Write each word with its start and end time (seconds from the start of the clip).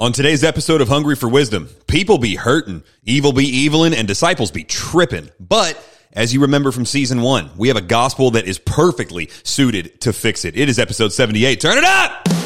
On 0.00 0.12
today's 0.12 0.42
episode 0.42 0.80
of 0.80 0.88
Hungry 0.88 1.14
for 1.14 1.28
Wisdom, 1.28 1.68
people 1.86 2.18
be 2.18 2.34
hurting, 2.34 2.82
evil 3.04 3.32
be 3.32 3.46
evilin', 3.64 3.94
and 3.94 4.08
disciples 4.08 4.50
be 4.50 4.64
tripping. 4.64 5.30
But 5.38 5.78
as 6.12 6.34
you 6.34 6.40
remember 6.40 6.72
from 6.72 6.84
season 6.84 7.22
one, 7.22 7.48
we 7.56 7.68
have 7.68 7.76
a 7.76 7.80
gospel 7.80 8.32
that 8.32 8.44
is 8.44 8.58
perfectly 8.58 9.30
suited 9.44 10.00
to 10.00 10.12
fix 10.12 10.44
it. 10.44 10.56
It 10.56 10.68
is 10.68 10.80
episode 10.80 11.12
78. 11.12 11.60
Turn 11.60 11.78
it 11.78 11.84
up! 11.84 12.43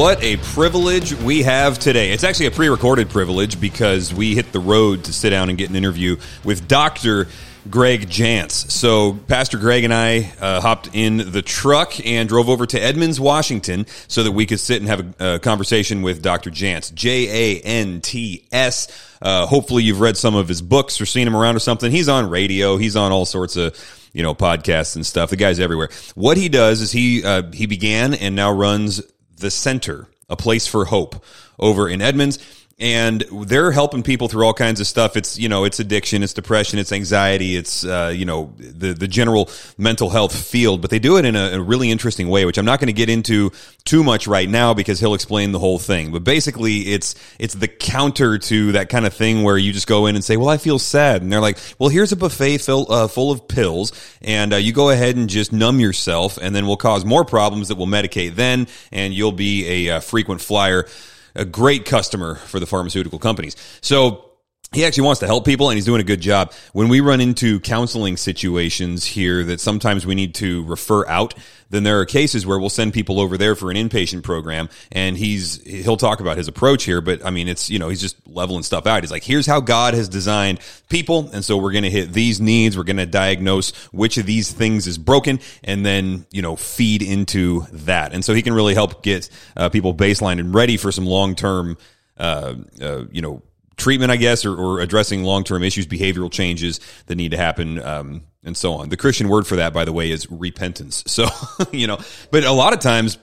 What 0.00 0.22
a 0.22 0.38
privilege 0.38 1.12
we 1.12 1.42
have 1.42 1.78
today. 1.78 2.12
It's 2.12 2.24
actually 2.24 2.46
a 2.46 2.50
pre 2.50 2.70
recorded 2.70 3.10
privilege 3.10 3.60
because 3.60 4.14
we 4.14 4.34
hit 4.34 4.50
the 4.50 4.58
road 4.58 5.04
to 5.04 5.12
sit 5.12 5.28
down 5.28 5.50
and 5.50 5.58
get 5.58 5.68
an 5.68 5.76
interview 5.76 6.16
with 6.42 6.66
Dr. 6.66 7.28
Greg 7.68 8.08
Jantz. 8.08 8.70
So, 8.70 9.12
Pastor 9.28 9.58
Greg 9.58 9.84
and 9.84 9.92
I 9.92 10.32
uh, 10.40 10.62
hopped 10.62 10.88
in 10.94 11.18
the 11.32 11.42
truck 11.42 12.02
and 12.06 12.30
drove 12.30 12.48
over 12.48 12.64
to 12.64 12.82
Edmonds, 12.82 13.20
Washington, 13.20 13.84
so 14.08 14.22
that 14.22 14.32
we 14.32 14.46
could 14.46 14.58
sit 14.58 14.80
and 14.80 14.88
have 14.88 15.20
a, 15.20 15.38
conversation 15.38 16.00
with 16.00 16.22
Dr. 16.22 16.50
Jantz. 16.50 16.94
J 16.94 17.58
A 17.58 17.60
N 17.60 18.00
T 18.00 18.46
S. 18.50 18.88
Uh, 19.20 19.44
hopefully, 19.44 19.82
you've 19.82 20.00
read 20.00 20.16
some 20.16 20.34
of 20.34 20.48
his 20.48 20.62
books 20.62 20.98
or 21.02 21.04
seen 21.04 21.26
him 21.26 21.36
around 21.36 21.56
or 21.56 21.60
something. 21.60 21.92
He's 21.92 22.08
on 22.08 22.30
radio, 22.30 22.78
he's 22.78 22.96
on 22.96 23.12
all 23.12 23.26
sorts 23.26 23.56
of 23.56 23.76
you 24.14 24.22
know 24.22 24.34
podcasts 24.34 24.96
and 24.96 25.04
stuff. 25.04 25.28
The 25.28 25.36
guy's 25.36 25.60
everywhere. 25.60 25.90
What 26.14 26.38
he 26.38 26.48
does 26.48 26.80
is 26.80 26.90
he 26.90 27.22
uh, 27.22 27.42
he 27.52 27.66
began 27.66 28.14
and 28.14 28.34
now 28.34 28.50
runs 28.50 29.02
the 29.40 29.50
Center, 29.50 30.06
a 30.28 30.36
place 30.36 30.66
for 30.66 30.86
hope 30.86 31.22
over 31.58 31.88
in 31.88 32.00
Edmonds. 32.00 32.38
And 32.80 33.20
they're 33.44 33.70
helping 33.72 34.02
people 34.02 34.28
through 34.28 34.46
all 34.46 34.54
kinds 34.54 34.80
of 34.80 34.86
stuff. 34.86 35.14
It's, 35.14 35.38
you 35.38 35.50
know, 35.50 35.64
it's 35.64 35.80
addiction, 35.80 36.22
it's 36.22 36.32
depression, 36.32 36.78
it's 36.78 36.92
anxiety, 36.92 37.54
it's, 37.54 37.84
uh, 37.84 38.10
you 38.14 38.24
know, 38.24 38.54
the, 38.56 38.94
the 38.94 39.06
general 39.06 39.50
mental 39.76 40.08
health 40.08 40.34
field, 40.34 40.80
but 40.80 40.88
they 40.90 40.98
do 40.98 41.18
it 41.18 41.26
in 41.26 41.36
a, 41.36 41.58
a 41.58 41.60
really 41.60 41.90
interesting 41.90 42.28
way, 42.28 42.46
which 42.46 42.56
I'm 42.56 42.64
not 42.64 42.80
going 42.80 42.86
to 42.86 42.94
get 42.94 43.10
into 43.10 43.52
too 43.84 44.02
much 44.02 44.26
right 44.26 44.48
now 44.48 44.72
because 44.72 44.98
he'll 44.98 45.12
explain 45.12 45.52
the 45.52 45.58
whole 45.58 45.78
thing. 45.78 46.10
But 46.10 46.24
basically 46.24 46.92
it's, 46.92 47.14
it's 47.38 47.52
the 47.52 47.68
counter 47.68 48.38
to 48.38 48.72
that 48.72 48.88
kind 48.88 49.04
of 49.04 49.12
thing 49.12 49.42
where 49.42 49.58
you 49.58 49.74
just 49.74 49.86
go 49.86 50.06
in 50.06 50.14
and 50.14 50.24
say, 50.24 50.38
well, 50.38 50.48
I 50.48 50.56
feel 50.56 50.78
sad. 50.78 51.20
And 51.20 51.30
they're 51.30 51.40
like, 51.40 51.58
well, 51.78 51.90
here's 51.90 52.12
a 52.12 52.16
buffet 52.16 52.58
fill, 52.58 52.90
uh, 52.90 53.08
full 53.08 53.30
of 53.30 53.46
pills 53.46 53.92
and 54.22 54.54
uh, 54.54 54.56
you 54.56 54.72
go 54.72 54.88
ahead 54.88 55.16
and 55.16 55.28
just 55.28 55.52
numb 55.52 55.80
yourself 55.80 56.38
and 56.40 56.56
then 56.56 56.66
we'll 56.66 56.78
cause 56.78 57.04
more 57.04 57.26
problems 57.26 57.68
that 57.68 57.74
we'll 57.74 57.86
medicate 57.86 58.36
then 58.36 58.68
and 58.90 59.12
you'll 59.12 59.32
be 59.32 59.88
a, 59.88 59.96
uh, 59.96 60.00
frequent 60.00 60.40
flyer 60.40 60.86
a 61.34 61.44
great 61.44 61.84
customer 61.84 62.36
for 62.36 62.60
the 62.60 62.66
pharmaceutical 62.66 63.18
companies. 63.18 63.56
So 63.80 64.29
he 64.72 64.84
actually 64.84 65.02
wants 65.02 65.18
to 65.18 65.26
help 65.26 65.44
people 65.44 65.68
and 65.68 65.76
he's 65.76 65.84
doing 65.84 66.00
a 66.00 66.04
good 66.04 66.20
job. 66.20 66.52
When 66.72 66.88
we 66.88 67.00
run 67.00 67.20
into 67.20 67.58
counseling 67.58 68.16
situations 68.16 69.04
here 69.04 69.42
that 69.44 69.60
sometimes 69.60 70.06
we 70.06 70.14
need 70.14 70.36
to 70.36 70.62
refer 70.64 71.04
out, 71.08 71.34
then 71.70 71.82
there 71.82 71.98
are 71.98 72.04
cases 72.04 72.46
where 72.46 72.56
we'll 72.56 72.70
send 72.70 72.92
people 72.92 73.18
over 73.18 73.36
there 73.36 73.56
for 73.56 73.72
an 73.72 73.76
inpatient 73.76 74.22
program 74.22 74.68
and 74.92 75.16
he's, 75.16 75.60
he'll 75.64 75.96
talk 75.96 76.20
about 76.20 76.36
his 76.36 76.46
approach 76.46 76.84
here, 76.84 77.00
but 77.00 77.24
I 77.26 77.30
mean, 77.30 77.48
it's, 77.48 77.68
you 77.68 77.80
know, 77.80 77.88
he's 77.88 78.00
just 78.00 78.16
leveling 78.28 78.62
stuff 78.62 78.86
out. 78.86 79.02
He's 79.02 79.10
like, 79.10 79.24
here's 79.24 79.46
how 79.46 79.58
God 79.58 79.94
has 79.94 80.08
designed 80.08 80.60
people. 80.88 81.30
And 81.32 81.44
so 81.44 81.56
we're 81.56 81.72
going 81.72 81.82
to 81.82 81.90
hit 81.90 82.12
these 82.12 82.40
needs. 82.40 82.78
We're 82.78 82.84
going 82.84 82.96
to 82.98 83.06
diagnose 83.06 83.74
which 83.86 84.18
of 84.18 84.26
these 84.26 84.52
things 84.52 84.86
is 84.86 84.98
broken 84.98 85.40
and 85.64 85.84
then, 85.84 86.26
you 86.30 86.42
know, 86.42 86.54
feed 86.54 87.02
into 87.02 87.66
that. 87.72 88.12
And 88.12 88.24
so 88.24 88.34
he 88.34 88.42
can 88.42 88.52
really 88.52 88.74
help 88.74 89.02
get 89.02 89.28
uh, 89.56 89.68
people 89.68 89.94
baseline 89.94 90.38
and 90.38 90.54
ready 90.54 90.76
for 90.76 90.92
some 90.92 91.06
long 91.06 91.34
term, 91.34 91.76
uh, 92.18 92.54
uh, 92.80 93.04
you 93.10 93.22
know, 93.22 93.42
treatment, 93.80 94.12
I 94.12 94.16
guess, 94.16 94.44
or, 94.44 94.54
or 94.54 94.80
addressing 94.80 95.24
long 95.24 95.42
term 95.44 95.62
issues, 95.62 95.86
behavioral 95.86 96.30
changes 96.30 96.80
that 97.06 97.16
need 97.16 97.32
to 97.32 97.36
happen, 97.36 97.82
um, 97.82 98.22
and 98.44 98.56
so 98.56 98.74
on. 98.74 98.88
The 98.88 98.96
Christian 98.96 99.28
word 99.28 99.46
for 99.46 99.56
that, 99.56 99.72
by 99.72 99.84
the 99.84 99.92
way, 99.92 100.10
is 100.10 100.30
repentance. 100.30 101.04
So, 101.10 101.26
you 101.72 101.86
know, 101.86 101.98
but 102.30 102.44
a 102.44 102.52
lot 102.52 102.72
of 102.72 102.78
times, 102.78 103.18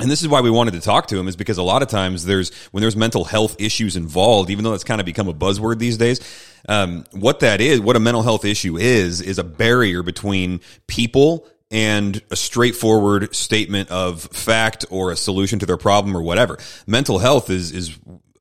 and 0.00 0.10
this 0.10 0.22
is 0.22 0.28
why 0.28 0.40
we 0.40 0.50
wanted 0.50 0.74
to 0.74 0.80
talk 0.80 1.06
to 1.08 1.18
him 1.18 1.28
is 1.28 1.36
because 1.36 1.56
a 1.56 1.62
lot 1.62 1.82
of 1.82 1.88
times 1.88 2.24
there's 2.24 2.54
when 2.72 2.82
there's 2.82 2.96
mental 2.96 3.24
health 3.24 3.56
issues 3.58 3.96
involved, 3.96 4.50
even 4.50 4.64
though 4.64 4.72
that's 4.72 4.84
kind 4.84 5.00
of 5.00 5.06
become 5.06 5.28
a 5.28 5.34
buzzword 5.34 5.78
these 5.78 5.96
days. 5.96 6.20
Um, 6.68 7.04
what 7.12 7.40
that 7.40 7.60
is, 7.60 7.80
what 7.80 7.96
a 7.96 8.00
mental 8.00 8.22
health 8.22 8.44
issue 8.44 8.76
is, 8.76 9.20
is 9.20 9.38
a 9.38 9.44
barrier 9.44 10.02
between 10.02 10.60
people 10.86 11.46
and 11.70 12.20
a 12.30 12.36
straightforward 12.36 13.34
statement 13.34 13.90
of 13.90 14.22
fact 14.22 14.84
or 14.90 15.10
a 15.10 15.16
solution 15.16 15.58
to 15.58 15.66
their 15.66 15.76
problem 15.76 16.16
or 16.16 16.22
whatever. 16.22 16.58
Mental 16.86 17.18
health 17.18 17.50
is 17.50 17.72
is 17.72 17.98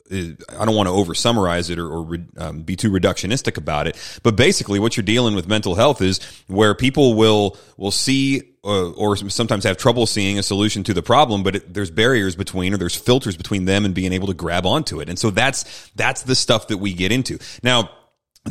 I 0.10 0.66
don't 0.66 0.76
want 0.76 0.88
to 0.88 0.94
over 0.94 1.14
summarize 1.14 1.70
it 1.70 1.80
or, 1.80 1.90
or 1.90 2.18
um, 2.38 2.62
be 2.62 2.76
too 2.76 2.92
reductionistic 2.92 3.58
about 3.58 3.88
it, 3.88 4.20
but 4.24 4.36
basically 4.36 4.80
what 4.80 4.96
you're 4.96 5.04
dealing 5.04 5.36
with 5.36 5.48
mental 5.48 5.76
health 5.76 6.02
is 6.02 6.20
where 6.48 6.74
people 6.74 7.16
will 7.16 7.58
will 7.78 7.92
see 7.92 8.42
uh, 8.64 8.92
or 8.92 9.16
sometimes 9.16 9.64
have 9.64 9.78
trouble 9.78 10.06
seeing 10.06 10.40
a 10.40 10.44
solution 10.44 10.84
to 10.84 10.94
the 10.94 11.04
problem, 11.04 11.44
but 11.44 11.58
it, 11.58 11.74
there's 11.74 11.92
barriers 11.92 12.36
between 12.36 12.74
or 12.74 12.78
there's 12.78 12.96
filters 12.96 13.38
between 13.38 13.66
them 13.66 13.86
and 13.86 13.94
being 13.94 14.14
able 14.14 14.28
to 14.28 14.34
grab 14.34 14.66
onto 14.66 15.00
it, 15.00 15.10
and 15.10 15.18
so 15.20 15.30
that's 15.30 15.90
that's 15.96 16.24
the 16.24 16.36
stuff 16.36 16.68
that 16.68 16.78
we 16.78 16.94
get 16.94 17.12
into. 17.12 17.38
Now 17.64 17.90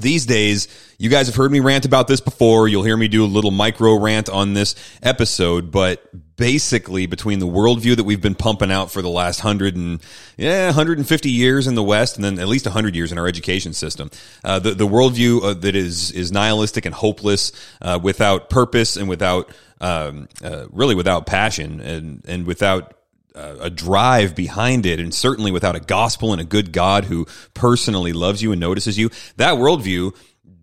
these 0.01 0.27
days, 0.27 0.69
you 0.99 1.11
guys 1.11 1.27
have 1.27 1.37
heard 1.37 1.51
me 1.51 1.61
rant 1.61 1.85
about 1.85 2.09
this 2.09 2.21
before. 2.21 2.69
You'll 2.69 2.83
hear 2.83 2.97
me 2.97 3.09
do 3.09 3.25
a 3.25 3.27
little 3.27 3.51
micro 3.51 3.99
rant 3.99 4.29
on 4.29 4.55
this 4.55 4.75
episode, 5.03 5.71
but 5.71 6.03
basically 6.37 7.07
between 7.07 7.39
the 7.39 7.47
worldview 7.47 7.97
that 7.97 8.05
we've 8.05 8.21
been 8.21 8.35
pumping 8.35 8.71
out 8.71 8.91
for 8.91 9.03
the 9.03 9.09
last 9.09 9.41
hundred 9.41 9.77
and 9.77 10.01
yeah, 10.37 10.67
150 10.67 11.31
years 11.31 11.67
in 11.67 11.75
the 11.75 11.83
West, 11.83 12.17
and 12.17 12.25
then 12.25 12.39
at 12.39 12.49
least 12.49 12.67
100 12.67 12.95
years 12.95 13.13
in 13.13 13.19
our 13.19 13.27
education 13.27 13.73
system, 13.73 14.11
uh, 14.45 14.59
the 14.59 14.73
the 14.73 14.87
worldview 14.87 15.43
uh, 15.43 15.55
that 15.55 15.75
is 15.75 16.13
is 16.13 16.33
nihilistic 16.33 16.87
and 16.87 16.95
hopeless, 16.95 17.53
uh, 17.83 17.99
without 18.03 18.51
purpose 18.51 18.97
and 18.97 19.09
without 19.09 19.51
um, 19.81 20.29
uh, 20.43 20.67
really 20.71 20.95
without 20.95 21.27
passion 21.27 21.81
and 21.81 22.23
and 22.27 22.47
without 22.47 22.96
Uh, 23.37 23.57
a 23.61 23.69
drive 23.69 24.35
behind 24.35 24.87
it, 24.87 24.99
and 24.99 25.13
certainly 25.13 25.53
without 25.53 25.77
a 25.77 25.81
gospel 25.81 26.33
and 26.33 26.41
a 26.41 26.45
good 26.45 26.73
God 26.73 27.05
who 27.05 27.27
personally 27.53 28.15
loves 28.15 28.41
you 28.41 28.51
and 28.51 28.59
notices 28.59 28.97
you, 28.97 29.11
that 29.37 29.57
worldview 29.57 30.17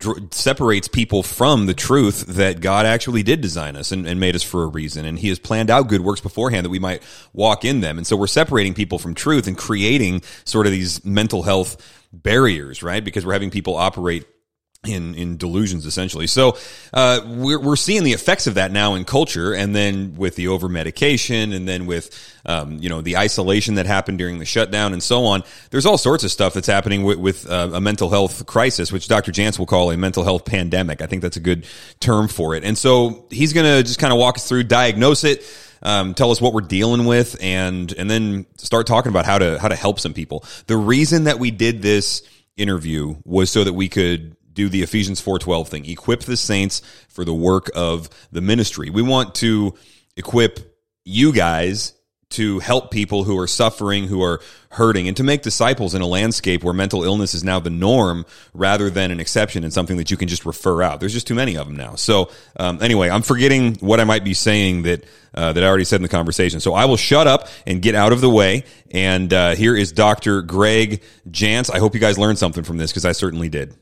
dr- 0.04 0.34
separates 0.34 0.88
people 0.88 1.24
from 1.24 1.66
the 1.66 1.74
truth 1.74 2.26
that 2.28 2.62
God 2.62 2.86
actually 2.86 3.24
did 3.24 3.42
design 3.42 3.76
us 3.76 3.92
and, 3.92 4.08
and, 4.08 4.20
made 4.20 4.36
us 4.36 4.44
for 4.44 4.64
a 4.64 4.68
reason. 4.68 5.06
And 5.06 5.18
He 5.18 5.30
has 5.30 5.40
planned 5.40 5.70
out 5.70 5.88
good 5.88 6.02
works 6.02 6.22
beforehand 6.22 6.66
that 6.66 6.70
we 6.70 6.80
might 6.80 7.04
walk 7.32 7.66
in 7.66 7.80
them. 7.82 7.98
And 7.98 8.06
so 8.06 8.16
we're 8.16 8.28
separating 8.28 8.74
people 8.74 9.00
from 9.00 9.14
truth 9.14 9.48
and 9.48 9.58
creating 9.58 10.22
sort 10.44 10.66
of 10.66 10.72
these 10.72 11.04
mental 11.06 11.44
health 11.44 11.78
barriers, 12.12 12.84
right? 12.84 13.04
Because 13.04 13.26
we're 13.26 13.34
having 13.34 13.52
people 13.52 13.76
operate 13.76 14.26
in 14.86 15.16
in 15.16 15.38
delusions 15.38 15.86
essentially. 15.86 16.28
So 16.28 16.58
uh, 16.94 17.22
we're 17.26 17.60
we're 17.60 17.76
seeing 17.76 18.04
the 18.04 18.14
effects 18.14 18.48
of 18.48 18.56
that 18.56 18.72
now 18.72 18.96
in 18.96 19.06
culture, 19.06 19.54
and 19.54 19.76
then 19.76 20.16
with 20.16 20.36
the 20.36 20.50
over 20.50 20.68
medication, 20.68 21.54
and 21.54 21.68
then 21.68 21.86
with 21.86 22.12
um, 22.46 22.78
you 22.80 22.90
know 22.90 23.02
the 23.02 23.18
isolation 23.18 23.76
that 23.76 23.86
happened 23.86 24.18
during 24.18 24.40
the 24.40 24.46
shutdown, 24.46 24.94
and 24.94 25.02
so 25.02 25.26
on. 25.26 25.44
There's 25.72 25.86
all 25.86 25.98
sorts 25.98 26.24
of 26.24 26.32
stuff 26.32 26.54
that's 26.54 26.68
happening 26.68 27.04
with, 27.04 27.18
with 27.18 27.50
uh, 27.50 27.72
a 27.74 27.82
mental 27.82 28.10
health 28.10 28.46
crisis, 28.46 28.92
which 28.92 29.08
Dr. 29.08 29.32
Jantz 29.32 29.58
will 29.58 29.66
call 29.66 29.92
a 29.92 29.98
mental 29.98 30.24
health 30.24 30.46
pandemic. 30.46 31.02
I 31.02 31.08
think 31.08 31.22
that's 31.22 31.38
a 31.38 31.42
good 31.42 31.66
term 32.00 32.28
for 32.28 32.56
it. 32.56 32.64
And 32.64 32.78
so 32.78 33.26
he's 33.30 33.54
going 33.54 33.66
to 33.66 33.84
just 33.84 34.00
kind 34.00 34.12
of 34.12 34.20
walk 34.20 34.36
us 34.36 34.48
through, 34.48 34.64
diagnose 34.64 35.24
it. 35.24 35.46
Um, 35.82 36.14
tell 36.14 36.32
us 36.32 36.40
what 36.40 36.54
we're 36.54 36.62
dealing 36.62 37.06
with, 37.06 37.38
and 37.42 37.92
and 37.94 38.10
then 38.10 38.46
start 38.58 38.88
talking 38.88 39.10
about 39.10 39.26
how 39.26 39.38
to 39.38 39.60
how 39.60 39.70
to 39.70 39.76
help 39.76 40.00
some 40.00 40.14
people. 40.14 40.44
The 40.68 40.78
reason 40.78 41.26
that 41.26 41.40
we 41.40 41.52
did 41.52 41.82
this 41.82 42.22
interview 42.58 43.16
was 43.26 43.50
so 43.50 43.64
that 43.64 43.74
we 43.74 43.90
could 43.90 44.36
do 44.53 44.69
the 44.69 44.84
Ephesians 44.84 45.22
4:12 45.22 45.68
thing. 45.68 45.86
Equip 45.86 46.22
the 46.22 46.38
saints 46.38 46.81
for 47.09 47.25
the 47.25 47.34
work 47.34 47.69
of 47.75 48.09
the 48.31 48.41
ministry. 48.41 48.90
We 48.90 49.02
want 49.02 49.36
to 49.36 49.74
equip 50.16 50.78
you 51.06 51.34
guys 51.34 51.94
to 52.34 52.58
help 52.59 52.90
people 52.90 53.24
who 53.24 53.38
are 53.38 53.47
suffering, 53.47 54.08
who 54.08 54.24
are 54.24 54.42
hurting, 54.69 55.08
and 55.08 55.16
to 55.18 55.24
make 55.24 55.44
disciples 55.44 55.94
in 55.94 56.02
a 56.02 56.08
landscape 56.08 56.63
where 56.63 56.74
mental 56.74 57.03
illness 57.03 57.36
is 57.36 57.44
now 57.44 57.60
the 57.60 57.69
norm 57.69 58.25
rather 58.56 58.89
than 58.89 59.12
an 59.12 59.19
exception 59.19 59.63
and 59.63 59.72
something 59.72 59.98
that 59.98 60.10
you 60.10 60.18
can 60.18 60.28
just 60.28 60.44
refer 60.44 60.81
out. 60.81 61.00
There's 61.00 61.13
just 61.13 61.28
too 61.28 61.36
many 61.36 61.57
of 61.57 61.68
them 61.68 61.75
now. 61.75 61.94
So 61.94 62.31
um, 62.57 62.80
anyway, 62.81 63.10
I'm 63.10 63.22
forgetting 63.22 63.75
what 63.75 64.00
I 64.00 64.04
might 64.04 64.24
be 64.24 64.33
saying 64.33 64.83
that 64.83 65.06
uh, 65.36 65.54
that 65.54 65.63
I 65.63 65.68
already 65.68 65.86
said 65.86 65.98
in 65.98 66.04
the 66.04 66.10
conversation. 66.10 66.60
So 66.60 66.74
I 66.74 66.86
will 66.86 66.98
shut 66.98 67.28
up 67.28 67.48
and 67.66 67.81
get 67.81 67.95
out 67.95 68.12
of 68.12 68.22
the 68.22 68.30
way. 68.30 68.66
And 68.92 69.31
uh, 69.33 69.56
here 69.56 69.75
is 69.75 69.92
Dr. 69.92 70.42
Greg 70.42 71.01
Jantz. 71.30 71.74
I 71.74 71.80
hope 71.80 71.94
you 71.94 72.00
guys 72.00 72.18
learned 72.18 72.38
something 72.38 72.63
from 72.63 72.78
this 72.78 72.92
because 72.92 73.06
I 73.06 73.13
certainly 73.13 73.50
did. 73.50 73.75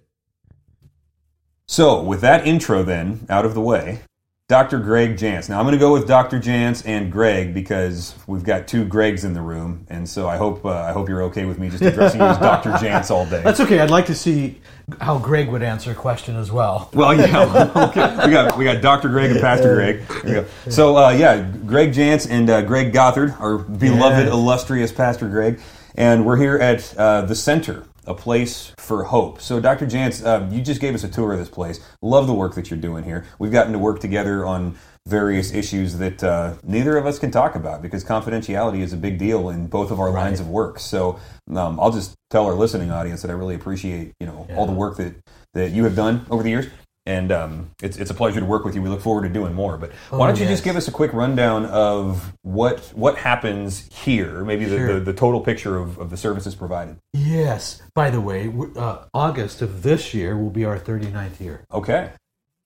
So, 1.71 2.01
with 2.03 2.19
that 2.19 2.45
intro 2.45 2.83
then 2.83 3.25
out 3.29 3.45
of 3.45 3.53
the 3.53 3.61
way, 3.61 4.01
Dr. 4.49 4.77
Greg 4.77 5.15
Jantz. 5.15 5.47
Now, 5.47 5.57
I'm 5.57 5.63
going 5.63 5.71
to 5.71 5.79
go 5.79 5.93
with 5.93 6.05
Dr. 6.05 6.37
Jantz 6.37 6.85
and 6.85 7.09
Greg 7.09 7.53
because 7.53 8.13
we've 8.27 8.43
got 8.43 8.67
two 8.67 8.85
Gregs 8.85 9.23
in 9.23 9.33
the 9.33 9.41
room, 9.41 9.87
and 9.89 10.09
so 10.09 10.27
I 10.27 10.35
hope 10.35 10.65
uh, 10.65 10.71
I 10.71 10.91
hope 10.91 11.07
you're 11.07 11.23
okay 11.23 11.45
with 11.45 11.59
me 11.59 11.69
just 11.69 11.81
addressing 11.81 12.19
you 12.19 12.25
as 12.27 12.37
Dr. 12.39 12.71
Jantz 12.71 13.09
all 13.09 13.25
day. 13.25 13.41
That's 13.41 13.61
okay. 13.61 13.79
I'd 13.79 13.89
like 13.89 14.07
to 14.07 14.15
see 14.15 14.59
how 14.99 15.17
Greg 15.17 15.47
would 15.47 15.63
answer 15.63 15.91
a 15.91 15.95
question 15.95 16.35
as 16.35 16.51
well. 16.51 16.89
Well, 16.91 17.15
yeah, 17.15 17.71
okay. 17.87 18.25
we 18.25 18.33
got 18.33 18.57
we 18.57 18.65
got 18.65 18.81
Dr. 18.81 19.07
Greg 19.07 19.31
and 19.31 19.39
Pastor 19.39 19.73
Greg. 19.73 20.45
So, 20.69 20.97
uh, 20.97 21.11
yeah, 21.11 21.49
Greg 21.65 21.93
Jantz 21.93 22.29
and 22.29 22.49
uh, 22.49 22.63
Greg 22.63 22.91
Gothard, 22.91 23.39
our 23.39 23.59
beloved, 23.59 24.27
yeah. 24.27 24.33
illustrious 24.33 24.91
Pastor 24.91 25.29
Greg 25.29 25.57
and 25.95 26.25
we're 26.25 26.37
here 26.37 26.57
at 26.57 26.97
uh, 26.97 27.21
the 27.23 27.35
center 27.35 27.85
a 28.05 28.13
place 28.13 28.73
for 28.77 29.03
hope. 29.03 29.41
So, 29.41 29.59
Dr. 29.59 29.85
Jantz, 29.85 30.25
uh, 30.25 30.47
you 30.51 30.61
just 30.61 30.81
gave 30.81 30.95
us 30.95 31.03
a 31.03 31.09
tour 31.09 31.33
of 31.33 31.39
this 31.39 31.49
place. 31.49 31.79
Love 32.01 32.27
the 32.27 32.33
work 32.33 32.55
that 32.55 32.69
you're 32.69 32.79
doing 32.79 33.03
here. 33.03 33.25
We've 33.39 33.51
gotten 33.51 33.73
to 33.73 33.79
work 33.79 33.99
together 33.99 34.45
on 34.45 34.77
various 35.07 35.53
issues 35.53 35.97
that 35.97 36.23
uh, 36.23 36.55
neither 36.63 36.97
of 36.97 37.05
us 37.05 37.19
can 37.19 37.31
talk 37.31 37.55
about 37.55 37.81
because 37.81 38.03
confidentiality 38.03 38.81
is 38.81 38.93
a 38.93 38.97
big 38.97 39.17
deal 39.17 39.49
in 39.49 39.67
both 39.67 39.91
of 39.91 39.99
our 39.99 40.11
lines 40.11 40.39
of 40.39 40.47
work. 40.47 40.79
So, 40.79 41.19
um, 41.55 41.79
I'll 41.79 41.91
just 41.91 42.15
tell 42.29 42.45
our 42.45 42.55
listening 42.55 42.91
audience 42.91 43.21
that 43.21 43.29
I 43.29 43.33
really 43.33 43.55
appreciate 43.55 44.13
you 44.19 44.27
know 44.27 44.47
all 44.55 44.65
the 44.65 44.71
work 44.71 44.97
that 44.97 45.15
that 45.53 45.71
you 45.71 45.83
have 45.83 45.95
done 45.95 46.25
over 46.29 46.43
the 46.43 46.49
years. 46.49 46.67
And 47.07 47.31
um, 47.31 47.71
it's, 47.81 47.97
it's 47.97 48.11
a 48.11 48.13
pleasure 48.13 48.39
to 48.39 48.45
work 48.45 48.63
with 48.63 48.75
you. 48.75 48.81
We 48.81 48.89
look 48.89 49.01
forward 49.01 49.23
to 49.23 49.29
doing 49.29 49.53
more. 49.55 49.75
But 49.77 49.91
why 50.11 50.27
don't 50.27 50.37
you 50.37 50.43
yes. 50.43 50.53
just 50.53 50.63
give 50.63 50.75
us 50.75 50.87
a 50.87 50.91
quick 50.91 51.13
rundown 51.13 51.65
of 51.65 52.33
what 52.43 52.79
what 52.93 53.17
happens 53.17 53.89
here, 53.91 54.43
maybe 54.43 54.65
the, 54.65 54.77
Sure. 54.77 54.93
the, 54.95 54.99
the 54.99 55.13
total 55.13 55.41
picture 55.41 55.77
of, 55.77 55.97
of 55.97 56.11
the 56.11 56.17
services 56.17 56.53
provided. 56.53 56.97
Yes. 57.13 57.81
By 57.95 58.11
the 58.11 58.21
way, 58.21 58.53
uh, 58.75 59.05
August 59.15 59.63
of 59.63 59.81
this 59.81 60.13
year 60.13 60.37
will 60.37 60.51
be 60.51 60.63
our 60.63 60.77
39th 60.79 61.39
year, 61.39 61.65
Okay. 61.73 62.11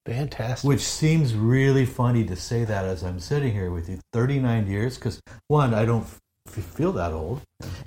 Fantastic. 0.05 0.67
which 0.67 0.81
seems 0.81 1.33
really 1.33 1.85
funny 1.85 2.23
to 2.25 2.35
say 2.35 2.63
that 2.65 2.85
as 2.85 3.03
I'm 3.03 3.19
sitting 3.19 3.53
here 3.53 3.71
with 3.71 3.89
you. 3.89 3.99
39 4.13 4.67
years, 4.67 4.95
because 4.97 5.19
one, 5.47 5.73
I 5.73 5.83
don't 5.85 6.03
f- 6.03 6.19
feel 6.47 6.91
that 6.93 7.11
old, 7.11 7.41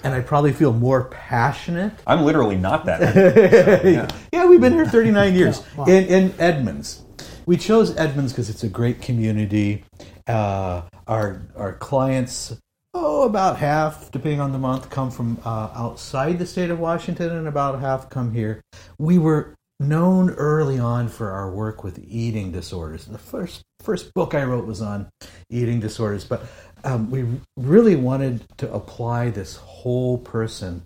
and 0.04 0.14
I 0.14 0.20
probably 0.20 0.52
feel 0.52 0.72
more 0.72 1.04
passionate. 1.04 1.92
I'm 2.06 2.24
literally 2.24 2.56
not 2.56 2.86
that. 2.86 3.02
old. 3.02 4.12
yeah. 4.32 4.46
we've 4.46 4.60
been 4.60 4.74
here 4.74 4.86
39 4.86 5.34
years 5.34 5.62
in, 5.86 6.06
in 6.06 6.34
Edmonds. 6.38 7.04
We 7.46 7.56
chose 7.56 7.96
Edmonds 7.96 8.32
because 8.32 8.50
it's 8.50 8.62
a 8.62 8.68
great 8.68 9.00
community. 9.00 9.84
Uh, 10.26 10.82
our 11.06 11.42
our 11.56 11.72
clients, 11.74 12.56
oh, 12.92 13.22
about 13.22 13.56
half, 13.56 14.10
depending 14.10 14.40
on 14.40 14.52
the 14.52 14.58
month, 14.58 14.90
come 14.90 15.10
from 15.10 15.38
uh, 15.44 15.70
outside 15.74 16.38
the 16.38 16.46
state 16.46 16.70
of 16.70 16.78
Washington, 16.78 17.30
and 17.30 17.48
about 17.48 17.80
half 17.80 18.10
come 18.10 18.34
here. 18.34 18.60
We 18.98 19.18
were 19.18 19.54
known 19.80 20.30
early 20.30 20.78
on 20.78 21.08
for 21.08 21.30
our 21.30 21.50
work 21.50 21.84
with 21.84 21.98
eating 22.06 22.50
disorders. 22.50 23.06
The 23.06 23.18
first 23.18 23.62
first 23.80 24.12
book 24.12 24.34
I 24.34 24.42
wrote 24.44 24.66
was 24.66 24.82
on 24.82 25.08
eating 25.50 25.80
disorders, 25.80 26.24
but 26.24 26.44
um, 26.84 27.10
we 27.10 27.24
really 27.56 27.96
wanted 27.96 28.44
to 28.58 28.72
apply 28.72 29.30
this 29.30 29.56
whole 29.56 30.18
person 30.18 30.84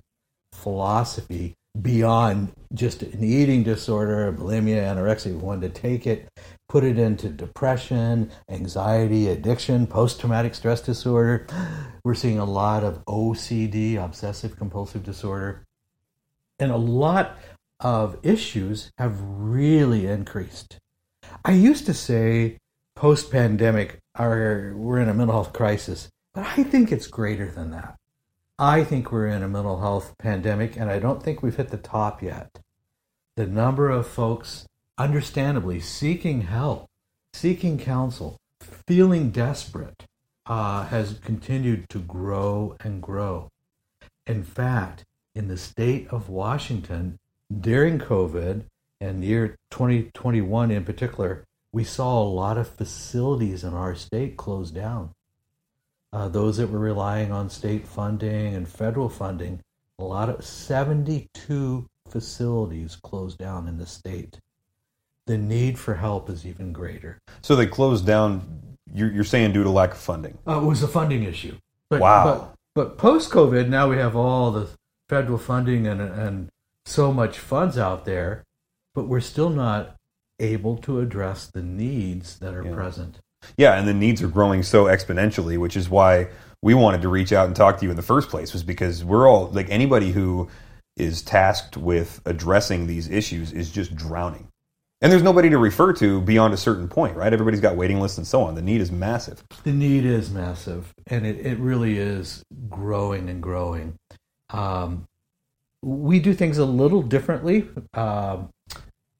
philosophy 0.52 1.54
beyond 1.80 2.52
just 2.74 3.02
an 3.02 3.24
eating 3.24 3.62
disorder, 3.62 4.32
bulimia, 4.32 4.82
anorexia. 4.82 5.26
We 5.26 5.36
wanted 5.36 5.74
to 5.74 5.80
take 5.80 6.06
it, 6.06 6.28
put 6.68 6.84
it 6.84 6.98
into 6.98 7.28
depression, 7.28 8.30
anxiety, 8.48 9.28
addiction, 9.28 9.86
post 9.86 10.20
traumatic 10.20 10.54
stress 10.54 10.80
disorder. 10.82 11.46
We're 12.04 12.14
seeing 12.14 12.38
a 12.38 12.44
lot 12.44 12.84
of 12.84 13.04
OCD, 13.06 13.96
obsessive 13.96 14.56
compulsive 14.56 15.02
disorder. 15.02 15.64
And 16.58 16.70
a 16.70 16.76
lot 16.76 17.38
of 17.80 18.18
issues 18.22 18.92
have 18.98 19.18
really 19.20 20.06
increased. 20.06 20.78
I 21.44 21.52
used 21.52 21.86
to 21.86 21.94
say 21.94 22.58
post 22.94 23.32
pandemic, 23.32 23.98
we're 24.18 25.00
in 25.00 25.08
a 25.08 25.14
mental 25.14 25.34
health 25.34 25.52
crisis, 25.52 26.08
but 26.34 26.46
I 26.46 26.62
think 26.62 26.92
it's 26.92 27.06
greater 27.06 27.50
than 27.50 27.70
that. 27.70 27.96
I 28.58 28.84
think 28.84 29.10
we're 29.10 29.28
in 29.28 29.42
a 29.42 29.48
mental 29.48 29.80
health 29.80 30.14
pandemic, 30.18 30.76
and 30.76 30.90
I 30.90 30.98
don't 30.98 31.22
think 31.22 31.42
we've 31.42 31.56
hit 31.56 31.68
the 31.68 31.78
top 31.78 32.22
yet. 32.22 32.58
The 33.36 33.46
number 33.46 33.88
of 33.90 34.06
folks, 34.06 34.66
understandably, 34.98 35.80
seeking 35.80 36.42
help, 36.42 36.86
seeking 37.32 37.78
counsel, 37.78 38.38
feeling 38.86 39.30
desperate, 39.30 40.04
uh, 40.46 40.84
has 40.86 41.18
continued 41.24 41.88
to 41.88 41.98
grow 41.98 42.76
and 42.80 43.00
grow. 43.02 43.48
In 44.26 44.42
fact, 44.42 45.04
in 45.34 45.48
the 45.48 45.56
state 45.56 46.08
of 46.08 46.28
Washington, 46.28 47.18
during 47.60 47.98
COVID 47.98 48.64
and 49.00 49.24
year 49.24 49.56
2021 49.70 50.70
in 50.70 50.84
particular, 50.84 51.44
we 51.72 51.84
saw 51.84 52.22
a 52.22 52.24
lot 52.24 52.58
of 52.58 52.68
facilities 52.68 53.64
in 53.64 53.74
our 53.74 53.94
state 53.94 54.36
close 54.36 54.70
down 54.70 55.14
uh, 56.12 56.28
those 56.28 56.58
that 56.58 56.68
were 56.68 56.78
relying 56.78 57.32
on 57.32 57.48
state 57.48 57.86
funding 57.86 58.54
and 58.54 58.68
federal 58.68 59.08
funding, 59.08 59.60
a 59.98 60.04
lot 60.04 60.28
of 60.28 60.44
72 60.44 61.86
facilities 62.08 62.96
closed 62.96 63.38
down 63.38 63.66
in 63.66 63.78
the 63.78 63.86
state. 63.86 64.38
The 65.26 65.38
need 65.38 65.78
for 65.78 65.94
help 65.94 66.28
is 66.28 66.44
even 66.44 66.72
greater. 66.72 67.18
So 67.40 67.56
they 67.56 67.66
closed 67.66 68.06
down. 68.06 68.76
You're, 68.92 69.10
you're 69.10 69.24
saying 69.24 69.52
due 69.52 69.62
to 69.62 69.70
lack 69.70 69.92
of 69.92 69.98
funding. 69.98 70.36
Uh, 70.46 70.60
it 70.60 70.64
was 70.64 70.82
a 70.82 70.88
funding 70.88 71.22
issue. 71.22 71.56
But, 71.88 72.00
Wow. 72.00 72.24
But, 72.24 72.54
but 72.74 72.98
post 72.98 73.30
COVID, 73.30 73.68
now 73.68 73.88
we 73.88 73.96
have 73.96 74.16
all 74.16 74.50
the 74.50 74.68
federal 75.08 75.38
funding 75.38 75.86
and, 75.86 76.00
and 76.00 76.48
so 76.84 77.12
much 77.12 77.38
funds 77.38 77.78
out 77.78 78.04
there, 78.04 78.44
but 78.94 79.06
we're 79.06 79.20
still 79.20 79.50
not 79.50 79.96
able 80.40 80.76
to 80.78 81.00
address 81.00 81.46
the 81.46 81.62
needs 81.62 82.38
that 82.38 82.54
are 82.54 82.64
Yeah. 82.64 82.74
present. 82.74 83.18
Yeah, 83.56 83.74
and 83.78 83.86
the 83.88 83.94
needs 83.94 84.22
are 84.22 84.28
growing 84.28 84.62
so 84.62 84.84
exponentially, 84.84 85.58
which 85.58 85.76
is 85.76 85.88
why 85.90 86.28
we 86.62 86.74
wanted 86.74 87.02
to 87.02 87.08
reach 87.08 87.32
out 87.32 87.46
and 87.46 87.56
talk 87.56 87.78
to 87.78 87.84
you 87.84 87.90
in 87.90 87.96
the 87.96 88.02
first 88.02 88.28
place, 88.28 88.52
was 88.52 88.62
because 88.62 89.04
we're 89.04 89.28
all 89.28 89.48
like 89.52 89.68
anybody 89.68 90.12
who 90.12 90.48
is 90.96 91.22
tasked 91.22 91.76
with 91.76 92.20
addressing 92.24 92.86
these 92.86 93.08
issues 93.08 93.52
is 93.52 93.70
just 93.70 93.96
drowning. 93.96 94.46
And 95.00 95.10
there's 95.10 95.22
nobody 95.24 95.50
to 95.50 95.58
refer 95.58 95.92
to 95.94 96.20
beyond 96.20 96.54
a 96.54 96.56
certain 96.56 96.86
point, 96.86 97.16
right? 97.16 97.32
Everybody's 97.32 97.60
got 97.60 97.76
waiting 97.76 97.98
lists 98.00 98.18
and 98.18 98.26
so 98.26 98.42
on. 98.42 98.54
The 98.54 98.62
need 98.62 98.80
is 98.80 98.92
massive. 98.92 99.42
The 99.64 99.72
need 99.72 100.04
is 100.04 100.30
massive, 100.30 100.92
and 101.08 101.26
it, 101.26 101.44
it 101.44 101.58
really 101.58 101.98
is 101.98 102.44
growing 102.68 103.28
and 103.28 103.42
growing. 103.42 103.94
Um, 104.50 105.06
we 105.82 106.20
do 106.20 106.32
things 106.32 106.58
a 106.58 106.64
little 106.64 107.02
differently. 107.02 107.68
Um, 107.94 108.50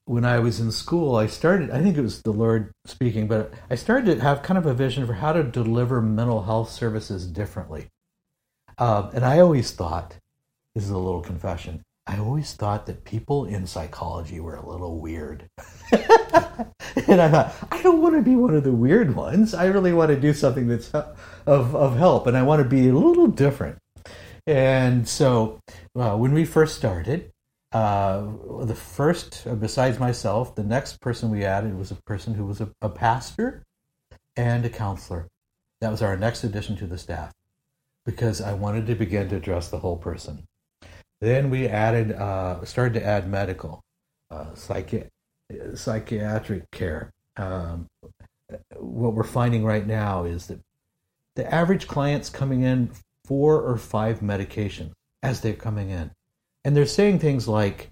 when 0.05 0.25
I 0.25 0.39
was 0.41 0.61
in 0.61 0.73
school, 0.73 1.17
I 1.17 1.27
started, 1.27 1.71
I 1.71 1.83
think 1.83 1.97
it 1.97 2.03
was 2.03 2.23
the 2.23 2.33
Lord 2.33 2.73
speaking, 2.87 3.29
but 3.29 3.53
I 3.71 3.77
started 3.77 4.17
to 4.17 4.23
have 4.23 4.43
kind 4.43 4.59
of 4.59 4.67
a 4.67 4.75
vision 4.75 5.07
for 5.07 5.15
how 5.15 5.33
to 5.33 5.43
deliver 5.43 6.03
mental 6.03 6.43
health 6.43 6.71
services 6.71 7.27
differently. 7.27 7.87
Um, 8.79 9.11
and 9.15 9.25
I 9.25 9.39
always 9.39 9.71
thought, 9.71 10.17
this 10.75 10.85
is 10.85 10.91
a 10.91 10.99
little 10.99 11.21
confession, 11.21 11.83
I 12.07 12.19
always 12.19 12.53
thought 12.55 12.87
that 12.87 13.05
people 13.05 13.45
in 13.45 13.67
psychology 13.67 14.41
were 14.41 14.57
a 14.57 14.69
little 14.69 14.99
weird. 14.99 15.45
and 15.93 17.21
I 17.21 17.29
thought, 17.29 17.55
I 17.71 17.81
don't 17.83 18.03
want 18.03 18.17
to 18.17 18.23
be 18.23 18.35
one 18.35 18.57
of 18.57 18.65
the 18.65 18.73
weird 18.73 19.15
ones. 19.15 19.55
I 19.55 19.67
really 19.67 19.93
want 19.93 20.11
to 20.11 20.21
do 20.21 20.33
something 20.33 20.67
that's 20.67 20.91
of, 20.93 21.15
of 21.47 21.97
help, 21.97 22.27
and 22.27 22.37
I 22.37 22.43
want 22.43 22.61
to 22.61 22.69
be 22.69 22.89
a 22.89 22.93
little 22.93 23.29
different. 23.29 23.79
And 24.49 25.09
so 25.09 25.61
uh, 25.97 26.17
when 26.17 26.33
we 26.33 26.45
first 26.45 26.77
started, 26.77 27.31
uh, 27.73 28.27
the 28.65 28.75
first, 28.75 29.47
uh, 29.47 29.55
besides 29.55 29.99
myself, 29.99 30.55
the 30.55 30.65
next 30.65 31.01
person 31.01 31.31
we 31.31 31.45
added 31.45 31.77
was 31.77 31.91
a 31.91 31.97
person 32.07 32.35
who 32.35 32.45
was 32.45 32.61
a, 32.61 32.71
a 32.83 32.89
pastor 32.89 33.65
and 34.37 34.65
a 34.65 34.71
counselor. 34.71 35.29
That 35.81 35.91
was 35.91 36.03
our 36.03 36.17
next 36.17 36.45
addition 36.45 36.77
to 36.77 36.87
the 36.87 36.99
staff 36.99 37.33
because 38.05 38.41
I 38.41 38.53
wanted 38.53 38.87
to 38.87 38.95
begin 38.95 39.29
to 39.31 39.37
address 39.37 39.69
the 39.69 39.79
whole 39.79 39.97
person. 39.97 40.45
Then 41.21 41.51
we 41.51 41.69
added, 41.69 42.13
uh, 42.13 42.65
started 42.65 42.95
to 43.01 43.07
add 43.07 43.29
medical, 43.29 43.81
uh, 44.31 44.47
psychi- 44.55 45.09
psychiatric 45.75 46.71
care. 46.73 47.11
Um, 47.37 47.87
what 48.77 49.15
we're 49.15 49.23
finding 49.23 49.65
right 49.65 49.87
now 49.87 50.25
is 50.25 50.49
that 50.49 50.61
the 51.37 51.53
average 51.53 51.87
client's 51.87 52.29
coming 52.29 52.63
in 52.63 52.91
four 53.25 53.63
or 53.63 53.77
five 53.77 54.21
medications 54.21 54.93
as 55.23 55.41
they're 55.41 55.55
coming 55.55 55.91
in. 55.91 56.11
And 56.65 56.77
they're 56.77 56.87
saying 56.87 57.19
things 57.19 57.49
like, 57.49 57.91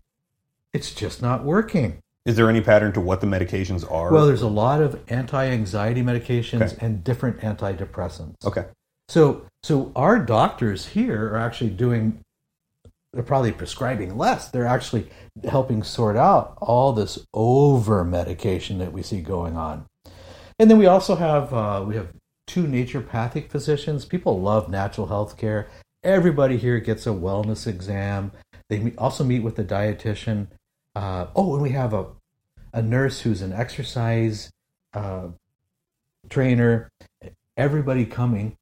it's 0.73 0.95
just 0.95 1.21
not 1.21 1.45
working. 1.45 1.99
Is 2.27 2.37
there 2.37 2.49
any 2.49 2.61
pattern 2.61 2.93
to 2.93 3.01
what 3.01 3.21
the 3.21 3.27
medications 3.27 3.91
are? 3.91 4.13
Well, 4.13 4.27
there's 4.27 4.43
a 4.43 4.49
lot 4.49 4.81
of 4.83 5.01
anti 5.09 5.47
anxiety 5.47 6.03
medications 6.03 6.63
Okay. 6.75 6.77
and 6.81 7.03
different 7.03 7.41
antidepressants. 7.41 8.45
okay. 8.45 8.67
So, 9.09 9.45
so 9.65 9.91
our 9.97 10.21
doctors 10.21 10.87
here 10.87 11.29
are 11.31 11.39
actually 11.39 11.71
doing. 11.71 12.21
They're 13.13 13.25
probably 13.25 13.51
prescribing 13.51 14.17
less. 14.17 14.51
They're 14.51 14.67
actually 14.67 15.09
helping 15.49 15.83
sort 15.83 16.17
out 16.17 16.57
all 16.61 16.93
this 16.93 17.19
over 17.35 18.05
medication 18.05 18.79
that 18.79 18.93
we 18.93 19.03
see 19.03 19.21
going 19.21 19.57
on. 19.57 19.87
And 20.61 20.71
then 20.71 20.79
we 20.79 20.87
also 20.87 21.17
have 21.17 21.53
uh, 21.53 21.85
we 21.85 21.97
have 21.97 22.13
two 22.47 22.65
naturopathic 22.65 23.49
physicians. 23.51 24.05
People 24.05 24.41
love 24.41 24.69
natural 24.69 25.09
health 25.09 25.37
care. 25.37 25.69
Everybody 26.05 26.57
here 26.57 26.79
gets 26.79 27.05
a 27.07 27.11
wellness 27.11 27.67
exam. 27.67 28.31
They 28.71 28.95
also 28.97 29.23
meet 29.25 29.41
with 29.41 29.59
a 29.59 29.65
dietitian. 29.65 30.47
Uh, 30.97 31.27
oh, 31.37 31.53
and 31.55 31.63
we 31.63 31.71
have 31.71 31.93
a 31.93 32.07
a 32.73 32.81
nurse 32.81 33.21
who's 33.21 33.43
an 33.43 33.53
exercise 33.53 34.51
uh, 34.95 35.29
trainer. 36.31 36.89
Everybody 37.57 38.07
coming 38.07 38.57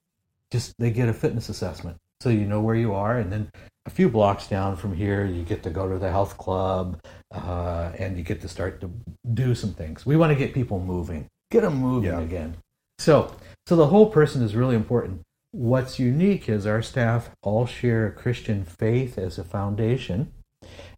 just 0.51 0.75
they 0.79 0.91
get 0.91 1.09
a 1.09 1.13
fitness 1.13 1.49
assessment 1.49 1.99
so 2.21 2.31
you 2.31 2.47
know 2.47 2.61
where 2.61 2.75
you 2.75 2.95
are 2.95 3.19
and 3.19 3.31
then 3.33 3.51
a 3.87 3.91
few 3.91 4.09
blocks 4.09 4.47
down 4.47 4.77
from 4.77 4.95
here 4.95 5.25
you 5.25 5.43
get 5.43 5.63
to 5.63 5.71
go 5.71 5.89
to 5.89 5.99
the 5.99 6.11
health 6.11 6.37
club 6.39 6.99
uh, 7.33 7.91
and 7.99 8.17
you 8.17 8.23
get 8.23 8.41
to 8.41 8.49
start 8.49 8.81
to 8.81 8.91
do 9.35 9.55
some 9.55 9.73
things 9.75 10.07
we 10.07 10.17
want 10.17 10.33
to 10.33 10.37
get 10.39 10.55
people 10.55 10.81
moving 10.81 11.27
get 11.51 11.63
them 11.63 11.77
moving 11.77 12.11
Yeah. 12.11 12.21
again 12.21 12.57
so 12.99 13.35
so 13.67 13.77
the 13.77 13.87
whole 13.87 14.11
person 14.11 14.43
is 14.43 14.57
really 14.57 14.75
important 14.75 15.21
what's 15.51 15.99
unique 15.99 16.49
is 16.49 16.67
our 16.67 16.83
staff 16.83 17.31
all 17.43 17.67
share 17.67 18.07
a 18.07 18.13
christian 18.13 18.65
faith 18.65 19.17
as 19.17 19.39
a 19.39 19.45
foundation 19.45 20.33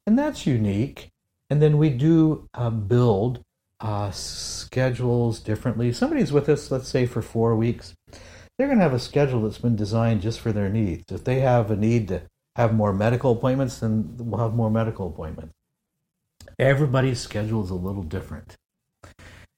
and 0.06 0.18
that's 0.18 0.46
unique. 0.46 1.10
And 1.48 1.60
then 1.60 1.78
we 1.78 1.90
do 1.90 2.48
uh, 2.54 2.70
build 2.70 3.42
uh, 3.80 4.10
schedules 4.10 5.40
differently. 5.40 5.92
Somebody's 5.92 6.32
with 6.32 6.48
us, 6.48 6.70
let's 6.70 6.88
say, 6.88 7.06
for 7.06 7.22
four 7.22 7.56
weeks. 7.56 7.94
They're 8.56 8.66
going 8.66 8.78
to 8.78 8.84
have 8.84 8.92
a 8.94 8.98
schedule 8.98 9.42
that's 9.42 9.58
been 9.58 9.76
designed 9.76 10.22
just 10.22 10.40
for 10.40 10.52
their 10.52 10.68
needs. 10.68 11.04
If 11.10 11.24
they 11.24 11.40
have 11.40 11.70
a 11.70 11.76
need 11.76 12.08
to 12.08 12.22
have 12.56 12.74
more 12.74 12.92
medical 12.92 13.32
appointments, 13.32 13.78
then 13.78 14.16
we'll 14.18 14.40
have 14.40 14.54
more 14.54 14.70
medical 14.70 15.06
appointments. 15.06 15.54
Everybody's 16.58 17.20
schedule 17.20 17.64
is 17.64 17.70
a 17.70 17.74
little 17.74 18.02
different. 18.02 18.56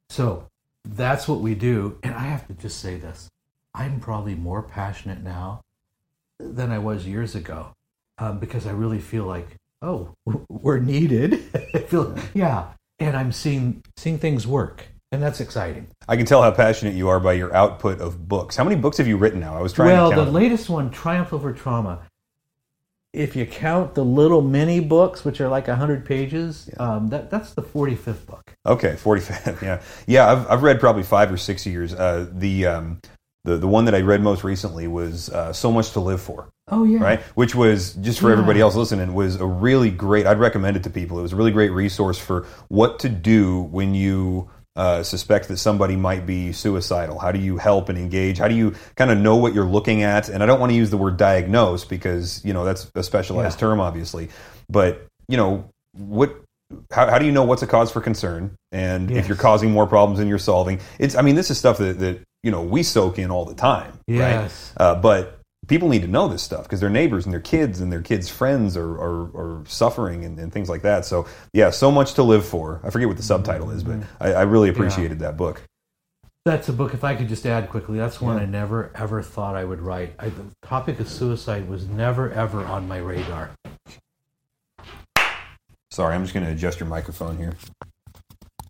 So 0.08 0.48
that's 0.84 1.26
what 1.26 1.40
we 1.40 1.54
do. 1.54 1.98
And 2.02 2.14
I 2.14 2.24
have 2.24 2.46
to 2.46 2.54
just 2.54 2.78
say 2.78 2.96
this 2.96 3.28
I'm 3.74 4.00
probably 4.00 4.34
more 4.34 4.62
passionate 4.62 5.22
now 5.22 5.62
than 6.38 6.70
I 6.70 6.78
was 6.78 7.06
years 7.06 7.34
ago 7.34 7.74
um, 8.18 8.38
because 8.38 8.66
I 8.66 8.72
really 8.72 9.00
feel 9.00 9.24
like, 9.24 9.56
oh, 9.80 10.14
we're 10.48 10.78
needed. 10.78 11.40
Feel, 11.88 12.16
yeah. 12.34 12.72
And 12.98 13.16
I'm 13.16 13.32
seeing, 13.32 13.82
seeing 13.96 14.18
things 14.18 14.46
work. 14.46 14.86
And 15.10 15.22
that's 15.22 15.40
exciting. 15.40 15.88
I 16.08 16.16
can 16.16 16.24
tell 16.24 16.42
how 16.42 16.50
passionate 16.50 16.94
you 16.94 17.08
are 17.08 17.20
by 17.20 17.34
your 17.34 17.54
output 17.54 18.00
of 18.00 18.28
books. 18.28 18.56
How 18.56 18.64
many 18.64 18.76
books 18.76 18.96
have 18.96 19.06
you 19.06 19.16
written 19.16 19.40
now? 19.40 19.56
I 19.56 19.60
was 19.60 19.72
trying 19.72 19.88
well, 19.88 20.10
the 20.10 20.30
latest 20.30 20.70
one, 20.70 20.90
Triumph 20.90 21.34
Over 21.34 21.52
Trauma, 21.52 22.00
if 23.12 23.36
you 23.36 23.44
count 23.44 23.94
the 23.94 24.04
little 24.04 24.40
mini 24.40 24.80
books, 24.80 25.22
which 25.22 25.40
are 25.42 25.48
like 25.48 25.68
100 25.68 26.06
pages, 26.06 26.70
um, 26.78 27.08
that, 27.08 27.30
that's 27.30 27.52
the 27.52 27.62
45th 27.62 28.24
book. 28.24 28.54
Okay, 28.64 28.94
45th, 28.94 29.60
yeah. 29.62 29.82
Yeah, 30.06 30.32
I've, 30.32 30.50
I've 30.50 30.62
read 30.62 30.80
probably 30.80 31.02
five 31.02 31.30
or 31.30 31.36
six 31.36 31.66
years. 31.66 31.92
Uh, 31.92 32.26
the, 32.32 32.66
um, 32.66 33.00
the, 33.44 33.56
the 33.56 33.66
one 33.68 33.84
that 33.86 33.94
I 33.94 34.00
read 34.00 34.22
most 34.22 34.44
recently 34.44 34.86
was 34.86 35.28
uh, 35.30 35.52
So 35.52 35.72
Much 35.72 35.90
to 35.92 36.00
Live 36.00 36.20
For. 36.20 36.48
Oh, 36.68 36.84
yeah. 36.84 37.00
Right? 37.02 37.20
Which 37.34 37.54
was, 37.54 37.94
just 37.94 38.20
for 38.20 38.28
Yeah. 38.28 38.34
everybody 38.34 38.60
else 38.60 38.76
listening, 38.76 39.14
was 39.14 39.36
a 39.36 39.46
really 39.46 39.90
great, 39.90 40.26
I'd 40.26 40.38
recommend 40.38 40.76
it 40.76 40.84
to 40.84 40.90
people. 40.90 41.18
It 41.18 41.22
was 41.22 41.32
a 41.32 41.36
really 41.36 41.50
great 41.50 41.72
resource 41.72 42.18
for 42.18 42.46
what 42.68 43.00
to 43.00 43.08
do 43.08 43.62
when 43.62 43.94
you 43.94 44.48
uh, 44.74 45.02
suspect 45.02 45.48
that 45.48 45.58
somebody 45.58 45.96
might 45.96 46.24
be 46.24 46.52
suicidal. 46.52 47.18
How 47.18 47.30
do 47.32 47.38
you 47.38 47.58
help 47.58 47.88
and 47.90 47.98
engage? 47.98 48.38
How 48.38 48.48
do 48.48 48.54
you 48.54 48.74
kind 48.94 49.10
of 49.10 49.18
know 49.18 49.36
what 49.36 49.52
you're 49.54 49.66
looking 49.66 50.02
at? 50.02 50.28
And 50.30 50.42
I 50.42 50.46
don't 50.46 50.60
want 50.60 50.70
to 50.70 50.76
use 50.76 50.88
the 50.90 50.96
word 50.96 51.16
diagnose 51.18 51.84
because, 51.84 52.42
you 52.44 52.54
know, 52.54 52.64
that's 52.64 52.90
a 52.94 53.02
specialized 53.02 53.56
Yeah. 53.56 53.60
term, 53.68 53.80
obviously. 53.80 54.30
But, 54.70 55.06
you 55.28 55.36
know, 55.36 55.68
what 55.92 56.36
how, 56.90 57.10
how 57.10 57.18
do 57.18 57.26
you 57.26 57.32
know 57.32 57.42
what's 57.42 57.60
a 57.62 57.66
cause 57.66 57.92
for 57.92 58.00
concern 58.00 58.56
and 58.70 59.10
if 59.10 59.28
you're 59.28 59.36
causing 59.36 59.70
more 59.72 59.86
problems 59.86 60.18
than 60.18 60.26
you're 60.26 60.38
solving 60.38 60.80
it's 60.98 61.14
i 61.14 61.20
mean 61.20 61.34
this 61.34 61.50
is 61.50 61.58
stuff 61.58 61.76
that, 61.76 61.98
that 61.98 62.20
you 62.42 62.50
know 62.50 62.62
we 62.62 62.82
soak 62.82 63.18
in 63.18 63.30
all 63.30 63.44
the 63.44 63.54
time 63.54 63.98
Yes. 64.06 64.72
right 64.78 64.84
uh, 64.84 64.94
but 64.96 65.38
people 65.68 65.88
need 65.88 66.02
to 66.02 66.08
know 66.08 66.28
this 66.28 66.42
stuff 66.42 66.64
because 66.64 66.80
their 66.80 66.90
neighbors 66.90 67.24
and 67.24 67.32
their 67.32 67.40
kids 67.40 67.80
and 67.80 67.92
their 67.92 68.02
kids 68.02 68.28
friends 68.28 68.76
are, 68.76 68.92
are, 69.00 69.22
are 69.36 69.64
suffering 69.66 70.24
and, 70.24 70.38
and 70.38 70.52
things 70.52 70.68
like 70.68 70.82
that. 70.82 71.04
So 71.04 71.26
yeah 71.52 71.70
so 71.70 71.90
much 71.90 72.14
to 72.14 72.22
live 72.22 72.44
for. 72.44 72.80
I 72.82 72.90
forget 72.90 73.08
what 73.08 73.16
the 73.16 73.22
subtitle 73.22 73.70
is 73.70 73.84
but 73.84 74.00
i, 74.20 74.32
I 74.32 74.42
really 74.42 74.68
appreciated 74.68 75.20
that 75.20 75.36
book. 75.36 75.62
That's 76.44 76.68
a 76.68 76.72
book, 76.72 76.92
if 76.92 77.04
I 77.04 77.14
could 77.14 77.28
just 77.28 77.46
add 77.46 77.70
quickly, 77.70 77.98
that's 77.98 78.20
one 78.20 78.36
I 78.36 78.46
never 78.46 78.90
ever 78.96 79.22
thought 79.22 79.54
I 79.54 79.64
would 79.64 79.80
write. 79.80 80.14
I, 80.18 80.28
the 80.30 80.44
topic 80.62 80.98
of 80.98 81.08
suicide 81.08 81.68
was 81.68 81.86
never 81.86 82.32
ever 82.32 82.64
on 82.64 82.88
my 82.88 82.98
radar. 82.98 83.50
sorry 85.92 86.14
i'm 86.14 86.22
just 86.22 86.34
going 86.34 86.44
to 86.44 86.50
adjust 86.52 86.80
your 86.80 86.88
microphone 86.88 87.36
here. 87.36 87.54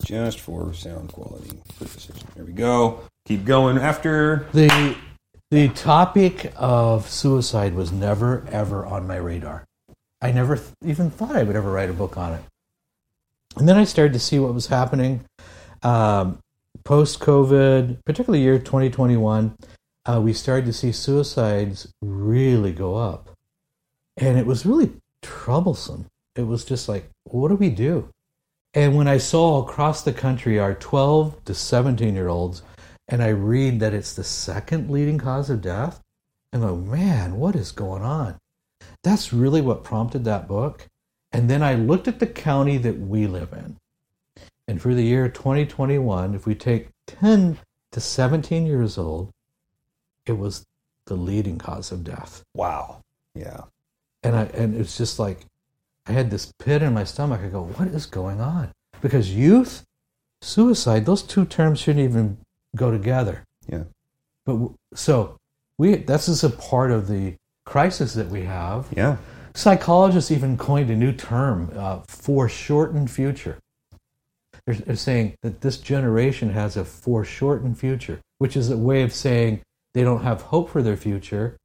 Just 0.04 0.40
for 0.40 0.74
sound 0.74 1.12
quality 1.12 1.58
purposes. 1.78 2.16
There 2.34 2.44
we 2.44 2.52
go 2.52 3.00
keep 3.24 3.44
going 3.44 3.78
after 3.78 4.46
The, 4.52 4.96
the 5.50 5.68
topic 5.70 6.52
of 6.56 7.08
suicide 7.08 7.74
was 7.74 7.92
never 7.92 8.44
ever 8.50 8.84
on 8.86 9.06
my 9.06 9.16
radar. 9.16 9.64
I 10.20 10.32
never 10.32 10.56
th- 10.56 10.68
even 10.84 11.10
thought 11.10 11.36
I 11.36 11.42
would 11.42 11.56
ever 11.56 11.70
write 11.70 11.90
a 11.90 11.94
book 11.94 12.16
on 12.16 12.34
it. 12.34 12.42
And 13.56 13.68
then 13.68 13.76
I 13.76 13.84
started 13.84 14.12
to 14.14 14.18
see 14.18 14.38
what 14.38 14.54
was 14.54 14.68
happening 14.68 15.24
um, 15.82 16.38
post 16.84 17.20
COVID, 17.20 18.04
particularly 18.04 18.42
year 18.42 18.58
2021. 18.58 19.56
Uh, 20.04 20.20
we 20.22 20.32
started 20.32 20.66
to 20.66 20.72
see 20.72 20.92
suicides 20.92 21.92
really 22.00 22.72
go 22.72 22.96
up. 22.96 23.30
And 24.16 24.38
it 24.38 24.46
was 24.46 24.66
really 24.66 24.92
troublesome. 25.22 26.06
It 26.36 26.46
was 26.46 26.64
just 26.64 26.88
like, 26.88 27.08
what 27.24 27.48
do 27.48 27.54
we 27.54 27.70
do? 27.70 28.08
And 28.74 28.96
when 28.96 29.06
I 29.06 29.18
saw 29.18 29.62
across 29.62 30.02
the 30.02 30.12
country 30.12 30.58
our 30.58 30.74
12 30.74 31.44
to 31.44 31.54
17 31.54 32.14
year 32.14 32.28
olds, 32.28 32.62
and 33.12 33.22
I 33.22 33.28
read 33.28 33.78
that 33.80 33.92
it's 33.92 34.14
the 34.14 34.24
second 34.24 34.90
leading 34.90 35.18
cause 35.18 35.50
of 35.50 35.60
death, 35.60 36.00
I'm 36.50 36.62
like, 36.62 36.98
man, 36.98 37.36
what 37.36 37.54
is 37.54 37.70
going 37.70 38.02
on? 38.02 38.38
That's 39.04 39.34
really 39.34 39.60
what 39.60 39.84
prompted 39.84 40.24
that 40.24 40.48
book. 40.48 40.88
And 41.30 41.50
then 41.50 41.62
I 41.62 41.74
looked 41.74 42.08
at 42.08 42.20
the 42.20 42.26
county 42.26 42.78
that 42.78 42.98
we 42.98 43.26
live 43.26 43.52
in. 43.52 43.76
And 44.66 44.80
for 44.80 44.94
the 44.94 45.02
year 45.02 45.28
2021, 45.28 46.34
if 46.34 46.46
we 46.46 46.54
take 46.54 46.88
10 47.06 47.58
to 47.92 48.00
17 48.00 48.64
years 48.64 48.96
old, 48.96 49.30
it 50.24 50.38
was 50.38 50.64
the 51.04 51.14
leading 51.14 51.58
cause 51.58 51.92
of 51.92 52.04
death. 52.04 52.42
wow 52.54 53.02
yeah 53.34 53.64
And 54.22 54.36
I 54.36 54.44
and 54.54 54.74
it's 54.74 54.96
just 54.96 55.18
like 55.18 55.44
I 56.06 56.12
had 56.12 56.30
this 56.30 56.50
pit 56.58 56.80
in 56.80 56.94
my 56.94 57.04
stomach. 57.04 57.42
I 57.42 57.48
go, 57.48 57.64
what 57.64 57.88
is 57.88 58.06
going 58.06 58.40
on? 58.40 58.72
Because 59.02 59.34
youth, 59.34 59.84
suicide, 60.40 61.04
those 61.04 61.22
two 61.22 61.44
terms 61.44 61.78
shouldn't 61.78 62.04
even 62.08 62.38
go 62.76 62.90
together. 62.90 63.44
yeah 63.68 63.84
But 64.44 64.70
so 64.94 65.36
we 65.78 65.96
this 65.96 66.28
is 66.28 66.44
a 66.44 66.50
part 66.50 66.90
of 66.90 67.08
the 67.08 67.34
crisis 67.64 68.14
that 68.14 68.28
we 68.28 68.42
have. 68.42 68.88
yeah 68.96 69.16
Psychologists 69.54 70.30
even 70.30 70.56
coined 70.56 70.88
a 70.90 70.96
new 70.96 71.12
term, 71.12 71.70
uh, 71.76 72.00
foreshortened 72.08 73.10
future. 73.10 73.58
They're, 74.64 74.76
they're 74.76 74.96
saying 74.96 75.34
that 75.42 75.60
this 75.60 75.76
generation 75.76 76.50
has 76.50 76.76
a 76.76 76.84
foreshortened 76.84 77.78
future, 77.78 78.20
which 78.38 78.56
is 78.56 78.70
a 78.70 78.78
way 78.78 79.02
of 79.02 79.12
saying 79.12 79.60
they 79.92 80.04
don't 80.04 80.22
have 80.22 80.40
hope 80.42 80.70
for 80.70 80.82
their 80.82 80.96
future. 80.96 81.58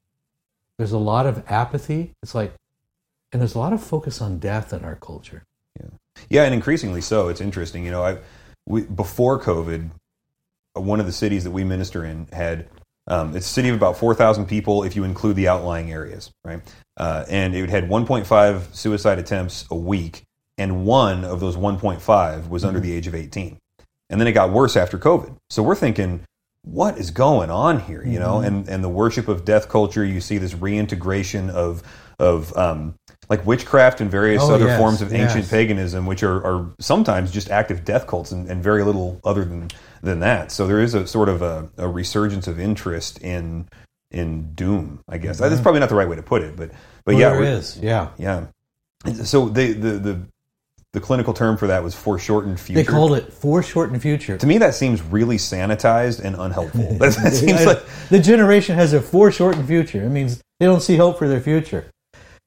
There's 0.76 0.92
a 0.92 0.98
lot 0.98 1.26
of 1.26 1.42
apathy. 1.48 2.12
It's 2.22 2.34
like, 2.34 2.52
and 3.32 3.40
there's 3.40 3.54
a 3.54 3.58
lot 3.58 3.72
of 3.72 3.82
focus 3.82 4.20
on 4.20 4.38
death 4.38 4.72
in 4.72 4.84
our 4.84 4.96
culture. 4.96 5.44
Yeah, 5.80 5.88
yeah, 6.28 6.42
and 6.44 6.54
increasingly 6.54 7.00
so. 7.00 7.28
It's 7.28 7.40
interesting. 7.40 7.84
You 7.84 7.90
know, 7.90 8.04
I 8.04 8.18
we, 8.66 8.82
before 8.82 9.40
COVID, 9.40 9.90
one 10.78 11.00
of 11.00 11.06
the 11.06 11.12
cities 11.12 11.44
that 11.44 11.50
we 11.50 11.64
minister 11.64 12.04
in 12.04 12.28
had 12.32 12.68
um, 13.06 13.34
it's 13.34 13.46
a 13.46 13.48
city 13.48 13.68
of 13.70 13.74
about 13.74 13.96
four 13.96 14.14
thousand 14.14 14.46
people 14.46 14.82
if 14.82 14.94
you 14.94 15.04
include 15.04 15.36
the 15.36 15.48
outlying 15.48 15.90
areas, 15.90 16.30
right? 16.44 16.60
Uh, 16.96 17.24
and 17.28 17.54
it 17.54 17.70
had 17.70 17.88
one 17.88 18.06
point 18.06 18.26
five 18.26 18.68
suicide 18.72 19.18
attempts 19.18 19.64
a 19.70 19.76
week, 19.76 20.24
and 20.58 20.84
one 20.84 21.24
of 21.24 21.40
those 21.40 21.56
one 21.56 21.78
point 21.78 22.02
five 22.02 22.48
was 22.48 22.64
under 22.64 22.80
the 22.80 22.92
age 22.92 23.06
of 23.06 23.14
eighteen. 23.14 23.58
And 24.10 24.20
then 24.20 24.26
it 24.26 24.32
got 24.32 24.50
worse 24.50 24.76
after 24.76 24.98
COVID. 24.98 25.36
So 25.50 25.62
we're 25.62 25.74
thinking, 25.74 26.24
what 26.62 26.98
is 26.98 27.10
going 27.10 27.50
on 27.50 27.80
here? 27.80 28.02
You 28.04 28.18
know, 28.18 28.40
and 28.40 28.68
and 28.68 28.84
the 28.84 28.88
worship 28.88 29.28
of 29.28 29.44
death 29.44 29.68
culture. 29.68 30.04
You 30.04 30.20
see 30.20 30.38
this 30.38 30.54
reintegration 30.54 31.48
of 31.50 31.82
of 32.18 32.54
um, 32.56 32.94
like 33.30 33.46
witchcraft 33.46 34.00
and 34.00 34.10
various 34.10 34.42
Oh, 34.42 34.54
other 34.54 34.66
yes, 34.66 34.78
forms 34.78 35.00
of 35.02 35.12
ancient 35.12 35.44
yes. 35.44 35.50
paganism, 35.50 36.04
which 36.04 36.22
are, 36.22 36.44
are 36.44 36.70
sometimes 36.80 37.30
just 37.30 37.50
active 37.50 37.84
death 37.84 38.06
cults 38.06 38.32
and, 38.32 38.48
and 38.50 38.62
very 38.62 38.82
little 38.82 39.20
other 39.24 39.44
than 39.44 39.68
than 40.02 40.20
that. 40.20 40.52
So 40.52 40.66
there 40.66 40.80
is 40.80 40.94
a 40.94 41.06
sort 41.06 41.28
of 41.28 41.42
a, 41.42 41.70
a 41.76 41.88
resurgence 41.88 42.46
of 42.46 42.58
interest 42.58 43.18
in 43.18 43.68
in 44.10 44.54
doom. 44.54 45.00
I 45.08 45.18
guess 45.18 45.38
that's 45.38 45.54
mm-hmm. 45.54 45.62
probably 45.62 45.80
not 45.80 45.88
the 45.88 45.94
right 45.94 46.08
way 46.08 46.16
to 46.16 46.22
put 46.22 46.42
it, 46.42 46.56
but 46.56 46.70
but 47.04 47.16
yeah, 47.16 47.30
there. 47.30 47.62
Yeah. 47.80 48.10
yeah. 48.18 48.46
So 49.24 49.48
the, 49.48 49.72
the 49.72 49.90
the 49.92 50.20
the 50.94 51.00
clinical 51.00 51.34
term 51.34 51.56
for 51.56 51.66
that 51.66 51.84
was 51.84 51.94
foreshortened 51.94 52.58
future. 52.58 52.82
They 52.82 52.84
called 52.84 53.12
it 53.12 53.32
foreshortened 53.32 54.00
future. 54.00 54.38
to 54.38 54.46
me, 54.46 54.58
that 54.58 54.74
seems 54.74 55.02
really 55.02 55.36
sanitized 55.36 56.20
and 56.20 56.34
unhelpful. 56.36 56.94
that, 56.98 57.14
that 57.22 57.32
seems 57.34 57.66
like 57.66 57.82
the 58.08 58.18
generation 58.18 58.74
has 58.76 58.94
a 58.94 59.00
foreshortened 59.00 59.66
future. 59.66 60.02
It 60.04 60.10
means 60.10 60.42
they 60.60 60.66
don't 60.66 60.80
see 60.80 60.96
hope 60.96 61.18
for 61.18 61.28
their 61.28 61.40
future. 61.40 61.90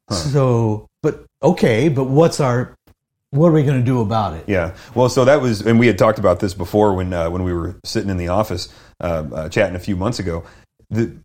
So, 0.10 0.88
but 1.01 1.25
okay, 1.41 1.88
but 1.88 2.05
what's 2.05 2.41
our 2.41 2.75
what 3.32 3.48
are 3.48 3.52
we 3.54 3.64
going 3.64 3.80
to 3.80 3.86
do 3.86 4.02
about 4.02 4.34
it? 4.34 4.44
Yeah. 4.48 4.76
Well, 4.94 5.10
so 5.10 5.26
that 5.26 5.42
was, 5.42 5.62
and 5.62 5.80
we 5.80 5.88
had 5.88 5.98
talked 5.98 6.20
about 6.20 6.40
this 6.40 6.54
before 6.54 6.94
when 6.94 7.14
uh, 7.14 7.30
when 7.30 7.44
we 7.44 7.54
were 7.54 7.76
sitting 7.86 8.10
in 8.10 8.18
the 8.18 8.28
office 8.28 8.68
uh, 9.00 9.24
uh, 9.34 9.50
chatting 9.50 9.76
a 9.76 9.80
few 9.80 9.96
months 9.96 10.20
ago. 10.20 10.44
The, 10.90 11.16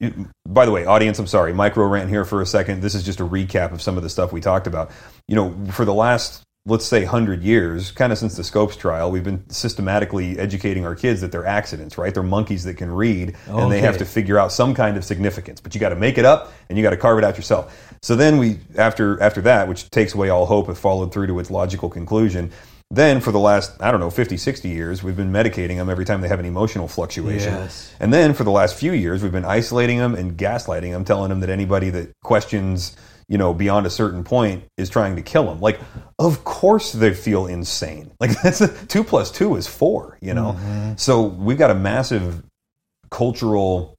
it- 0.00 0.14
by 0.46 0.64
the 0.64 0.70
way, 0.72 0.86
audience, 0.86 1.18
I'm 1.18 1.26
sorry, 1.26 1.52
micro 1.52 1.84
rant 1.86 2.08
here 2.08 2.24
for 2.24 2.40
a 2.40 2.46
second. 2.46 2.80
This 2.80 2.94
is 2.94 3.02
just 3.02 3.18
a 3.20 3.24
recap 3.24 3.72
of 3.72 3.82
some 3.82 3.96
of 3.96 4.02
the 4.04 4.08
stuff 4.08 4.32
we 4.32 4.40
talked 4.40 4.66
about. 4.68 4.90
You 5.26 5.34
know, 5.36 5.54
for 5.72 5.84
the 5.84 5.92
last 5.94 6.42
let's 6.66 6.84
say 6.84 7.00
100 7.00 7.42
years, 7.42 7.90
kind 7.92 8.12
of 8.12 8.18
since 8.18 8.36
the 8.36 8.44
Scopes 8.44 8.76
trial, 8.76 9.10
we've 9.10 9.24
been 9.24 9.48
systematically 9.48 10.38
educating 10.38 10.84
our 10.84 10.94
kids 10.94 11.22
that 11.22 11.32
they're 11.32 11.46
accidents, 11.46 11.96
right? 11.96 12.12
They're 12.12 12.22
monkeys 12.22 12.64
that 12.64 12.74
can 12.74 12.90
read 12.92 13.36
and 13.46 13.72
they 13.72 13.80
have 13.80 13.96
to 13.98 14.04
figure 14.04 14.38
out 14.38 14.52
some 14.52 14.74
kind 14.74 14.98
of 14.98 15.04
significance, 15.04 15.62
but 15.62 15.74
you 15.74 15.80
got 15.80 15.90
to 15.90 15.96
make 15.96 16.18
it 16.18 16.26
up 16.26 16.52
and 16.68 16.76
you 16.76 16.84
got 16.84 16.90
to 16.90 16.98
carve 16.98 17.16
it 17.16 17.24
out 17.24 17.36
yourself. 17.38 17.87
So 18.02 18.16
then 18.16 18.38
we, 18.38 18.58
after, 18.76 19.20
after 19.22 19.40
that, 19.42 19.68
which 19.68 19.90
takes 19.90 20.14
away 20.14 20.28
all 20.28 20.46
hope 20.46 20.68
if 20.68 20.78
followed 20.78 21.12
through 21.12 21.28
to 21.28 21.38
its 21.38 21.50
logical 21.50 21.88
conclusion, 21.88 22.52
then 22.90 23.20
for 23.20 23.32
the 23.32 23.38
last, 23.38 23.72
I 23.80 23.90
don't 23.90 24.00
know, 24.00 24.10
50, 24.10 24.38
60 24.38 24.68
years, 24.68 25.02
we've 25.02 25.16
been 25.16 25.30
medicating 25.30 25.76
them 25.76 25.90
every 25.90 26.06
time 26.06 26.22
they 26.22 26.28
have 26.28 26.40
an 26.40 26.46
emotional 26.46 26.88
fluctuation. 26.88 27.52
Yes. 27.52 27.94
And 28.00 28.12
then 28.14 28.32
for 28.32 28.44
the 28.44 28.50
last 28.50 28.76
few 28.76 28.92
years, 28.92 29.22
we've 29.22 29.32
been 29.32 29.44
isolating 29.44 29.98
them 29.98 30.14
and 30.14 30.38
gaslighting 30.38 30.92
them, 30.92 31.04
telling 31.04 31.28
them 31.28 31.40
that 31.40 31.50
anybody 31.50 31.90
that 31.90 32.12
questions, 32.22 32.96
you 33.28 33.36
know, 33.36 33.52
beyond 33.52 33.84
a 33.84 33.90
certain 33.90 34.24
point 34.24 34.64
is 34.78 34.88
trying 34.88 35.16
to 35.16 35.22
kill 35.22 35.44
them 35.44 35.60
Like, 35.60 35.78
of 36.18 36.44
course 36.44 36.92
they 36.92 37.12
feel 37.12 37.46
insane. 37.46 38.10
Like 38.20 38.40
that's 38.42 38.62
a, 38.62 38.68
two 38.86 39.04
plus 39.04 39.30
two 39.30 39.56
is 39.56 39.66
four, 39.66 40.16
you 40.22 40.32
know? 40.32 40.52
Mm-hmm. 40.52 40.92
So 40.96 41.22
we've 41.22 41.58
got 41.58 41.70
a 41.70 41.74
massive 41.74 42.42
cultural 43.10 43.94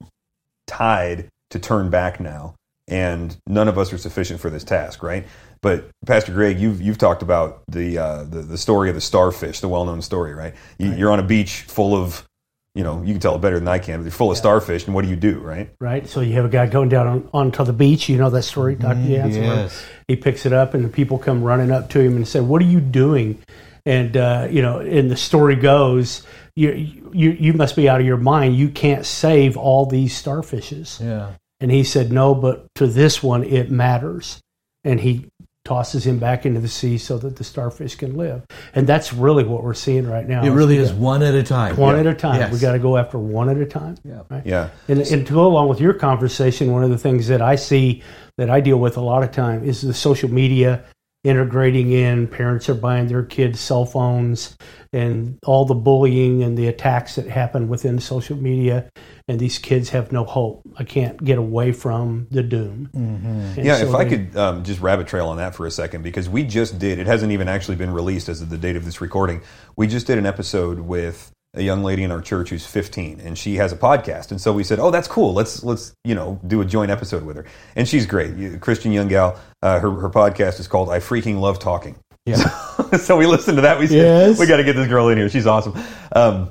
tide 0.66 1.28
to 1.50 1.58
turn 1.60 1.90
back 1.90 2.18
now. 2.18 2.54
And 2.90 3.36
none 3.46 3.68
of 3.68 3.78
us 3.78 3.92
are 3.92 3.98
sufficient 3.98 4.40
for 4.40 4.50
this 4.50 4.64
task, 4.64 5.02
right? 5.02 5.26
But 5.62 5.90
Pastor 6.06 6.32
Greg, 6.32 6.58
you've 6.58 6.80
you've 6.80 6.98
talked 6.98 7.22
about 7.22 7.62
the 7.68 7.98
uh, 7.98 8.24
the, 8.24 8.42
the 8.42 8.58
story 8.58 8.88
of 8.88 8.94
the 8.94 9.00
starfish, 9.00 9.60
the 9.60 9.68
well 9.68 9.84
known 9.84 10.02
story, 10.02 10.34
right? 10.34 10.54
You, 10.78 10.92
You're 10.94 11.12
on 11.12 11.20
a 11.20 11.24
beach 11.24 11.62
full 11.62 11.94
of, 11.94 12.26
you 12.74 12.82
know, 12.82 13.02
you 13.02 13.12
can 13.12 13.20
tell 13.20 13.36
it 13.36 13.40
better 13.40 13.58
than 13.58 13.68
I 13.68 13.78
can. 13.78 14.00
But 14.00 14.04
you're 14.04 14.12
full 14.12 14.30
of 14.30 14.38
starfish, 14.38 14.86
and 14.86 14.94
what 14.94 15.04
do 15.04 15.10
you 15.10 15.16
do, 15.16 15.38
right? 15.38 15.70
right? 15.78 16.08
So 16.08 16.20
you 16.20 16.32
have 16.34 16.46
a 16.46 16.48
guy 16.48 16.66
going 16.66 16.88
down 16.88 17.06
on, 17.06 17.30
onto 17.32 17.64
the 17.64 17.72
beach. 17.72 18.08
You 18.08 18.16
know 18.16 18.30
that 18.30 18.42
story, 18.42 18.74
Dr. 18.74 18.94
Jansen? 19.06 19.42
yes. 19.42 19.84
He 20.08 20.16
picks 20.16 20.46
it 20.46 20.52
up, 20.52 20.74
and 20.74 20.84
the 20.84 20.88
people 20.88 21.18
come 21.18 21.44
running 21.44 21.70
up 21.70 21.90
to 21.90 22.00
him 22.00 22.16
and 22.16 22.26
say, 22.26 22.40
"What 22.40 22.62
are 22.62 22.66
you 22.66 22.80
doing?" 22.80 23.42
And 23.84 24.16
uh, 24.16 24.48
you 24.50 24.62
know, 24.62 24.80
and 24.80 25.10
the 25.10 25.16
story 25.16 25.56
goes, 25.56 26.26
you, 26.56 26.70
"You 27.12 27.30
you 27.30 27.52
must 27.52 27.76
be 27.76 27.88
out 27.88 28.00
of 28.00 28.06
your 28.06 28.16
mind. 28.16 28.56
You 28.56 28.70
can't 28.70 29.04
save 29.04 29.56
all 29.56 29.86
these 29.86 30.20
starfishes." 30.20 31.00
Yeah. 31.00 31.34
And 31.60 31.70
he 31.70 31.84
said, 31.84 32.10
"No, 32.12 32.34
but 32.34 32.66
to 32.76 32.86
this 32.86 33.22
one, 33.22 33.44
it 33.44 33.70
matters." 33.70 34.40
And 34.84 35.00
he 35.00 35.26
tosses 35.64 36.06
him 36.06 36.18
back 36.18 36.46
into 36.46 36.58
the 36.58 36.68
sea 36.68 36.96
so 36.96 37.18
that 37.18 37.36
the 37.36 37.44
starfish 37.44 37.94
can 37.94 38.16
live. 38.16 38.42
And 38.74 38.86
that's 38.86 39.12
really 39.12 39.44
what 39.44 39.62
we're 39.62 39.74
seeing 39.74 40.08
right 40.08 40.26
now. 40.26 40.42
It 40.42 40.50
really 40.50 40.78
is 40.78 40.90
one 40.90 41.22
at 41.22 41.34
a 41.34 41.42
time. 41.42 41.76
one 41.76 41.94
Yeah. 41.96 42.00
at 42.00 42.06
a 42.06 42.14
time. 42.14 42.40
Yes. 42.40 42.52
We 42.52 42.58
got 42.58 42.72
to 42.72 42.78
go 42.78 42.96
after 42.96 43.18
one 43.18 43.50
at 43.50 43.58
a 43.58 43.66
time. 43.66 43.96
Yeah. 44.02 44.22
Right? 44.30 44.44
Yeah. 44.46 44.70
And, 44.88 45.00
and 45.00 45.26
to 45.26 45.32
go 45.32 45.46
along 45.46 45.68
with 45.68 45.78
your 45.78 45.92
conversation, 45.92 46.72
one 46.72 46.82
of 46.82 46.88
the 46.88 46.96
things 46.98 47.28
that 47.28 47.42
I 47.42 47.56
see 47.56 48.02
that 48.38 48.48
I 48.48 48.60
deal 48.60 48.78
with 48.78 48.96
a 48.96 49.02
lot 49.02 49.22
of 49.22 49.32
time 49.32 49.62
is 49.62 49.82
the 49.82 49.92
social 49.92 50.30
media 50.30 50.82
integrating 51.22 51.90
in. 51.92 52.26
Parents 52.28 52.68
are 52.68 52.74
buying 52.74 53.06
their 53.08 53.22
kids 53.22 53.60
cell 53.60 53.84
phones 53.84 54.56
and 54.92 55.38
all 55.46 55.64
the 55.66 55.74
bullying 55.74 56.42
and 56.42 56.56
the 56.56 56.66
attacks 56.66 57.16
that 57.16 57.26
happen 57.28 57.68
within 57.68 57.98
social 58.00 58.36
media. 58.36 58.88
And 59.28 59.38
these 59.38 59.58
kids 59.58 59.90
have 59.90 60.12
no 60.12 60.24
hope. 60.24 60.62
I 60.78 60.84
can't 60.84 61.22
get 61.22 61.38
away 61.38 61.72
from 61.72 62.26
the 62.30 62.42
doom. 62.42 62.90
And 62.94 63.56
Yeah, 63.64 63.76
so 63.76 63.88
if 63.88 63.94
I 63.94 64.04
they- 64.04 64.10
could 64.16 64.36
um, 64.36 64.64
just 64.64 64.80
rabbit 64.80 65.06
trail 65.06 65.28
on 65.28 65.36
that 65.36 65.54
for 65.54 65.66
a 65.66 65.70
second, 65.70 66.02
because 66.02 66.28
we 66.28 66.42
just 66.42 66.78
did, 66.78 66.98
it 66.98 67.06
hasn't 67.06 67.32
even 67.32 67.48
actually 67.48 67.76
been 67.76 67.92
released 67.92 68.28
as 68.28 68.40
of 68.40 68.48
the 68.50 68.58
date 68.58 68.76
of 68.76 68.84
this 68.84 69.00
recording. 69.00 69.42
We 69.76 69.86
just 69.86 70.06
did 70.06 70.18
an 70.18 70.26
episode 70.26 70.80
with 70.80 71.30
a 71.54 71.62
young 71.62 71.82
lady 71.82 72.04
in 72.04 72.12
our 72.12 72.20
church 72.20 72.50
who's 72.50 72.64
15 72.64 73.20
and 73.20 73.36
she 73.36 73.56
has 73.56 73.72
a 73.72 73.76
podcast. 73.76 74.30
And 74.30 74.40
so 74.40 74.52
we 74.52 74.62
said, 74.62 74.78
oh, 74.78 74.90
that's 74.90 75.08
cool. 75.08 75.34
Let's, 75.34 75.64
let's, 75.64 75.92
you 76.04 76.14
know, 76.14 76.40
do 76.46 76.60
a 76.60 76.64
joint 76.64 76.90
episode 76.90 77.24
with 77.24 77.36
her. 77.36 77.44
And 77.74 77.88
she's 77.88 78.06
great. 78.06 78.60
Christian 78.60 78.92
young 78.92 79.08
gal. 79.08 79.38
Uh, 79.62 79.80
her, 79.80 79.90
her 79.90 80.10
podcast 80.10 80.60
is 80.60 80.68
called 80.68 80.90
I 80.90 81.00
Freaking 81.00 81.40
Love 81.40 81.58
Talking. 81.58 81.96
Yeah. 82.24 82.36
so 82.98 83.16
we 83.16 83.26
listened 83.26 83.56
to 83.56 83.62
that. 83.62 83.78
We 83.80 83.88
said, 83.88 83.96
Yes. 83.96 84.38
we 84.38 84.46
got 84.46 84.58
to 84.58 84.64
get 84.64 84.76
this 84.76 84.88
girl 84.88 85.08
in 85.08 85.18
here. 85.18 85.28
She's 85.28 85.46
awesome. 85.46 85.74
Um, 86.12 86.50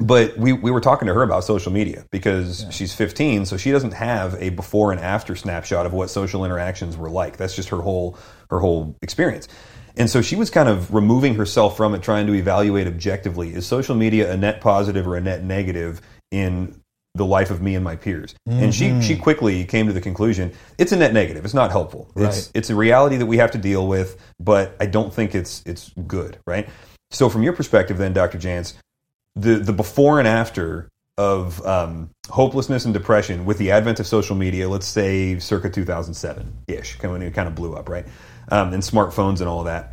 but 0.00 0.36
we, 0.36 0.52
we 0.52 0.70
were 0.72 0.80
talking 0.80 1.06
to 1.06 1.14
her 1.14 1.22
about 1.22 1.44
social 1.44 1.70
media 1.70 2.04
because 2.10 2.66
she's 2.70 2.92
15, 2.92 3.46
so 3.46 3.56
she 3.56 3.70
doesn't 3.70 3.92
have 3.92 4.34
a 4.42 4.48
before 4.48 4.90
and 4.90 5.00
after 5.00 5.36
snapshot 5.36 5.86
of 5.86 5.92
what 5.92 6.10
social 6.10 6.44
interactions 6.44 6.96
were 6.96 7.10
like. 7.10 7.36
That's 7.36 7.54
just 7.54 7.68
her 7.68 7.80
whole 7.80 8.18
her 8.50 8.58
whole 8.58 8.96
experience. 9.02 9.46
And 9.96 10.08
so 10.08 10.22
she 10.22 10.36
was 10.36 10.50
kind 10.50 10.68
of 10.68 10.92
removing 10.94 11.34
herself 11.34 11.76
from 11.76 11.94
it, 11.94 12.02
trying 12.02 12.26
to 12.26 12.34
evaluate 12.34 12.86
objectively: 12.86 13.54
is 13.54 13.66
social 13.66 13.94
media 13.94 14.32
a 14.32 14.36
net 14.36 14.60
positive 14.60 15.06
or 15.06 15.16
a 15.16 15.20
net 15.20 15.42
negative 15.44 16.00
in 16.30 16.80
the 17.14 17.26
life 17.26 17.50
of 17.50 17.60
me 17.60 17.74
and 17.74 17.84
my 17.84 17.96
peers? 17.96 18.34
And 18.46 18.74
she 18.74 19.00
she 19.02 19.16
quickly 19.16 19.64
came 19.64 19.86
to 19.86 19.92
the 19.92 20.00
conclusion 20.00 20.52
it's 20.78 20.92
a 20.92 20.96
net 20.96 21.12
negative. 21.12 21.44
It's 21.44 21.54
not 21.54 21.70
helpful. 21.70 22.10
It's 22.16 22.46
Right. 22.46 22.50
it's 22.54 22.70
a 22.70 22.74
reality 22.74 23.16
that 23.18 23.26
we 23.26 23.36
have 23.36 23.50
to 23.52 23.58
deal 23.58 23.86
with, 23.86 24.16
but 24.40 24.74
I 24.80 24.86
don't 24.86 25.12
think 25.12 25.34
it's 25.34 25.62
it's 25.66 25.90
good, 26.06 26.38
right? 26.46 26.68
So 27.10 27.28
from 27.28 27.42
your 27.42 27.52
perspective, 27.52 27.98
then, 27.98 28.14
Dr. 28.14 28.38
Jantz, 28.38 28.74
the 29.36 29.56
the 29.56 29.72
before 29.74 30.18
and 30.18 30.26
after 30.26 30.88
of 31.18 31.64
um, 31.66 32.08
hopelessness 32.30 32.86
and 32.86 32.94
depression 32.94 33.44
with 33.44 33.58
the 33.58 33.70
advent 33.70 34.00
of 34.00 34.06
social 34.06 34.34
media, 34.34 34.66
let's 34.66 34.86
say 34.86 35.38
circa 35.38 35.68
2007 35.68 36.50
ish, 36.68 36.98
when 37.02 37.20
it 37.20 37.34
kind 37.34 37.46
of 37.46 37.54
blew 37.54 37.74
up, 37.74 37.90
right? 37.90 38.06
Um, 38.48 38.72
and 38.72 38.82
smartphones 38.82 39.40
and 39.40 39.48
all 39.48 39.64
that. 39.64 39.91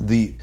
The 0.00 0.34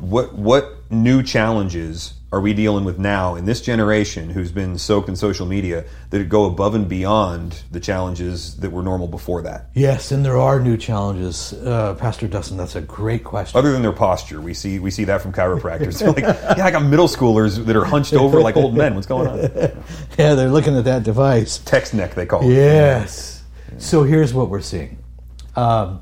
what 0.00 0.34
what 0.34 0.90
new 0.90 1.22
challenges 1.22 2.14
are 2.30 2.40
we 2.40 2.52
dealing 2.52 2.84
with 2.84 2.98
now 2.98 3.36
in 3.36 3.46
this 3.46 3.62
generation 3.62 4.28
who's 4.28 4.52
been 4.52 4.76
soaked 4.76 5.08
in 5.08 5.16
social 5.16 5.46
media 5.46 5.84
that 6.10 6.28
go 6.28 6.44
above 6.44 6.74
and 6.74 6.86
beyond 6.86 7.62
the 7.70 7.80
challenges 7.80 8.56
that 8.58 8.70
were 8.70 8.82
normal 8.82 9.08
before 9.08 9.40
that? 9.40 9.70
Yes, 9.72 10.12
and 10.12 10.24
there 10.24 10.36
are 10.36 10.60
new 10.60 10.76
challenges. 10.76 11.54
Uh, 11.54 11.94
Pastor 11.94 12.28
Dustin, 12.28 12.58
that's 12.58 12.76
a 12.76 12.82
great 12.82 13.24
question. 13.24 13.58
Other 13.58 13.72
than 13.72 13.80
their 13.80 13.92
posture, 13.92 14.42
we 14.42 14.52
see 14.52 14.78
we 14.78 14.90
see 14.90 15.04
that 15.04 15.22
from 15.22 15.32
chiropractors. 15.32 15.98
They're 16.00 16.12
like, 16.12 16.58
yeah, 16.58 16.66
I 16.66 16.70
got 16.70 16.82
middle 16.84 17.08
schoolers 17.08 17.64
that 17.64 17.76
are 17.76 17.84
hunched 17.84 18.12
over 18.12 18.40
like 18.40 18.56
old 18.56 18.76
men. 18.76 18.94
What's 18.94 19.06
going 19.06 19.28
on? 19.28 19.38
Yeah, 20.18 20.34
they're 20.34 20.50
looking 20.50 20.76
at 20.76 20.84
that 20.84 21.04
device. 21.04 21.58
Text 21.58 21.94
neck, 21.94 22.16
they 22.16 22.26
call 22.26 22.42
it. 22.42 22.52
Yes. 22.52 23.44
So 23.78 24.02
here's 24.02 24.34
what 24.34 24.48
we're 24.48 24.60
seeing. 24.60 24.98
Um, 25.54 26.00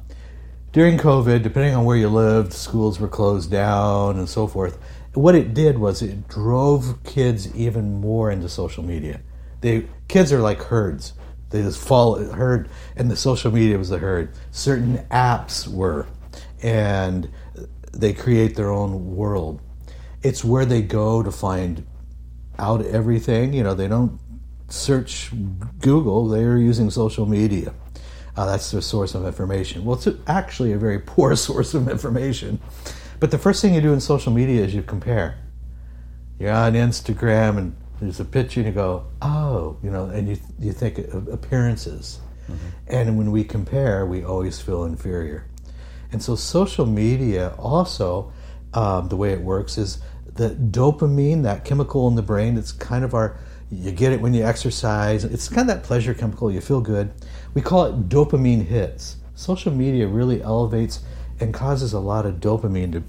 during 0.76 0.98
COVID, 0.98 1.42
depending 1.42 1.74
on 1.74 1.86
where 1.86 1.96
you 1.96 2.06
lived, 2.06 2.52
schools 2.52 3.00
were 3.00 3.08
closed 3.08 3.50
down 3.50 4.18
and 4.18 4.28
so 4.28 4.46
forth. 4.46 4.78
What 5.14 5.34
it 5.34 5.54
did 5.54 5.78
was 5.78 6.02
it 6.02 6.28
drove 6.28 7.02
kids 7.02 7.50
even 7.56 7.98
more 7.98 8.30
into 8.30 8.50
social 8.50 8.84
media. 8.84 9.22
They 9.62 9.88
kids 10.06 10.34
are 10.34 10.40
like 10.40 10.60
herds. 10.60 11.14
They 11.48 11.62
just 11.62 11.80
follow 11.80 12.30
herd, 12.30 12.68
and 12.94 13.10
the 13.10 13.16
social 13.16 13.50
media 13.50 13.78
was 13.78 13.88
the 13.88 13.96
herd. 13.96 14.34
Certain 14.50 14.98
apps 15.10 15.66
were, 15.66 16.08
and 16.62 17.30
they 17.94 18.12
create 18.12 18.54
their 18.54 18.70
own 18.70 19.16
world. 19.16 19.62
It's 20.22 20.44
where 20.44 20.66
they 20.66 20.82
go 20.82 21.22
to 21.22 21.30
find 21.30 21.86
out 22.58 22.84
everything. 22.84 23.54
You 23.54 23.62
know, 23.62 23.72
they 23.72 23.88
don't 23.88 24.20
search 24.68 25.30
Google, 25.80 26.28
they're 26.28 26.58
using 26.58 26.90
social 26.90 27.24
media. 27.24 27.72
Uh, 28.36 28.46
that's 28.46 28.70
their 28.70 28.80
source 28.80 29.14
of 29.14 29.24
information. 29.24 29.84
Well, 29.84 29.96
it's 29.96 30.08
actually 30.26 30.72
a 30.72 30.78
very 30.78 30.98
poor 30.98 31.34
source 31.46 31.74
of 31.74 31.88
information. 31.88 32.60
But 33.18 33.30
the 33.30 33.38
first 33.38 33.62
thing 33.62 33.74
you 33.74 33.80
do 33.80 33.92
in 33.92 34.00
social 34.00 34.32
media 34.32 34.64
is 34.64 34.74
you 34.74 34.82
compare. 34.82 35.38
You're 36.38 36.52
on 36.52 36.74
Instagram 36.74 37.56
and 37.56 37.76
there's 38.00 38.20
a 38.20 38.26
picture 38.26 38.60
and 38.60 38.66
you 38.66 38.74
go, 38.74 39.06
oh, 39.22 39.78
you 39.82 39.90
know, 39.90 40.06
and 40.06 40.28
you, 40.28 40.36
you 40.58 40.72
think 40.72 40.98
of 40.98 41.28
appearances. 41.28 42.20
And 42.86 43.18
when 43.18 43.32
we 43.32 43.42
compare, 43.42 44.06
we 44.06 44.22
always 44.22 44.60
feel 44.60 44.84
inferior. 44.84 45.46
And 46.12 46.22
so 46.22 46.36
social 46.36 46.86
media 46.86 47.54
also, 47.58 48.32
um, 48.74 49.08
the 49.08 49.16
way 49.16 49.32
it 49.32 49.40
works 49.40 49.78
is 49.78 49.98
the 50.26 50.50
dopamine, 50.50 51.42
that 51.42 51.64
chemical 51.64 52.06
in 52.08 52.14
the 52.14 52.22
brain, 52.22 52.56
it's 52.56 52.72
kind 52.72 53.04
of 53.04 53.14
our, 53.14 53.38
you 53.70 53.90
get 53.90 54.12
it 54.12 54.20
when 54.20 54.34
you 54.34 54.44
exercise. 54.44 55.24
It's 55.24 55.48
kind 55.48 55.68
of 55.68 55.76
that 55.76 55.82
pleasure 55.82 56.14
chemical, 56.14 56.52
you 56.52 56.60
feel 56.60 56.80
good. 56.80 57.12
We 57.56 57.62
call 57.62 57.86
it 57.86 58.10
dopamine 58.10 58.66
hits. 58.66 59.16
Social 59.34 59.72
media 59.72 60.06
really 60.06 60.42
elevates 60.42 61.00
and 61.40 61.54
causes 61.54 61.94
a 61.94 61.98
lot 61.98 62.26
of 62.26 62.34
dopamine 62.34 62.92
to 62.92 63.02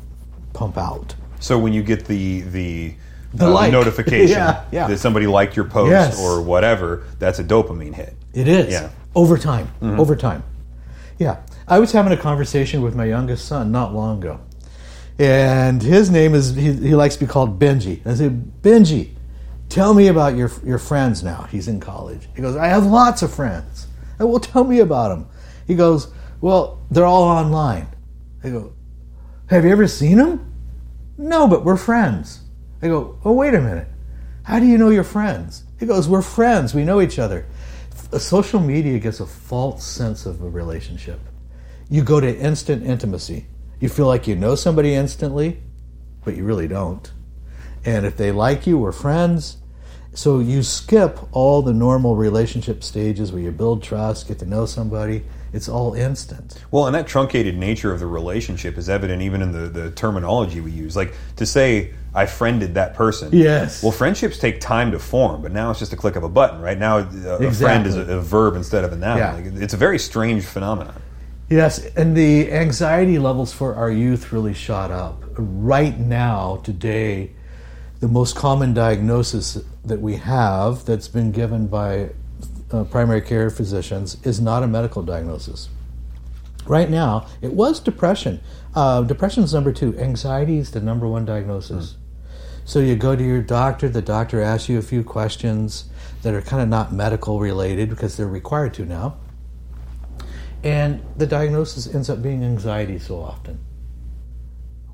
pump 0.54 0.78
out. 0.78 1.16
So 1.42 1.60
when 1.60 1.74
you 1.74 1.84
get 1.84 2.06
the 2.06 2.42
the, 2.42 2.94
The 3.34 3.46
uh, 3.46 3.52
like. 3.52 3.72
notification 3.82 4.38
Yeah, 4.38 4.64
yeah. 4.72 4.88
that 4.88 5.00
somebody 5.00 5.28
liked 5.28 5.58
your 5.58 5.66
post 5.66 5.92
Yes. 5.92 6.18
or 6.18 6.42
whatever, 6.42 7.04
that's 7.20 7.40
a 7.40 7.44
dopamine 7.44 7.94
hit. 7.94 8.16
It 8.34 8.48
is. 8.48 8.72
Yeah. 8.72 8.90
Over 9.14 9.38
time. 9.38 9.68
Over 9.82 10.16
time. 10.16 10.44
Yeah. 11.20 11.42
I 11.68 11.80
was 11.80 11.92
having 11.92 12.14
a 12.14 12.18
conversation 12.18 12.82
with 12.82 12.96
my 12.96 13.04
youngest 13.04 13.46
son 13.50 13.70
not 13.74 13.94
long 13.94 14.20
ago. 14.20 14.40
And 15.20 15.82
his 15.84 16.10
name 16.10 16.34
is, 16.34 16.56
he, 16.56 16.72
he 16.72 16.96
likes 16.96 17.16
to 17.16 17.26
be 17.26 17.28
called 17.30 17.60
Benji. 17.60 18.00
I 18.08 18.14
said, 18.14 18.62
Benji, 18.62 19.10
tell 19.68 19.94
me 19.94 20.08
about 20.08 20.38
your, 20.38 20.50
your 20.64 20.78
friends 20.78 21.22
now. 21.22 21.48
He's 21.52 21.68
in 21.68 21.82
college. 21.82 22.30
He 22.34 22.42
goes, 22.42 22.56
I 22.56 22.68
have 22.68 22.86
lots 22.86 23.22
of 23.24 23.34
friends. 23.34 23.87
I 24.20 24.24
will 24.24 24.40
tell 24.40 24.64
me 24.64 24.80
about 24.80 25.10
them. 25.10 25.28
He 25.66 25.76
goes, 25.76 26.12
Well, 26.42 26.82
they're 26.90 27.06
all 27.06 27.24
online. 27.24 27.88
I 28.44 28.50
go, 28.50 28.74
Have 29.48 29.66
you 29.66 29.72
ever 29.72 29.88
seen 29.88 30.18
them? 30.18 30.54
No, 31.18 31.48
but 31.48 31.66
we're 31.66 31.78
friends. 31.78 32.42
I 32.82 32.88
go, 32.88 33.20
Oh, 33.24 33.34
wait 33.34 33.54
a 33.54 33.62
minute. 33.62 33.88
How 34.44 34.60
do 34.60 34.66
you 34.66 34.78
know 34.78 34.90
you're 34.90 35.04
friends? 35.04 35.64
He 35.80 35.86
goes, 35.86 36.08
We're 36.08 36.22
friends. 36.22 36.74
We 36.74 36.84
know 36.84 37.02
each 37.02 37.20
other. 37.20 37.46
Social 38.18 38.60
media 38.60 39.00
gives 39.00 39.20
a 39.20 39.26
false 39.26 39.86
sense 39.86 40.26
of 40.26 40.42
a 40.42 40.50
relationship. 40.50 41.20
You 41.90 42.04
go 42.04 42.20
to 42.20 42.38
instant 42.38 42.86
intimacy. 42.86 43.48
You 43.80 43.90
feel 43.90 44.08
like 44.08 44.28
you 44.28 44.36
know 44.36 44.56
somebody 44.56 44.94
instantly, 44.94 45.62
but 46.24 46.36
you 46.36 46.44
really 46.44 46.68
don't. 46.68 47.12
And 47.86 48.06
if 48.06 48.18
they 48.18 48.32
like 48.32 48.66
you, 48.66 48.78
we're 48.78 48.92
friends. 48.92 49.58
So 50.18 50.40
you 50.40 50.64
skip 50.64 51.20
all 51.32 51.62
the 51.62 51.76
normal 51.76 52.16
relationship 52.16 52.84
stages 52.84 53.32
where 53.32 53.40
you 53.40 53.52
build 53.52 53.84
trust, 53.84 54.28
get 54.28 54.40
to 54.40 54.48
know 54.48 54.66
somebody. 54.66 55.24
It's 55.54 55.70
all 55.70 55.94
instant. 55.94 56.60
Well, 56.72 56.88
and 56.88 56.96
that 56.96 57.06
truncated 57.06 57.56
nature 57.56 57.94
of 57.94 58.00
the 58.00 58.08
relationship 58.08 58.80
is 58.80 58.90
evident 58.90 59.22
even 59.22 59.44
in 59.44 59.52
the, 59.52 59.70
the 59.70 59.92
terminology 59.92 60.60
we 60.60 60.72
use. 60.72 60.96
Like 60.96 61.14
to 61.36 61.46
say, 61.46 61.94
I 62.16 62.26
friended 62.26 62.74
that 62.74 62.96
person. 62.96 63.30
Yes. 63.32 63.84
Well, 63.84 63.92
friendships 63.92 64.40
take 64.40 64.60
time 64.60 64.92
to 64.94 64.98
form, 64.98 65.44
but 65.44 65.52
now 65.52 65.70
it's 65.70 65.78
just 65.78 65.94
a 65.94 65.96
click 65.96 66.16
of 66.16 66.24
a 66.24 66.30
button, 66.30 66.62
right? 66.62 66.80
Now 66.80 66.98
a, 66.98 67.48
a 67.48 67.52
friend 67.52 67.86
is 67.86 67.96
a, 67.96 68.02
a 68.02 68.20
verb 68.20 68.56
instead 68.56 68.84
of 68.84 68.94
a 68.94 68.96
noun. 68.96 69.20
Yeah. 69.20 69.34
Like, 69.36 69.46
it's 69.62 69.76
a 69.76 69.78
very 69.78 70.00
strange 70.00 70.44
phenomenon. 70.44 71.00
Yes, 71.48 71.86
and 71.96 72.18
the 72.18 72.52
anxiety 72.52 73.20
levels 73.20 73.54
for 73.54 73.76
our 73.76 73.92
youth 73.92 74.34
really 74.34 74.56
shot 74.56 74.90
up. 74.90 75.24
Right 75.38 75.98
now, 76.00 76.56
today, 76.64 77.34
the 78.00 78.08
most 78.08 78.36
common 78.36 78.74
diagnosis 78.74 79.58
that 79.86 80.00
we 80.00 80.16
have 80.18 80.86
that's 80.86 81.08
been 81.08 81.32
given 81.32 81.68
by 81.68 82.10
uh, 82.72 82.84
primary 82.84 83.22
care 83.22 83.50
physicians 83.50 84.18
is 84.24 84.40
not 84.40 84.64
a 84.64 84.68
medical 84.68 85.02
diagnosis. 85.02 85.70
Right 86.66 86.90
now, 86.90 87.28
it 87.42 87.54
was 87.54 87.80
depression. 87.80 88.42
Uh, 88.76 89.02
depression 89.02 89.44
is 89.44 89.54
number 89.54 89.72
two. 89.72 89.98
Anxiety 89.98 90.58
is 90.58 90.72
the 90.72 90.82
number 90.82 91.08
one 91.08 91.26
diagnosis. 91.26 91.96
So 92.66 92.80
you 92.80 92.96
go 92.96 93.16
to 93.16 93.24
your 93.24 93.42
doctor, 93.42 93.88
the 93.88 94.02
doctor 94.02 94.42
asks 94.42 94.68
you 94.68 94.78
a 94.78 94.82
few 94.82 95.04
questions 95.04 95.86
that 96.22 96.34
are 96.34 96.42
kind 96.42 96.62
of 96.62 96.68
not 96.68 96.92
medical 96.92 97.40
related 97.40 97.90
because 97.90 98.18
they're 98.18 98.28
required 98.28 98.74
to 98.76 98.86
now. 98.86 99.18
And 100.64 101.02
the 101.16 101.26
diagnosis 101.26 101.94
ends 101.94 102.10
up 102.10 102.22
being 102.22 102.44
anxiety 102.44 103.00
so 103.00 103.22
often. 103.22 103.60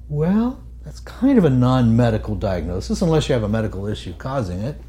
Well, 0.08 0.63
that's 0.84 1.00
kind 1.00 1.38
of 1.38 1.46
a 1.46 1.50
non 1.50 1.96
medical 1.96 2.36
diagnosis 2.36 3.02
unless 3.02 3.30
you 3.30 3.34
have 3.34 3.44
a 3.44 3.50
medical 3.50 3.88
issue 3.88 4.14
causing 4.14 4.60
it, 4.60 4.80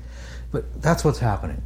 but 0.51 0.83
that's 0.83 1.05
what's 1.05 1.21
happening. 1.21 1.63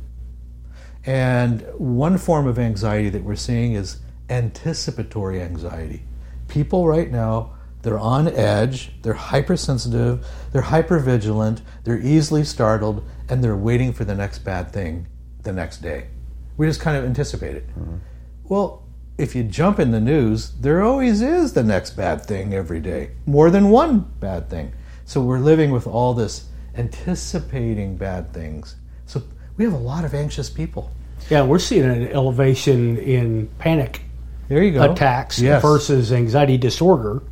And 1.05 1.63
one 1.77 2.19
form 2.19 2.47
of 2.47 2.59
anxiety 2.59 3.09
that 3.11 3.25
we're 3.25 3.37
seeing 3.37 3.73
is 3.73 3.99
anticipatory 4.29 5.41
anxiety. 5.41 6.03
People 6.49 6.87
right 6.87 7.11
now, 7.11 7.55
they're 7.83 7.99
on 7.99 8.29
edge, 8.29 8.93
they're 9.03 9.15
hypersensitive, 9.15 10.27
they're 10.53 10.63
hypervigilant, 10.63 11.63
they're 11.85 12.01
easily 12.01 12.45
startled, 12.45 13.07
and 13.29 13.43
they're 13.43 13.57
waiting 13.57 13.93
for 13.93 14.05
the 14.05 14.15
next 14.15 14.41
bad 14.41 14.73
thing 14.73 15.07
the 15.43 15.53
next 15.53 15.79
day. 15.79 16.09
We 16.57 16.67
just 16.67 16.81
kind 16.81 16.97
of 16.97 17.05
anticipate 17.05 17.57
it. 17.57 17.69
Mm-hmm. 17.71 17.97
Well, 18.45 18.83
if 19.19 19.35
you 19.35 19.43
jump 19.43 19.81
in 19.81 19.91
the 19.91 20.01
news, 20.01 20.53
there 20.61 20.83
always 20.83 21.21
is 21.21 21.53
the 21.53 21.65
next 21.65 21.91
bad 21.91 22.25
thing 22.25 22.55
every 22.55 22.81
day, 22.81 23.11
more 23.27 23.51
than 23.51 23.69
one 23.69 24.01
bad 24.21 24.49
thing. 24.49 24.73
So 25.05 25.21
we're 25.21 25.41
living 25.41 25.73
with 25.73 25.87
all 25.87 26.15
this 26.15 26.47
anticipating 26.77 27.97
bad 27.97 28.33
things. 28.33 28.77
So 29.07 29.23
we 29.57 29.65
have 29.65 29.75
a 29.75 29.79
lot 29.79 30.05
of 30.05 30.15
anxious 30.15 30.49
people. 30.49 30.93
Yeah, 31.29 31.43
we're 31.43 31.59
seeing 31.59 31.85
an 31.85 32.09
elevation 32.09 32.97
in 32.99 33.49
panic 33.59 34.03
there 34.49 34.63
you 34.63 34.73
go. 34.73 34.93
attacks 34.93 35.39
yes. 35.39 35.61
versus 35.61 36.13
anxiety 36.13 36.57
disorder. 36.57 37.23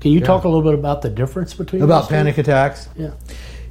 Can 0.00 0.12
you 0.12 0.20
yeah. 0.20 0.26
talk 0.26 0.44
a 0.44 0.48
little 0.48 0.62
bit 0.62 0.74
about 0.74 1.02
the 1.02 1.10
difference 1.10 1.52
between 1.52 1.82
about 1.82 2.08
panic 2.08 2.38
attacks? 2.38 2.88
Yeah. 2.96 3.10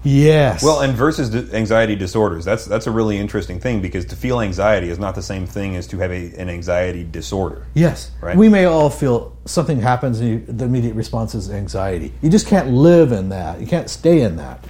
Yes. 0.03 0.63
Well, 0.63 0.79
and 0.79 0.93
versus 0.93 1.53
anxiety 1.53 1.95
disorders, 1.95 2.45
that's 2.45 2.65
that's 2.65 2.87
a 2.87 2.91
really 2.91 3.17
interesting 3.17 3.59
thing 3.59 3.81
because 3.81 4.05
to 4.05 4.15
feel 4.15 4.39
anxiety 4.39 4.89
is 4.89 4.97
not 4.97 5.15
the 5.15 5.21
same 5.21 5.45
thing 5.45 5.75
as 5.75 5.87
to 5.87 5.97
have 5.97 6.11
a, 6.11 6.33
an 6.35 6.49
anxiety 6.49 7.03
disorder. 7.03 7.65
Yes. 7.73 8.11
Right. 8.21 8.37
We 8.37 8.47
may 8.47 8.65
all 8.65 8.89
feel 8.89 9.37
something 9.45 9.79
happens 9.79 10.19
and 10.19 10.29
you, 10.29 10.53
the 10.53 10.65
immediate 10.65 10.95
response 10.95 11.35
is 11.35 11.51
anxiety. 11.51 12.13
You 12.21 12.29
just 12.29 12.47
can't 12.47 12.69
live 12.69 13.11
in 13.11 13.29
that. 13.29 13.59
You 13.59 13.67
can't 13.67 13.89
stay 13.89 14.21
in 14.21 14.37
that. 14.37 14.63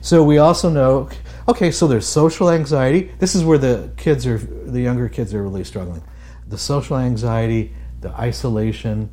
So 0.00 0.22
we 0.22 0.38
also 0.38 0.70
know 0.70 1.08
okay, 1.48 1.70
so 1.72 1.88
there's 1.88 2.06
social 2.06 2.50
anxiety. 2.50 3.10
This 3.18 3.34
is 3.34 3.44
where 3.44 3.58
the 3.58 3.90
kids 3.96 4.26
are 4.26 4.38
the 4.38 4.80
younger 4.80 5.08
kids 5.08 5.34
are 5.34 5.42
really 5.42 5.64
struggling. 5.64 6.02
The 6.46 6.58
social 6.58 6.96
anxiety, 6.98 7.74
the 8.00 8.10
isolation, 8.12 9.10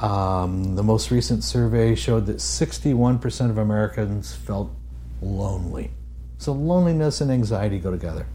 um, 0.00 0.74
the 0.76 0.82
most 0.82 1.10
recent 1.10 1.44
survey 1.44 1.94
showed 1.94 2.26
that 2.26 2.38
61% 2.38 3.50
of 3.50 3.58
Americans 3.58 4.34
felt 4.34 4.72
lonely. 5.22 5.90
So 6.38 6.52
loneliness 6.52 7.20
and 7.20 7.30
anxiety 7.30 7.78
go 7.78 7.90
together. 7.90 8.26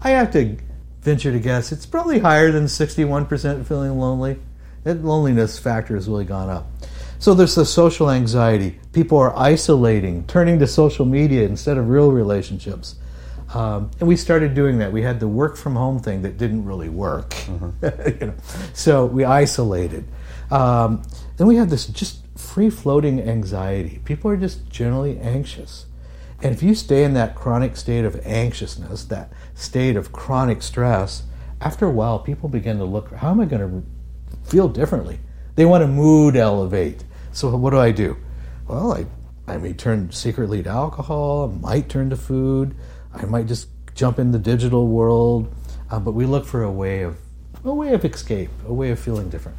I 0.00 0.10
have 0.10 0.32
to 0.32 0.56
venture 1.00 1.32
to 1.32 1.40
guess 1.40 1.72
it's 1.72 1.86
probably 1.86 2.18
higher 2.18 2.50
than 2.50 2.64
61% 2.64 3.64
feeling 3.66 3.98
lonely. 3.98 4.38
That 4.84 5.04
loneliness 5.04 5.58
factor 5.58 5.94
has 5.94 6.08
really 6.08 6.24
gone 6.24 6.48
up. 6.50 6.66
So 7.18 7.34
there's 7.34 7.54
the 7.54 7.64
social 7.64 8.10
anxiety. 8.10 8.78
People 8.92 9.18
are 9.18 9.36
isolating, 9.36 10.26
turning 10.26 10.58
to 10.58 10.66
social 10.66 11.06
media 11.06 11.44
instead 11.44 11.78
of 11.78 11.88
real 11.88 12.12
relationships. 12.12 12.96
Um, 13.54 13.90
and 14.00 14.08
we 14.08 14.16
started 14.16 14.54
doing 14.54 14.78
that. 14.78 14.92
We 14.92 15.02
had 15.02 15.20
the 15.20 15.28
work 15.28 15.56
from 15.56 15.76
home 15.76 15.98
thing 15.98 16.22
that 16.22 16.36
didn't 16.36 16.64
really 16.64 16.88
work. 16.88 17.30
Mm-hmm. 17.30 18.20
you 18.20 18.26
know? 18.28 18.34
So 18.74 19.06
we 19.06 19.24
isolated. 19.24 20.04
Um, 20.50 21.02
then 21.36 21.46
we 21.46 21.56
have 21.56 21.70
this 21.70 21.86
just 21.86 22.18
free 22.36 22.70
floating 22.70 23.20
anxiety. 23.20 24.00
People 24.04 24.30
are 24.30 24.36
just 24.36 24.68
generally 24.68 25.18
anxious. 25.18 25.85
And 26.42 26.54
if 26.54 26.62
you 26.62 26.74
stay 26.74 27.04
in 27.04 27.14
that 27.14 27.34
chronic 27.34 27.76
state 27.76 28.04
of 28.04 28.20
anxiousness, 28.26 29.04
that 29.04 29.32
state 29.54 29.96
of 29.96 30.12
chronic 30.12 30.62
stress, 30.62 31.22
after 31.60 31.86
a 31.86 31.90
while, 31.90 32.18
people 32.18 32.48
begin 32.48 32.78
to 32.78 32.84
look, 32.84 33.12
how 33.12 33.30
am 33.30 33.40
I 33.40 33.46
going 33.46 33.62
to 33.62 34.48
feel 34.48 34.68
differently? 34.68 35.18
They 35.54 35.64
want 35.64 35.82
to 35.82 35.88
mood 35.88 36.36
elevate. 36.36 37.04
So 37.32 37.56
what 37.56 37.70
do 37.70 37.78
I 37.78 37.90
do? 37.90 38.16
Well, 38.68 38.92
I, 38.92 39.06
I 39.46 39.56
may 39.56 39.72
turn 39.72 40.10
secretly 40.12 40.62
to 40.62 40.70
alcohol, 40.70 41.50
I 41.50 41.60
might 41.60 41.88
turn 41.88 42.10
to 42.10 42.16
food, 42.16 42.74
I 43.14 43.24
might 43.24 43.46
just 43.46 43.68
jump 43.94 44.18
in 44.18 44.32
the 44.32 44.38
digital 44.38 44.88
world, 44.88 45.54
uh, 45.90 45.98
but 45.98 46.12
we 46.12 46.26
look 46.26 46.44
for 46.44 46.62
a 46.62 46.70
way 46.70 47.02
of 47.02 47.16
a 47.64 47.74
way 47.74 47.92
of 47.94 48.04
escape, 48.04 48.50
a 48.66 48.72
way 48.72 48.90
of 48.90 48.98
feeling 48.98 49.28
different. 49.28 49.58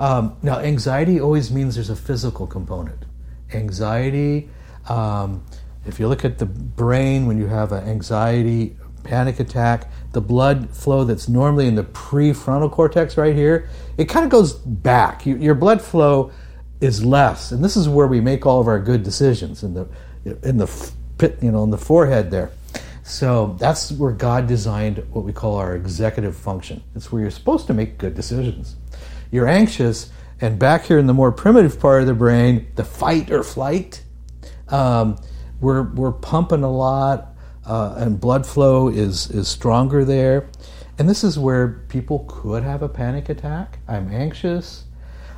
Um, 0.00 0.36
now, 0.42 0.58
anxiety 0.58 1.20
always 1.20 1.50
means 1.50 1.74
there's 1.74 1.90
a 1.90 1.96
physical 1.96 2.46
component. 2.46 3.04
Anxiety 3.52 4.48
um, 4.88 5.44
if 5.86 6.00
you 6.00 6.08
look 6.08 6.24
at 6.24 6.38
the 6.38 6.46
brain 6.46 7.26
when 7.26 7.38
you 7.38 7.46
have 7.46 7.72
an 7.72 7.88
anxiety, 7.88 8.76
panic 9.04 9.40
attack, 9.40 9.90
the 10.12 10.20
blood 10.20 10.70
flow 10.70 11.04
that's 11.04 11.28
normally 11.28 11.68
in 11.68 11.74
the 11.74 11.84
prefrontal 11.84 12.70
cortex 12.70 13.16
right 13.16 13.34
here, 13.34 13.68
it 13.96 14.06
kind 14.06 14.24
of 14.24 14.30
goes 14.30 14.52
back. 14.52 15.24
You, 15.24 15.36
your 15.36 15.54
blood 15.54 15.80
flow 15.80 16.32
is 16.80 17.04
less, 17.04 17.52
and 17.52 17.64
this 17.64 17.76
is 17.76 17.88
where 17.88 18.06
we 18.06 18.20
make 18.20 18.44
all 18.44 18.60
of 18.60 18.66
our 18.66 18.78
good 18.78 19.02
decisions 19.02 19.62
in 19.62 19.74
the 19.74 19.88
in 20.42 20.56
the 20.56 20.90
pit, 21.18 21.38
you 21.40 21.52
know, 21.52 21.62
in 21.62 21.70
the 21.70 21.78
forehead 21.78 22.30
there. 22.30 22.50
So 23.04 23.56
that's 23.60 23.92
where 23.92 24.10
God 24.10 24.48
designed 24.48 24.98
what 25.12 25.24
we 25.24 25.32
call 25.32 25.56
our 25.56 25.76
executive 25.76 26.36
function. 26.36 26.82
It's 26.96 27.12
where 27.12 27.22
you're 27.22 27.30
supposed 27.30 27.68
to 27.68 27.74
make 27.74 27.98
good 27.98 28.14
decisions. 28.14 28.74
You're 29.30 29.46
anxious, 29.46 30.10
and 30.40 30.58
back 30.58 30.84
here 30.84 30.98
in 30.98 31.06
the 31.06 31.14
more 31.14 31.30
primitive 31.30 31.78
part 31.78 32.00
of 32.00 32.08
the 32.08 32.14
brain, 32.14 32.66
the 32.74 32.84
fight 32.84 33.30
or 33.30 33.44
flight. 33.44 34.02
Um, 34.68 35.16
we're, 35.60 35.82
we're 35.82 36.12
pumping 36.12 36.62
a 36.62 36.70
lot, 36.70 37.34
uh, 37.64 37.94
and 37.96 38.20
blood 38.20 38.46
flow 38.46 38.88
is, 38.88 39.30
is 39.30 39.48
stronger 39.48 40.04
there. 40.04 40.48
And 40.98 41.08
this 41.08 41.24
is 41.24 41.38
where 41.38 41.84
people 41.88 42.24
could 42.28 42.62
have 42.62 42.82
a 42.82 42.88
panic 42.88 43.28
attack. 43.28 43.78
I'm 43.86 44.10
anxious. 44.12 44.84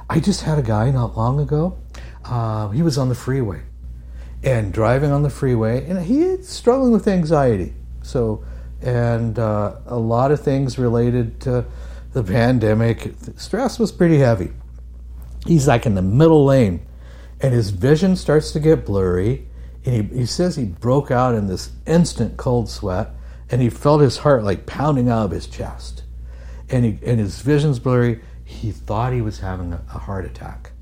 I 0.09 0.21
just 0.21 0.43
had 0.43 0.59
a 0.59 0.63
guy 0.63 0.91
not 0.91 1.17
long 1.17 1.41
ago. 1.41 1.79
Uh, 2.25 2.69
he 2.69 2.83
was 2.83 2.97
on 2.97 3.09
the 3.09 3.15
freeway 3.15 3.63
and 4.43 4.73
driving 4.73 5.11
on 5.11 5.23
the 5.23 5.31
freeway, 5.31 5.85
and 5.89 6.01
he 6.01 6.23
is 6.23 6.49
struggling 6.49 6.93
with 6.93 7.09
anxiety. 7.09 7.75
So, 8.03 8.45
and 8.81 9.39
uh, 9.39 9.77
a 9.87 9.99
lot 9.99 10.31
of 10.31 10.41
things 10.41 10.79
related 10.79 11.41
to 11.43 11.65
the 12.13 12.23
pandemic. 12.23 13.15
Stress 13.37 13.79
was 13.79 13.91
pretty 13.91 14.19
heavy. 14.19 14.51
He's 15.47 15.67
like 15.67 15.87
in 15.87 15.95
the 15.95 16.03
middle 16.03 16.45
lane, 16.45 16.87
and 17.41 17.53
his 17.53 17.71
vision 17.71 18.15
starts 18.17 18.53
to 18.53 18.61
get 18.61 18.87
blurry 18.87 19.48
and 19.89 20.13
he, 20.13 20.19
he 20.19 20.27
says 20.27 20.55
he 20.55 20.67
broke 20.67 21.11
out 21.11 21.35
in 21.35 21.47
this 21.47 21.71
instant 21.87 22.37
cold 22.37 22.69
sweat 22.69 23.09
and 23.49 23.63
he 23.63 23.71
felt 23.71 24.03
his 24.03 24.19
heart 24.19 24.45
like 24.45 24.67
pounding 24.67 25.09
out 25.09 25.25
of 25.25 25.31
his 25.31 25.47
chest. 25.47 26.03
And, 26.69 26.85
he, 26.85 26.99
and 27.07 27.19
his 27.19 27.41
vision's 27.41 27.79
blurry. 27.79 28.21
He 28.45 28.71
thought 28.71 29.15
he 29.15 29.23
was 29.23 29.39
having 29.39 29.73
a, 29.73 29.83
a 29.95 29.99
heart 29.99 30.27
attack. 30.27 30.73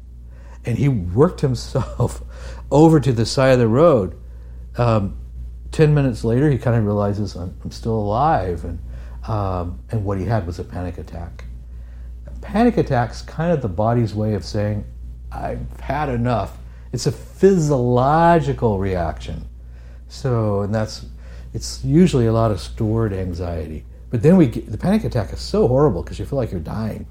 And 0.65 0.77
he 0.77 0.89
worked 0.89 1.41
himself 1.43 2.21
over 2.69 2.99
to 2.99 3.13
the 3.13 3.25
side 3.25 3.53
of 3.53 3.61
the 3.61 3.69
road. 3.69 4.21
Um, 4.77 5.17
10 5.71 5.95
minutes 5.95 6.25
later 6.25 6.51
he 6.51 6.59
kind 6.59 6.77
of 6.77 6.85
realizes 6.85 7.37
i'm, 7.37 7.57
I'm 7.63 7.71
still 7.71 7.95
alive. 7.95 8.65
And, 8.65 8.81
um, 9.29 9.79
and 9.93 10.05
what 10.05 10.19
he 10.19 10.25
had 10.25 10.49
was 10.49 10.59
a 10.59 10.65
panic 10.65 10.99
attack. 10.99 11.45
Panic 12.41 12.77
attack's 12.77 13.23
kind 13.23 13.53
of 13.53 13.63
the 13.63 13.69
body's 13.69 14.17
way 14.17 14.35
of 14.35 14.45
saying 14.45 14.85
i've 15.31 15.79
had 15.79 16.09
enough 16.09 16.59
it's 16.97 17.07
a 17.07 17.13
physiological 17.13 18.79
reaction. 18.79 19.47
So, 20.09 20.63
and 20.63 20.75
that's, 20.75 21.05
it's 21.53 21.85
usually 21.85 22.25
a 22.25 22.33
lot 22.33 22.51
of 22.51 22.59
stored 22.59 23.13
anxiety. 23.13 23.85
But 24.09 24.23
then 24.23 24.39
we 24.39 24.47
get, 24.47 24.73
the 24.73 24.79
panic 24.79 25.05
attack 25.05 25.31
is 25.35 25.41
so 25.41 25.69
horrible 25.69 26.03
because 26.03 26.19
you 26.19 26.25
feel 26.25 26.39
like 26.39 26.51
you're 26.51 26.59
dying. 26.59 27.07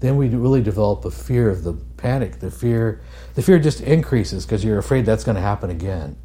Then 0.00 0.18
we 0.18 0.28
really 0.28 0.60
develop 0.60 1.00
the 1.00 1.10
fear 1.10 1.48
of 1.48 1.64
the 1.64 1.72
panic. 1.96 2.40
The 2.40 2.50
fear, 2.50 3.00
the 3.32 3.40
fear 3.40 3.58
just 3.58 3.80
increases 3.80 4.44
because 4.44 4.62
you're 4.62 4.76
afraid 4.76 5.06
that's 5.06 5.24
going 5.24 5.36
to 5.36 5.40
happen 5.40 5.70
again. 5.70 6.18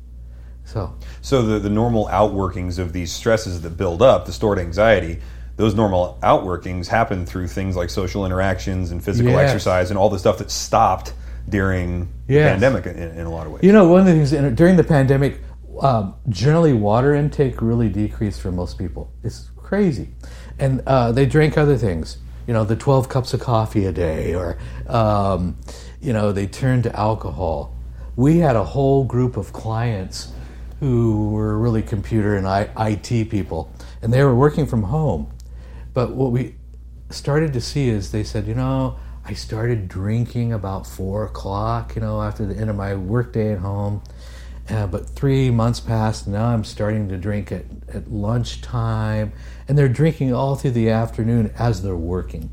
So, 0.65 0.93
so 1.21 1.43
the, 1.43 1.59
the 1.59 1.69
normal 1.69 2.07
outworkings 2.07 2.77
of 2.77 2.91
these 2.91 3.13
stresses 3.13 3.61
that 3.61 3.77
build 3.77 4.01
up, 4.01 4.25
the 4.25 4.33
stored 4.33 4.59
anxiety, 4.59 5.21
those 5.55 5.75
normal 5.75 6.19
outworkings 6.21 6.87
happen 6.87 7.25
through 7.25 7.47
things 7.47 7.77
like 7.77 7.89
social 7.89 8.25
interactions 8.25 8.91
and 8.91 9.01
physical 9.01 9.31
yes. 9.31 9.49
exercise 9.49 9.91
and 9.91 9.97
all 9.97 10.09
the 10.09 10.19
stuff 10.19 10.39
that 10.39 10.51
stopped 10.51 11.13
during 11.49 12.13
yes. 12.27 12.59
the 12.59 12.65
pandemic 12.65 12.85
in, 12.85 13.19
in, 13.19 13.25
a 13.25 13.29
lot 13.29 13.45
of 13.45 13.53
ways. 13.53 13.63
You 13.63 13.71
know, 13.71 13.87
one 13.87 14.01
of 14.01 14.05
the 14.07 14.13
things 14.13 14.55
during 14.55 14.75
the 14.75 14.83
pandemic, 14.83 15.39
um, 15.81 16.15
generally 16.29 16.73
water 16.73 17.13
intake 17.13 17.61
really 17.61 17.89
decreased 17.89 18.41
for 18.41 18.51
most 18.51 18.77
people. 18.77 19.11
It's 19.23 19.49
crazy, 19.55 20.09
and 20.59 20.81
uh, 20.87 21.11
they 21.11 21.25
drank 21.25 21.57
other 21.57 21.77
things. 21.77 22.17
you 22.47 22.53
know, 22.53 22.63
the 22.63 22.77
12 22.77 23.09
cups 23.09 23.33
of 23.33 23.41
coffee 23.41 23.85
a 23.85 23.91
day, 23.91 24.33
or, 24.33 24.57
um, 24.87 25.57
you 26.01 26.13
know, 26.13 26.31
they 26.31 26.47
turn 26.47 26.81
to 26.83 26.95
alcohol. 26.95 27.75
We 28.15 28.37
had 28.37 28.55
a 28.55 28.63
whole 28.63 29.03
group 29.03 29.35
of 29.35 29.51
clients 29.51 30.31
who 30.79 31.29
were 31.31 31.57
really 31.57 31.81
computer 31.81 32.37
and 32.37 32.47
IT 32.77 33.29
people, 33.29 33.71
and 34.01 34.13
they 34.13 34.23
were 34.23 34.35
working 34.35 34.65
from 34.65 34.83
home. 34.83 35.31
But 35.93 36.15
what 36.15 36.31
we 36.31 36.55
started 37.09 37.53
to 37.53 37.61
see 37.61 37.89
is 37.89 38.11
they 38.11 38.23
said, 38.23 38.47
you 38.47 38.55
know, 38.55 38.97
I 39.27 39.33
started 39.33 39.89
drinking 39.89 40.53
about 40.53 40.87
four 40.87 41.25
o'clock, 41.25 41.95
you 41.95 42.01
know, 42.01 42.21
after 42.21 42.45
the 42.45 42.55
end 42.55 42.69
of 42.69 42.77
my 42.77 42.95
workday 42.95 43.51
at 43.51 43.59
home. 43.59 44.01
Uh, 44.69 44.87
but 44.87 45.09
three 45.09 45.49
months 45.49 45.81
passed, 45.81 46.27
and 46.27 46.35
now 46.35 46.47
I'm 46.47 46.63
starting 46.63 47.09
to 47.09 47.17
drink 47.17 47.51
at, 47.51 47.65
at 47.93 48.09
lunchtime. 48.09 49.33
And 49.67 49.77
they're 49.77 49.89
drinking 49.89 50.33
all 50.33 50.55
through 50.55 50.71
the 50.71 50.91
afternoon 50.91 51.53
as 51.59 51.81
they're 51.81 51.95
working. 51.95 52.51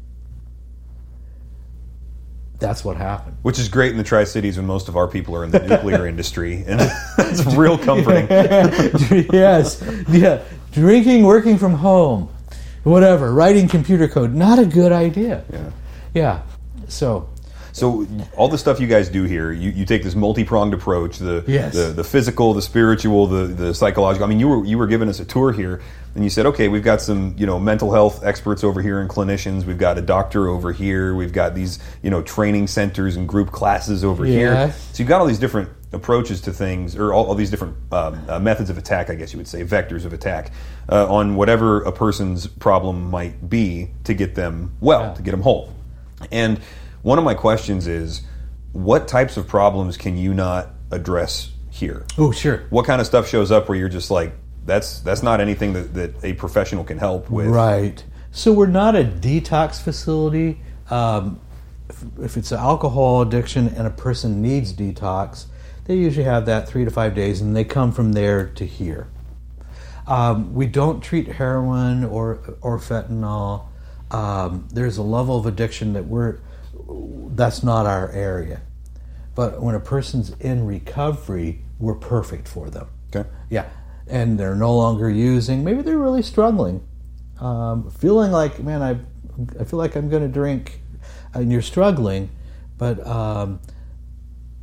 That's 2.58 2.84
what 2.84 2.96
happened. 2.96 3.36
Which 3.42 3.60
is 3.60 3.68
great 3.68 3.92
in 3.92 3.96
the 3.96 4.04
Tri 4.04 4.24
Cities 4.24 4.56
when 4.56 4.66
most 4.66 4.88
of 4.88 4.96
our 4.96 5.06
people 5.06 5.36
are 5.36 5.44
in 5.44 5.52
the 5.52 5.60
nuclear 5.60 6.06
industry. 6.08 6.64
And 6.66 6.80
it's 7.18 7.44
real 7.54 7.78
comforting. 7.78 8.26
yes. 9.32 9.80
Yeah. 10.08 10.42
Drinking, 10.72 11.22
working 11.22 11.56
from 11.56 11.74
home, 11.74 12.34
whatever, 12.82 13.32
writing 13.32 13.68
computer 13.68 14.08
code, 14.08 14.34
not 14.34 14.58
a 14.58 14.66
good 14.66 14.90
idea. 14.90 15.44
Yeah. 15.52 15.70
Yeah. 16.14 16.42
So 16.88 17.28
so 17.74 18.06
all 18.36 18.46
the 18.46 18.56
stuff 18.56 18.78
you 18.78 18.86
guys 18.86 19.08
do 19.08 19.24
here, 19.24 19.50
you, 19.50 19.70
you 19.70 19.84
take 19.84 20.04
this 20.04 20.14
multi 20.14 20.44
pronged 20.44 20.74
approach 20.74 21.18
the, 21.18 21.44
yes. 21.48 21.74
the 21.74 21.86
the 21.86 22.04
physical, 22.04 22.54
the 22.54 22.62
spiritual, 22.62 23.26
the 23.26 23.46
the 23.46 23.74
psychological. 23.74 24.24
I 24.24 24.28
mean, 24.28 24.38
you 24.38 24.46
were 24.46 24.64
you 24.64 24.78
were 24.78 24.86
giving 24.86 25.08
us 25.08 25.18
a 25.18 25.24
tour 25.24 25.50
here, 25.50 25.82
and 26.14 26.22
you 26.22 26.30
said, 26.30 26.46
okay, 26.46 26.68
we've 26.68 26.84
got 26.84 27.00
some 27.00 27.34
you 27.36 27.46
know 27.46 27.58
mental 27.58 27.92
health 27.92 28.24
experts 28.24 28.62
over 28.62 28.80
here 28.80 29.00
and 29.00 29.10
clinicians. 29.10 29.64
We've 29.64 29.76
got 29.76 29.98
a 29.98 30.02
doctor 30.02 30.46
over 30.46 30.72
here. 30.72 31.16
We've 31.16 31.32
got 31.32 31.56
these 31.56 31.80
you 32.00 32.10
know 32.10 32.22
training 32.22 32.68
centers 32.68 33.16
and 33.16 33.28
group 33.28 33.50
classes 33.50 34.04
over 34.04 34.24
here. 34.24 34.72
So 34.92 35.02
you've 35.02 35.08
got 35.08 35.20
all 35.20 35.26
these 35.26 35.40
different 35.40 35.68
approaches 35.90 36.42
to 36.42 36.52
things, 36.52 36.94
or 36.94 37.12
all, 37.12 37.26
all 37.26 37.34
these 37.34 37.50
different 37.50 37.76
um, 37.90 38.24
uh, 38.28 38.38
methods 38.38 38.70
of 38.70 38.78
attack, 38.78 39.10
I 39.10 39.16
guess 39.16 39.32
you 39.32 39.38
would 39.38 39.48
say, 39.48 39.64
vectors 39.64 40.04
of 40.04 40.12
attack 40.12 40.52
uh, 40.88 41.12
on 41.12 41.34
whatever 41.34 41.82
a 41.82 41.90
person's 41.90 42.46
problem 42.46 43.10
might 43.10 43.48
be 43.48 43.90
to 44.04 44.14
get 44.14 44.36
them 44.36 44.76
well, 44.80 45.02
yeah. 45.02 45.14
to 45.14 45.22
get 45.22 45.32
them 45.32 45.42
whole, 45.42 45.73
and 46.30 46.58
one 47.02 47.18
of 47.18 47.24
my 47.24 47.34
questions 47.34 47.86
is 47.86 48.22
what 48.72 49.06
types 49.06 49.36
of 49.36 49.46
problems 49.46 49.96
can 49.96 50.16
you 50.16 50.34
not 50.34 50.70
address 50.90 51.52
here? 51.70 52.06
Oh, 52.18 52.32
sure. 52.32 52.64
What 52.70 52.86
kind 52.86 53.00
of 53.00 53.06
stuff 53.06 53.28
shows 53.28 53.50
up 53.50 53.68
where 53.68 53.76
you're 53.78 53.88
just 53.88 54.10
like, 54.10 54.32
that's 54.64 55.00
that's 55.00 55.22
not 55.22 55.40
anything 55.40 55.74
that, 55.74 55.94
that 55.94 56.24
a 56.24 56.32
professional 56.34 56.84
can 56.84 56.98
help 56.98 57.30
with. 57.30 57.48
Right. 57.48 58.02
So 58.30 58.52
we're 58.52 58.66
not 58.66 58.96
a 58.96 59.04
detox 59.04 59.80
facility. 59.80 60.60
Um, 60.90 61.40
if, 61.88 62.02
if, 62.18 62.36
it's 62.36 62.50
an 62.50 62.58
alcohol 62.58 63.22
addiction 63.22 63.68
and 63.68 63.86
a 63.86 63.90
person 63.90 64.42
needs 64.42 64.72
detox, 64.72 65.46
they 65.84 65.96
usually 65.96 66.24
have 66.24 66.46
that 66.46 66.68
three 66.68 66.84
to 66.84 66.90
five 66.90 67.14
days, 67.14 67.40
and 67.40 67.54
they 67.54 67.64
come 67.64 67.92
from 67.92 68.12
there 68.12 68.48
to 68.48 68.64
here. 68.64 69.08
Um, 70.06 70.54
we 70.54 70.66
don't 70.66 71.00
treat 71.00 71.28
heroin 71.28 72.04
or 72.04 72.56
or 72.60 72.78
fentanyl. 72.78 73.66
Um, 74.14 74.68
there's 74.72 74.96
a 74.96 75.02
level 75.02 75.36
of 75.36 75.44
addiction 75.46 75.94
that 75.94 76.04
we're 76.04 76.38
that's 77.34 77.64
not 77.64 77.86
our 77.86 78.10
area. 78.10 78.60
But 79.34 79.60
when 79.60 79.74
a 79.74 79.80
person's 79.80 80.30
in 80.38 80.66
recovery, 80.66 81.62
we're 81.80 81.96
perfect 81.96 82.46
for 82.46 82.70
them. 82.70 82.86
Okay. 83.08 83.28
Yeah. 83.50 83.68
And 84.06 84.38
they're 84.38 84.54
no 84.54 84.76
longer 84.76 85.10
using, 85.10 85.64
maybe 85.64 85.82
they're 85.82 85.98
really 85.98 86.22
struggling, 86.22 86.86
um, 87.40 87.90
feeling 87.90 88.30
like, 88.30 88.62
man, 88.62 88.82
I, 88.82 88.98
I 89.58 89.64
feel 89.64 89.78
like 89.78 89.96
I'm 89.96 90.08
going 90.08 90.22
to 90.22 90.28
drink, 90.28 90.80
and 91.32 91.50
you're 91.50 91.62
struggling, 91.62 92.30
but 92.78 93.04
um, 93.04 93.58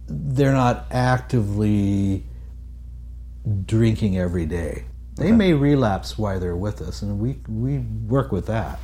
they're 0.08 0.54
not 0.54 0.86
actively 0.92 2.24
drinking 3.66 4.18
every 4.18 4.46
day. 4.46 4.86
They 5.16 5.26
okay. 5.26 5.32
may 5.34 5.54
relapse 5.54 6.18
while 6.18 6.40
they're 6.40 6.56
with 6.56 6.82
us, 6.82 7.02
and 7.02 7.20
we, 7.20 7.40
we 7.50 7.80
work 7.80 8.32
with 8.32 8.46
that. 8.46 8.80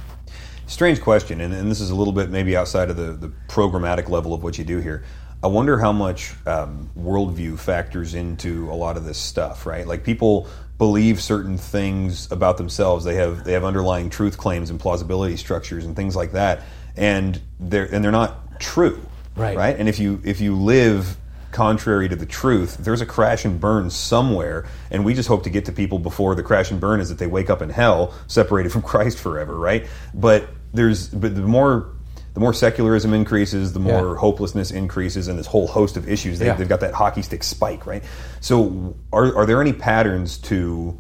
Strange 0.68 1.00
question, 1.02 1.40
and, 1.40 1.54
and, 1.54 1.72
this 1.72 1.80
is 1.80 1.92
a 1.92 1.96
little 1.96 2.12
bit 2.12 2.30
maybe 2.30 2.58
outside 2.58 2.90
of 2.90 2.98
the, 2.98 3.14
the 3.14 3.30
programmatic 3.48 4.10
level 4.10 4.34
of 4.34 4.44
what 4.44 4.58
you 4.58 4.66
do 4.66 4.80
here. 4.80 5.04
I 5.42 5.48
wonder 5.48 5.80
how 5.80 5.94
much 5.94 6.34
um, 6.46 6.90
worldview 6.98 7.58
factors 7.58 8.14
into 8.14 8.70
a 8.70 8.76
lot 8.76 8.98
of 8.98 9.06
this 9.06 9.18
stuff, 9.18 9.66
right? 9.66 9.88
Like 9.88 10.04
people 10.04 10.48
believe 10.78 11.22
certain 11.22 11.58
things 11.58 12.30
about 12.32 12.58
themselves. 12.58 13.06
They 13.06 13.16
have 13.16 13.46
they 13.46 13.54
have 13.54 13.64
underlying 13.64 14.10
truth 14.10 14.38
claims 14.38 14.70
and 14.70 14.80
plausibility 14.80 15.38
structures 15.38 15.86
and 15.86 15.96
things 15.96 16.16
like 16.18 16.34
that, 16.34 16.64
and 16.98 17.40
they're 17.60 17.86
and 17.86 18.04
they're 18.04 18.12
not 18.12 18.60
true, 18.60 19.02
right? 19.36 19.56
Right. 19.56 19.76
And 19.78 19.88
if 19.88 20.00
you 20.00 20.22
if 20.26 20.42
you 20.42 20.56
live 20.56 21.16
contrary 21.52 22.10
to 22.10 22.16
the 22.16 22.26
truth, 22.26 22.78
there's 22.78 23.02
a 23.02 23.06
crash 23.06 23.46
and 23.46 23.60
burn 23.60 23.90
somewhere, 23.90 24.66
and 24.92 25.06
we 25.06 25.14
just 25.14 25.30
hope 25.30 25.44
to 25.44 25.50
get 25.50 25.66
to 25.66 25.72
people 25.72 25.98
before 25.98 26.36
the 26.36 26.44
crash 26.44 26.72
and 26.72 26.80
burn 26.80 27.00
is 27.00 27.10
that 27.10 27.20
they 27.20 27.28
wake 27.28 27.50
up 27.50 27.62
in 27.62 27.70
hell, 27.70 28.14
separated 28.28 28.72
from 28.72 28.82
Christ 28.94 29.18
forever, 29.18 29.56
right? 29.56 29.88
But 30.14 30.50
there's 30.74 31.10
but 31.10 31.36
the 31.36 31.42
more 31.42 31.94
the 32.38 32.42
more 32.42 32.54
secularism 32.54 33.16
increases, 33.16 33.74
the 33.74 33.80
more 33.80 34.14
yeah. 34.14 34.20
hopelessness 34.20 34.70
increases, 34.70 35.28
and 35.28 35.40
this 35.40 35.48
whole 35.48 35.66
host 35.66 35.98
of 35.98 36.08
issues. 36.08 36.38
They, 36.38 36.46
yeah. 36.46 36.54
They've 36.54 36.70
got 36.70 36.82
that 36.82 36.94
hockey 36.94 37.24
stick 37.24 37.44
spike, 37.44 37.88
right? 37.88 38.04
So, 38.42 38.96
are, 39.12 39.36
are 39.36 39.48
there 39.48 39.60
any 39.60 39.74
patterns 39.74 40.38
to 40.40 41.00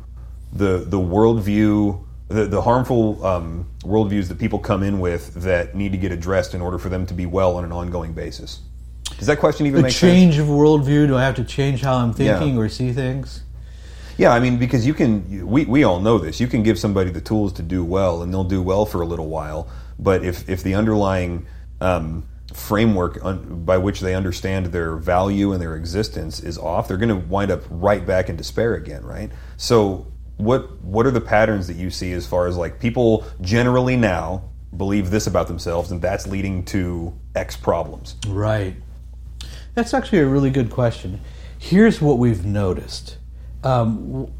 the 0.52 0.80
the 0.80 0.98
worldview, 0.98 2.04
the, 2.28 2.46
the 2.46 2.64
harmful 2.64 3.24
um, 3.24 3.70
worldviews 3.82 4.30
that 4.30 4.40
people 4.40 4.58
come 4.58 4.82
in 4.82 5.00
with 5.00 5.36
that 5.36 5.76
need 5.76 5.92
to 5.92 6.00
get 6.00 6.12
addressed 6.12 6.56
in 6.56 6.62
order 6.62 6.80
for 6.80 6.90
them 6.90 7.06
to 7.06 7.14
be 7.14 7.28
well 7.28 7.58
on 7.58 7.64
an 7.64 7.72
ongoing 7.72 8.14
basis? 8.14 8.62
Does 9.20 9.28
that 9.28 9.38
question 9.38 9.68
even 9.68 9.82
the 9.82 9.90
make 9.90 9.94
change 9.94 10.38
sense? 10.38 10.50
of 10.50 10.56
worldview? 10.56 11.06
Do 11.06 11.18
I 11.18 11.24
have 11.24 11.36
to 11.36 11.44
change 11.44 11.82
how 11.82 11.98
I'm 11.98 12.14
thinking 12.14 12.56
yeah. 12.56 12.60
or 12.60 12.68
see 12.68 12.94
things? 12.94 13.44
Yeah, 14.18 14.34
I 14.34 14.40
mean, 14.40 14.58
because 14.58 14.86
you 14.86 14.94
can, 14.94 15.48
we, 15.48 15.66
we 15.66 15.84
all 15.84 16.00
know 16.00 16.18
this. 16.18 16.40
You 16.40 16.48
can 16.48 16.64
give 16.64 16.80
somebody 16.80 17.12
the 17.12 17.22
tools 17.22 17.54
to 17.54 17.64
do 17.64 17.84
well, 17.86 18.24
and 18.24 18.34
they'll 18.34 18.44
do 18.44 18.62
well 18.62 18.86
for 18.86 19.02
a 19.02 19.06
little 19.06 19.28
while. 19.28 19.70
But 20.00 20.26
if, 20.26 20.50
if 20.50 20.64
the 20.64 20.74
underlying 20.74 21.46
um, 21.80 22.28
framework 22.54 23.24
un, 23.24 23.64
by 23.64 23.78
which 23.78 24.00
they 24.00 24.16
understand 24.16 24.68
their 24.68 24.96
value 24.96 25.54
and 25.54 25.62
their 25.62 25.76
existence 25.76 26.40
is 26.40 26.58
off, 26.58 26.88
they're 26.88 26.98
going 26.98 27.10
to 27.10 27.28
wind 27.28 27.52
up 27.52 27.62
right 27.70 28.06
back 28.06 28.30
in 28.30 28.36
despair 28.36 28.74
again, 28.76 29.06
right? 29.06 29.32
So, 29.58 30.12
what 30.38 30.80
what 30.84 31.08
are 31.08 31.12
the 31.12 31.22
patterns 31.22 31.66
that 31.68 31.78
you 31.78 31.90
see 31.90 32.12
as 32.14 32.28
far 32.28 32.46
as 32.46 32.56
like 32.58 32.80
people 32.80 33.26
generally 33.42 33.96
now 33.96 34.44
believe 34.76 35.10
this 35.10 35.26
about 35.26 35.48
themselves, 35.48 35.92
and 35.92 36.02
that's 36.02 36.28
leading 36.28 36.64
to 36.66 37.18
X 37.36 37.56
problems? 37.56 38.16
Right. 38.28 38.76
That's 39.74 39.94
actually 39.94 40.20
a 40.20 40.28
really 40.28 40.50
good 40.50 40.70
question. 40.70 41.22
Here's 41.58 42.02
what 42.02 42.20
we've 42.20 42.46
noticed 42.46 43.18
um, 43.68 44.32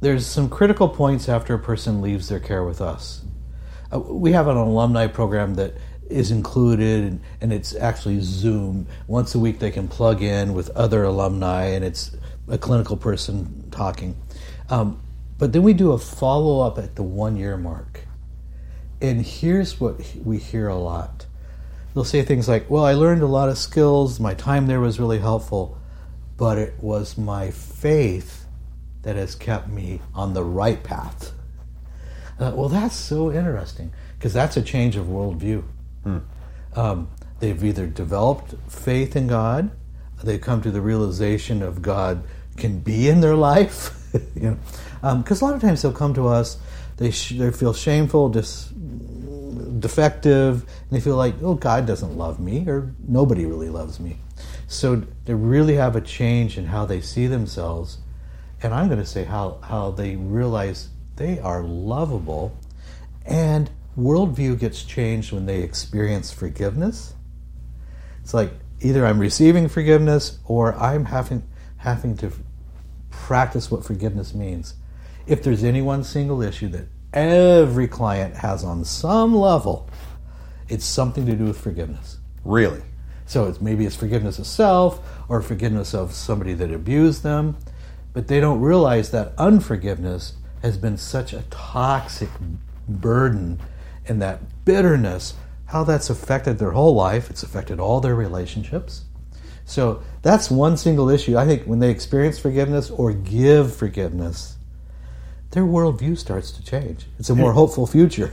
there's 0.00 0.26
some 0.26 0.48
critical 0.48 0.88
points 0.88 1.28
after 1.28 1.54
a 1.54 1.58
person 1.58 2.00
leaves 2.00 2.28
their 2.28 2.40
care 2.40 2.64
with 2.64 2.80
us. 2.80 3.22
Uh, 3.92 4.00
we 4.00 4.32
have 4.32 4.48
an 4.48 4.56
alumni 4.56 5.06
program 5.06 5.54
that 5.56 5.74
is 6.08 6.30
included 6.30 7.04
and, 7.04 7.20
and, 7.42 7.52
it's 7.52 7.74
actually 7.74 8.20
Zoom. 8.20 8.86
Once 9.06 9.34
a 9.34 9.38
week 9.38 9.58
they 9.58 9.70
can 9.70 9.86
plug 9.86 10.22
in 10.22 10.54
with 10.54 10.70
other 10.70 11.04
alumni 11.04 11.64
and 11.64 11.84
it's 11.84 12.16
a 12.48 12.56
clinical 12.56 12.96
person 12.96 13.68
talking. 13.70 14.16
Um, 14.70 15.02
but 15.36 15.52
then 15.52 15.62
we 15.62 15.74
do 15.74 15.92
a 15.92 15.98
follow 15.98 16.66
up 16.66 16.78
at 16.78 16.96
the 16.96 17.02
one 17.02 17.36
year 17.36 17.58
mark. 17.58 18.00
And 19.02 19.24
here's 19.24 19.78
what 19.78 20.00
we 20.24 20.38
hear 20.38 20.68
a 20.68 20.76
lot. 20.76 21.26
They'll 21.92 22.04
say 22.04 22.22
things 22.22 22.48
like, 22.48 22.70
Well, 22.70 22.84
I 22.84 22.94
learned 22.94 23.20
a 23.20 23.26
lot 23.26 23.50
of 23.50 23.58
skills, 23.58 24.18
my 24.18 24.32
time 24.32 24.66
there 24.66 24.80
was 24.80 24.98
really 24.98 25.18
helpful 25.18 25.78
but 26.38 26.56
it 26.56 26.72
was 26.78 27.18
my 27.18 27.50
faith 27.50 28.37
that 29.08 29.16
has 29.16 29.34
kept 29.34 29.68
me 29.68 30.02
on 30.14 30.34
the 30.34 30.44
right 30.44 30.82
path. 30.84 31.32
Uh, 32.38 32.52
well, 32.54 32.68
that's 32.68 32.94
so 32.94 33.32
interesting 33.32 33.90
because 34.18 34.34
that's 34.34 34.54
a 34.58 34.60
change 34.60 34.96
of 34.96 35.06
worldview. 35.06 35.64
Hmm. 36.04 36.18
Um, 36.76 37.08
they've 37.40 37.64
either 37.64 37.86
developed 37.86 38.54
faith 38.68 39.16
in 39.16 39.26
God, 39.26 39.70
they've 40.22 40.38
come 40.38 40.60
to 40.60 40.70
the 40.70 40.82
realization 40.82 41.62
of 41.62 41.80
God 41.80 42.22
can 42.58 42.80
be 42.80 43.08
in 43.08 43.22
their 43.22 43.34
life. 43.34 43.96
you 44.34 44.50
know, 45.00 45.14
because 45.16 45.40
um, 45.40 45.48
a 45.48 45.50
lot 45.52 45.54
of 45.54 45.62
times 45.62 45.80
they'll 45.80 45.90
come 45.90 46.12
to 46.12 46.28
us, 46.28 46.58
they 46.98 47.10
sh- 47.10 47.38
they 47.38 47.50
feel 47.50 47.72
shameful, 47.72 48.28
dis- 48.28 48.68
defective, 49.78 50.64
and 50.64 50.90
they 50.90 51.00
feel 51.00 51.16
like, 51.16 51.34
oh, 51.40 51.54
God 51.54 51.86
doesn't 51.86 52.18
love 52.18 52.40
me, 52.40 52.68
or 52.68 52.92
nobody 53.06 53.46
really 53.46 53.70
loves 53.70 54.00
me. 54.00 54.18
So 54.66 55.02
they 55.24 55.32
really 55.32 55.76
have 55.76 55.96
a 55.96 56.02
change 56.02 56.58
in 56.58 56.66
how 56.66 56.84
they 56.84 57.00
see 57.00 57.26
themselves, 57.26 58.00
and 58.62 58.74
I'm 58.74 58.88
going 58.88 59.00
to 59.00 59.06
say 59.06 59.24
how, 59.24 59.58
how 59.62 59.90
they 59.90 60.16
realize 60.16 60.88
they 61.16 61.38
are 61.38 61.62
lovable, 61.62 62.56
and 63.24 63.70
worldview 63.96 64.58
gets 64.58 64.82
changed 64.84 65.32
when 65.32 65.46
they 65.46 65.62
experience 65.62 66.32
forgiveness. 66.32 67.14
It's 68.22 68.34
like 68.34 68.52
either 68.80 69.06
I'm 69.06 69.18
receiving 69.18 69.68
forgiveness 69.68 70.38
or 70.44 70.74
I'm 70.74 71.06
having 71.06 71.42
having 71.78 72.16
to 72.16 72.32
practice 73.10 73.70
what 73.70 73.84
forgiveness 73.84 74.34
means. 74.34 74.74
If 75.26 75.42
there's 75.42 75.62
any 75.62 75.82
one 75.82 76.02
single 76.04 76.42
issue 76.42 76.68
that 76.68 76.86
every 77.12 77.86
client 77.86 78.36
has 78.36 78.64
on 78.64 78.84
some 78.84 79.34
level, 79.34 79.88
It's 80.68 80.84
something 80.84 81.24
to 81.26 81.34
do 81.34 81.44
with 81.44 81.58
forgiveness. 81.58 82.18
Really? 82.44 82.82
So 83.26 83.46
it's 83.46 83.60
maybe 83.60 83.86
it's 83.86 83.96
forgiveness 83.96 84.38
of 84.38 84.46
self 84.46 85.00
or 85.28 85.42
forgiveness 85.42 85.94
of 85.94 86.12
somebody 86.12 86.54
that 86.54 86.72
abused 86.72 87.22
them, 87.22 87.56
but 88.18 88.26
they 88.26 88.40
don't 88.40 88.60
realize 88.60 89.12
that 89.12 89.32
unforgiveness 89.38 90.32
has 90.60 90.76
been 90.76 90.96
such 90.96 91.32
a 91.32 91.44
toxic 91.50 92.28
burden 92.88 93.60
and 94.08 94.20
that 94.20 94.40
bitterness, 94.64 95.34
how 95.66 95.84
that's 95.84 96.10
affected 96.10 96.58
their 96.58 96.72
whole 96.72 96.96
life. 96.96 97.30
It's 97.30 97.44
affected 97.44 97.78
all 97.78 98.00
their 98.00 98.16
relationships. 98.16 99.04
So 99.66 100.02
that's 100.22 100.50
one 100.50 100.76
single 100.76 101.08
issue. 101.08 101.38
I 101.38 101.46
think 101.46 101.62
when 101.62 101.78
they 101.78 101.90
experience 101.90 102.40
forgiveness 102.40 102.90
or 102.90 103.12
give 103.12 103.76
forgiveness, 103.76 104.56
their 105.52 105.62
worldview 105.62 106.18
starts 106.18 106.50
to 106.50 106.64
change. 106.64 107.06
It's 107.20 107.30
a 107.30 107.36
more 107.36 107.52
hopeful 107.52 107.86
future. 107.86 108.32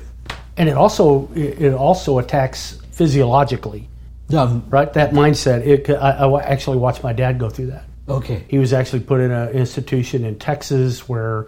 And 0.57 0.67
it 0.67 0.75
also 0.75 1.29
it 1.35 1.75
also 1.75 2.17
attacks 2.17 2.79
physiologically, 2.89 3.87
Um, 4.33 4.65
right? 4.67 4.91
That 4.93 5.11
mindset. 5.11 5.63
It, 5.63 5.87
I, 5.91 6.25
I 6.25 6.41
actually 6.41 6.77
watched 6.77 7.03
my 7.03 7.13
dad 7.13 7.37
go 7.37 7.51
through 7.51 7.67
that. 7.67 7.84
Okay. 8.07 8.45
He 8.47 8.57
was 8.57 8.73
actually 8.73 9.01
put 9.01 9.21
in 9.21 9.31
an 9.31 9.49
institution 9.49 10.25
in 10.25 10.37
Texas 10.39 11.07
where 11.07 11.47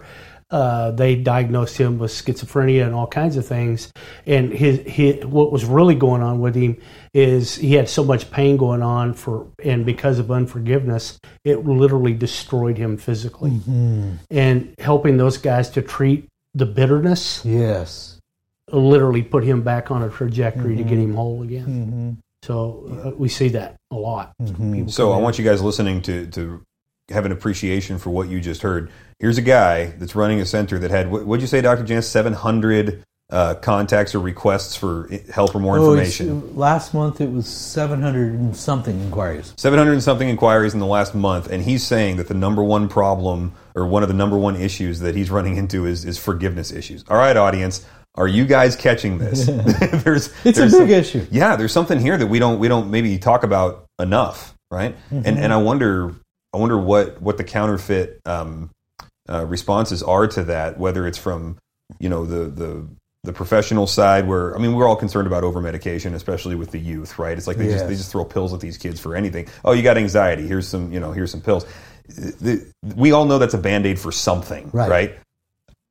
uh, 0.50 0.92
they 0.92 1.14
diagnosed 1.14 1.76
him 1.76 1.98
with 1.98 2.10
schizophrenia 2.10 2.86
and 2.86 2.94
all 2.94 3.06
kinds 3.06 3.36
of 3.36 3.46
things. 3.46 3.92
And 4.26 4.52
his, 4.52 4.80
his 4.86 5.24
what 5.26 5.52
was 5.52 5.64
really 5.64 5.94
going 5.94 6.22
on 6.22 6.40
with 6.40 6.54
him 6.54 6.78
is 7.12 7.56
he 7.56 7.74
had 7.74 7.88
so 7.88 8.02
much 8.02 8.30
pain 8.30 8.56
going 8.56 8.82
on 8.82 9.12
for, 9.12 9.46
and 9.62 9.84
because 9.84 10.18
of 10.18 10.30
unforgiveness, 10.30 11.18
it 11.44 11.66
literally 11.66 12.14
destroyed 12.14 12.78
him 12.78 12.96
physically. 12.96 13.50
Mm-hmm. 13.50 14.14
And 14.30 14.74
helping 14.78 15.18
those 15.18 15.36
guys 15.36 15.68
to 15.70 15.82
treat 15.82 16.28
the 16.54 16.66
bitterness 16.66 17.44
Yes. 17.44 18.18
literally 18.72 19.22
put 19.22 19.44
him 19.44 19.62
back 19.62 19.90
on 19.90 20.02
a 20.02 20.08
trajectory 20.08 20.76
to 20.76 20.82
get 20.82 20.92
mm-hmm. 20.92 21.10
him 21.10 21.14
whole 21.14 21.42
again. 21.42 21.66
Mm-hmm. 21.66 22.10
So 22.42 23.02
uh, 23.04 23.10
we 23.16 23.28
see 23.28 23.48
that 23.50 23.76
a 23.90 23.96
lot. 23.96 24.32
People 24.44 24.88
So 24.90 25.12
I 25.12 25.16
in. 25.16 25.22
want 25.22 25.38
you 25.38 25.44
guys 25.44 25.62
listening 25.62 26.02
to 26.02 26.26
to 26.28 26.62
have 27.10 27.24
an 27.24 27.32
appreciation 27.32 27.98
for 27.98 28.10
what 28.10 28.28
you 28.28 28.40
just 28.40 28.62
heard. 28.62 28.90
Here's 29.18 29.38
a 29.38 29.42
guy 29.42 29.86
that's 29.86 30.14
running 30.14 30.40
a 30.40 30.46
center 30.46 30.78
that 30.78 30.90
had 30.90 31.10
what 31.10 31.26
would 31.26 31.40
you 31.40 31.46
say, 31.46 31.60
Doctor 31.60 31.84
Jantz, 31.84 32.04
seven 32.04 32.32
hundred 32.34 33.02
uh, 33.30 33.54
contacts 33.56 34.14
or 34.14 34.20
requests 34.20 34.74
for 34.74 35.10
help 35.30 35.54
or 35.54 35.58
more 35.58 35.78
Oh, 35.78 35.90
information. 35.92 36.56
last 36.56 36.94
month 36.94 37.20
it 37.20 37.30
was 37.30 37.46
700 37.46 38.32
and 38.32 38.56
something 38.56 38.98
inquiries. 39.02 39.52
700 39.58 39.92
and 39.92 40.02
something 40.02 40.30
inquiries 40.30 40.72
in 40.72 40.80
the 40.80 40.86
last 40.86 41.14
month, 41.14 41.46
and 41.50 41.62
he's 41.62 41.86
saying 41.86 42.16
that 42.16 42.28
the 42.28 42.32
number 42.34 42.62
one 42.64 42.88
problem 42.88 43.52
or 43.74 43.84
one 43.86 44.02
of 44.02 44.08
the 44.08 44.14
number 44.14 44.38
one 44.38 44.56
issues 44.56 45.00
that 45.00 45.14
he's 45.14 45.30
running 45.30 45.58
into 45.58 45.84
is, 45.84 46.06
is 46.06 46.16
forgiveness 46.16 46.72
issues. 46.72 47.04
All 47.10 47.18
right, 47.18 47.36
audience, 47.36 47.84
are 48.18 48.28
you 48.28 48.44
guys 48.44 48.76
catching 48.76 49.16
this? 49.18 49.46
there's, 50.04 50.32
It's 50.44 50.58
a 50.58 50.62
big 50.64 50.70
some- 50.70 50.90
issue. 50.90 51.26
Yeah, 51.30 51.56
there's 51.56 51.72
something 51.72 51.98
here 52.00 52.16
that 52.18 52.26
we 52.26 52.38
don't 52.38 52.58
we 52.58 52.68
don't 52.68 52.90
maybe 52.90 53.16
talk 53.18 53.42
about 53.44 53.86
enough, 53.98 54.54
right? 54.70 54.94
Mm-hmm. 55.10 55.22
And 55.24 55.38
and 55.38 55.52
I 55.52 55.56
wonder 55.58 56.14
I 56.52 56.58
wonder 56.58 56.76
what 56.78 57.22
what 57.22 57.36
the 57.38 57.44
counterfeit 57.44 58.20
um, 58.26 58.70
uh, 59.28 59.44
responses 59.46 60.02
are 60.02 60.26
to 60.26 60.44
that, 60.44 60.78
whether 60.78 61.06
it's 61.06 61.18
from 61.18 61.56
you 61.98 62.08
know 62.08 62.26
the 62.26 62.44
the 62.50 62.86
the 63.24 63.32
professional 63.32 63.86
side 63.86 64.26
where 64.28 64.54
I 64.56 64.58
mean 64.58 64.74
we're 64.74 64.86
all 64.88 64.96
concerned 64.96 65.26
about 65.26 65.44
over 65.44 65.60
medication, 65.60 66.14
especially 66.14 66.54
with 66.54 66.70
the 66.70 66.78
youth, 66.78 67.18
right? 67.18 67.36
It's 67.36 67.46
like 67.46 67.56
they 67.56 67.66
just 67.70 67.86
they 67.86 67.94
just 67.94 68.10
throw 68.12 68.24
pills 68.24 68.52
at 68.52 68.60
these 68.60 68.78
kids 68.78 69.00
for 69.00 69.14
anything. 69.16 69.48
Oh, 69.64 69.72
you 69.72 69.82
got 69.82 69.96
anxiety? 69.98 70.46
Here's 70.46 70.66
some 70.68 70.92
you 70.92 71.00
know 71.00 71.12
here's 71.12 71.30
some 71.30 71.40
pills. 71.40 71.66
The, 72.08 72.64
we 72.82 73.12
all 73.12 73.26
know 73.26 73.38
that's 73.38 73.52
a 73.54 73.58
band 73.58 73.84
aid 73.84 73.98
for 74.00 74.10
something, 74.10 74.70
Right. 74.72 74.88
right? 74.90 75.18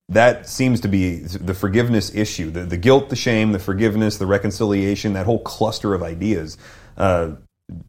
That 0.10 0.48
seems 0.48 0.80
to 0.82 0.88
be 0.88 1.18
the 1.18 1.54
forgiveness 1.54 2.16
issue, 2.16 2.50
the, 2.50 2.64
the 2.64 2.78
guilt, 2.78 3.10
the 3.10 3.16
shame, 3.18 3.52
the 3.52 3.60
forgiveness, 3.60 4.18
the 4.18 4.26
reconciliation, 4.26 5.14
that 5.14 5.26
whole 5.26 5.40
cluster 5.40 5.94
of 5.94 6.02
ideas. 6.02 6.58
Uh, 6.96 7.34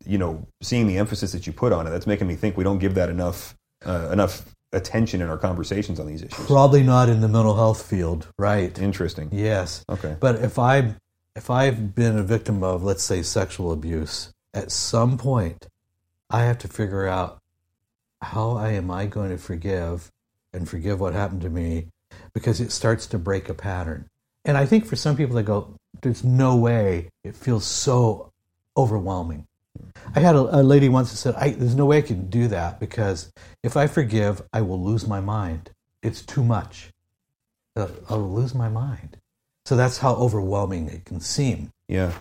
you 0.05 0.19
know, 0.19 0.47
seeing 0.61 0.89
the 0.89 0.99
emphasis 0.99 1.31
that 1.33 1.47
you 1.47 1.53
put 1.53 1.73
on 1.73 1.87
it, 1.87 1.91
that's 1.91 2.07
making 2.07 2.27
me 2.27 2.35
think 2.35 2.57
we 2.57 2.65
don't 2.65 2.79
give 2.79 2.95
that 2.97 3.09
enough 3.09 3.55
uh, 3.87 4.11
enough 4.13 4.45
attention 4.73 5.23
in 5.23 5.29
our 5.29 5.39
conversations 5.39 5.99
on 6.01 6.07
these 6.07 6.23
issues. 6.23 6.47
Probably 6.47 6.83
not 6.83 7.09
in 7.09 7.21
the 7.21 7.29
mental 7.29 7.55
health 7.55 7.89
field, 7.89 8.27
right? 8.39 8.77
Interesting. 8.79 9.31
Yes. 9.33 9.85
Okay. 9.89 10.17
But 10.19 10.37
if 10.37 10.59
I 10.59 10.95
if 11.37 11.51
I've 11.51 11.95
been 11.95 12.19
a 12.19 12.23
victim 12.23 12.63
of 12.63 12.83
let's 12.83 13.05
say 13.05 13.23
sexual 13.23 13.73
abuse, 13.73 14.33
at 14.53 14.73
some 14.73 15.17
point 15.19 15.69
I 16.31 16.45
have 16.45 16.59
to 16.59 16.69
figure 16.69 17.07
out 17.07 17.39
how 18.21 18.57
I 18.57 18.71
am 18.71 18.91
I 18.91 19.07
going 19.07 19.31
to 19.31 19.39
forgive 19.39 20.11
and 20.53 20.69
forgive 20.69 21.01
what 21.01 21.15
happened 21.15 21.43
to 21.43 21.51
me 21.51 21.87
because 22.33 22.61
it 22.61 22.73
starts 22.73 23.07
to 23.09 23.19
break 23.19 23.49
a 23.49 23.55
pattern. 23.55 24.09
And 24.45 24.57
I 24.57 24.67
think 24.67 24.87
for 24.87 24.97
some 24.97 25.17
people 25.17 25.37
they 25.37 25.43
go 25.43 25.75
there's 26.03 26.25
no 26.25 26.57
way 26.57 27.11
it 27.25 27.37
feels 27.37 27.65
so 27.65 28.33
overwhelming. 28.77 29.47
I 30.15 30.21
had 30.21 30.35
a, 30.35 30.61
a 30.61 30.63
lady 30.63 30.89
once 30.89 31.11
that 31.11 31.17
said, 31.17 31.35
"There's 31.59 31.75
no 31.75 31.87
way 31.87 31.99
I 31.99 32.03
can 32.03 32.29
do 32.29 32.49
that 32.49 32.81
because 32.81 33.33
if 33.63 33.77
I 33.77 33.87
forgive, 33.87 34.43
I 34.53 34.63
will 34.63 34.83
lose 34.83 35.07
my 35.07 35.21
mind. 35.21 35.71
It's 36.03 36.23
too 36.23 36.43
much. 36.43 36.91
Uh, 37.77 37.89
I'll 38.09 38.29
lose 38.29 38.55
my 38.55 38.69
mind." 38.69 39.19
So 39.67 39.77
that's 39.77 39.99
how 39.99 40.15
overwhelming 40.15 40.89
it 40.89 41.05
can 41.05 41.21
seem. 41.21 41.71
Yeah. 41.89 42.13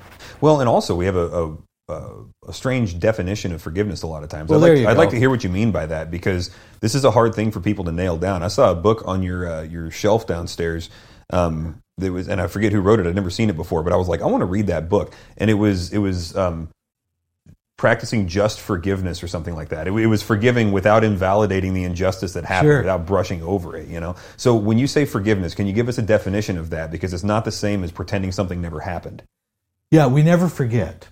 Well, 0.41 0.59
and 0.59 0.67
also 0.67 0.95
we 0.95 1.05
have 1.05 1.15
a, 1.15 1.27
a, 1.27 1.57
a, 1.89 2.09
a 2.47 2.53
strange 2.53 2.99
definition 2.99 3.51
of 3.53 3.61
forgiveness 3.61 4.01
a 4.03 4.07
lot 4.07 4.23
of 4.23 4.29
times. 4.29 4.49
Well, 4.49 4.63
I'd, 4.63 4.77
like, 4.79 4.87
I'd 4.87 4.97
like 4.97 5.09
to 5.11 5.19
hear 5.19 5.29
what 5.29 5.43
you 5.43 5.49
mean 5.49 5.71
by 5.71 5.85
that 5.85 6.11
because 6.11 6.51
this 6.81 6.95
is 6.95 7.05
a 7.05 7.11
hard 7.11 7.33
thing 7.33 7.51
for 7.51 7.59
people 7.59 7.85
to 7.85 7.91
nail 7.91 8.17
down. 8.17 8.43
I 8.43 8.49
saw 8.49 8.71
a 8.71 8.75
book 8.75 9.03
on 9.05 9.23
your 9.23 9.49
uh, 9.49 9.61
your 9.63 9.89
shelf 9.91 10.27
downstairs. 10.27 10.89
Um, 11.31 11.81
that 11.97 12.11
was, 12.11 12.27
and 12.29 12.39
I 12.39 12.47
forget 12.47 12.71
who 12.71 12.79
wrote 12.81 12.99
it. 12.99 13.07
I'd 13.07 13.15
never 13.15 13.29
seen 13.29 13.49
it 13.49 13.55
before, 13.55 13.83
but 13.83 13.91
I 13.91 13.95
was 13.95 14.07
like, 14.07 14.21
I 14.21 14.25
want 14.27 14.41
to 14.41 14.45
read 14.45 14.67
that 14.67 14.87
book. 14.89 15.13
And 15.37 15.49
it 15.49 15.55
was 15.55 15.91
it 15.91 15.97
was 15.97 16.35
um, 16.37 16.69
practicing 17.77 18.27
just 18.27 18.59
forgiveness 18.59 19.23
or 19.23 19.27
something 19.27 19.55
like 19.55 19.69
that. 19.69 19.87
It, 19.87 19.93
it 19.93 20.07
was 20.07 20.21
forgiving 20.21 20.71
without 20.71 21.03
invalidating 21.03 21.73
the 21.73 21.83
injustice 21.85 22.33
that 22.33 22.45
happened, 22.45 22.69
Sure. 22.69 22.77
without 22.79 23.05
brushing 23.05 23.41
over 23.43 23.75
it. 23.77 23.87
You 23.87 23.99
know. 23.99 24.15
So 24.35 24.55
when 24.55 24.77
you 24.77 24.87
say 24.87 25.05
forgiveness, 25.05 25.55
can 25.55 25.67
you 25.67 25.73
give 25.73 25.87
us 25.87 25.97
a 25.97 26.01
definition 26.01 26.57
of 26.57 26.69
that? 26.71 26.91
Because 26.91 27.13
it's 27.13 27.23
not 27.23 27.45
the 27.45 27.51
same 27.51 27.83
as 27.83 27.91
pretending 27.91 28.31
something 28.31 28.61
never 28.61 28.81
happened. 28.81 29.23
Yeah, 29.89 30.07
we 30.07 30.21
never 30.21 30.49
forget. 30.49 31.07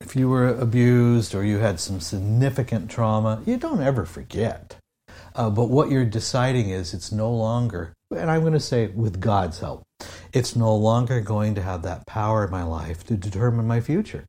If 0.00 0.14
you 0.14 0.28
were 0.28 0.48
abused 0.48 1.34
or 1.34 1.44
you 1.44 1.58
had 1.58 1.80
some 1.80 2.00
significant 2.00 2.90
trauma, 2.90 3.42
you 3.44 3.56
don't 3.56 3.82
ever 3.82 4.04
forget. 4.04 4.76
Uh, 5.34 5.50
but 5.50 5.66
what 5.66 5.90
you're 5.90 6.04
deciding 6.04 6.70
is 6.70 6.94
it's 6.94 7.12
no 7.12 7.30
longer, 7.30 7.94
and 8.10 8.30
I'm 8.30 8.42
going 8.42 8.52
to 8.52 8.60
say 8.60 8.86
with 8.88 9.20
God's 9.20 9.58
help, 9.58 9.82
it's 10.32 10.54
no 10.54 10.74
longer 10.74 11.20
going 11.20 11.54
to 11.56 11.62
have 11.62 11.82
that 11.82 12.06
power 12.06 12.44
in 12.44 12.50
my 12.50 12.62
life 12.62 13.04
to 13.06 13.16
determine 13.16 13.66
my 13.66 13.80
future. 13.80 14.24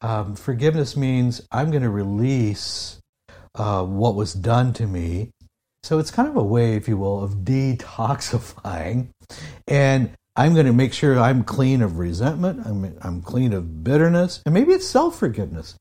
Um, 0.00 0.36
forgiveness 0.36 0.96
means 0.96 1.40
I'm 1.50 1.70
going 1.70 1.82
to 1.82 1.90
release 1.90 3.00
uh, 3.54 3.84
what 3.84 4.14
was 4.14 4.34
done 4.34 4.72
to 4.74 4.86
me. 4.86 5.30
So 5.82 5.98
it's 5.98 6.10
kind 6.10 6.28
of 6.28 6.36
a 6.36 6.42
way, 6.42 6.74
if 6.74 6.88
you 6.88 6.98
will, 6.98 7.22
of 7.22 7.36
detoxifying. 7.36 9.08
And 9.66 10.10
I'm 10.38 10.54
going 10.54 10.66
to 10.66 10.72
make 10.72 10.92
sure 10.92 11.18
I'm 11.18 11.42
clean 11.42 11.82
of 11.82 11.98
resentment. 11.98 12.64
I'm, 12.64 12.96
I'm 13.02 13.22
clean 13.22 13.52
of 13.52 13.82
bitterness. 13.82 14.40
And 14.46 14.54
maybe 14.54 14.72
it's 14.72 14.86
self 14.86 15.18
forgiveness. 15.18 15.74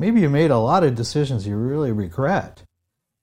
Maybe 0.00 0.20
you 0.20 0.28
made 0.28 0.50
a 0.50 0.58
lot 0.58 0.82
of 0.82 0.96
decisions 0.96 1.46
you 1.46 1.56
really 1.56 1.92
regret. 1.92 2.64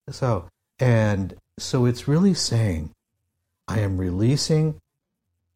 So, 0.10 0.48
and 0.80 1.36
so 1.60 1.86
it's 1.86 2.08
really 2.08 2.34
saying, 2.34 2.92
I 3.68 3.82
am 3.82 3.98
releasing 3.98 4.80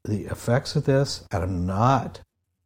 the 0.04 0.26
effects 0.26 0.76
of 0.76 0.84
this, 0.84 1.24
and 1.32 1.42
I'm 1.42 1.66
not, 1.66 2.20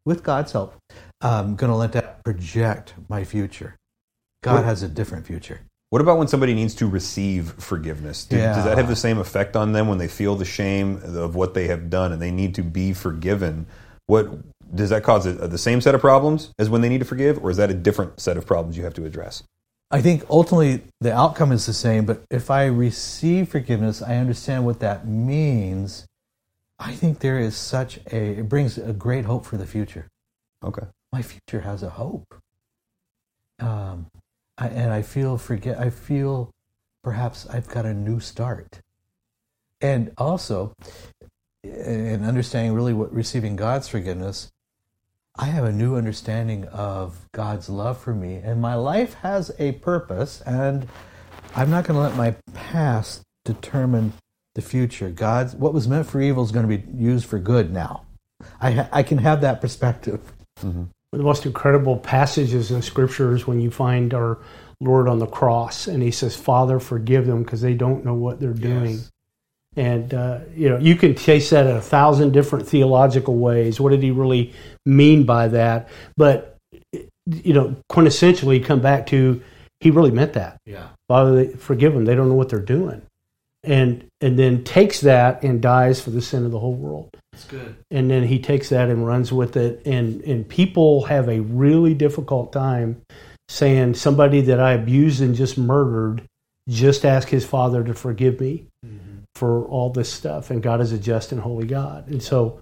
with 0.04 0.23
God's 0.23 0.54
help, 0.54 0.73
um, 1.21 1.49
I'm 1.49 1.56
going 1.56 1.71
to 1.71 1.78
let 1.78 1.91
that 1.91 2.23
project 2.23 2.95
my 3.08 3.25
future. 3.25 3.75
God 4.41 4.65
has 4.65 4.82
a 4.82 4.88
different 4.88 5.28
future. 5.28 5.62
What 5.91 6.02
about 6.02 6.17
when 6.17 6.28
somebody 6.28 6.54
needs 6.54 6.76
to 6.76 6.88
receive 6.88 7.52
forgiveness? 7.54 8.26
Do- 8.26 8.38
Does 8.38 8.65
that 8.65 8.78
have 8.78 8.88
the 8.88 8.95
same 8.95 9.17
effect 9.17 9.56
on 9.56 9.71
them 9.71 9.88
when 9.88 9.98
they 9.98 10.08
feel 10.08 10.36
the 10.36 10.45
shame 10.45 11.00
of 11.04 11.36
what 11.36 11.54
they 11.54 11.68
have 11.68 11.89
done 11.89 12.12
and 12.12 12.22
they 12.22 12.32
need 12.32 12.55
to 12.55 12.64
be 12.64 12.91
forgiven? 12.93 13.66
What 14.07 14.30
does 14.76 14.89
that 14.89 15.03
cause? 15.03 15.24
The 15.26 15.57
same 15.57 15.80
set 15.82 15.95
of 15.95 16.01
problems 16.01 16.51
as 16.60 16.70
when 16.70 16.82
they 16.82 16.89
need 16.89 16.99
to 16.99 17.05
forgive, 17.05 17.43
or 17.43 17.49
is 17.51 17.57
that 17.57 17.70
a 17.70 17.74
different 17.74 18.20
set 18.20 18.36
of 18.36 18.45
problems 18.45 18.78
you 18.78 18.84
have 18.84 18.93
to 18.95 19.05
address? 19.05 19.43
I 19.91 20.01
think 20.01 20.24
ultimately 20.30 20.82
the 20.99 21.14
outcome 21.14 21.51
is 21.51 21.66
the 21.68 21.74
same, 21.74 22.05
but 22.05 22.24
if 22.32 22.49
I 22.49 22.66
receive 22.66 23.49
forgiveness, 23.49 24.01
I 24.01 24.16
understand 24.16 24.66
what 24.66 24.80
that 24.80 25.07
means. 25.07 26.05
I 26.80 26.93
think 26.93 27.20
there 27.20 27.39
is 27.39 27.55
such 27.55 27.99
a, 28.12 28.39
it 28.39 28.49
brings 28.49 28.78
a 28.78 28.91
great 28.91 29.26
hope 29.26 29.45
for 29.45 29.57
the 29.57 29.68
future. 29.68 30.07
Okay. 30.64 30.88
My 31.14 31.22
future 31.22 31.62
has 31.62 31.84
a 31.84 31.91
hope. 31.91 32.36
Um, 33.60 34.07
I, 34.58 34.68
and 34.68 34.91
I 34.93 35.01
feel 35.01 35.38
forget, 35.38 35.80
I 35.80 35.89
feel 35.89 36.51
perhaps 37.03 37.47
I've 37.47 37.68
got 37.68 37.86
a 37.86 37.93
new 37.93 38.20
start. 38.20 38.82
And 39.82 40.12
also, 40.18 40.74
in 41.64 42.24
understanding 42.24 42.74
really 42.74 42.93
what 42.93 43.14
receiving 43.14 43.56
God's 43.56 43.88
forgiveness, 43.88 44.51
I 45.38 45.45
have 45.45 45.66
a 45.66 45.72
new 45.72 45.95
understanding 45.95 46.66
of 46.70 47.28
God's 47.34 47.70
love 47.70 47.97
for 47.97 48.14
me, 48.14 48.36
and 48.36 48.62
my 48.62 48.76
life 48.76 49.16
has 49.16 49.51
a 49.60 49.74
purpose, 49.74 50.41
and 50.41 50.88
I'm 51.53 51.70
not 51.70 51.86
going 51.86 51.97
to 51.97 52.01
let 52.01 52.16
my 52.16 52.36
past 52.53 53.22
determine 53.43 54.14
the 54.53 54.62
future. 54.62 55.10
God's 55.10 55.53
what 55.53 55.74
was 55.74 55.88
meant 55.88 56.08
for 56.08 56.22
evil 56.22 56.43
is 56.43 56.51
going 56.51 56.68
to 56.68 56.78
be 56.78 56.89
used 56.97 57.26
for 57.26 57.38
good 57.38 57.72
now. 57.74 58.06
I 58.62 58.88
I 58.91 59.03
can 59.03 59.18
have 59.18 59.41
that 59.41 59.60
perspective. 59.60 60.32
Mm-hmm. 60.62 60.86
The 61.16 61.24
most 61.24 61.45
incredible 61.45 61.97
passages 61.97 62.72
in 62.72 62.82
scriptures 62.82 63.47
when 63.47 63.59
you 63.61 63.72
find 63.72 64.13
our 64.13 64.38
Lord 64.82 65.07
on 65.07 65.20
the 65.20 65.28
cross 65.28 65.88
and 65.88 66.03
he 66.03 66.11
says, 66.11 66.36
Father, 66.36 66.80
forgive 66.80 67.26
them 67.26 67.43
because 67.43 67.61
they 67.61 67.74
don't 67.74 68.03
know 68.03 68.13
what 68.13 68.39
they're 68.39 68.53
doing. 68.53 68.95
Yes. 68.95 69.11
And, 69.78 70.13
uh, 70.13 70.39
you 70.55 70.70
know, 70.70 70.78
you 70.78 70.95
can 70.95 71.16
chase 71.16 71.49
that 71.49 71.66
in 71.66 71.76
a 71.76 71.82
thousand 71.82 72.32
different 72.32 72.68
theological 72.68 73.36
ways. 73.38 73.80
What 73.80 73.89
did 73.89 74.03
he 74.03 74.11
really 74.11 74.53
mean 74.86 75.26
by 75.26 75.47
that? 75.49 75.89
But, 76.16 76.57
you 76.91 77.53
know, 77.53 77.76
quintessentially 77.91 78.63
come 78.63 78.82
back 78.82 79.07
to 79.07 79.41
he 79.80 79.91
really 79.91 80.11
meant 80.11 80.34
that. 80.34 80.57
Yeah. 80.66 80.88
Father, 81.07 81.49
forgive 81.57 81.93
them. 81.93 82.05
They 82.05 82.16
don't 82.16 82.30
know 82.30 82.36
what 82.36 82.49
they're 82.49 82.59
doing. 82.59 83.01
And, 83.66 84.05
and 84.22 84.38
then 84.38 84.63
takes 84.63 85.01
that 85.01 85.43
and 85.43 85.61
dies 85.61 85.99
for 85.99 86.11
the 86.11 86.22
sin 86.22 86.45
of 86.45 86.51
the 86.51 86.59
whole 86.59 86.76
world. 86.76 87.09
That's 87.32 87.45
good. 87.45 87.76
And 87.89 88.09
then 88.11 88.24
he 88.24 88.39
takes 88.39 88.70
that 88.70 88.89
and 88.89 89.05
runs 89.05 89.34
with 89.34 89.57
it. 89.57 89.82
And, 89.86 90.22
and 90.22 90.47
people 90.47 91.05
have 91.05 91.28
a 91.28 91.39
really 91.39 91.93
difficult 91.93 92.53
time 92.53 93.01
saying 93.49 93.95
somebody 93.95 94.41
that 94.41 94.59
I 94.59 94.74
abused 94.74 95.22
and 95.22 95.36
just 95.36 95.57
murdered, 95.57 96.24
just 96.70 97.05
ask 97.05 97.28
his 97.28 97.45
father 97.45 97.84
to 97.84 97.93
forgive 97.93 98.39
me 98.39 98.68
mm-hmm. 98.86 99.20
for 99.34 99.66
all 99.66 99.89
this 99.89 100.11
stuff. 100.11 100.51
And 100.51 100.61
God 100.61 100.82
is 100.82 100.91
a 100.91 100.99
just 100.99 101.32
and 101.32 101.41
holy 101.41 101.68
God. 101.68 102.07
And 102.07 102.22
so 102.22 102.61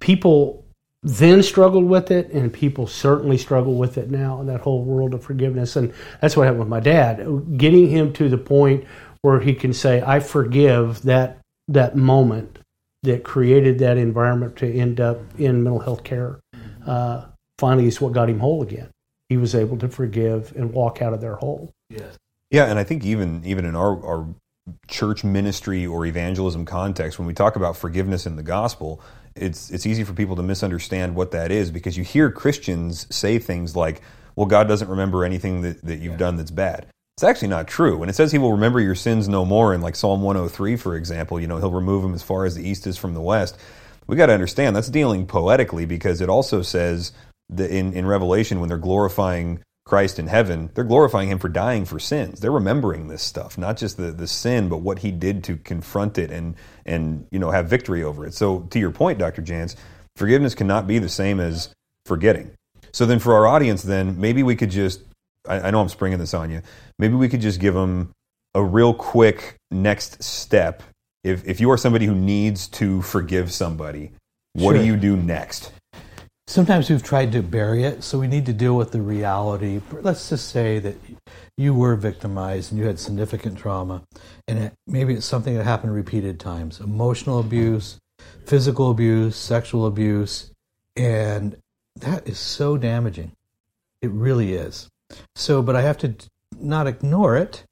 people 0.00 0.64
then 1.02 1.42
struggled 1.42 1.84
with 1.84 2.12
it, 2.12 2.30
and 2.30 2.52
people 2.52 2.86
certainly 2.86 3.36
struggle 3.36 3.74
with 3.74 3.98
it 3.98 4.08
now 4.08 4.40
in 4.40 4.46
that 4.46 4.60
whole 4.60 4.84
world 4.84 5.14
of 5.14 5.24
forgiveness. 5.24 5.74
And 5.74 5.92
that's 6.20 6.36
what 6.36 6.44
happened 6.44 6.60
with 6.60 6.68
my 6.68 6.80
dad, 6.80 7.58
getting 7.58 7.88
him 7.88 8.12
to 8.12 8.28
the 8.28 8.38
point 8.38 8.84
where 9.22 9.40
he 9.40 9.54
can 9.54 9.72
say, 9.72 10.02
I 10.04 10.20
forgive 10.20 11.02
that 11.02 11.38
that 11.68 11.96
moment 11.96 12.58
that 13.02 13.24
created 13.24 13.78
that 13.80 13.96
environment 13.96 14.56
to 14.56 14.72
end 14.72 15.00
up 15.00 15.18
in 15.38 15.62
mental 15.62 15.80
health 15.80 16.04
care. 16.04 16.38
Uh, 16.86 17.24
finally, 17.58 17.86
is 17.86 18.00
what 18.00 18.12
got 18.12 18.28
him 18.28 18.40
whole 18.40 18.62
again 18.62 18.90
he 19.32 19.38
was 19.38 19.54
able 19.54 19.78
to 19.78 19.88
forgive 19.88 20.52
and 20.56 20.72
walk 20.74 21.00
out 21.00 21.14
of 21.14 21.22
their 21.22 21.36
hole. 21.36 21.72
Yes. 21.88 22.18
Yeah, 22.50 22.66
and 22.66 22.78
I 22.78 22.84
think 22.84 23.02
even 23.02 23.42
even 23.46 23.64
in 23.64 23.74
our, 23.74 24.04
our 24.04 24.26
church 24.88 25.24
ministry 25.24 25.86
or 25.86 26.04
evangelism 26.04 26.66
context, 26.66 27.18
when 27.18 27.26
we 27.26 27.32
talk 27.32 27.56
about 27.56 27.74
forgiveness 27.74 28.26
in 28.26 28.36
the 28.36 28.42
gospel, 28.42 29.00
it's 29.34 29.70
it's 29.70 29.86
easy 29.86 30.04
for 30.04 30.12
people 30.12 30.36
to 30.36 30.42
misunderstand 30.42 31.14
what 31.14 31.30
that 31.30 31.50
is 31.50 31.70
because 31.70 31.96
you 31.96 32.04
hear 32.04 32.30
Christians 32.30 33.06
say 33.14 33.38
things 33.38 33.74
like, 33.74 34.02
"Well, 34.36 34.44
God 34.44 34.68
doesn't 34.68 34.88
remember 34.88 35.24
anything 35.24 35.62
that, 35.62 35.82
that 35.82 36.00
you've 36.00 36.12
yeah. 36.12 36.18
done 36.18 36.36
that's 36.36 36.50
bad." 36.50 36.88
It's 37.22 37.28
actually 37.28 37.50
not 37.50 37.68
true. 37.68 37.98
When 37.98 38.08
it 38.08 38.16
says 38.16 38.32
He 38.32 38.38
will 38.38 38.50
remember 38.50 38.80
your 38.80 38.96
sins 38.96 39.28
no 39.28 39.44
more, 39.44 39.72
in 39.72 39.80
like 39.80 39.94
Psalm 39.94 40.22
103, 40.22 40.74
for 40.74 40.96
example, 40.96 41.38
you 41.38 41.46
know 41.46 41.58
He'll 41.58 41.70
remove 41.70 42.02
them 42.02 42.14
as 42.14 42.22
far 42.24 42.44
as 42.44 42.56
the 42.56 42.68
east 42.68 42.84
is 42.84 42.98
from 42.98 43.14
the 43.14 43.20
west. 43.20 43.56
We 44.08 44.16
got 44.16 44.26
to 44.26 44.32
understand 44.32 44.74
that's 44.74 44.88
dealing 44.88 45.28
poetically 45.28 45.86
because 45.86 46.20
it 46.20 46.28
also 46.28 46.62
says 46.62 47.12
that 47.50 47.70
in, 47.70 47.92
in 47.92 48.06
Revelation 48.06 48.58
when 48.58 48.68
they're 48.68 48.76
glorifying 48.76 49.60
Christ 49.86 50.18
in 50.18 50.26
heaven, 50.26 50.70
they're 50.74 50.82
glorifying 50.82 51.28
him 51.28 51.38
for 51.38 51.48
dying 51.48 51.84
for 51.84 52.00
sins. 52.00 52.40
They're 52.40 52.50
remembering 52.50 53.06
this 53.06 53.22
stuff, 53.22 53.56
not 53.56 53.76
just 53.76 53.98
the, 53.98 54.10
the 54.10 54.26
sin, 54.26 54.68
but 54.68 54.78
what 54.78 54.98
he 54.98 55.12
did 55.12 55.44
to 55.44 55.58
confront 55.58 56.18
it 56.18 56.32
and 56.32 56.56
and 56.84 57.28
you 57.30 57.38
know 57.38 57.52
have 57.52 57.68
victory 57.68 58.02
over 58.02 58.26
it. 58.26 58.34
So 58.34 58.62
to 58.70 58.80
your 58.80 58.90
point, 58.90 59.20
Dr. 59.20 59.42
Jantz, 59.42 59.76
forgiveness 60.16 60.56
cannot 60.56 60.88
be 60.88 60.98
the 60.98 61.08
same 61.08 61.38
as 61.38 61.68
forgetting. 62.04 62.50
So 62.90 63.06
then 63.06 63.20
for 63.20 63.34
our 63.34 63.46
audience, 63.46 63.84
then 63.84 64.20
maybe 64.20 64.42
we 64.42 64.56
could 64.56 64.72
just 64.72 65.02
I, 65.46 65.60
I 65.60 65.70
know 65.70 65.80
I'm 65.80 65.88
springing 65.88 66.18
this 66.18 66.34
on 66.34 66.50
you. 66.50 66.62
Maybe 66.98 67.14
we 67.14 67.28
could 67.28 67.40
just 67.40 67.60
give 67.60 67.74
them 67.74 68.12
a 68.54 68.62
real 68.62 68.94
quick 68.94 69.56
next 69.70 70.22
step. 70.22 70.82
If 71.24 71.46
if 71.46 71.60
you 71.60 71.70
are 71.70 71.76
somebody 71.76 72.06
who 72.06 72.14
needs 72.14 72.68
to 72.68 73.02
forgive 73.02 73.52
somebody, 73.52 74.12
what 74.54 74.72
sure. 74.72 74.82
do 74.82 74.86
you 74.86 74.96
do 74.96 75.16
next? 75.16 75.72
Sometimes 76.48 76.90
we've 76.90 77.02
tried 77.02 77.32
to 77.32 77.42
bury 77.42 77.84
it, 77.84 78.02
so 78.02 78.18
we 78.18 78.26
need 78.26 78.44
to 78.46 78.52
deal 78.52 78.76
with 78.76 78.90
the 78.90 79.00
reality. 79.00 79.80
Let's 79.92 80.28
just 80.28 80.48
say 80.48 80.80
that 80.80 80.96
you 81.56 81.72
were 81.72 81.94
victimized 81.94 82.72
and 82.72 82.80
you 82.80 82.86
had 82.86 82.98
significant 82.98 83.56
trauma, 83.56 84.02
and 84.48 84.58
it, 84.58 84.72
maybe 84.86 85.14
it's 85.14 85.24
something 85.24 85.56
that 85.56 85.64
happened 85.64 85.94
repeated 85.94 86.40
times 86.40 86.80
emotional 86.80 87.38
abuse, 87.38 87.98
physical 88.44 88.90
abuse, 88.90 89.36
sexual 89.36 89.86
abuse, 89.86 90.50
and 90.96 91.56
that 91.96 92.26
is 92.28 92.38
so 92.38 92.76
damaging. 92.76 93.32
It 94.02 94.10
really 94.10 94.54
is. 94.54 94.88
So, 95.34 95.62
but 95.62 95.76
I 95.76 95.82
have 95.82 95.98
to 95.98 96.14
not 96.60 96.86
ignore 96.86 97.36
it 97.36 97.64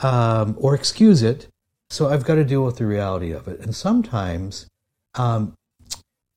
um, 0.00 0.56
or 0.58 0.74
excuse 0.74 1.22
it. 1.22 1.48
So 1.88 2.08
I've 2.08 2.24
got 2.24 2.34
to 2.34 2.44
deal 2.44 2.64
with 2.64 2.76
the 2.76 2.86
reality 2.86 3.30
of 3.32 3.46
it. 3.48 3.60
And 3.60 3.74
sometimes, 3.74 4.66
um, 5.14 5.54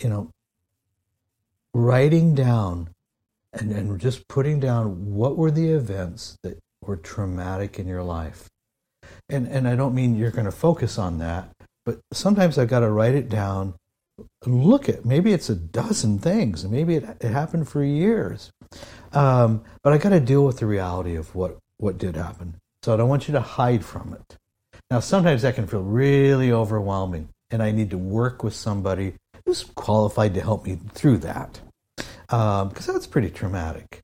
you 0.02 0.10
know, 0.10 0.30
writing 1.74 2.36
down 2.36 2.90
and, 3.54 3.72
and 3.72 4.00
just 4.00 4.28
putting 4.28 4.60
down 4.60 5.14
what 5.14 5.38
were 5.38 5.52
the 5.52 5.70
events 5.70 6.38
that 6.44 6.60
were 6.82 6.98
traumatic 6.98 7.80
in 7.80 7.88
your 7.88 8.04
life. 8.04 8.48
And, 9.28 9.48
and 9.48 9.68
I 9.68 9.76
don't 9.76 9.96
mean 9.96 10.16
you're 10.16 10.32
going 10.32 10.46
to 10.46 10.52
focus 10.52 10.98
on 10.98 11.18
that, 11.20 11.50
but 11.86 12.00
sometimes 12.12 12.58
I've 12.58 12.68
got 12.68 12.82
to 12.82 12.90
write 12.90 13.16
it 13.16 13.30
down, 13.30 13.76
look 14.46 14.90
at 14.90 15.06
maybe 15.06 15.34
it's 15.34 15.50
a 15.50 15.56
dozen 15.56 16.20
things, 16.20 16.66
maybe 16.66 16.96
it, 16.96 17.04
it 17.22 17.32
happened 17.32 17.68
for 17.68 17.84
years. 17.84 18.52
Um, 19.14 19.64
but 19.84 19.94
I 19.94 19.98
got 19.98 20.10
to 20.10 20.20
deal 20.20 20.46
with 20.46 20.60
the 20.60 20.66
reality 20.66 21.16
of 21.16 21.34
what, 21.36 21.58
what 21.78 21.98
did 21.98 22.16
happen. 22.16 22.56
So 22.84 22.94
I 22.94 22.98
don't 22.98 23.10
want 23.10 23.28
you 23.28 23.34
to 23.34 23.42
hide 23.42 23.84
from 23.84 24.14
it. 24.14 24.38
Now, 24.90 25.00
sometimes 25.00 25.42
that 25.42 25.56
can 25.56 25.68
feel 25.68 25.84
really 25.84 26.52
overwhelming, 26.52 27.30
and 27.52 27.62
I 27.62 27.72
need 27.72 27.92
to 27.92 27.98
work 27.98 28.44
with 28.44 28.56
somebody 28.56 29.14
who's 29.46 29.64
qualified 29.64 30.34
to 30.36 30.42
help 30.42 30.66
me 30.66 30.80
through 30.94 31.18
that 31.20 31.60
because 32.28 32.90
um, 32.90 32.94
that's 32.94 33.08
pretty 33.08 33.30
traumatic. 33.30 34.02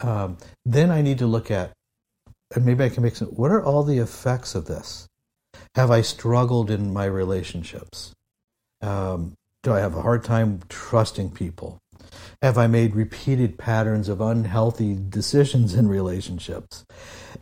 Um, 0.00 0.38
then 0.64 0.90
I 0.90 1.02
need 1.02 1.18
to 1.18 1.26
look 1.26 1.50
at, 1.50 1.72
and 2.54 2.64
maybe 2.64 2.84
I 2.84 2.88
can 2.88 3.02
make 3.02 3.16
some. 3.16 3.28
What 3.28 3.50
are 3.50 3.62
all 3.62 3.82
the 3.82 3.98
effects 3.98 4.54
of 4.54 4.66
this? 4.66 5.06
Have 5.74 5.90
I 5.90 6.00
struggled 6.00 6.70
in 6.70 6.92
my 6.92 7.04
relationships? 7.04 8.12
Um, 8.80 9.34
do 9.62 9.72
I 9.72 9.80
have 9.80 9.96
a 9.96 10.02
hard 10.02 10.24
time 10.24 10.60
trusting 10.68 11.30
people? 11.30 11.78
Have 12.42 12.56
I 12.56 12.66
made 12.66 12.94
repeated 12.94 13.58
patterns 13.58 14.08
of 14.08 14.20
unhealthy 14.20 14.96
decisions 15.08 15.74
in 15.74 15.88
relationships? 15.88 16.84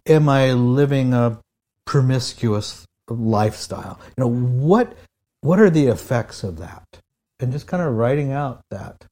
Am 0.06 0.28
I 0.28 0.52
living 0.52 1.12
a 1.12 1.40
promiscuous 1.84 2.86
lifestyle? 3.08 4.00
You 4.16 4.24
know 4.24 4.30
what? 4.30 4.96
What 5.42 5.60
are 5.60 5.70
the 5.70 5.86
effects 5.86 6.42
of 6.42 6.58
that? 6.58 7.00
and 7.40 7.52
just 7.52 7.66
kind 7.66 7.82
of 7.82 7.94
writing 7.94 8.32
out 8.32 8.62
that. 8.70 9.04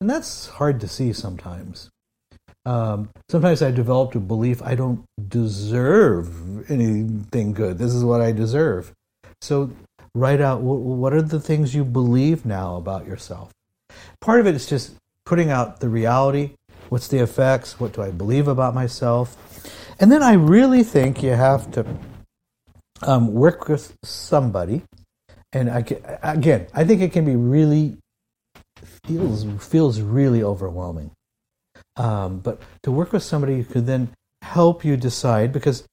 And 0.00 0.08
that's 0.08 0.48
hard 0.48 0.80
to 0.80 0.88
see 0.88 1.12
sometimes. 1.12 1.90
Um, 2.66 3.10
sometimes 3.30 3.62
I 3.62 3.70
developed 3.70 4.14
a 4.14 4.20
belief 4.20 4.62
I 4.62 4.74
don't 4.74 5.04
deserve 5.28 6.70
anything 6.70 7.52
good. 7.52 7.78
This 7.78 7.94
is 7.94 8.04
what 8.04 8.20
I 8.20 8.32
deserve. 8.32 8.92
So 9.40 9.70
write 10.14 10.40
out 10.40 10.60
what 10.62 11.12
are 11.12 11.22
the 11.22 11.40
things 11.40 11.74
you 11.74 11.84
believe 11.84 12.44
now 12.44 12.76
about 12.76 13.06
yourself. 13.06 13.52
Part 14.20 14.40
of 14.40 14.46
it 14.46 14.54
is 14.54 14.66
just 14.66 14.94
putting 15.24 15.50
out 15.50 15.80
the 15.80 15.88
reality. 15.88 16.52
What's 16.88 17.08
the 17.08 17.18
effects? 17.18 17.78
What 17.78 17.92
do 17.92 18.02
I 18.02 18.10
believe 18.10 18.48
about 18.48 18.74
myself? 18.74 19.36
And 20.00 20.10
then 20.10 20.22
I 20.22 20.32
really 20.32 20.82
think 20.82 21.22
you 21.22 21.30
have 21.30 21.70
to 21.72 21.86
um, 23.02 23.32
work 23.32 23.68
with 23.68 23.94
somebody 24.02 24.82
and 25.52 25.68
I 25.68 25.84
again, 26.22 26.68
I 26.74 26.84
think 26.84 27.02
it 27.02 27.12
can 27.12 27.24
be 27.24 27.34
really 27.34 27.96
feels 29.04 29.44
feels 29.64 30.00
really 30.00 30.42
overwhelming. 30.42 31.10
Um, 31.96 32.38
but 32.38 32.62
to 32.84 32.92
work 32.92 33.12
with 33.12 33.22
somebody 33.22 33.56
who 33.56 33.64
could 33.64 33.86
then 33.86 34.10
help 34.42 34.84
you 34.84 34.96
decide, 34.96 35.52
because 35.52 35.86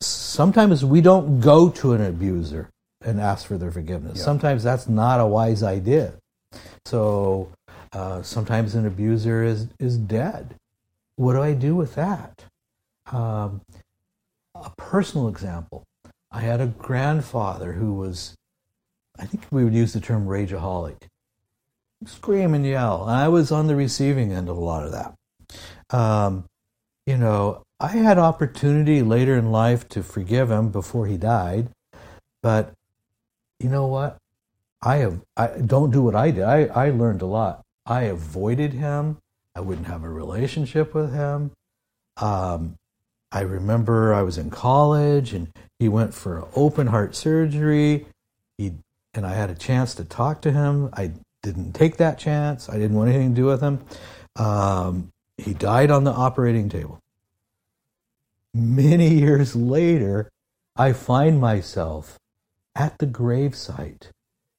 sometimes 0.00 0.84
we 0.84 1.00
don't 1.00 1.40
go 1.40 1.68
to 1.68 1.92
an 1.92 2.00
abuser 2.00 2.70
and 3.04 3.20
ask 3.20 3.46
for 3.46 3.58
their 3.58 3.70
forgiveness. 3.70 4.18
Yeah. 4.18 4.24
Sometimes 4.24 4.62
that's 4.62 4.88
not 4.88 5.20
a 5.20 5.26
wise 5.26 5.62
idea. 5.62 6.14
So 6.86 7.50
uh, 7.92 8.22
sometimes 8.22 8.74
an 8.74 8.86
abuser 8.86 9.42
is 9.44 9.68
is 9.78 9.98
dead. 9.98 10.54
What 11.16 11.34
do 11.34 11.42
I 11.42 11.54
do 11.54 11.74
with 11.74 11.94
that? 11.94 12.44
Um, 13.10 13.62
a 14.54 14.70
personal 14.76 15.28
example. 15.28 15.84
I 16.30 16.40
had 16.40 16.60
a 16.60 16.66
grandfather 16.66 17.72
who 17.72 17.94
was 17.94 18.34
I 19.18 19.26
think 19.26 19.44
we 19.50 19.64
would 19.64 19.74
use 19.74 19.92
the 19.92 20.00
term 20.00 20.26
rageaholic. 20.26 20.96
Scream 22.06 22.54
and 22.54 22.66
yell. 22.66 23.02
And 23.02 23.16
I 23.16 23.28
was 23.28 23.52
on 23.52 23.66
the 23.66 23.76
receiving 23.76 24.32
end 24.32 24.48
of 24.48 24.56
a 24.56 24.60
lot 24.60 24.84
of 24.84 24.92
that. 24.92 25.96
Um, 25.96 26.46
you 27.06 27.16
know, 27.16 27.62
I 27.78 27.88
had 27.88 28.18
opportunity 28.18 29.02
later 29.02 29.36
in 29.36 29.50
life 29.52 29.88
to 29.90 30.02
forgive 30.02 30.50
him 30.50 30.70
before 30.70 31.06
he 31.06 31.16
died, 31.16 31.68
but 32.42 32.72
you 33.62 33.68
know 33.68 33.86
what? 33.86 34.18
I 34.82 34.96
have 34.96 35.20
I 35.36 35.46
don't 35.64 35.90
do 35.90 36.02
what 36.02 36.14
I 36.14 36.30
did. 36.30 36.42
I, 36.42 36.64
I 36.64 36.90
learned 36.90 37.22
a 37.22 37.26
lot. 37.26 37.62
I 37.86 38.02
avoided 38.02 38.72
him. 38.72 39.18
I 39.54 39.60
wouldn't 39.60 39.86
have 39.86 40.02
a 40.02 40.08
relationship 40.08 40.94
with 40.94 41.12
him. 41.12 41.52
Um, 42.16 42.76
I 43.30 43.40
remember 43.40 44.12
I 44.12 44.22
was 44.22 44.38
in 44.38 44.50
college 44.50 45.32
and 45.32 45.48
he 45.78 45.88
went 45.88 46.14
for 46.14 46.48
open 46.54 46.88
heart 46.88 47.14
surgery. 47.14 48.06
He 48.58 48.72
and 49.14 49.26
I 49.26 49.34
had 49.34 49.50
a 49.50 49.54
chance 49.54 49.94
to 49.96 50.04
talk 50.04 50.42
to 50.42 50.52
him. 50.52 50.90
I 50.92 51.12
didn't 51.42 51.72
take 51.72 51.96
that 51.98 52.18
chance. 52.18 52.68
I 52.68 52.74
didn't 52.74 52.96
want 52.96 53.10
anything 53.10 53.34
to 53.34 53.40
do 53.40 53.46
with 53.46 53.60
him. 53.60 53.84
Um, 54.36 55.10
he 55.36 55.54
died 55.54 55.90
on 55.90 56.04
the 56.04 56.12
operating 56.12 56.68
table. 56.68 56.98
Many 58.54 59.14
years 59.14 59.56
later, 59.56 60.30
I 60.76 60.92
find 60.92 61.40
myself 61.40 62.18
at 62.74 62.98
the 62.98 63.06
gravesite 63.06 64.10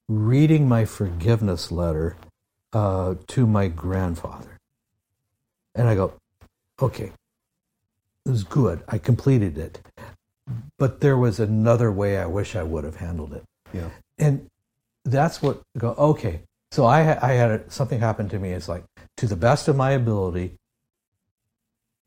reading 0.08 0.68
my 0.68 0.86
forgiveness 0.86 1.72
letter 1.72 2.16
uh, 2.74 3.16
to 3.28 3.48
my 3.48 3.68
grandfather. 3.68 4.60
And 5.76 5.88
I 5.88 5.96
go, 5.96 6.14
okay, 6.82 7.12
it 8.26 8.30
was 8.30 8.44
good. 8.44 8.84
I 8.88 8.98
completed 8.98 9.58
it. 9.58 9.82
But 10.78 11.00
there 11.00 11.18
was 11.18 11.40
another 11.40 11.92
way 11.92 12.18
I 12.18 12.26
wish 12.26 12.56
I 12.56 12.64
would 12.64 12.84
have 12.84 12.98
handled 12.98 13.34
it. 13.34 13.44
Yeah. 13.74 13.90
And 14.18 14.48
that's 15.06 15.42
what 15.42 15.62
go, 15.78 15.90
okay. 15.98 16.42
So 16.72 16.86
I, 16.86 17.00
I 17.26 17.34
had 17.34 17.52
a, 17.52 17.72
something 17.72 18.00
happen 18.00 18.30
to 18.30 18.40
me. 18.40 18.52
It's 18.52 18.68
like, 18.68 18.84
to 19.18 19.28
the 19.28 19.36
best 19.36 19.68
of 19.68 19.76
my 19.76 19.92
ability, 19.92 20.56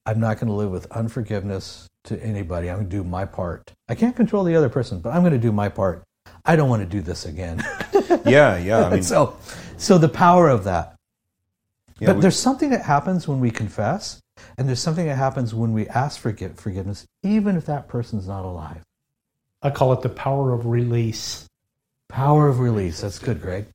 I'm 0.07 0.21
not 0.21 0.37
going 0.39 0.47
to 0.49 0.55
live 0.55 0.71
with 0.71 0.87
unforgiveness 0.93 1.89
to 2.05 2.23
anybody. 2.23 2.71
I'm 2.71 2.77
going 2.77 2.89
to 2.91 2.97
do 2.97 3.05
my 3.05 3.25
part. 3.25 3.73
I 3.89 3.95
can't 3.97 4.15
control 4.15 4.45
the 4.45 4.55
other 4.55 4.69
person, 4.69 5.01
but 5.01 5.11
I'm 5.13 5.23
going 5.23 5.33
to 5.33 5.39
do 5.39 5.53
my 5.53 5.69
part. 5.69 6.05
I 6.45 6.55
don't 6.57 6.69
want 6.71 6.83
to 6.83 6.89
do 6.89 7.01
this 7.01 7.27
again. 7.27 7.63
Yeah, 8.25 8.57
yeah. 8.57 8.87
I 8.87 8.91
mean, 8.91 9.03
so, 9.15 9.37
so 9.79 9.99
the 9.99 10.09
power 10.09 10.49
of 10.49 10.65
that. 10.65 10.97
yeah, 11.99 12.09
but 12.09 12.17
we- 12.17 12.23
there's 12.23 12.39
something 12.39 12.71
that 12.71 12.83
happens 12.83 13.27
when 13.29 13.41
we 13.41 13.51
confess, 13.51 14.21
and 14.59 14.69
there's 14.69 14.81
something 14.81 15.07
that 15.07 15.17
happens 15.17 15.55
when 15.55 15.73
we 15.73 15.89
ask 15.89 16.21
for 16.21 16.33
forgiveness, 16.55 17.05
even 17.23 17.57
if 17.57 17.67
that 17.67 17.89
person's 17.89 18.27
not 18.29 18.45
alive. 18.45 18.83
I 19.63 19.71
call 19.71 19.93
it 19.93 20.03
the 20.03 20.09
power 20.09 20.53
of 20.53 20.67
release. 20.67 21.47
Power 22.09 22.49
of 22.49 22.61
release. 22.61 23.01
That's 23.01 23.19
good, 23.19 23.41
Greg. 23.41 23.67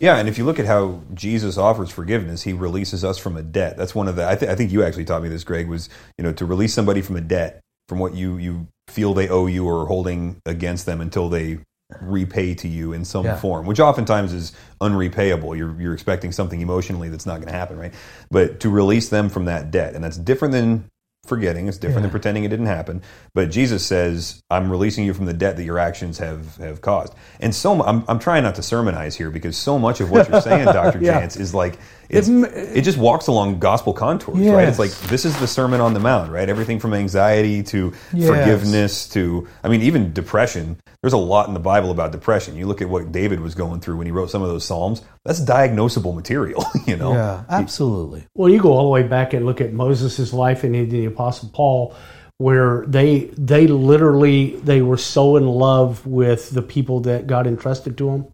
Yeah, 0.00 0.16
and 0.16 0.28
if 0.28 0.38
you 0.38 0.44
look 0.44 0.58
at 0.58 0.66
how 0.66 1.00
Jesus 1.14 1.56
offers 1.58 1.90
forgiveness, 1.90 2.42
he 2.42 2.52
releases 2.52 3.04
us 3.04 3.18
from 3.18 3.36
a 3.36 3.42
debt. 3.42 3.76
That's 3.76 3.94
one 3.94 4.08
of 4.08 4.16
the. 4.16 4.28
I, 4.28 4.34
th- 4.36 4.50
I 4.50 4.54
think 4.54 4.70
you 4.72 4.82
actually 4.84 5.04
taught 5.04 5.22
me 5.22 5.28
this, 5.28 5.44
Greg. 5.44 5.68
Was 5.68 5.88
you 6.18 6.24
know 6.24 6.32
to 6.34 6.44
release 6.44 6.74
somebody 6.74 7.02
from 7.02 7.16
a 7.16 7.20
debt 7.20 7.60
from 7.88 7.98
what 7.98 8.14
you 8.14 8.36
you 8.36 8.66
feel 8.88 9.14
they 9.14 9.28
owe 9.28 9.46
you 9.46 9.66
or 9.66 9.86
holding 9.86 10.40
against 10.46 10.86
them 10.86 11.00
until 11.00 11.28
they 11.28 11.58
repay 12.00 12.54
to 12.54 12.68
you 12.68 12.92
in 12.92 13.04
some 13.04 13.24
Yeah. 13.24 13.36
form, 13.36 13.66
which 13.66 13.78
oftentimes 13.80 14.32
is 14.32 14.52
unrepayable. 14.80 15.56
You're 15.56 15.78
you're 15.80 15.94
expecting 15.94 16.32
something 16.32 16.60
emotionally 16.60 17.08
that's 17.08 17.26
not 17.26 17.36
going 17.36 17.48
to 17.48 17.54
happen, 17.58 17.78
right? 17.78 17.94
But 18.30 18.60
to 18.60 18.68
release 18.70 19.08
them 19.08 19.28
from 19.28 19.46
that 19.46 19.70
debt, 19.70 19.94
and 19.94 20.02
that's 20.02 20.16
different 20.16 20.52
than 20.52 20.84
forgetting. 21.24 21.68
It's 21.68 21.78
different 21.78 22.02
than 22.02 22.10
pretending 22.10 22.42
it 22.44 22.48
didn't 22.48 22.66
happen. 22.66 23.00
But 23.34 23.50
Jesus 23.50 23.86
says, 23.86 24.42
"I'm 24.50 24.70
releasing 24.70 25.04
you 25.04 25.14
from 25.14 25.26
the 25.26 25.32
debt 25.32 25.56
that 25.56 25.64
your 25.64 25.78
actions 25.78 26.18
have 26.18 26.56
have 26.56 26.80
caused." 26.80 27.14
And 27.40 27.54
so 27.54 27.82
I'm 27.82 28.04
I'm 28.08 28.18
trying 28.18 28.42
not 28.42 28.56
to 28.56 28.62
sermonize 28.62 29.14
here 29.16 29.30
because 29.30 29.56
so 29.56 29.78
much 29.78 30.00
of 30.00 30.10
what 30.10 30.28
you're 30.28 30.40
saying, 30.40 30.64
Doctor 30.72 30.98
Yeah. 31.00 31.22
Jantz, 31.22 31.38
is 31.38 31.54
like 31.54 31.78
it's, 32.12 32.28
m- 32.28 32.44
it 32.44 32.82
just 32.82 32.98
walks 32.98 33.26
along 33.26 33.58
gospel 33.58 33.92
contours, 33.92 34.46
right? 34.48 34.68
It's 34.68 34.78
like 34.78 34.90
this 35.08 35.24
is 35.24 35.36
the 35.40 35.46
Sermon 35.46 35.80
on 35.80 35.94
the 35.94 36.00
Mount, 36.00 36.30
right? 36.30 36.48
Everything 36.48 36.78
from 36.78 36.92
anxiety 36.94 37.62
to 37.64 37.92
Yes. 38.12 38.28
forgiveness 38.28 39.08
to 39.10 39.48
I 39.64 39.68
mean 39.68 39.82
even 39.82 40.12
depression. 40.12 40.76
There's 41.02 41.14
a 41.14 41.18
lot 41.18 41.48
in 41.48 41.54
the 41.54 41.60
Bible 41.60 41.90
about 41.90 42.12
depression. 42.12 42.54
You 42.56 42.66
look 42.66 42.80
at 42.80 42.88
what 42.88 43.10
David 43.10 43.40
was 43.40 43.54
going 43.56 43.80
through 43.80 43.96
when 43.96 44.06
he 44.06 44.12
wrote 44.12 44.30
some 44.30 44.42
of 44.42 44.48
those 44.48 44.64
psalms. 44.64 45.02
That's 45.24 45.40
diagnosable 45.40 46.14
material, 46.14 46.64
you 46.86 46.96
know. 46.96 47.14
Yeah, 47.14 47.42
absolutely. 47.48 48.24
Well, 48.36 48.48
you 48.48 48.60
go 48.60 48.72
all 48.72 48.84
the 48.84 48.90
way 48.90 49.02
back 49.02 49.32
and 49.32 49.44
look 49.44 49.60
at 49.60 49.72
Moses' 49.72 50.32
life 50.32 50.62
and 50.62 50.90
the 50.90 51.06
Apostle 51.06 51.50
Paul, 51.52 51.94
where 52.38 52.84
they 52.86 53.30
they 53.36 53.66
literally 53.66 54.56
they 54.56 54.82
were 54.82 54.96
so 54.96 55.36
in 55.36 55.46
love 55.46 56.06
with 56.06 56.50
the 56.50 56.62
people 56.62 57.00
that 57.00 57.26
God 57.26 57.46
entrusted 57.46 57.96
to 57.98 58.06
them 58.10 58.26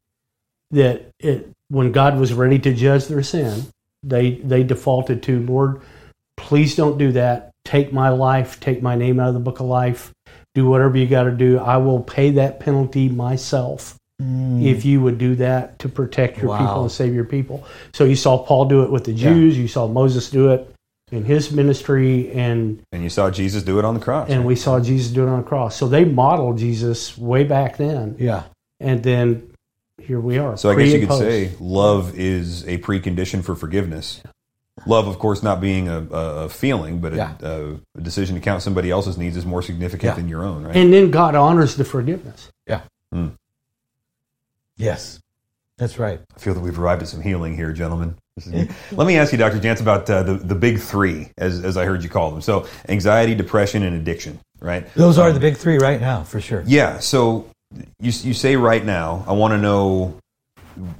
that 0.71 1.11
it 1.21 1.51
when 1.69 1.93
God 1.93 2.19
was 2.19 2.33
ready 2.33 2.59
to 2.61 2.73
judge 2.73 3.07
their 3.07 3.23
sin, 3.23 3.67
they 4.03 4.33
they 4.37 4.63
defaulted 4.63 5.23
to 5.25 5.41
Lord, 5.41 5.81
please 6.37 6.77
don't 6.77 6.99
do 6.99 7.13
that. 7.13 7.53
Take 7.65 7.93
my 7.93 8.09
life, 8.09 8.61
take 8.61 8.83
my 8.83 8.97
name 8.97 9.21
out 9.21 9.29
of 9.29 9.35
the 9.35 9.41
book 9.41 9.61
of 9.61 9.67
life. 9.67 10.13
Do 10.55 10.67
whatever 10.67 10.97
you 10.97 11.07
got 11.07 11.25
to 11.25 11.33
do. 11.33 11.59
I 11.59 11.77
will 11.77 12.01
pay 12.01 12.33
that 12.33 12.61
penalty 12.61 13.09
myself 13.09 13.99
mm. 14.21 14.65
if 14.65 14.85
you 14.85 15.01
would 15.03 15.19
do 15.19 15.37
that 15.37 15.79
to 15.81 15.89
protect 15.89 16.39
your 16.39 16.57
people 16.57 16.83
and 16.83 16.93
save 16.93 17.15
your 17.15 17.25
people. 17.25 17.65
So 17.93 18.05
you 18.05 18.17
saw 18.17 18.39
Paul 18.39 18.65
do 18.65 18.83
it 18.83 18.91
with 18.91 19.05
the 19.05 19.13
Jews. 19.13 19.59
You 19.59 19.69
saw 19.69 19.87
Moses 19.87 20.31
do 20.31 20.51
it 20.51 20.75
in 21.11 21.25
his 21.25 21.53
ministry, 21.53 22.31
and 22.33 22.83
And 22.93 23.03
you 23.03 23.09
saw 23.09 23.31
Jesus 23.31 23.63
do 23.63 23.79
it 23.79 23.85
on 23.85 23.95
the 23.95 24.01
cross. 24.01 24.29
and 24.29 24.45
we 24.45 24.57
saw 24.57 24.81
Jesus 24.81 25.13
do 25.13 25.27
it 25.27 25.29
on 25.29 25.39
the 25.39 25.49
cross. 25.49 25.77
So 25.77 25.89
they 25.89 26.05
modeled 26.05 26.59
Jesus 26.59 27.17
way 27.17 27.45
back 27.45 27.77
then, 27.77 28.17
Yeah. 28.19 28.45
and 28.81 29.03
then 29.03 29.51
here 30.01 30.21
we 30.21 30.39
are. 30.39 30.57
So 30.57 30.71
I 30.71 30.75
guess 30.77 30.93
you 30.93 31.01
could 31.01 31.09
post. 31.09 31.21
say 31.23 31.53
love 31.61 32.19
is 32.19 32.67
a 32.67 32.79
precondition 32.79 33.45
for 33.45 33.55
forgiveness. 33.55 34.23
Love, 34.87 35.09
of 35.09 35.19
course, 35.19 35.43
not 35.43 35.61
being 35.61 35.89
a, 35.89 35.99
a, 36.11 36.45
a 36.45 36.49
feeling, 36.49 37.01
but 37.01 37.13
a, 37.13 37.17
Yeah. 37.17 37.35
a, 37.43 37.75
a 37.97 38.01
decision 38.01 38.37
to 38.37 38.41
count 38.41 38.63
somebody 38.63 38.91
else's 38.91 39.19
needs 39.19 39.37
is 39.37 39.45
more 39.45 39.61
significant 39.61 40.11
Yeah. 40.13 40.15
than 40.15 40.29
your 40.29 40.45
own, 40.45 40.65
right? 40.65 40.77
and 40.77 40.93
then 40.93 41.11
God 41.11 41.35
honors 41.35 41.75
the 41.77 41.85
forgiveness. 41.85 42.49
Yeah. 42.67 42.83
Hmm. 43.13 43.29
Yes. 44.77 45.19
That's 45.79 45.99
right. 45.99 46.21
I 46.35 46.39
feel 46.39 46.55
that 46.55 46.61
we've 46.61 46.79
arrived 46.79 47.03
at 47.03 47.09
some 47.09 47.21
healing 47.21 47.55
here, 47.55 47.73
gentlemen. 47.73 48.17
Let 48.93 49.07
me 49.07 49.17
ask 49.17 49.33
you, 49.33 49.39
Dr. 49.39 49.59
Jantz, 49.59 49.81
about 49.81 50.09
uh, 50.09 50.23
the, 50.23 50.35
the 50.35 50.55
big 50.55 50.79
three, 50.79 51.31
as, 51.37 51.65
as 51.65 51.77
I 51.77 51.85
heard 51.85 52.05
you 52.05 52.09
call 52.09 52.31
them. 52.31 52.41
So, 52.41 52.69
anxiety, 52.89 53.35
depression, 53.35 53.83
and 53.83 53.97
addiction, 53.97 54.39
right? 54.61 54.93
Those 54.95 55.19
are 55.19 55.33
the 55.33 55.41
big 55.41 55.57
three 55.57 55.77
right 55.79 56.01
now, 56.01 56.23
for 56.23 56.41
sure. 56.41 56.63
Yeah. 56.67 57.01
So, 57.01 57.51
you, 57.75 57.85
you 58.01 58.35
say 58.35 58.57
right 58.57 58.85
now, 58.85 59.25
I 59.27 59.33
want 59.33 59.53
to 59.53 59.59
know 59.59 60.19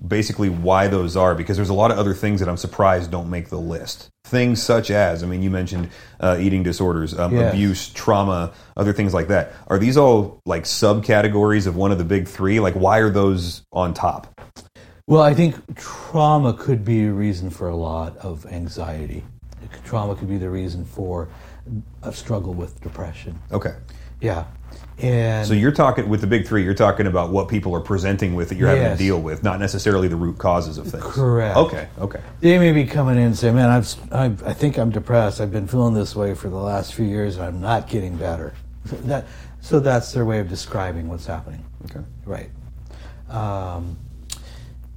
basically 0.07 0.49
why 0.49 0.89
those 0.89 1.17
are, 1.17 1.35
because 1.35 1.57
there's 1.57 1.69
a 1.69 1.75
lot 1.75 1.91
of 1.91 1.99
other 1.99 2.15
things 2.15 2.41
that 2.41 2.49
I'm 2.49 2.57
surprised 2.57 3.11
don't 3.11 3.31
make 3.31 3.49
the 3.49 3.59
list. 3.59 4.09
Things 4.25 4.63
such 4.63 4.91
as, 4.91 5.23
I 5.23 5.27
mean, 5.27 5.43
you 5.43 5.51
mentioned 5.51 5.91
uh, 6.21 6.37
eating 6.41 6.63
disorders, 6.63 7.17
um, 7.19 7.33
Yes. 7.33 7.53
abuse, 7.53 7.89
trauma, 7.91 8.53
other 8.77 8.93
things 8.93 9.15
like 9.15 9.29
that. 9.29 9.53
Are 9.69 9.79
these 9.79 9.97
all 9.97 10.41
like 10.45 10.65
subcategories 10.65 11.67
of 11.67 11.77
one 11.77 11.93
of 11.93 11.99
the 11.99 12.05
big 12.05 12.27
three? 12.27 12.61
Like, 12.61 12.75
why 12.75 12.99
are 12.99 13.11
those 13.11 13.63
on 13.73 13.95
top? 13.95 14.41
Well, 15.07 15.23
I 15.23 15.33
think 15.33 15.77
trauma 15.77 16.53
could 16.53 16.85
be 16.85 17.05
a 17.07 17.13
reason 17.13 17.49
for 17.49 17.69
a 17.69 17.77
lot 17.77 18.17
of 18.19 18.45
anxiety. 18.47 19.25
Trauma 19.85 20.15
could 20.15 20.29
be 20.29 20.39
the 20.39 20.51
reason 20.51 20.85
for 20.85 21.29
a 22.03 22.13
struggle 22.13 22.53
with 22.53 22.81
depression. 22.81 23.39
Okay. 23.53 23.75
Yeah. 24.21 24.45
And 25.01 25.47
So 25.47 25.55
you're 25.55 25.73
talking 25.73 26.09
with 26.09 26.21
the 26.21 26.27
big 26.27 26.47
three. 26.47 26.65
You're 26.65 26.75
talking 26.75 27.07
about 27.07 27.31
what 27.31 27.49
people 27.49 27.75
are 27.75 27.81
presenting 27.81 28.35
with 28.35 28.49
that 28.49 28.57
you're 28.57 28.69
having 28.69 28.91
to 28.91 28.97
deal 28.97 29.21
with, 29.21 29.43
not 29.45 29.61
necessarily 29.61 30.09
the 30.09 30.17
root 30.17 30.39
causes 30.39 30.77
of 30.77 30.89
things. 30.89 31.05
Correct. 31.05 31.57
Okay. 31.57 31.89
Okay. 31.99 32.21
they 32.41 32.59
may 32.59 32.73
be 32.73 32.85
coming 32.85 33.17
in 33.17 33.23
and 33.23 33.37
say, 33.39 33.53
"Man, 33.53 33.69
I've, 33.71 34.13
I've, 34.13 34.43
I 34.43 34.53
think 34.53 34.77
I'm 34.77 34.91
depressed. 34.91 35.41
I've 35.41 35.53
been 35.53 35.69
feeling 35.69 35.95
this 35.95 36.17
way 36.17 36.35
for 36.35 36.49
the 36.49 36.57
last 36.57 36.95
few 36.95 37.05
years, 37.05 37.37
and 37.37 37.45
I'm 37.45 37.61
not 37.61 37.89
getting 37.89 38.17
better." 38.17 38.55
So 38.87 38.97
that, 38.97 39.27
so 39.61 39.81
that's 39.81 40.13
their 40.13 40.25
way 40.25 40.39
of 40.41 40.49
describing 40.49 41.09
what's 41.09 41.27
happening. 41.27 41.65
Okay. 41.85 42.05
Right. 42.25 42.51
Um, 43.29 43.99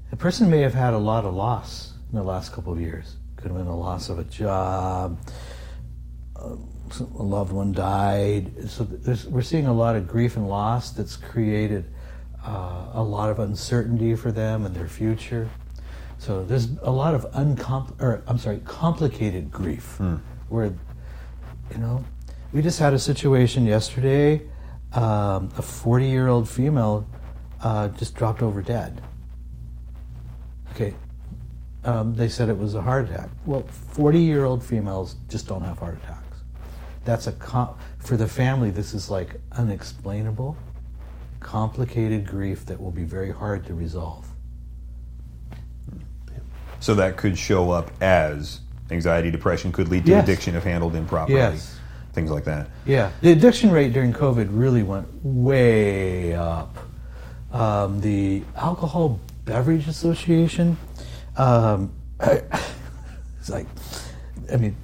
the 0.10 0.16
person 0.18 0.49
may 0.49 0.62
have 0.62 0.74
had 0.74 0.93
a 0.93 0.97
lot 0.97 1.26
of 1.26 1.34
loss 1.34 1.93
in 2.12 2.18
the 2.18 2.24
last 2.24 2.54
couple 2.54 2.72
of 2.74 2.80
years. 2.80 3.18
Could 3.36 3.49
have 3.49 3.58
been 3.58 3.68
a 3.68 3.78
loss 3.78 4.10
of 4.10 4.18
a 4.20 4.24
job. 4.24 5.20
um, 6.38 6.68
A 7.00 7.24
loved 7.24 7.54
one 7.54 7.72
died. 7.72 8.70
So 8.70 8.84
there's, 8.84 9.26
we're 9.26 9.42
seeing 9.42 9.68
a 9.68 9.74
lot 9.74 9.96
of 9.96 10.08
grief 10.08 10.36
and 10.36 10.50
loss 10.50 10.92
that's 10.92 11.16
created 11.16 11.86
uh, 12.46 12.88
a 12.94 13.04
lot 13.04 13.30
of 13.30 13.39
uncertainty 13.39 14.16
for 14.16 14.32
them 14.32 14.66
and 14.66 14.76
their 14.76 14.88
future. 14.88 15.50
So 16.18 16.44
there's 16.44 16.70
a 16.82 16.92
lot 16.92 17.16
of 17.16 17.26
uncompl- 17.32 18.00
or 18.02 18.24
I'm 18.28 18.38
sorry, 18.38 18.62
complicated 18.66 19.52
grief, 19.52 20.00
where 20.50 20.74
you 21.72 21.78
know, 21.78 22.04
we 22.52 22.62
just 22.62 22.80
had 22.80 22.94
a 22.94 23.00
situation 23.00 23.66
yesterday. 23.66 24.42
Um, 24.94 25.50
a 25.58 25.62
40 25.62 26.06
year 26.06 26.28
old 26.28 26.50
female 26.50 27.08
uh, 27.64 27.88
just 27.89 28.14
dropped 28.16 28.42
over 28.42 28.62
dead. 28.62 29.02
Okay. 30.72 30.94
Um, 31.84 32.14
they 32.16 32.28
said 32.30 32.50
it 32.50 32.58
was 32.58 32.76
a 32.76 32.82
heart 32.82 33.10
attack. 33.10 33.30
Well, 33.46 33.64
40 33.64 34.20
year 34.20 34.46
old 34.46 34.64
females 34.64 35.16
just 35.30 35.48
don't 35.48 35.64
have 35.64 35.80
heart 35.80 35.98
attacks. 36.04 36.21
That's 37.04 37.28
a 37.28 37.32
com- 37.34 37.76
for 37.99 38.16
the 38.18 38.28
family. 38.28 38.70
This 38.70 38.93
is 38.93 39.10
like 39.10 39.39
unexplainable, 39.54 40.56
complicated 41.39 42.28
grief 42.28 42.66
that 42.68 42.80
will 42.80 42.91
be 42.91 43.04
very 43.04 43.32
hard 43.32 43.66
to 43.68 43.74
resolve. 43.74 44.28
So 46.80 46.95
that 46.95 47.16
could 47.18 47.38
show 47.38 47.72
up 47.72 47.91
as 48.02 48.60
anxiety, 48.89 49.30
depression, 49.32 49.72
could 49.72 49.88
lead 49.89 50.06
to 50.06 50.12
Yes. 50.12 50.24
addiction 50.24 50.56
if 50.56 50.64
handled 50.64 50.95
improperly. 50.95 51.38
Yes. 51.39 51.78
Things 52.14 52.30
like 52.30 52.43
that. 52.45 52.68
Yeah, 52.86 53.12
the 53.22 53.32
addiction 53.32 53.72
rate 53.72 53.93
during 53.93 54.12
COVID 54.14 54.49
really 54.52 54.84
went 54.84 55.08
way 55.24 56.34
up. 56.36 56.76
Um, 57.54 58.02
the 58.02 58.43
Alcohol 58.56 59.20
Beverage 59.45 59.88
Association, 59.88 60.78
um, 61.38 61.91
it's 62.22 63.49
like, 63.49 63.68
I 64.52 64.58
mean, 64.58 64.76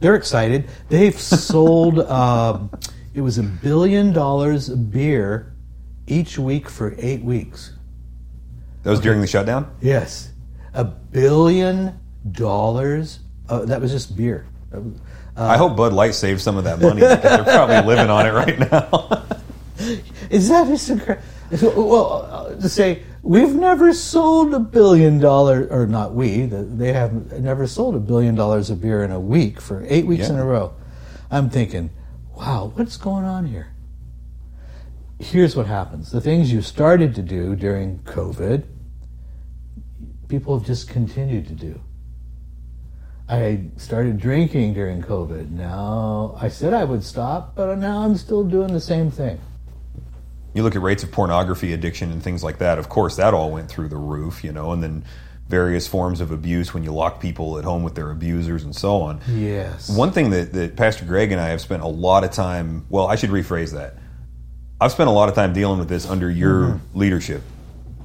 they're 0.00 0.14
excited. 0.14 0.68
They've 0.88 1.18
sold, 1.18 1.98
um, 2.10 2.70
it 3.14 3.20
was 3.20 3.38
a 3.38 3.42
billion 3.42 4.12
dollars 4.12 4.68
of 4.68 4.90
beer 4.90 5.52
each 6.06 6.38
week 6.38 6.68
for 6.68 6.94
eight 6.98 7.22
weeks. 7.22 7.72
That 8.82 8.90
was 8.90 9.00
during 9.00 9.20
the 9.20 9.26
shutdown? 9.26 9.74
Yes. 9.80 10.30
A 10.74 10.84
billion 10.84 11.98
dollars? 12.30 13.20
Uh, 13.48 13.64
that 13.64 13.80
was 13.80 13.90
just 13.90 14.16
beer. 14.16 14.46
I 15.36 15.56
hope 15.56 15.76
Bud 15.76 15.92
Light 15.92 16.14
saved 16.14 16.40
some 16.40 16.56
of 16.56 16.64
that 16.64 16.80
money 16.80 17.00
because 17.00 17.22
they're 17.22 17.44
probably 17.44 17.80
living 17.94 18.10
on 18.10 18.26
it 18.26 18.32
right 18.32 18.58
now. 18.58 19.24
Is 20.30 20.48
that 20.48 20.66
just 20.68 20.90
incredible? 20.90 21.24
Well, 21.50 22.28
uh, 22.30 22.54
to 22.56 22.68
say 22.68 23.02
we've 23.24 23.54
never 23.54 23.94
sold 23.94 24.52
a 24.52 24.60
billion 24.60 25.18
dollars, 25.18 25.68
or 25.70 25.86
not 25.86 26.14
we, 26.14 26.42
they 26.44 26.92
have 26.92 27.32
never 27.40 27.66
sold 27.66 27.96
a 27.96 27.98
billion 27.98 28.34
dollars 28.34 28.68
of 28.68 28.80
beer 28.82 29.02
in 29.02 29.10
a 29.10 29.18
week 29.18 29.60
for 29.60 29.84
eight 29.88 30.06
weeks 30.06 30.28
in 30.28 30.36
a 30.36 30.44
row. 30.44 30.74
I'm 31.30 31.48
thinking, 31.48 31.90
wow, 32.36 32.70
what's 32.74 32.98
going 32.98 33.24
on 33.24 33.46
here? 33.46 33.72
Here's 35.18 35.56
what 35.56 35.66
happens: 35.66 36.12
the 36.12 36.20
things 36.20 36.52
you 36.52 36.60
started 36.60 37.14
to 37.14 37.22
do 37.22 37.56
during 37.56 38.00
COVID, 38.00 38.64
people 40.28 40.58
have 40.58 40.66
just 40.66 40.88
continued 40.88 41.46
to 41.48 41.54
do. 41.54 41.80
I 43.26 43.70
started 43.78 44.18
drinking 44.18 44.74
during 44.74 45.02
COVID. 45.02 45.50
Now 45.50 46.36
I 46.38 46.48
said 46.48 46.74
I 46.74 46.84
would 46.84 47.02
stop, 47.02 47.54
but 47.54 47.74
now 47.78 48.02
I'm 48.02 48.16
still 48.16 48.44
doing 48.44 48.74
the 48.74 48.80
same 48.80 49.10
thing. 49.10 49.40
You 50.54 50.62
look 50.62 50.76
at 50.76 50.82
rates 50.82 51.02
of 51.02 51.10
pornography 51.12 51.72
addiction 51.72 52.10
and 52.12 52.22
things 52.22 52.42
like 52.44 52.58
that. 52.58 52.78
Of 52.78 52.88
course, 52.88 53.16
that 53.16 53.34
all 53.34 53.50
went 53.50 53.68
through 53.68 53.88
the 53.88 53.96
roof, 53.96 54.42
you 54.44 54.52
know, 54.52 54.72
and 54.72 54.82
then 54.82 55.04
various 55.48 55.86
forms 55.86 56.20
of 56.22 56.30
abuse 56.30 56.72
when 56.72 56.84
you 56.84 56.92
lock 56.92 57.20
people 57.20 57.58
at 57.58 57.64
home 57.64 57.82
with 57.82 57.94
their 57.94 58.10
abusers 58.10 58.62
and 58.64 58.74
so 58.74 59.02
on. 59.02 59.20
Yes. 59.28 59.90
One 59.94 60.10
thing 60.12 60.30
that, 60.30 60.52
that 60.54 60.76
Pastor 60.76 61.04
Greg 61.04 61.32
and 61.32 61.40
I 61.40 61.48
have 61.48 61.60
spent 61.60 61.82
a 61.82 61.86
lot 61.88 62.24
of 62.24 62.30
time, 62.30 62.86
well, 62.88 63.06
I 63.08 63.16
should 63.16 63.30
rephrase 63.30 63.72
that. 63.74 63.96
I've 64.80 64.92
spent 64.92 65.08
a 65.08 65.12
lot 65.12 65.28
of 65.28 65.34
time 65.34 65.52
dealing 65.52 65.78
with 65.78 65.88
this 65.88 66.08
under 66.08 66.30
your 66.30 66.80
leadership, 66.94 67.42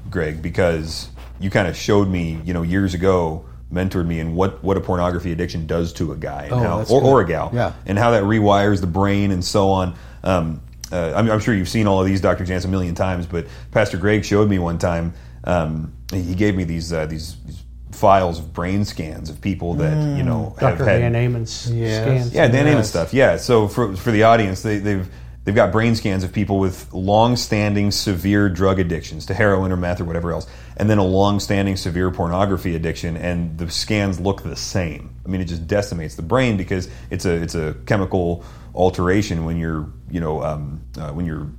Greg, 0.10 0.42
because 0.42 1.10
you 1.40 1.50
kind 1.50 1.68
of 1.68 1.78
showed 1.78 2.08
me, 2.10 2.40
you 2.44 2.54
know, 2.54 2.62
years 2.62 2.94
ago, 2.94 3.46
mentored 3.72 4.06
me 4.08 4.20
in 4.20 4.36
what, 4.36 4.64
what 4.64 4.76
a 4.78 4.82
pornography 4.82 5.32
addiction 5.32 5.66
does 5.68 5.94
to 5.94 6.12
a 6.12 6.16
guy 6.18 6.44
and 6.46 6.54
Oh, 6.54 6.60
how, 6.60 6.84
or, 6.90 7.02
or 7.04 7.22
a 7.22 7.26
gal, 7.28 7.52
Yeah. 7.54 7.74
and 7.86 7.98
how 7.98 8.12
that 8.12 8.24
rewires 8.24 8.82
the 8.82 8.88
brain 8.88 9.32
and 9.32 9.46
so 9.46 9.70
on. 9.70 9.96
Um, 10.24 10.62
uh, 10.92 11.14
I'm, 11.16 11.30
I'm 11.30 11.40
sure 11.40 11.54
you've 11.54 11.70
seen 11.70 11.88
all 11.88 12.00
of 12.02 12.08
these, 12.08 12.22
Dr. 12.22 12.46
Jantz, 12.46 12.66
a 12.66 12.68
million 12.68 12.96
times, 12.96 13.26
but 13.26 13.46
Pastor 13.72 13.98
Greg 13.98 14.26
showed 14.26 14.50
me 14.50 14.60
one 14.60 14.78
time. 14.78 15.14
Um, 15.44 15.94
he 16.12 16.36
gave 16.36 16.56
me 16.56 16.64
these 16.64 16.92
uh, 16.92 17.06
these, 17.06 17.36
these 17.46 17.64
files 17.92 18.40
of 18.40 18.54
brain 18.54 18.86
scans 18.86 19.30
of 19.30 19.42
people 19.42 19.74
that 19.76 20.18
you 20.18 20.24
know 20.24 20.56
have 20.60 20.78
Dr. 20.78 20.86
had 20.90 21.00
Dan 21.00 21.16
Amen's 21.16 21.72
Yes. 21.72 22.04
scans. 22.04 22.34
yeah, 22.34 22.48
Dan 22.48 22.68
Amen's 22.68 22.78
Yes. 22.86 22.90
stuff. 22.90 23.14
Yeah. 23.14 23.38
So 23.38 23.68
for 23.68 23.96
for 23.96 24.12
the 24.12 24.24
audience, 24.24 24.62
they, 24.62 24.80
they've 24.80 25.08
they've 25.46 25.56
got 25.56 25.72
brain 25.72 25.96
scans 25.96 26.24
of 26.24 26.32
people 26.34 26.60
with 26.60 26.92
long-standing 26.94 27.92
severe 27.92 28.50
drug 28.50 28.80
addictions 28.80 29.26
to 29.28 29.34
heroin 29.34 29.72
or 29.72 29.78
meth 29.78 30.00
or 30.02 30.06
whatever 30.06 30.32
else, 30.32 30.48
and 30.78 30.90
then 30.90 30.98
a 30.98 31.06
long-standing 31.06 31.76
severe 31.78 32.12
pornography 32.12 32.76
addiction, 32.76 33.16
and 33.18 33.58
the 33.58 33.70
scans 33.72 34.20
look 34.20 34.44
the 34.44 34.56
same. 34.56 35.10
I 35.26 35.30
mean, 35.30 35.42
it 35.42 35.46
just 35.46 35.68
decimates 35.68 36.16
the 36.16 36.22
brain 36.22 36.58
because 36.58 36.90
it's 37.10 37.26
a 37.26 37.34
it's 37.34 37.56
a 37.56 37.76
chemical 37.86 38.44
alteration 38.74 39.46
when 39.46 39.58
you're 39.58 39.90
you 40.10 40.20
know 40.20 40.44
um, 40.44 40.82
uh, 40.98 41.12
when 41.12 41.26
you're 41.26 41.50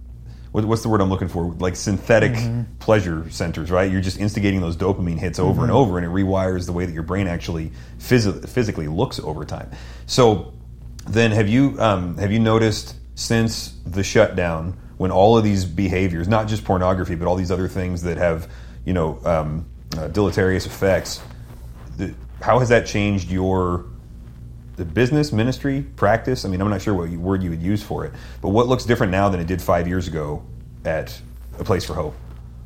what, 0.52 0.64
what's 0.64 0.82
the 0.82 0.88
word 0.88 1.00
I'm 1.00 1.08
looking 1.08 1.28
for? 1.28 1.52
Like 1.52 1.76
synthetic 1.76 2.36
pleasure 2.80 3.30
centers, 3.30 3.70
right? 3.70 3.90
You're 3.90 4.00
just 4.00 4.18
instigating 4.18 4.61
those 4.61 4.76
dopamine 4.76 5.18
hits 5.18 5.38
over 5.38 5.62
and 5.62 5.70
over, 5.70 5.96
and 5.96 6.06
it 6.06 6.11
rewires 6.11 6.66
the 6.66 6.72
way 6.72 6.86
that 6.86 6.92
your 6.92 7.02
brain 7.02 7.26
actually 7.26 7.72
phys- 7.98 8.48
physically 8.48 8.88
looks 8.88 9.20
over 9.20 9.44
time. 9.44 9.70
So, 10.06 10.54
then 11.06 11.30
have 11.30 11.48
you 11.48 11.76
um, 11.80 12.16
have 12.18 12.32
you 12.32 12.40
noticed 12.40 12.96
since 13.14 13.74
the 13.86 14.02
shutdown 14.02 14.78
when 14.96 15.11
all 15.11 15.38
of 15.38 15.44
these 15.44 15.64
behaviors, 15.64 16.28
not 16.28 16.48
just 16.48 16.64
pornography, 16.64 17.14
but 17.14 17.26
all 17.26 17.36
these 17.36 17.50
other 17.50 17.68
things 17.68 18.02
that 18.02 18.16
have 18.16 18.50
you 18.84 18.92
know 18.92 19.20
um, 19.24 19.66
uh, 19.96 20.08
deleterious 20.08 20.66
effects, 20.66 21.20
the, 21.96 22.12
how 22.42 22.58
has 22.58 22.70
that 22.70 22.86
changed 22.86 23.30
your 23.30 23.86
the 24.81 24.85
business, 24.87 25.31
ministry, 25.31 25.83
practice? 25.97 26.47
I 26.47 26.49
mean, 26.49 26.62
I'm 26.62 26.70
not 26.70 26.81
sure 26.81 26.95
what 26.95 27.11
word 27.11 27.43
you 27.43 27.51
would 27.51 27.61
use 27.61 27.83
for 27.83 28.07
it, 28.07 28.12
but 28.41 28.49
what 28.49 28.66
looks 28.66 28.87
different 28.87 29.12
now 29.12 29.28
than 29.28 29.39
it 29.39 29.47
did 29.47 29.61
five 29.61 29.87
years 29.87 30.09
ago 30.09 30.43
at 30.87 31.20
a 31.59 31.64
place 31.64 31.85
for 31.85 31.93
hope? 31.93 32.14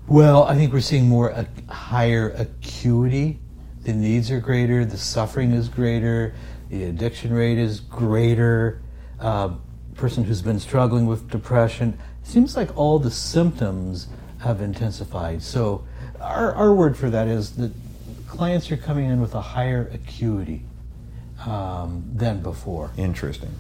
Well, 0.07 0.45
I 0.45 0.55
think 0.55 0.73
we're 0.73 0.81
seeing 0.81 1.09
more 1.09 1.31
a 1.31 1.45
higher 1.73 2.31
acuity. 2.31 3.41
The 3.83 3.93
needs 3.93 4.31
are 4.31 4.39
greater, 4.39 4.85
the 4.85 4.97
suffering 4.97 5.51
is 5.51 5.69
greater, 5.69 6.37
the 6.71 6.85
addiction 6.85 7.33
rate 7.33 7.59
is 7.59 7.81
greater. 7.81 8.81
Uh, 9.19 9.55
person 9.97 10.23
who's 10.23 10.43
been 10.43 10.61
struggling 10.61 11.07
with 11.07 11.29
depression, 11.31 11.99
seems 12.23 12.57
like 12.57 12.77
all 12.77 13.01
the 13.01 13.11
symptoms 13.11 14.07
have 14.39 14.61
intensified. 14.61 15.43
So, 15.43 15.85
our, 16.21 16.55
our 16.55 16.73
word 16.73 16.97
for 16.97 17.11
that 17.11 17.27
is 17.27 17.57
that 17.57 17.73
clients 18.29 18.71
are 18.71 18.77
coming 18.77 19.07
in 19.07 19.21
with 19.21 19.35
a 19.35 19.41
higher 19.41 19.91
acuity 19.93 20.63
um, 21.47 22.05
than 22.15 22.43
before. 22.43 22.91
Interesting. 22.97 23.51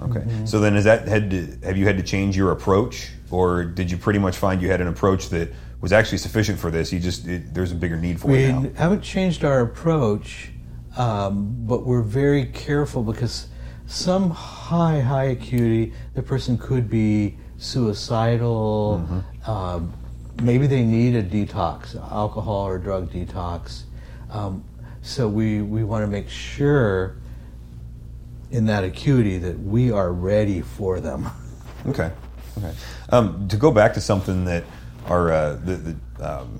Okay. 0.00 0.24
So 0.44 0.58
then, 0.58 0.74
has 0.74 0.84
that 0.84 1.06
had 1.06 1.30
to, 1.30 1.58
have 1.62 1.76
you 1.76 1.86
had 1.86 1.96
to 1.96 2.02
change 2.02 2.36
your 2.36 2.50
approach, 2.50 3.10
or 3.30 3.64
did 3.64 3.90
you 3.90 3.96
pretty 3.96 4.18
much 4.18 4.36
find 4.36 4.60
you 4.60 4.68
had 4.68 4.80
an 4.80 4.88
approach 4.88 5.28
that 5.28 5.50
was 5.80 5.92
actually 5.92 6.18
sufficient 6.18 6.58
for 6.58 6.70
this? 6.70 6.92
You 6.92 6.98
just 6.98 7.26
it, 7.28 7.54
there's 7.54 7.70
a 7.70 7.76
bigger 7.76 7.96
need 7.96 8.20
for 8.20 8.28
We 8.28 8.44
it 8.44 8.52
now. 8.52 8.70
haven't 8.74 9.02
changed 9.02 9.44
our 9.44 9.60
approach, 9.60 10.50
um, 10.96 11.54
but 11.60 11.86
we're 11.86 12.02
very 12.02 12.46
careful 12.46 13.02
because 13.04 13.46
some 13.86 14.30
high, 14.30 15.00
high 15.00 15.24
acuity, 15.24 15.92
the 16.14 16.22
person 16.22 16.58
could 16.58 16.90
be 16.90 17.36
suicidal. 17.58 19.24
Um, 19.46 19.92
maybe 20.42 20.66
they 20.66 20.82
need 20.82 21.14
a 21.14 21.22
detox, 21.22 21.94
alcohol 22.10 22.66
or 22.66 22.78
drug 22.78 23.12
detox. 23.12 23.82
Um, 24.30 24.64
so 25.04 25.28
we, 25.28 25.60
we 25.60 25.84
want 25.84 26.02
to 26.02 26.06
make 26.06 26.30
sure 26.30 27.14
in 28.50 28.66
that 28.66 28.84
acuity 28.84 29.36
that 29.38 29.60
we 29.60 29.92
are 29.92 30.10
ready 30.10 30.60
for 30.60 30.98
them. 31.00 31.28
Okay. 31.86 32.10
Okay. 32.56 32.72
Um, 33.10 33.46
to 33.48 33.58
go 33.58 33.70
back 33.70 33.92
to 33.92 34.00
something 34.00 34.46
that 34.46 34.64
our 35.04 35.30
uh, 35.30 35.52
the, 35.52 35.76
the 35.76 35.96
um, 36.40 36.58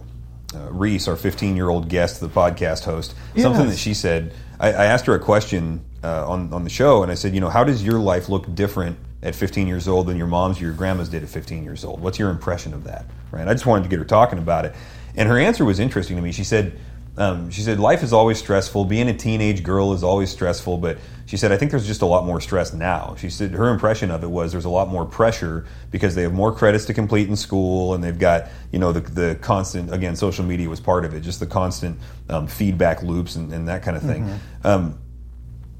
uh, 0.55 0.70
Reese, 0.70 1.09
our 1.09 1.16
15 1.16 1.57
year 1.57 1.70
old 1.70 1.88
guest, 1.88 2.20
the 2.20 2.28
podcast 2.28 2.84
host, 2.84 3.14
something 3.34 3.68
that 3.68 3.78
she 3.78 3.95
said. 3.95 4.34
I, 4.61 4.68
I 4.68 4.84
asked 4.84 5.07
her 5.07 5.14
a 5.14 5.18
question 5.18 5.82
uh, 6.03 6.28
on 6.28 6.53
on 6.53 6.62
the 6.64 6.68
show, 6.68 7.03
and 7.03 7.11
I 7.11 7.14
said, 7.14 7.34
you 7.34 7.40
know, 7.40 7.49
how 7.49 7.64
does 7.64 7.82
your 7.82 7.99
life 7.99 8.28
look 8.28 8.55
different 8.55 8.99
at 9.22 9.34
15 9.34 9.66
years 9.66 9.88
old 9.88 10.09
than 10.09 10.18
your 10.18 10.26
mom's 10.26 10.61
or 10.61 10.64
your 10.64 10.74
grandma's 10.74 11.09
did 11.09 11.22
at 11.22 11.30
15 11.30 11.64
years 11.64 11.86
old? 11.86 12.03
What's 12.03 12.18
your 12.18 12.28
impression 12.28 12.74
of 12.74 12.84
that? 12.84 13.07
Right. 13.30 13.49
I 13.49 13.55
just 13.55 13.64
wanted 13.64 13.84
to 13.84 13.88
get 13.88 13.99
her 13.99 14.05
talking 14.05 14.38
about 14.38 14.66
it, 14.66 14.74
and 15.16 15.26
her 15.26 15.38
answer 15.38 15.64
was 15.64 15.80
interesting 15.80 16.16
to 16.16 16.22
me. 16.22 16.32
She 16.32 16.45
said. 16.45 16.78
Um, 17.17 17.51
she 17.51 17.61
said, 17.61 17.79
Life 17.79 18.03
is 18.03 18.12
always 18.12 18.39
stressful. 18.39 18.87
Being 18.87 19.09
a 19.09 19.15
teenage 19.15 19.62
girl 19.62 19.93
is 19.93 20.03
always 20.03 20.31
stressful. 20.31 20.79
But 20.79 20.99
she 21.27 21.37
said, 21.37 21.53
I 21.53 21.57
think 21.57 21.71
there's 21.71 21.87
just 21.87 22.03
a 22.03 22.07
lot 22.07 22.25
more 22.25 22.41
stress 22.41 22.73
now. 22.73 23.15
She 23.19 23.31
said, 23.31 23.53
her 23.53 23.69
impression 23.69 24.11
of 24.11 24.23
it 24.25 24.31
was 24.31 24.53
there's 24.53 24.65
a 24.65 24.71
lot 24.71 24.89
more 24.89 25.07
pressure 25.07 25.67
because 25.91 26.15
they 26.15 26.23
have 26.23 26.33
more 26.33 26.53
credits 26.53 26.85
to 26.87 26.95
complete 26.95 27.29
in 27.29 27.37
school 27.37 27.95
and 27.95 28.03
they've 28.03 28.19
got, 28.19 28.49
you 28.73 28.79
know, 28.79 28.93
the, 28.93 29.01
the 29.01 29.39
constant, 29.41 29.93
again, 29.93 30.17
social 30.17 30.45
media 30.45 30.69
was 30.69 30.81
part 30.81 31.05
of 31.05 31.15
it, 31.15 31.21
just 31.21 31.41
the 31.41 31.47
constant 31.47 31.99
um, 32.29 32.47
feedback 32.47 33.03
loops 33.03 33.37
and, 33.37 33.53
and 33.53 33.69
that 33.69 33.83
kind 33.83 33.97
of 33.97 34.03
thing. 34.03 34.25
Um, 34.65 34.99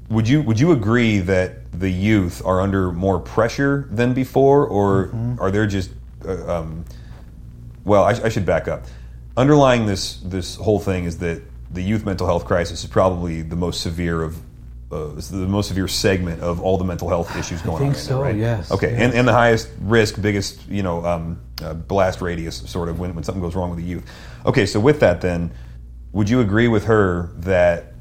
would 0.09 0.29
you 0.29 0.43
would 0.43 0.59
you 0.59 0.71
agree 0.71 1.17
that 1.19 1.71
the 1.71 1.89
youth 1.89 2.45
are 2.45 2.61
under 2.61 2.91
more 2.91 3.19
pressure 3.19 3.87
than 3.89 4.13
before, 4.13 4.67
or 4.67 5.09
are 5.39 5.49
there 5.49 5.65
just 5.65 5.89
uh, 6.23 6.59
um, 6.59 6.85
well, 7.85 8.03
I, 8.03 8.11
I 8.11 8.29
should 8.29 8.45
back 8.45 8.67
up. 8.67 8.85
Underlying 9.37 9.85
this 9.85 10.17
this 10.17 10.55
whole 10.55 10.79
thing 10.79 11.05
is 11.05 11.17
that 11.19 11.41
the 11.71 11.81
youth 11.81 12.05
mental 12.05 12.25
health 12.25 12.45
crisis 12.45 12.83
is 12.83 12.89
probably 12.89 13.41
the 13.41 13.55
most 13.55 13.81
severe 13.81 14.23
of 14.23 14.37
uh, 14.91 15.07
the 15.31 15.47
most 15.47 15.67
severe 15.67 15.87
segment 15.87 16.41
of 16.41 16.61
all 16.61 16.77
the 16.77 16.83
mental 16.83 17.09
health 17.09 17.35
issues 17.35 17.61
going 17.61 17.79
think 17.79 17.89
on. 17.89 17.93
right 17.93 17.97
so, 17.97 18.17
now, 18.17 18.21
right? 18.23 18.35
yes, 18.35 18.71
Okay, 18.71 18.91
yes. 18.91 19.01
and 19.01 19.13
and 19.13 19.27
the 19.27 19.33
highest 19.33 19.69
risk, 19.81 20.21
biggest 20.21 20.65
you 20.69 20.83
know 20.83 21.05
um, 21.05 21.41
uh, 21.61 21.73
blast 21.73 22.21
radius, 22.21 22.57
sort 22.69 22.87
of 22.87 22.99
when 22.99 23.13
when 23.13 23.23
something 23.23 23.41
goes 23.41 23.55
wrong 23.55 23.69
with 23.69 23.79
the 23.79 23.85
youth. 23.85 24.09
Okay, 24.45 24.65
so 24.65 24.79
with 24.79 24.99
that, 25.01 25.21
then, 25.21 25.51
would 26.13 26.29
you 26.29 26.39
agree 26.39 26.67
with 26.67 26.85
her 26.85 27.31
that 27.37 27.93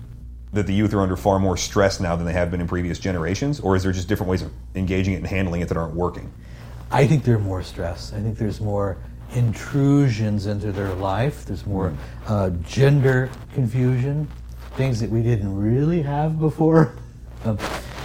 that 0.52 0.66
the 0.66 0.74
youth 0.74 0.94
are 0.94 1.00
under 1.00 1.16
far 1.16 1.40
more 1.40 1.56
stress 1.56 1.98
now 1.98 2.14
than 2.14 2.26
they 2.26 2.32
have 2.32 2.50
been 2.50 2.60
in 2.60 2.68
previous 2.68 3.00
generations, 3.00 3.58
or 3.58 3.74
is 3.74 3.82
there 3.82 3.92
just 3.92 4.06
different 4.06 4.30
ways 4.30 4.42
of 4.42 4.52
engaging 4.76 5.14
it 5.14 5.16
and 5.16 5.26
handling 5.26 5.62
it 5.62 5.68
that 5.68 5.76
aren't 5.76 5.94
working? 5.94 6.32
I 6.92 7.08
think 7.08 7.24
they're 7.24 7.40
more 7.40 7.62
stressed. 7.64 8.14
I 8.14 8.20
think 8.20 8.38
there's 8.38 8.60
more 8.60 8.98
intrusions 9.34 10.46
into 10.46 10.72
their 10.72 10.94
life. 10.94 11.44
There's 11.44 11.66
more 11.66 11.94
uh, 12.26 12.50
gender 12.62 13.30
confusion, 13.52 14.28
things 14.76 15.00
that 15.00 15.10
we 15.10 15.22
didn't 15.22 15.54
really 15.54 16.02
have 16.02 16.38
before. 16.38 16.96
Um, 17.46 17.58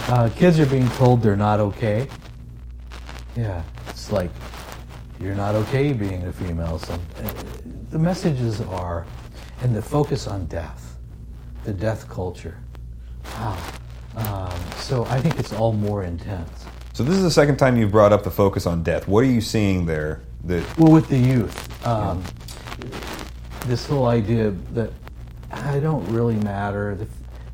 uh, 0.08 0.28
kids 0.36 0.60
are 0.60 0.66
being 0.66 0.90
told 0.90 1.22
they're 1.22 1.34
not 1.34 1.60
okay. 1.60 2.06
Yeah, 3.34 3.62
it's 3.88 4.12
like 4.12 4.30
you're 5.18 5.34
not 5.34 5.54
okay 5.54 5.94
being 5.94 6.26
a 6.26 6.32
female. 6.34 6.78
Some, 6.78 7.00
uh, 7.24 7.32
the 7.88 7.98
messages 7.98 8.60
are, 8.60 9.06
and 9.62 9.74
the 9.74 9.80
focus 9.80 10.26
on 10.26 10.44
death, 10.44 10.98
the 11.64 11.72
death 11.72 12.06
culture. 12.06 12.58
Wow. 13.24 13.56
Um, 14.16 14.60
so 14.76 15.06
I 15.06 15.20
think 15.22 15.38
it's 15.38 15.54
all 15.54 15.72
more 15.72 16.04
intense. 16.04 16.66
So 16.92 17.02
this 17.02 17.16
is 17.16 17.22
the 17.22 17.30
second 17.30 17.56
time 17.56 17.78
you've 17.78 17.92
brought 17.92 18.12
up 18.12 18.24
the 18.24 18.30
focus 18.30 18.66
on 18.66 18.82
death. 18.82 19.08
What 19.08 19.24
are 19.24 19.28
you 19.28 19.40
seeing 19.40 19.86
there? 19.86 20.20
That 20.44 20.78
Well, 20.78 20.92
with 20.92 21.08
the 21.08 21.18
youth, 21.18 21.86
um, 21.86 22.22
this 23.66 23.86
whole 23.86 24.06
idea 24.06 24.50
that 24.72 24.90
I 25.50 25.80
don't 25.80 26.06
really 26.10 26.36
matter. 26.36 26.94
The, 26.94 27.06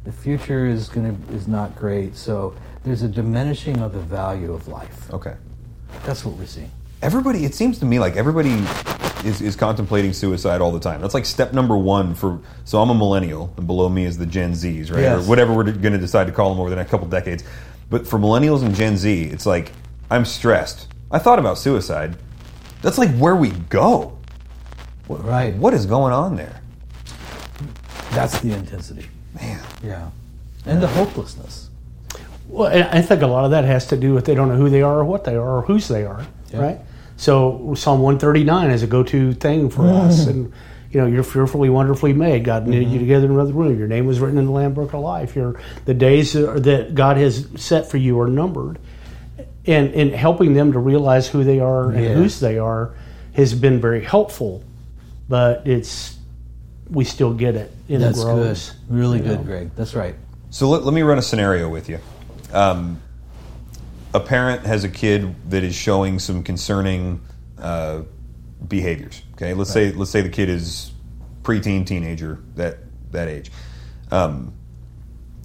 the 0.05 0.13
future 0.13 0.67
is 0.67 0.89
gonna 0.89 1.17
is 1.33 1.49
not 1.49 1.75
great. 1.77 2.17
So 2.17 2.55
there's 2.85 3.03
a 3.03 3.09
diminishing 3.09 3.81
of 3.81 3.93
the 3.93 4.01
value 4.01 4.53
of 4.53 4.69
life. 4.69 5.13
Okay. 5.13 5.35
That's 6.05 6.25
what 6.25 6.37
we're 6.37 6.47
seeing. 6.47 6.71
Everybody, 7.03 7.45
it 7.45 7.55
seems 7.55 7.79
to 7.81 7.85
me 7.85 7.99
like 7.99 8.17
everybody 8.17 8.51
is, 9.25 9.41
is 9.41 9.57
contemplating 9.57 10.13
suicide 10.13 10.61
all 10.61 10.73
the 10.73 10.81
time. 10.81 11.01
That's 11.01 11.15
like 11.15 11.27
step 11.27 11.53
number 11.53 11.77
one 11.77 12.15
for. 12.15 12.41
So 12.65 12.81
I'm 12.81 12.91
a 12.91 12.95
millennial, 12.95 13.53
and 13.57 13.67
below 13.67 13.89
me 13.89 14.05
is 14.05 14.17
the 14.17 14.27
Gen 14.27 14.53
Zs, 14.53 14.91
right? 14.91 15.01
Yes. 15.01 15.25
Or 15.25 15.29
whatever 15.29 15.53
we're 15.53 15.65
going 15.65 15.93
to 15.93 15.99
decide 15.99 16.27
to 16.29 16.33
call 16.33 16.51
them 16.51 16.61
over 16.61 16.71
the 16.71 16.77
next 16.77 16.91
couple 16.91 17.07
decades. 17.07 17.45
But 17.91 18.07
for 18.07 18.19
millennials 18.19 18.65
and 18.65 18.75
Gen 18.75 18.97
Z, 18.97 19.25
it's 19.25 19.47
like 19.47 19.73
I'm 20.11 20.25
stressed. 20.25 20.89
I 21.11 21.19
thought 21.19 21.39
about 21.39 21.59
suicide. 21.59 22.17
That's 22.83 22.99
like 22.99 23.11
where 23.17 23.37
we 23.37 23.51
go. 23.51 24.17
Right. 25.09 25.55
What 25.55 25.75
is 25.75 25.87
going 25.87 26.13
on 26.13 26.37
there? 26.37 26.61
That's 28.11 28.41
the 28.41 28.53
intensity. 28.53 29.07
Man. 29.35 29.63
Yeah. 29.83 30.11
And 30.65 30.83
the 30.83 30.89
hopelessness. 30.89 31.71
Well, 32.49 32.71
and 32.71 32.85
I 32.85 33.03
think 33.03 33.23
a 33.23 33.27
lot 33.27 33.45
of 33.45 33.51
that 33.53 33.65
has 33.65 33.87
to 33.89 33.97
do 33.97 34.15
with 34.15 34.25
they 34.25 34.35
don't 34.35 34.49
know 34.49 34.57
who 34.57 34.71
they 34.71 34.83
are 34.83 35.01
or 35.01 35.05
what 35.05 35.25
they 35.25 35.35
are 35.35 35.59
or 35.59 35.63
whose 35.63 35.89
they 35.89 36.05
are, 36.05 36.25
Yeah. 36.53 36.61
right? 36.61 36.79
So 37.17 37.75
Psalm 37.77 38.01
139 38.01 38.71
is 38.71 38.83
a 38.83 38.87
go-to 38.87 39.33
thing 39.33 39.71
for 39.71 39.83
mm-hmm. 39.83 40.09
us, 40.09 40.27
and 40.27 40.53
you 40.91 41.01
know 41.01 41.07
you're 41.07 41.23
fearfully, 41.23 41.71
wonderfully 41.71 42.13
made. 42.13 42.45
God 42.45 42.67
knitted 42.67 42.85
mm-hmm. 42.85 42.95
you 42.95 42.99
together 43.01 43.27
in 43.27 43.33
another 43.33 43.53
room. 43.53 43.79
Your 43.79 43.89
name 43.89 44.07
was 44.07 44.21
written 44.21 44.39
in 44.39 44.47
the 44.47 44.53
Lamb 44.53 44.75
Book 44.75 44.93
of 44.93 45.01
Life. 45.01 45.35
Your 45.35 45.59
the 45.87 45.95
days 45.95 46.35
that 46.35 46.91
God 46.95 47.17
has 47.17 47.49
set 47.57 47.91
for 47.91 47.97
you 47.97 48.21
are 48.21 48.29
numbered, 48.29 48.79
and 49.67 49.95
and 49.95 50.13
helping 50.13 50.55
them 50.55 50.73
to 50.73 50.79
realize 50.79 51.29
who 51.29 51.45
they 51.45 51.61
are 51.61 51.91
and 51.91 52.03
Yes. 52.03 52.15
whose 52.17 52.41
they 52.41 52.59
are 52.59 52.95
has 53.33 53.55
been 53.55 53.81
very 53.81 54.03
helpful. 54.05 54.65
But 55.29 55.67
it's 55.67 56.17
we 56.89 57.05
still 57.05 57.35
get 57.35 57.57
it 57.57 57.73
in 57.89 58.01
That's 58.01 58.23
the 58.23 58.35
good. 58.35 58.61
Really 58.89 59.19
good, 59.19 59.39
know. 59.39 59.45
Greg. 59.45 59.71
That's 59.75 59.95
right. 59.95 60.15
So 60.51 60.69
let, 60.69 60.85
let 60.85 60.95
me 60.95 61.03
run 61.03 61.19
a 61.19 61.23
scenario 61.23 61.69
with 61.69 61.89
you. 61.89 61.99
Um, 62.53 63.03
a 64.15 64.21
parent 64.21 64.65
has 64.65 64.85
a 64.85 64.89
kid 64.89 65.35
that 65.51 65.65
is 65.65 65.75
showing 65.75 66.19
some 66.19 66.43
concerning 66.43 67.21
uh, 67.59 68.03
behaviors. 68.67 69.23
Okay, 69.35 69.53
let's 69.53 69.73
say 69.73 69.93
let's 69.93 70.11
say 70.11 70.21
the 70.23 70.29
kid 70.29 70.49
is 70.49 70.93
preteen, 71.43 71.85
teenager, 71.87 72.41
that 72.55 72.79
that 73.11 73.29
age. 73.29 73.51
Um, 74.11 74.55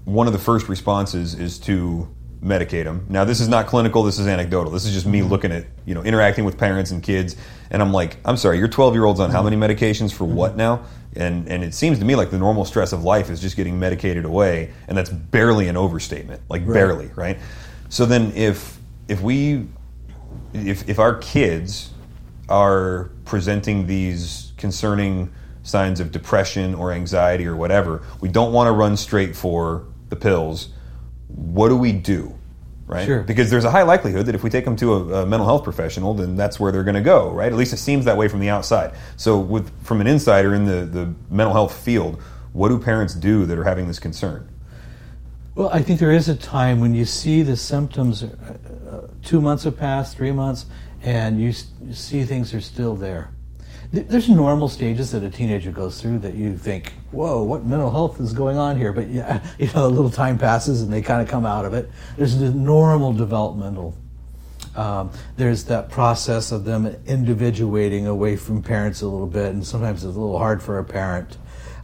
one 0.06 0.28
of 0.28 0.34
the 0.34 0.40
first 0.40 0.70
responses 0.70 1.34
is 1.34 1.60
to 1.60 2.08
medicate 2.44 2.86
them. 2.86 3.06
Now, 3.08 3.24
this 3.24 3.40
is 3.40 3.48
not 3.48 3.68
clinical. 3.68 4.04
This 4.04 4.20
is 4.20 4.28
anecdotal. 4.28 4.72
This 4.72 4.86
is 4.86 4.94
just 4.94 5.06
me 5.06 5.20
mm-hmm. 5.20 5.30
looking 5.30 5.52
at 5.52 5.66
you 5.86 5.94
know 5.94 6.04
interacting 6.04 6.46
with 6.46 6.58
parents 6.58 6.92
and 6.92 7.02
kids, 7.04 7.36
and 7.70 7.82
I'm 7.82 7.92
like, 7.92 8.18
I'm 8.26 8.38
sorry, 8.38 8.58
your 8.58 8.68
12 8.68 8.94
year 8.94 9.06
old's 9.06 9.20
on 9.20 9.32
how 9.32 9.44
many 9.44 9.56
mm-hmm. 9.56 9.72
medications 9.72 10.14
for 10.14 10.26
what 10.26 10.52
mm-hmm. 10.52 10.58
now? 10.58 10.84
And 11.16 11.48
and 11.48 11.64
it 11.64 11.74
seems 11.74 12.00
to 12.00 12.06
me 12.06 12.16
like 12.16 12.32
the 12.32 12.40
normal 12.40 12.66
stress 12.66 12.94
of 12.94 13.04
life 13.04 13.30
is 13.30 13.42
just 13.42 13.56
getting 13.56 13.80
medicated 13.80 14.26
away, 14.26 14.72
and 14.88 14.98
that's 14.98 15.10
barely 15.10 15.68
an 15.68 15.78
overstatement, 15.78 16.42
like 16.50 16.66
barely, 16.66 17.12
right? 17.16 17.38
So 17.90 18.06
then 18.06 18.32
if 18.36 18.80
if 19.08 19.22
we 19.22 19.68
if 20.54 20.88
if 20.90 21.00
our 21.00 21.16
kids 21.16 21.92
are 22.50 23.12
presenting 23.26 23.88
these 23.88 24.52
concerning 24.58 25.32
signs 25.64 26.00
of 26.00 26.12
depression 26.12 26.74
or 26.76 26.92
anxiety 26.92 27.46
or 27.46 27.56
whatever, 27.56 28.04
we 28.20 28.30
don't 28.30 28.54
want 28.54 28.68
to 28.68 28.72
run 28.72 28.98
straight 28.98 29.36
for 29.36 29.86
the 30.10 30.16
pills. 30.16 30.70
What 31.36 31.70
do 31.70 31.78
we 31.78 31.92
do? 31.92 32.38
Right? 32.88 33.06
Sure. 33.06 33.24
Because 33.24 33.50
there's 33.50 33.64
a 33.64 33.72
high 33.72 33.84
likelihood 33.84 34.26
that 34.26 34.36
if 34.36 34.44
we 34.44 34.50
take 34.50 34.66
them 34.66 34.76
to 34.78 34.94
a, 34.94 35.24
a 35.24 35.26
mental 35.26 35.46
health 35.48 35.64
professional, 35.64 36.14
then 36.14 36.36
that's 36.36 36.60
where 36.60 36.72
they're 36.74 36.84
going 36.84 36.96
to 36.96 37.02
go, 37.02 37.30
right? 37.32 37.50
At 37.52 37.58
least 37.58 37.72
it 37.72 37.78
seems 37.78 38.04
that 38.06 38.18
way 38.18 38.28
from 38.28 38.42
the 38.42 38.50
outside. 38.50 38.94
So, 39.16 39.40
with 39.40 39.72
from 39.86 40.02
an 40.02 40.08
insider 40.08 40.54
in 40.54 40.66
the, 40.66 40.86
the 40.86 41.14
mental 41.30 41.54
health 41.54 41.74
field, 41.86 42.22
what 42.52 42.68
do 42.68 42.78
parents 42.80 43.14
do 43.14 43.46
that 43.46 43.58
are 43.58 43.64
having 43.64 43.88
this 43.88 43.98
concern? 44.00 44.50
Well, 45.56 45.70
I 45.70 45.82
think 45.82 46.00
there 46.00 46.12
is 46.12 46.28
a 46.28 46.36
time 46.36 46.80
when 46.82 46.94
you 46.94 47.06
see 47.06 47.44
the 47.44 47.56
symptoms. 47.56 48.24
Uh, 48.24 48.58
uh, 48.90 49.08
two 49.24 49.40
months 49.40 49.64
have 49.64 49.78
passed, 49.78 50.18
three 50.18 50.32
months, 50.32 50.66
and 51.02 51.40
you, 51.42 51.50
s- 51.50 51.68
you 51.82 51.94
see 51.94 52.24
things 52.24 52.54
are 52.54 52.62
still 52.62 52.96
there. 52.96 53.30
Th- 53.94 54.08
There's 54.08 54.30
normal 54.30 54.68
stages 54.70 55.12
that 55.12 55.24
a 55.24 55.30
teenager 55.30 55.72
goes 55.72 56.02
through 56.02 56.20
that 56.20 56.36
you 56.36 56.58
think, 56.58 56.94
"Whoa, 57.12 57.44
what 57.44 57.66
mental 57.66 57.92
health 57.92 58.20
is 58.20 58.34
going 58.34 58.58
on 58.58 58.78
here?" 58.78 58.94
But 58.94 59.10
yeah, 59.10 59.42
you 59.60 59.68
know, 59.74 59.86
a 59.86 59.90
little 59.90 60.10
time 60.10 60.38
passes 60.38 60.82
and 60.82 60.92
they 60.92 61.02
kind 61.02 61.22
of 61.22 61.28
come 61.28 61.46
out 61.46 61.66
of 61.66 61.74
it. 61.74 61.90
There's 62.18 62.38
the 62.38 62.52
normal 62.52 63.14
developmental. 63.14 63.96
Um, 64.76 65.12
there's 65.36 65.66
that 65.66 65.90
process 65.90 66.54
of 66.54 66.64
them 66.64 66.96
individuating 67.06 68.08
away 68.08 68.38
from 68.38 68.64
parents 68.64 69.02
a 69.02 69.08
little 69.08 69.28
bit, 69.28 69.54
and 69.54 69.66
sometimes 69.66 70.06
it's 70.06 70.16
a 70.16 70.20
little 70.20 70.38
hard 70.38 70.64
for 70.64 70.78
a 70.80 70.84
parent. 70.84 71.38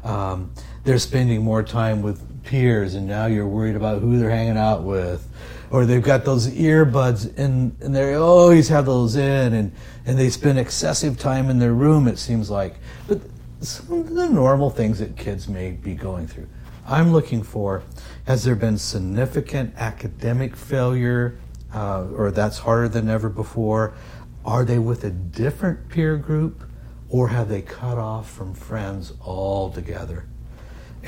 Um, 0.06 0.54
they're 0.86 1.00
spending 1.00 1.44
more 1.44 1.64
time 1.64 2.02
with 2.02 2.37
peers, 2.48 2.96
and 2.96 3.06
now 3.06 3.28
you're 3.28 3.48
worried 3.48 3.76
about 3.76 4.02
who 4.02 4.18
they're 4.18 4.30
hanging 4.30 4.58
out 4.58 4.84
with. 4.84 5.28
Or 5.70 5.86
they've 5.86 6.02
got 6.02 6.24
those 6.24 6.48
earbuds 6.48 7.38
in, 7.38 7.76
and 7.82 7.96
they 7.96 8.16
always 8.16 8.70
have 8.70 8.86
those 8.86 9.16
in, 9.16 9.54
and, 9.54 9.72
and 10.06 10.18
they 10.18 10.30
spend 10.30 10.58
excessive 10.58 11.20
time 11.20 11.50
in 11.50 11.60
their 11.60 11.74
room, 11.74 12.08
it 12.08 12.18
seems 12.18 12.50
like. 12.50 12.76
But 13.08 13.20
some 13.60 14.00
of 14.00 14.10
the 14.10 14.30
normal 14.30 14.70
things 14.70 15.00
that 15.00 15.18
kids 15.18 15.48
may 15.48 15.72
be 15.72 15.94
going 15.94 16.28
through. 16.28 16.48
I'm 16.88 17.12
looking 17.12 17.44
for 17.44 17.84
has 18.26 18.44
there 18.44 18.56
been 18.56 18.78
significant 18.78 19.74
academic 19.78 20.56
failure, 20.56 21.38
uh, 21.74 22.08
or 22.16 22.32
that's 22.32 22.60
harder 22.60 22.88
than 22.88 23.10
ever 23.10 23.30
before? 23.30 23.94
Are 24.46 24.64
they 24.64 24.80
with 24.80 25.04
a 25.04 25.10
different 25.10 25.90
peer 25.90 26.18
group, 26.18 26.64
or 27.10 27.30
have 27.30 27.50
they 27.50 27.62
cut 27.62 27.98
off 27.98 28.30
from 28.30 28.54
friends 28.54 29.14
altogether? 29.22 30.28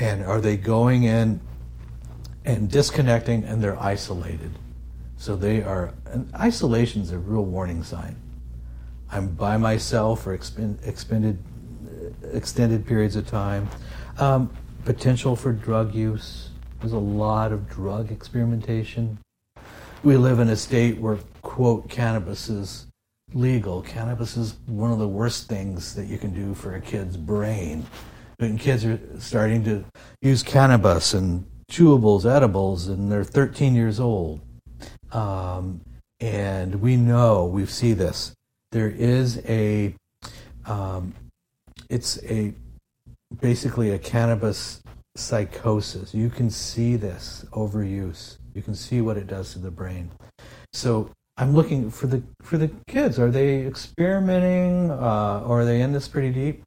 And 0.00 0.24
are 0.24 0.40
they 0.40 0.56
going 0.56 1.04
in 1.04 1.40
and 2.46 2.70
disconnecting 2.70 3.44
and 3.44 3.62
they're 3.62 3.78
isolated? 3.78 4.50
So 5.18 5.36
they 5.36 5.62
are, 5.62 5.92
and 6.06 6.32
isolation 6.34 7.02
is 7.02 7.12
a 7.12 7.18
real 7.18 7.44
warning 7.44 7.84
sign. 7.84 8.16
I'm 9.12 9.28
by 9.28 9.58
myself 9.58 10.22
for 10.22 10.36
expen- 10.36 10.84
expended, 10.86 11.38
extended 12.32 12.86
periods 12.86 13.14
of 13.16 13.26
time. 13.26 13.68
Um, 14.18 14.50
potential 14.86 15.36
for 15.36 15.52
drug 15.52 15.94
use. 15.94 16.48
There's 16.80 16.92
a 16.92 16.98
lot 16.98 17.52
of 17.52 17.68
drug 17.68 18.10
experimentation. 18.10 19.18
We 20.02 20.16
live 20.16 20.38
in 20.38 20.48
a 20.48 20.56
state 20.56 20.96
where, 20.96 21.18
quote, 21.42 21.90
cannabis 21.90 22.48
is 22.48 22.86
legal. 23.34 23.82
Cannabis 23.82 24.38
is 24.38 24.54
one 24.66 24.92
of 24.92 24.98
the 24.98 25.08
worst 25.08 25.46
things 25.46 25.94
that 25.94 26.06
you 26.06 26.16
can 26.16 26.32
do 26.32 26.54
for 26.54 26.76
a 26.76 26.80
kid's 26.80 27.18
brain. 27.18 27.84
And 28.40 28.58
kids 28.58 28.86
are 28.86 28.98
starting 29.18 29.62
to 29.64 29.84
use 30.22 30.42
cannabis 30.42 31.12
and 31.12 31.44
chewables, 31.70 32.24
edibles, 32.24 32.88
and 32.88 33.12
they're 33.12 33.22
13 33.22 33.74
years 33.74 34.00
old. 34.00 34.40
Um, 35.12 35.82
and 36.20 36.76
we 36.76 36.96
know, 36.96 37.46
we 37.46 37.66
see 37.66 37.92
this. 37.92 38.32
There 38.72 38.88
is 38.88 39.42
a, 39.46 39.94
um, 40.64 41.14
it's 41.90 42.22
a, 42.24 42.54
basically 43.40 43.90
a 43.90 43.98
cannabis 43.98 44.82
psychosis. 45.16 46.14
You 46.14 46.30
can 46.30 46.50
see 46.50 46.96
this 46.96 47.44
overuse. 47.52 48.38
You 48.54 48.62
can 48.62 48.74
see 48.74 49.00
what 49.00 49.16
it 49.16 49.26
does 49.26 49.52
to 49.52 49.58
the 49.58 49.70
brain. 49.70 50.10
So 50.72 51.10
I'm 51.36 51.54
looking 51.54 51.90
for 51.90 52.06
the 52.06 52.22
for 52.42 52.58
the 52.58 52.70
kids. 52.88 53.18
Are 53.18 53.30
they 53.30 53.66
experimenting, 53.66 54.90
uh, 54.90 55.44
or 55.46 55.60
are 55.60 55.64
they 55.64 55.80
in 55.80 55.92
this 55.92 56.08
pretty 56.08 56.30
deep? 56.30 56.62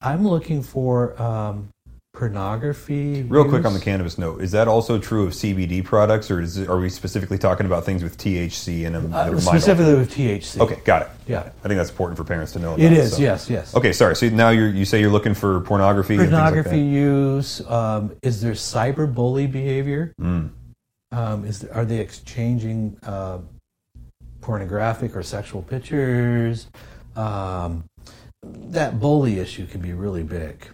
I'm 0.00 0.26
looking 0.26 0.62
for 0.62 1.20
um, 1.20 1.70
pornography. 2.12 3.22
Real 3.22 3.48
quick 3.48 3.64
on 3.64 3.74
the 3.74 3.80
cannabis 3.80 4.16
note, 4.16 4.40
is 4.40 4.52
that 4.52 4.68
also 4.68 4.98
true 4.98 5.26
of 5.26 5.32
CBD 5.32 5.84
products, 5.84 6.30
or 6.30 6.40
is 6.40 6.56
are 6.58 6.78
we 6.78 6.88
specifically 6.88 7.36
talking 7.36 7.66
about 7.66 7.84
things 7.84 8.04
with 8.04 8.16
THC 8.16 8.84
in 8.84 8.92
them? 8.92 9.12
uh, 9.12 9.38
specifically 9.40 9.94
with 9.94 10.14
THC. 10.14 10.60
Okay, 10.60 10.80
got 10.84 11.02
it. 11.02 11.08
Yeah. 11.26 11.40
I 11.40 11.68
think 11.68 11.78
that's 11.78 11.90
important 11.90 12.16
for 12.16 12.22
parents 12.24 12.52
to 12.52 12.60
know. 12.60 12.74
About, 12.74 12.80
It 12.80 12.92
is. 12.92 13.16
so. 13.16 13.22
Yes. 13.22 13.50
Yes. 13.50 13.74
Okay, 13.74 13.92
sorry. 13.92 14.14
So 14.14 14.28
now 14.28 14.50
you 14.50 14.84
say 14.84 15.00
you're 15.00 15.10
looking 15.10 15.34
for 15.34 15.60
pornography. 15.62 16.14
and 16.14 16.22
like 16.22 16.30
pornography 16.30 16.70
that. 16.70 16.76
use 16.78 17.60
um, 17.68 18.14
is 18.22 18.40
there 18.40 18.52
cyberbully 18.52 19.50
behavior 19.50 20.12
Mm. 20.20 20.50
um, 21.10 21.44
is 21.44 21.60
there, 21.60 21.74
are 21.74 21.84
they 21.84 21.98
exchanging 21.98 22.96
uh, 23.02 23.38
pornographic 24.42 25.16
or 25.16 25.22
sexual 25.24 25.62
pictures 25.62 26.68
um, 27.16 27.84
that 28.42 29.00
bully 29.00 29.38
issue 29.38 29.66
can 29.66 29.80
be 29.80 29.92
really 29.92 30.22
big 30.22 30.66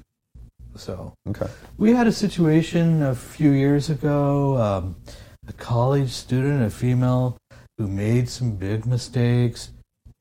so 0.77 1.15
Okay. 1.29 1.47
we 1.79 1.93
had 1.93 2.07
a 2.07 2.12
situation 2.12 3.03
a 3.03 3.15
few 3.15 3.51
years 3.51 3.91
ago 3.91 4.57
um, 4.59 4.97
a 5.47 5.53
college 5.53 6.11
student 6.11 6.62
a 6.62 6.71
female 6.71 7.37
who 7.79 7.89
made 7.89 8.29
some 8.29 8.57
big 8.57 8.87
mistakes 8.87 9.71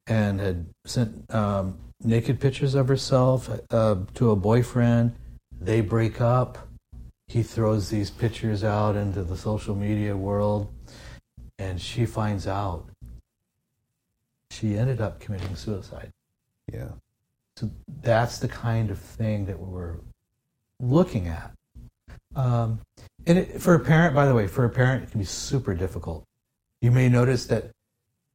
and 0.07 0.39
had 0.39 0.65
sent 0.85 1.33
um, 1.33 1.77
naked 2.03 2.39
pictures 2.39 2.75
of 2.75 2.87
herself 2.87 3.49
uh, 3.71 3.95
to 4.15 4.31
a 4.31 4.35
boyfriend. 4.35 5.15
They 5.61 5.81
break 5.81 6.19
up. 6.19 6.67
He 7.27 7.43
throws 7.43 7.89
these 7.89 8.09
pictures 8.09 8.63
out 8.63 8.95
into 8.95 9.23
the 9.23 9.37
social 9.37 9.75
media 9.75 10.15
world, 10.15 10.71
and 11.57 11.79
she 11.79 12.05
finds 12.05 12.47
out. 12.47 12.85
She 14.51 14.77
ended 14.77 15.01
up 15.01 15.19
committing 15.19 15.55
suicide. 15.55 16.11
Yeah. 16.71 16.89
So 17.63 17.71
that's 18.01 18.39
the 18.39 18.49
kind 18.49 18.91
of 18.91 18.99
thing 18.99 19.45
that 19.45 19.57
we're 19.57 19.95
looking 20.81 21.29
at. 21.29 21.53
Um, 22.35 22.81
and 23.25 23.37
it, 23.37 23.61
for 23.61 23.73
a 23.75 23.79
parent, 23.79 24.13
by 24.13 24.25
the 24.25 24.35
way, 24.35 24.47
for 24.47 24.65
a 24.65 24.69
parent, 24.69 25.03
it 25.03 25.11
can 25.11 25.19
be 25.21 25.25
super 25.25 25.73
difficult. 25.73 26.25
You 26.81 26.91
may 26.91 27.07
notice 27.07 27.45
that 27.45 27.71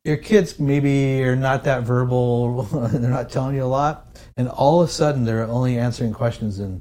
your 0.03 0.17
kids 0.17 0.59
maybe 0.59 1.23
are 1.25 1.37
not 1.37 1.65
that 1.65 1.83
verbal, 1.83 2.63
they're 2.93 3.11
not 3.11 3.29
telling 3.29 3.55
you 3.55 3.65
a 3.65 3.67
lot, 3.67 4.19
and 4.39 4.49
all 4.49 4.81
of 4.81 4.89
a 4.89 4.93
sudden 4.93 5.25
they're 5.25 5.45
only 5.45 5.77
answering 5.77 6.15
questions 6.15 6.59
in, 6.59 6.81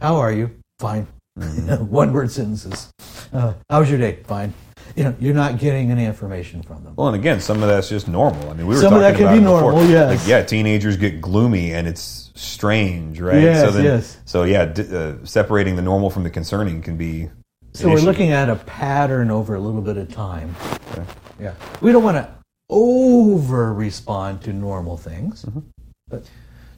How 0.00 0.16
are 0.16 0.32
you? 0.32 0.50
Fine. 0.80 1.06
One 1.36 2.12
word 2.12 2.32
sentences. 2.32 2.90
Uh, 3.32 3.54
how 3.70 3.78
was 3.78 3.90
your 3.90 4.00
day? 4.00 4.24
Fine. 4.24 4.52
You 4.94 5.04
know, 5.04 5.14
you're 5.18 5.34
not 5.34 5.58
getting 5.58 5.90
any 5.90 6.04
information 6.04 6.62
from 6.62 6.84
them. 6.84 6.94
Well, 6.96 7.08
and 7.08 7.16
again, 7.16 7.40
some 7.40 7.62
of 7.62 7.68
that's 7.68 7.88
just 7.88 8.08
normal. 8.08 8.48
I 8.50 8.54
mean, 8.54 8.66
we 8.66 8.74
were 8.74 8.80
Some 8.80 8.94
of 8.94 9.00
talking 9.02 9.18
that 9.20 9.30
can 9.30 9.38
be 9.38 9.44
normal, 9.44 9.84
yes. 9.84 10.20
Like, 10.20 10.28
yeah, 10.28 10.42
teenagers 10.42 10.96
get 10.96 11.20
gloomy, 11.20 11.74
and 11.74 11.86
it's 11.88 12.30
strange, 12.34 13.20
right? 13.20 13.42
Yes, 13.42 13.60
so 13.60 13.70
then, 13.72 13.84
yes. 13.84 14.18
So 14.24 14.44
yeah, 14.44 14.66
d- 14.66 14.94
uh, 14.94 15.14
separating 15.24 15.76
the 15.76 15.82
normal 15.82 16.10
from 16.10 16.22
the 16.22 16.30
concerning 16.30 16.82
can 16.82 16.96
be. 16.96 17.30
So 17.72 17.88
we're 17.88 17.96
issue. 17.98 18.06
looking 18.06 18.30
at 18.30 18.48
a 18.48 18.56
pattern 18.56 19.30
over 19.30 19.54
a 19.54 19.60
little 19.60 19.82
bit 19.82 19.98
of 19.98 20.10
time. 20.10 20.54
Yeah. 21.38 21.54
We 21.82 21.92
don't 21.92 22.02
want 22.02 22.16
to 22.16 22.28
over 22.70 23.72
respond 23.74 24.40
to 24.42 24.52
normal 24.52 24.96
things. 24.96 25.44
But 26.08 26.24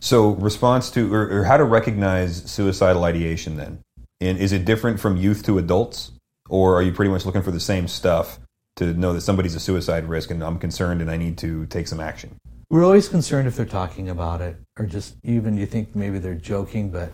So, 0.00 0.30
response 0.30 0.90
to, 0.92 1.12
or, 1.12 1.40
or 1.40 1.44
how 1.44 1.56
to 1.56 1.64
recognize 1.64 2.50
suicidal 2.50 3.04
ideation 3.04 3.56
then? 3.56 3.78
And 4.20 4.38
is 4.38 4.52
it 4.52 4.64
different 4.64 4.98
from 4.98 5.16
youth 5.16 5.44
to 5.44 5.58
adults? 5.58 6.12
Or 6.48 6.76
are 6.76 6.82
you 6.82 6.92
pretty 6.92 7.10
much 7.10 7.26
looking 7.26 7.42
for 7.42 7.50
the 7.50 7.60
same 7.60 7.88
stuff 7.88 8.38
to 8.76 8.94
know 8.94 9.12
that 9.12 9.22
somebody's 9.22 9.54
a 9.54 9.60
suicide 9.60 10.08
risk 10.08 10.30
and 10.30 10.42
I'm 10.42 10.58
concerned 10.58 11.00
and 11.00 11.10
I 11.10 11.16
need 11.16 11.38
to 11.38 11.66
take 11.66 11.88
some 11.88 12.00
action? 12.00 12.36
we're 12.70 12.84
always 12.84 13.08
concerned 13.08 13.48
if 13.48 13.56
they're 13.56 13.66
talking 13.66 14.10
about 14.10 14.40
it 14.40 14.56
or 14.78 14.84
just 14.84 15.16
even 15.24 15.56
you 15.56 15.66
think 15.66 15.94
maybe 15.96 16.18
they're 16.18 16.34
joking, 16.34 16.90
but 16.90 17.12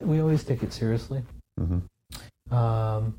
we 0.00 0.20
always 0.20 0.42
take 0.42 0.62
it 0.62 0.72
seriously. 0.72 1.22
Um, 2.50 3.18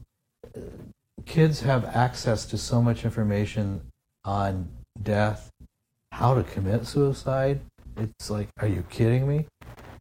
kids 1.26 1.61
have 1.61 1.86
access 1.86 2.45
to 2.47 2.57
so 2.57 2.82
much 2.82 3.05
information 3.05 3.82
on 4.26 4.68
death, 5.01 5.49
how 6.11 6.34
to 6.36 6.43
commit 6.43 6.86
suicide. 6.86 7.61
It's 7.95 8.30
like, 8.30 8.49
are 8.59 8.68
you 8.68 8.84
kidding 8.89 9.28
me? 9.28 9.45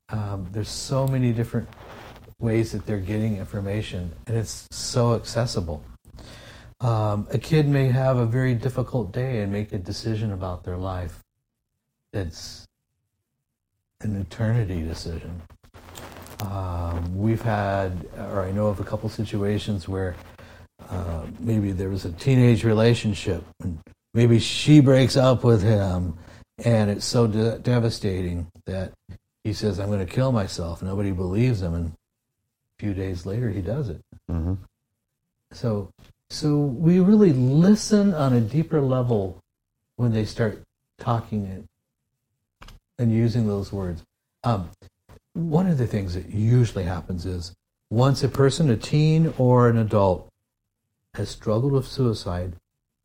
Um, 0.08 0.48
there's 0.52 0.68
so 0.68 1.06
many 1.06 1.32
different 1.32 1.68
ways 2.38 2.72
that 2.72 2.86
they're 2.86 2.98
getting 2.98 3.36
information, 3.38 4.12
and 4.26 4.36
it's 4.36 4.66
so 4.70 5.14
accessible. 5.14 5.82
Um, 6.80 7.26
a 7.32 7.38
kid 7.38 7.66
may 7.66 7.88
have 7.88 8.18
a 8.18 8.26
very 8.26 8.54
difficult 8.54 9.12
day 9.12 9.40
and 9.40 9.50
make 9.50 9.72
a 9.72 9.78
decision 9.78 10.32
about 10.32 10.64
their 10.64 10.76
life. 10.76 11.20
It's 12.12 12.66
an 14.02 14.16
eternity 14.20 14.82
decision. 14.82 15.40
Um, 16.40 17.16
we've 17.16 17.40
had, 17.40 18.06
or 18.18 18.42
I 18.42 18.52
know 18.52 18.66
of 18.66 18.78
a 18.80 18.84
couple 18.84 19.08
situations 19.08 19.88
where 19.88 20.14
uh, 20.90 21.24
maybe 21.40 21.72
there 21.72 21.88
was 21.88 22.04
a 22.04 22.12
teenage 22.12 22.62
relationship, 22.62 23.42
and 23.62 23.80
maybe 24.12 24.38
she 24.38 24.80
breaks 24.80 25.16
up 25.16 25.42
with 25.42 25.62
him, 25.62 26.18
and 26.62 26.90
it's 26.90 27.06
so 27.06 27.26
de- 27.26 27.58
devastating 27.58 28.48
that 28.66 28.92
he 29.44 29.54
says, 29.54 29.80
"I'm 29.80 29.88
going 29.88 30.06
to 30.06 30.12
kill 30.12 30.32
myself." 30.32 30.82
Nobody 30.82 31.10
believes 31.10 31.62
him, 31.62 31.72
and 31.72 31.92
few 32.78 32.94
days 32.94 33.26
later, 33.26 33.50
he 33.50 33.62
does 33.62 33.88
it. 33.88 34.00
Mm-hmm. 34.30 34.54
So, 35.52 35.90
so 36.28 36.58
we 36.58 36.98
really 37.00 37.32
listen 37.32 38.14
on 38.14 38.32
a 38.32 38.40
deeper 38.40 38.80
level 38.80 39.40
when 39.96 40.12
they 40.12 40.24
start 40.24 40.62
talking 40.98 41.46
and, 41.46 41.64
and 42.98 43.12
using 43.12 43.46
those 43.46 43.72
words. 43.72 44.02
Um, 44.44 44.70
one 45.32 45.66
of 45.66 45.78
the 45.78 45.86
things 45.86 46.14
that 46.14 46.30
usually 46.30 46.84
happens 46.84 47.26
is 47.26 47.54
once 47.90 48.22
a 48.22 48.28
person, 48.28 48.70
a 48.70 48.76
teen 48.76 49.32
or 49.38 49.68
an 49.68 49.78
adult, 49.78 50.28
has 51.14 51.30
struggled 51.30 51.72
with 51.72 51.86
suicide, 51.86 52.54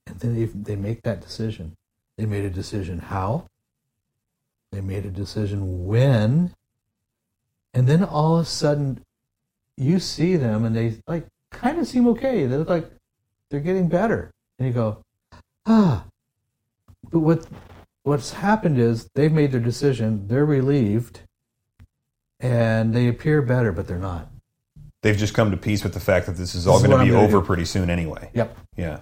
and 0.07 0.19
then 0.19 0.36
they, 0.36 0.45
they 0.45 0.76
make 0.76 1.01
that 1.03 1.22
decision. 1.22 1.76
They 2.17 2.26
made 2.26 2.43
a 2.43 2.49
decision 2.49 2.99
how, 2.99 3.47
they 4.72 4.82
made 4.82 5.05
a 5.05 5.11
decision 5.11 5.86
when, 5.88 6.53
and 7.74 7.88
then 7.88 8.03
all 8.03 8.38
of 8.38 8.45
a 8.45 8.49
sudden 8.49 9.01
you 9.78 9.99
see 9.99 10.36
them 10.36 10.65
and 10.65 10.76
they 10.76 10.97
like 11.07 11.28
kind 11.51 11.80
of 11.80 11.88
seem 11.88 12.07
okay. 12.09 12.45
They 12.45 12.57
look 12.57 12.69
like 12.69 12.89
they're 13.49 13.59
getting 13.59 13.88
better. 13.88 14.32
And 14.59 14.67
you 14.67 14.74
go, 14.74 15.03
ah. 15.65 16.05
But 17.11 17.19
what 17.19 17.47
what's 18.03 18.32
happened 18.34 18.80
is 18.80 19.09
they've 19.15 19.32
made 19.32 19.51
their 19.51 19.59
decision, 19.59 20.28
they're 20.28 20.45
relieved, 20.45 21.22
and 22.39 22.93
they 22.93 23.07
appear 23.07 23.41
better, 23.41 23.72
but 23.72 23.88
they're 23.88 23.97
not. 23.97 24.30
They've 25.01 25.17
just 25.17 25.34
come 25.34 25.51
to 25.51 25.57
peace 25.57 25.84
with 25.84 25.93
the 25.93 25.99
fact 25.99 26.28
that 26.28 26.34
this 26.34 26.53
is 26.53 26.67
all 26.67 26.78
going 26.78 26.91
to 26.91 27.03
be 27.03 27.11
gonna 27.11 27.24
over 27.24 27.39
do. 27.39 27.45
pretty 27.45 27.65
soon 27.65 27.89
anyway. 27.89 28.30
Yep. 28.34 28.57
Yeah. 28.78 28.99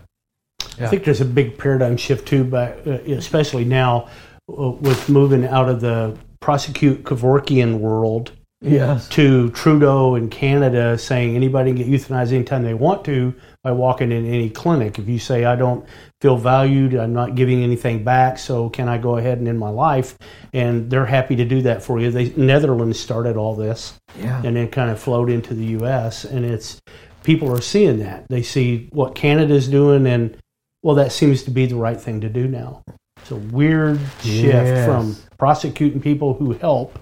Yeah. 0.78 0.86
I 0.86 0.90
think 0.90 1.04
there's 1.04 1.22
a 1.22 1.26
big 1.26 1.58
paradigm 1.58 1.98
shift 1.98 2.28
too, 2.28 2.46
but 2.46 2.88
uh, 2.88 2.92
especially 3.08 3.66
now 3.66 4.10
uh, 4.50 4.70
with 4.72 5.10
moving 5.10 5.46
out 5.46 5.68
of 5.68 5.82
the 5.82 6.18
prosecute 6.40 7.04
Kevorkian 7.04 7.80
world 7.80 8.32
Yes. 8.62 9.08
to 9.10 9.50
Trudeau 9.52 10.16
in 10.16 10.30
Canada 10.30 10.98
saying 10.98 11.36
anybody 11.36 11.72
can 11.72 11.78
get 11.78 11.88
euthanized 11.88 12.34
anytime 12.34 12.64
they 12.64 12.74
want 12.74 13.06
to 13.06 13.34
by 13.64 13.72
walking 13.72 14.12
in 14.12 14.26
any 14.26 14.50
clinic. 14.50 15.00
If 15.00 15.08
you 15.08 15.18
say 15.18 15.46
I 15.46 15.56
don't 15.56 15.86
feel 16.20 16.36
valued, 16.36 16.94
I'm 16.94 17.14
not 17.14 17.36
giving 17.36 17.64
anything 17.64 18.04
back, 18.04 18.38
so 18.38 18.70
can 18.70 18.90
I 18.90 18.98
go 18.98 19.16
ahead 19.18 19.38
and 19.38 19.48
end 19.48 19.60
my 19.60 19.70
life? 19.70 20.18
And 20.52 20.90
they're 20.90 21.06
happy 21.06 21.38
to 21.38 21.46
do 21.46 21.62
that 21.62 21.82
for 21.82 22.00
you. 22.00 22.12
The 22.12 22.34
Netherlands 22.36 23.00
started 23.00 23.38
all 23.38 23.56
this 23.56 23.94
Yeah. 24.20 24.42
and 24.44 24.58
then 24.58 24.68
kind 24.70 24.92
of 24.92 25.00
flowed 25.00 25.30
into 25.30 25.54
the 25.54 25.66
U.S. 25.80 26.26
And 26.26 26.44
it's 26.44 26.82
people 27.24 27.50
are 27.56 27.62
seeing 27.62 28.00
that 28.00 28.26
they 28.30 28.42
see 28.44 28.90
what 28.92 29.16
Canada's 29.16 29.70
doing, 29.70 30.06
and 30.06 30.36
well, 30.84 30.96
that 30.96 31.14
seems 31.14 31.44
to 31.44 31.52
be 31.52 31.66
the 31.66 31.76
right 31.76 32.00
thing 32.00 32.20
to 32.22 32.30
do 32.30 32.46
now. 32.48 32.82
It's 33.22 33.32
a 33.32 33.36
weird 33.36 34.00
shift 34.22 34.44
Yes. 34.44 34.86
from 34.86 35.16
prosecuting 35.38 36.02
people 36.02 36.34
who 36.34 36.54
help 36.54 36.98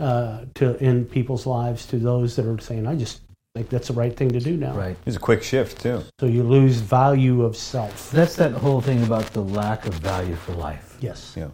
uh, 0.00 0.44
to 0.54 0.76
end 0.80 1.10
people's 1.10 1.46
lives 1.46 1.86
to 1.86 1.98
those 1.98 2.36
that 2.36 2.46
are 2.46 2.58
saying, 2.58 2.86
"I 2.86 2.94
just 2.96 3.20
think 3.54 3.68
that's 3.68 3.88
the 3.88 3.94
right 3.94 4.16
thing 4.16 4.30
to 4.30 4.40
do 4.40 4.56
now." 4.56 4.72
Right. 4.74 4.96
It's 5.06 5.16
a 5.16 5.20
quick 5.20 5.42
shift, 5.42 5.80
too. 5.82 6.02
So 6.20 6.26
you 6.26 6.42
lose 6.42 6.76
value 6.78 7.42
of 7.42 7.56
self. 7.56 8.10
That's 8.10 8.36
that 8.36 8.52
whole 8.52 8.80
thing 8.80 9.02
about 9.02 9.26
the 9.32 9.42
lack 9.42 9.86
of 9.86 9.94
value 9.94 10.34
for 10.36 10.52
life. 10.52 10.96
Yes. 11.00 11.34
Yeah, 11.36 11.48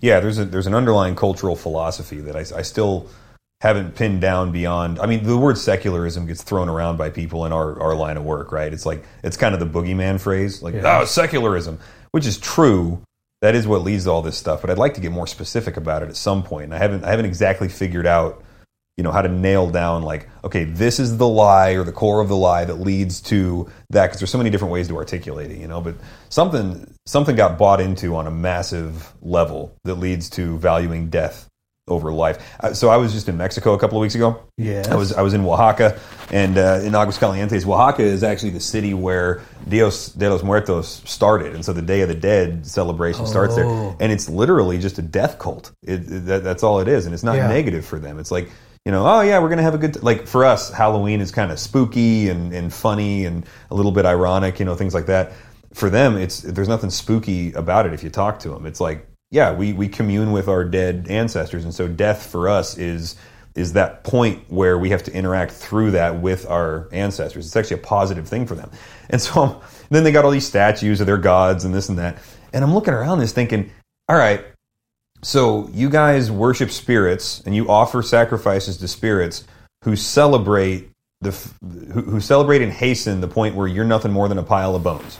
yeah. 0.00 0.20
There's 0.20 0.38
a 0.38 0.44
there's 0.44 0.66
an 0.66 0.74
underlying 0.74 1.16
cultural 1.16 1.56
philosophy 1.56 2.20
that 2.20 2.36
I, 2.36 2.40
I 2.58 2.62
still 2.62 3.08
haven't 3.60 3.96
pinned 3.96 4.20
down 4.20 4.52
beyond. 4.52 5.00
I 5.00 5.06
mean, 5.06 5.24
the 5.24 5.36
word 5.36 5.58
secularism 5.58 6.26
gets 6.26 6.44
thrown 6.44 6.68
around 6.68 6.96
by 6.96 7.10
people 7.10 7.44
in 7.44 7.52
our, 7.52 7.80
our 7.82 7.94
line 7.96 8.16
of 8.16 8.22
work, 8.22 8.52
right? 8.52 8.72
It's 8.72 8.86
like 8.86 9.04
it's 9.24 9.36
kind 9.36 9.52
of 9.52 9.58
the 9.60 9.66
boogeyman 9.66 10.20
phrase, 10.20 10.62
like 10.62 10.74
Yeah. 10.74 11.00
oh, 11.00 11.04
secularism, 11.04 11.80
which 12.12 12.24
is 12.24 12.38
true. 12.38 13.02
That 13.40 13.54
is 13.54 13.66
what 13.66 13.82
leads 13.82 14.04
to 14.04 14.10
all 14.10 14.22
this 14.22 14.36
stuff. 14.36 14.60
But 14.60 14.70
I'd 14.70 14.78
like 14.78 14.94
to 14.94 15.00
get 15.00 15.12
more 15.12 15.26
specific 15.26 15.76
about 15.76 16.02
it 16.02 16.08
at 16.08 16.16
some 16.16 16.42
point. 16.42 16.72
I 16.72 16.78
haven't 16.78 17.04
I 17.04 17.10
haven't 17.10 17.26
exactly 17.26 17.68
figured 17.68 18.06
out 18.06 18.42
you 18.98 19.04
know 19.04 19.12
how 19.12 19.22
to 19.22 19.28
nail 19.28 19.70
down 19.70 20.02
like 20.02 20.28
okay 20.42 20.64
this 20.64 20.98
is 20.98 21.16
the 21.16 21.28
lie 21.28 21.70
or 21.70 21.84
the 21.84 21.92
core 21.92 22.20
of 22.20 22.28
the 22.28 22.36
lie 22.36 22.64
that 22.64 22.74
leads 22.74 23.20
to 23.20 23.70
that 23.90 24.08
because 24.08 24.18
there's 24.18 24.30
so 24.30 24.38
many 24.38 24.50
different 24.50 24.72
ways 24.72 24.88
to 24.88 24.96
articulate 24.96 25.52
it 25.52 25.58
you 25.58 25.68
know 25.68 25.80
but 25.80 25.94
something 26.30 26.92
something 27.06 27.36
got 27.36 27.56
bought 27.56 27.80
into 27.80 28.16
on 28.16 28.26
a 28.26 28.30
massive 28.30 29.14
level 29.22 29.72
that 29.84 29.94
leads 29.94 30.28
to 30.28 30.58
valuing 30.58 31.08
death 31.08 31.47
over 31.88 32.12
life 32.12 32.38
Uh, 32.60 32.72
so 32.72 32.88
i 32.88 32.96
was 32.96 33.12
just 33.12 33.28
in 33.28 33.36
mexico 33.36 33.72
a 33.74 33.78
couple 33.78 33.98
of 33.98 34.02
weeks 34.02 34.14
ago 34.14 34.40
Yeah, 34.56 34.84
i 34.90 34.94
was 34.94 35.12
i 35.12 35.22
was 35.22 35.34
in 35.34 35.42
oaxaca 35.44 35.98
and 36.30 36.56
uh, 36.58 36.80
in 36.84 36.92
aguascalientes 36.92 37.66
oaxaca 37.66 38.02
is 38.02 38.22
actually 38.22 38.50
the 38.50 38.60
city 38.60 38.94
where 38.94 39.40
dios 39.68 40.08
de 40.10 40.28
los 40.30 40.42
muertos 40.42 41.02
started 41.04 41.54
and 41.54 41.64
so 41.64 41.72
the 41.72 41.82
day 41.82 42.00
of 42.02 42.08
the 42.08 42.14
dead 42.14 42.66
celebration 42.66 43.26
starts 43.26 43.54
there 43.56 43.66
Oh. 43.66 43.96
and 44.00 44.12
it's 44.12 44.28
literally 44.28 44.78
just 44.78 44.98
a 44.98 45.02
death 45.02 45.38
cult 45.38 45.72
it, 45.82 46.00
it- 46.00 46.26
that, 46.26 46.44
that's 46.44 46.62
all 46.62 46.80
it 46.80 46.88
is 46.88 47.06
and 47.06 47.14
it's 47.14 47.24
not 47.24 47.36
Yeah. 47.36 47.48
negative 47.48 47.84
for 47.84 47.98
them 47.98 48.18
it's 48.18 48.30
like 48.30 48.48
you 48.84 48.92
know, 48.92 49.04
oh 49.06 49.20
yeah, 49.20 49.38
we're 49.38 49.50
gonna 49.50 49.60
have 49.70 49.74
a 49.74 49.78
good 49.78 49.94
t-. 49.94 50.00
like 50.00 50.26
for 50.26 50.46
us. 50.46 50.70
Halloween 50.72 51.20
is 51.20 51.30
kind 51.30 51.52
of 51.52 51.58
spooky 51.58 52.30
and, 52.30 52.54
and 52.54 52.72
funny 52.72 53.26
and 53.26 53.44
a 53.70 53.74
little 53.74 53.92
bit 53.92 54.06
ironic, 54.06 54.58
you 54.60 54.64
know, 54.64 54.74
things 54.76 54.94
like 54.94 55.06
that. 55.06 55.32
For 55.74 55.90
them, 55.90 56.16
it's 56.16 56.40
there's 56.40 56.68
nothing 56.68 56.88
spooky 56.88 57.52
about 57.52 57.84
it 57.84 57.92
if 57.92 58.02
you 58.02 58.08
talk 58.08 58.38
to 58.38 58.48
them. 58.50 58.64
It's 58.64 58.80
like, 58.80 59.06
yeah, 59.30 59.52
we 59.52 59.72
we 59.72 59.88
commune 59.88 60.32
with 60.32 60.48
our 60.48 60.64
dead 60.64 61.06
ancestors, 61.10 61.64
and 61.64 61.74
so 61.74 61.86
death 61.86 62.26
for 62.26 62.48
us 62.48 62.78
is 62.78 63.16
is 63.54 63.72
that 63.72 64.04
point 64.04 64.44
where 64.48 64.78
we 64.78 64.90
have 64.90 65.02
to 65.02 65.12
interact 65.12 65.50
through 65.50 65.90
that 65.90 66.20
with 66.20 66.48
our 66.48 66.88
ancestors. 66.92 67.46
It's 67.46 67.56
actually 67.56 67.80
a 67.80 67.84
positive 67.84 68.28
thing 68.28 68.46
for 68.46 68.54
them. 68.54 68.70
And 69.10 69.20
so 69.20 69.60
then 69.90 70.04
they 70.04 70.12
got 70.12 70.24
all 70.24 70.30
these 70.30 70.46
statues 70.46 71.00
of 71.00 71.06
their 71.06 71.18
gods 71.18 71.64
and 71.64 71.74
this 71.74 71.88
and 71.88 71.98
that, 71.98 72.18
and 72.52 72.64
I'm 72.64 72.72
looking 72.72 72.94
around 72.94 73.18
this 73.18 73.32
thinking, 73.32 73.70
all 74.08 74.16
right, 74.16 74.44
so 75.22 75.68
you 75.72 75.90
guys 75.90 76.30
worship 76.30 76.70
spirits 76.70 77.42
and 77.44 77.54
you 77.54 77.68
offer 77.68 78.02
sacrifices 78.02 78.76
to 78.78 78.88
spirits 78.88 79.44
who 79.84 79.96
celebrate 79.96 80.90
the 81.20 81.32
who, 81.92 82.02
who 82.02 82.20
celebrate 82.20 82.62
and 82.62 82.72
hasten 82.72 83.20
the 83.20 83.28
point 83.28 83.56
where 83.56 83.66
you're 83.66 83.84
nothing 83.84 84.12
more 84.12 84.28
than 84.28 84.38
a 84.38 84.42
pile 84.42 84.74
of 84.74 84.82
bones. 84.82 85.18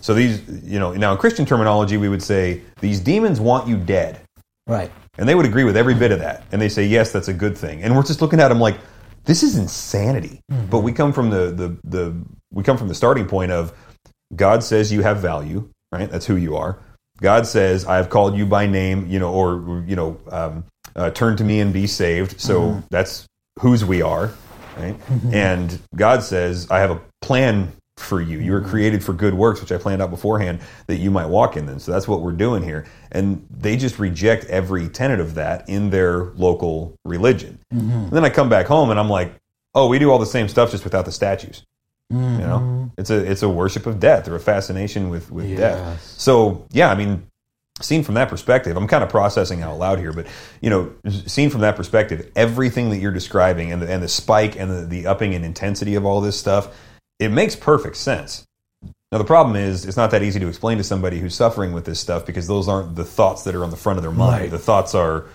So 0.00 0.14
these, 0.14 0.42
you 0.64 0.78
know, 0.80 0.92
now 0.92 1.12
in 1.12 1.18
Christian 1.18 1.46
terminology, 1.46 1.96
we 1.96 2.08
would 2.08 2.22
say 2.22 2.62
these 2.80 2.98
demons 3.00 3.40
want 3.40 3.68
you 3.68 3.76
dead, 3.76 4.20
Right. 4.66 4.90
and 5.18 5.28
they 5.28 5.34
would 5.36 5.46
agree 5.46 5.62
with 5.64 5.76
every 5.76 5.94
bit 5.94 6.10
of 6.10 6.18
that, 6.18 6.44
and 6.50 6.60
they 6.60 6.68
say 6.68 6.84
yes, 6.84 7.12
that's 7.12 7.28
a 7.28 7.32
good 7.32 7.56
thing. 7.56 7.82
And 7.82 7.94
we're 7.94 8.02
just 8.02 8.20
looking 8.20 8.40
at 8.40 8.48
them 8.48 8.58
like, 8.58 8.78
this 9.24 9.44
is 9.44 9.56
insanity. 9.56 10.40
But 10.68 10.80
we 10.80 10.92
come 10.92 11.12
from 11.12 11.30
the, 11.30 11.52
the 11.52 11.76
the 11.84 12.16
we 12.52 12.64
come 12.64 12.76
from 12.76 12.88
the 12.88 12.94
starting 12.94 13.26
point 13.26 13.52
of 13.52 13.72
God 14.34 14.64
says 14.64 14.90
you 14.92 15.02
have 15.02 15.18
value, 15.18 15.68
right? 15.92 16.10
That's 16.10 16.26
who 16.26 16.34
you 16.36 16.56
are. 16.56 16.78
God 17.20 17.46
says 17.46 17.84
I 17.86 17.96
have 17.96 18.10
called 18.10 18.36
you 18.36 18.44
by 18.46 18.66
name, 18.66 19.06
you 19.08 19.20
know, 19.20 19.32
or 19.32 19.84
you 19.86 19.94
know, 19.94 20.18
um, 20.30 20.64
uh, 20.96 21.10
turn 21.10 21.36
to 21.36 21.44
me 21.44 21.60
and 21.60 21.72
be 21.72 21.86
saved. 21.86 22.40
So 22.40 22.82
that's 22.90 23.26
whose 23.60 23.84
we 23.84 24.02
are, 24.02 24.32
right? 24.76 24.96
And 25.32 25.78
God 25.94 26.24
says 26.24 26.66
I 26.68 26.80
have 26.80 26.90
a 26.90 27.00
plan 27.20 27.70
for 28.02 28.20
you. 28.20 28.38
You 28.38 28.52
were 28.52 28.60
mm-hmm. 28.60 28.70
created 28.70 29.04
for 29.04 29.12
good 29.12 29.34
works, 29.34 29.60
which 29.60 29.72
I 29.72 29.78
planned 29.78 30.02
out 30.02 30.10
beforehand 30.10 30.60
that 30.86 30.96
you 30.96 31.10
might 31.10 31.26
walk 31.26 31.56
in 31.56 31.66
them. 31.66 31.78
So 31.78 31.92
that's 31.92 32.06
what 32.08 32.20
we're 32.20 32.32
doing 32.32 32.62
here. 32.62 32.86
And 33.10 33.46
they 33.50 33.76
just 33.76 33.98
reject 33.98 34.44
every 34.46 34.88
tenet 34.88 35.20
of 35.20 35.34
that 35.34 35.68
in 35.68 35.90
their 35.90 36.24
local 36.34 36.96
religion. 37.04 37.58
Mm-hmm. 37.72 37.90
And 37.90 38.10
then 38.10 38.24
I 38.24 38.30
come 38.30 38.48
back 38.48 38.66
home 38.66 38.90
and 38.90 38.98
I'm 38.98 39.10
like, 39.10 39.34
oh, 39.74 39.88
we 39.88 39.98
do 39.98 40.10
all 40.10 40.18
the 40.18 40.26
same 40.26 40.48
stuff 40.48 40.70
just 40.70 40.84
without 40.84 41.04
the 41.04 41.12
statues. 41.12 41.64
You 42.10 42.18
know, 42.18 42.58
mm-hmm. 42.58 42.86
it's 42.98 43.08
a 43.08 43.30
it's 43.30 43.42
a 43.42 43.48
worship 43.48 43.86
of 43.86 43.98
death 43.98 44.28
or 44.28 44.34
a 44.34 44.40
fascination 44.40 45.08
with 45.08 45.30
with 45.30 45.56
death. 45.56 46.02
So 46.02 46.66
yeah, 46.70 46.90
I 46.90 46.94
mean, 46.94 47.26
seen 47.80 48.02
from 48.02 48.16
that 48.16 48.28
perspective, 48.28 48.76
I'm 48.76 48.86
kind 48.86 49.02
of 49.02 49.08
processing 49.08 49.62
out 49.62 49.78
loud 49.78 49.98
here, 49.98 50.12
but 50.12 50.26
you 50.60 50.68
know, 50.68 50.92
seen 51.08 51.48
from 51.48 51.62
that 51.62 51.76
perspective, 51.76 52.30
everything 52.36 52.90
that 52.90 52.98
you're 52.98 53.12
describing 53.12 53.72
and 53.72 53.80
the, 53.80 53.90
and 53.90 54.02
the 54.02 54.08
spike 54.08 54.56
and 54.58 54.70
the, 54.70 54.86
the 54.86 55.06
upping 55.06 55.32
in 55.32 55.42
intensity 55.42 55.94
of 55.94 56.04
all 56.04 56.20
this 56.20 56.38
stuff, 56.38 56.76
it 57.24 57.30
makes 57.30 57.56
perfect 57.56 57.96
sense. 57.96 58.44
Now 59.10 59.18
the 59.18 59.24
problem 59.24 59.56
is, 59.56 59.84
it's 59.84 59.96
not 59.96 60.10
that 60.12 60.22
easy 60.22 60.40
to 60.40 60.48
explain 60.48 60.78
to 60.78 60.84
somebody 60.84 61.18
who's 61.20 61.34
suffering 61.34 61.72
with 61.72 61.84
this 61.84 62.00
stuff 62.00 62.24
because 62.24 62.46
those 62.46 62.68
aren't 62.68 62.96
the 62.96 63.04
thoughts 63.04 63.44
that 63.44 63.54
are 63.54 63.62
on 63.62 63.70
the 63.70 63.76
front 63.76 63.98
of 63.98 64.02
their 64.02 64.12
mind. 64.12 64.42
Right. 64.42 64.50
The 64.50 64.58
thoughts 64.58 64.94
are 64.94 65.26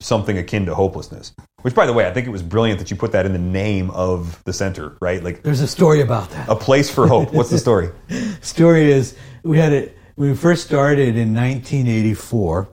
something 0.00 0.38
akin 0.38 0.66
to 0.66 0.74
hopelessness. 0.74 1.32
Which, 1.62 1.74
by 1.74 1.86
the 1.86 1.92
way, 1.92 2.06
I 2.06 2.12
think 2.12 2.26
it 2.26 2.30
was 2.30 2.42
brilliant 2.42 2.78
that 2.78 2.90
you 2.90 2.96
put 2.96 3.12
that 3.12 3.26
in 3.26 3.32
the 3.32 3.38
name 3.38 3.90
of 3.90 4.42
the 4.44 4.52
center, 4.52 4.96
right? 5.00 5.22
Like 5.22 5.42
There's 5.42 5.62
a 5.62 5.66
story 5.66 6.02
about 6.02 6.30
that. 6.30 6.48
a 6.48 6.54
place 6.54 6.90
for 6.90 7.08
hope. 7.08 7.32
What's 7.32 7.50
the 7.50 7.58
story? 7.58 7.90
story 8.42 8.92
is 8.92 9.16
we 9.42 9.58
had 9.58 9.72
it 9.72 9.96
when 10.16 10.30
we 10.30 10.36
first 10.36 10.64
started 10.64 11.16
in 11.16 11.34
1984 11.34 12.68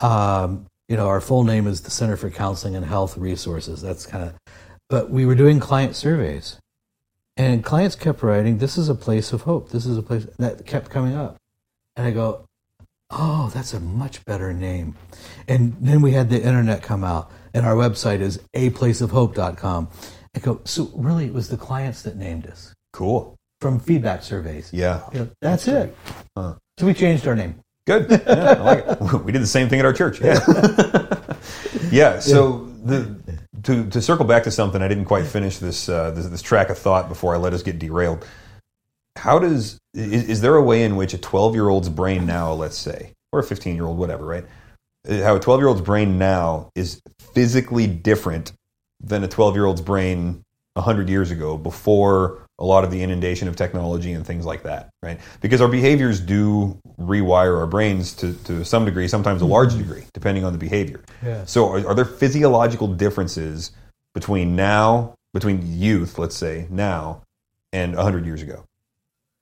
um, 0.00 0.66
you 0.88 0.96
know 0.96 1.06
our 1.06 1.20
full 1.20 1.44
name 1.44 1.66
is 1.66 1.82
the 1.82 1.90
center 1.90 2.16
for 2.16 2.30
counseling 2.30 2.74
and 2.74 2.84
health 2.84 3.16
resources 3.16 3.80
that's 3.82 4.06
kind 4.06 4.24
of 4.24 4.34
but 4.88 5.10
we 5.10 5.26
were 5.26 5.34
doing 5.34 5.60
client 5.60 5.94
surveys 5.94 6.58
and 7.40 7.64
clients 7.64 7.94
kept 7.96 8.22
writing 8.22 8.58
this 8.58 8.76
is 8.76 8.88
a 8.88 8.94
place 8.94 9.32
of 9.32 9.42
hope 9.42 9.70
this 9.70 9.86
is 9.86 9.96
a 9.96 10.02
place 10.02 10.26
that 10.38 10.66
kept 10.66 10.90
coming 10.90 11.14
up 11.14 11.36
and 11.96 12.06
i 12.06 12.10
go 12.10 12.44
oh 13.10 13.50
that's 13.54 13.72
a 13.72 13.80
much 13.80 14.24
better 14.26 14.52
name 14.52 14.94
and 15.48 15.74
then 15.80 16.00
we 16.02 16.12
had 16.12 16.28
the 16.30 16.40
internet 16.42 16.82
come 16.82 17.02
out 17.02 17.30
and 17.54 17.64
our 17.64 17.74
website 17.74 18.20
is 18.20 18.38
aplaceofhope.com 18.54 19.88
i 20.36 20.38
go 20.38 20.60
so 20.64 20.90
really 20.94 21.26
it 21.26 21.32
was 21.34 21.48
the 21.48 21.56
clients 21.56 22.02
that 22.02 22.16
named 22.16 22.46
us 22.46 22.74
Cool. 22.92 23.36
from 23.60 23.80
feedback 23.80 24.22
surveys 24.22 24.70
Yeah. 24.72 25.02
you 25.12 25.20
know, 25.20 25.28
that's 25.40 25.66
it. 25.68 25.96
So 26.36 26.86
we 26.86 26.94
changed 26.94 27.26
our 27.28 27.36
name. 27.36 27.54
Good. 27.86 28.10
Yeah, 28.10 28.52
like. 28.62 29.00
We 29.24 29.32
did 29.32 29.42
the 29.42 29.46
same 29.46 29.68
thing 29.68 29.80
at 29.80 29.84
our 29.86 29.92
church. 29.92 30.18
Yeah. 30.20 30.38
yeah. 31.90 32.18
So 32.20 32.66
the 32.84 33.19
to 33.64 33.88
to 33.90 34.00
circle 34.00 34.24
back 34.24 34.44
to 34.44 34.50
something, 34.50 34.82
I 34.82 34.88
didn't 34.88 35.06
quite 35.06 35.26
finish 35.26 35.58
this 35.58 35.88
uh, 35.88 36.10
this, 36.12 36.26
this 36.26 36.42
track 36.42 36.70
of 36.70 36.78
thought 36.78 37.08
before 37.08 37.34
I 37.34 37.38
let 37.38 37.52
us 37.52 37.62
get 37.62 37.78
derailed. 37.78 38.26
How 39.16 39.38
does 39.38 39.78
is, 39.94 40.28
is 40.28 40.40
there 40.40 40.56
a 40.56 40.62
way 40.62 40.84
in 40.84 40.96
which 40.96 41.14
a 41.14 41.18
twelve 41.18 41.54
year 41.54 41.68
old's 41.68 41.88
brain 41.88 42.26
now, 42.26 42.52
let's 42.52 42.78
say, 42.78 43.12
or 43.32 43.40
a 43.40 43.44
fifteen 43.44 43.74
year 43.74 43.84
old, 43.84 43.98
whatever, 43.98 44.24
right? 44.24 44.46
Uh, 45.08 45.22
How 45.22 45.36
a 45.36 45.40
twelve 45.40 45.60
year 45.60 45.68
old's 45.68 45.80
brain 45.80 46.18
now 46.18 46.70
is 46.74 47.00
physically 47.34 47.86
different 47.86 48.52
than 49.00 49.24
a 49.24 49.28
twelve 49.28 49.54
year 49.54 49.64
old's 49.64 49.80
brain 49.82 50.42
hundred 50.78 51.10
years 51.10 51.30
ago, 51.30 51.58
before 51.58 52.46
a 52.60 52.64
lot 52.64 52.84
of 52.84 52.90
the 52.90 53.02
inundation 53.02 53.48
of 53.48 53.56
technology 53.56 54.12
and 54.12 54.26
things 54.26 54.44
like 54.44 54.62
that, 54.64 54.90
right? 55.02 55.18
Because 55.40 55.62
our 55.62 55.68
behaviors 55.68 56.20
do 56.20 56.78
rewire 57.00 57.58
our 57.58 57.66
brains 57.66 58.12
to, 58.14 58.34
to 58.44 58.64
some 58.64 58.84
degree, 58.84 59.08
sometimes 59.08 59.40
a 59.40 59.46
large 59.46 59.76
degree, 59.76 60.04
depending 60.12 60.44
on 60.44 60.52
the 60.52 60.58
behavior. 60.58 61.02
Yeah. 61.24 61.44
So, 61.46 61.68
are, 61.70 61.88
are 61.88 61.94
there 61.94 62.04
physiological 62.04 62.88
differences 62.88 63.72
between 64.12 64.54
now, 64.54 65.14
between 65.32 65.62
youth, 65.64 66.18
let's 66.18 66.36
say, 66.36 66.66
now, 66.68 67.22
and 67.72 67.96
100 67.96 68.26
years 68.26 68.42
ago? 68.42 68.64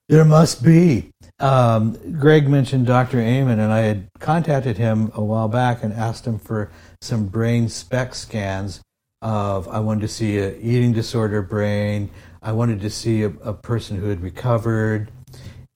There 0.09 0.25
must 0.25 0.65
be. 0.65 1.11
Um, 1.39 1.97
Greg 2.19 2.49
mentioned 2.49 2.87
Dr. 2.87 3.21
Amen, 3.21 3.59
and 3.59 3.73
I 3.73 3.81
had 3.81 4.09
contacted 4.21 4.79
him 4.79 5.11
a 5.15 5.23
while 5.23 5.49
back 5.49 5.83
and 5.83 5.93
asked 5.93 6.27
him 6.27 6.39
for 6.39 6.71
some 7.03 7.27
brain 7.27 7.69
SPECT 7.69 8.15
scans 8.15 8.81
of 9.21 9.69
I 9.69 9.81
wanted 9.81 10.03
to 10.03 10.09
see 10.09 10.39
a 10.39 10.57
eating 10.59 10.93
disorder 10.93 11.43
brain. 11.43 12.11
I 12.43 12.53
wanted 12.53 12.81
to 12.81 12.91
see 12.91 13.23
a, 13.23 13.29
a 13.29 13.53
person 13.53 13.97
who 13.97 14.09
had 14.09 14.23
recovered, 14.23 15.11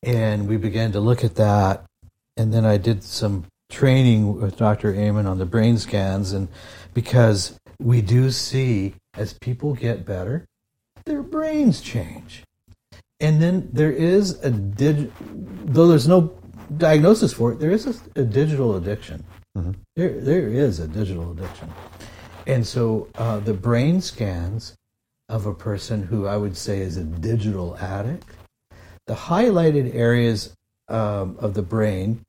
and 0.02 0.48
we 0.48 0.56
began 0.56 0.92
to 0.92 1.00
look 1.00 1.24
at 1.24 1.34
that. 1.36 1.84
And 2.36 2.52
then 2.52 2.64
I 2.64 2.76
did 2.76 3.02
some 3.02 3.44
training 3.70 4.40
with 4.40 4.56
Dr. 4.56 4.94
Amen 4.94 5.26
on 5.26 5.38
the 5.38 5.46
brain 5.46 5.78
scans, 5.78 6.32
and 6.32 6.48
because 6.94 7.58
we 7.80 8.00
do 8.00 8.30
see 8.30 8.94
as 9.14 9.34
people 9.34 9.74
get 9.74 10.06
better, 10.06 10.46
their 11.04 11.22
brains 11.22 11.80
change. 11.80 12.42
And 13.20 13.40
then 13.40 13.68
there 13.72 13.92
is 13.92 14.42
a 14.42 14.50
dig, 14.50 15.12
though 15.20 15.86
there's 15.86 16.08
no 16.08 16.34
diagnosis 16.76 17.32
for 17.32 17.52
it, 17.52 17.60
there 17.60 17.70
is 17.70 17.86
a, 17.86 18.20
a 18.20 18.24
digital 18.24 18.76
addiction. 18.76 19.24
There, 19.96 20.20
there 20.20 20.48
is 20.48 20.80
a 20.80 20.88
digital 20.88 21.32
addiction. 21.32 21.70
And 22.46 22.66
so 22.66 23.08
uh, 23.16 23.40
the 23.40 23.54
brain 23.54 24.00
scans 24.00 24.74
of 25.32 25.46
a 25.46 25.54
person 25.54 26.02
who 26.02 26.26
I 26.26 26.36
would 26.36 26.56
say 26.56 26.80
is 26.80 26.98
a 26.98 27.04
digital 27.04 27.74
addict, 27.78 28.26
the 29.06 29.14
highlighted 29.14 29.94
areas 29.94 30.54
um, 30.88 31.36
of 31.40 31.54
the 31.54 31.62
brain 31.62 32.20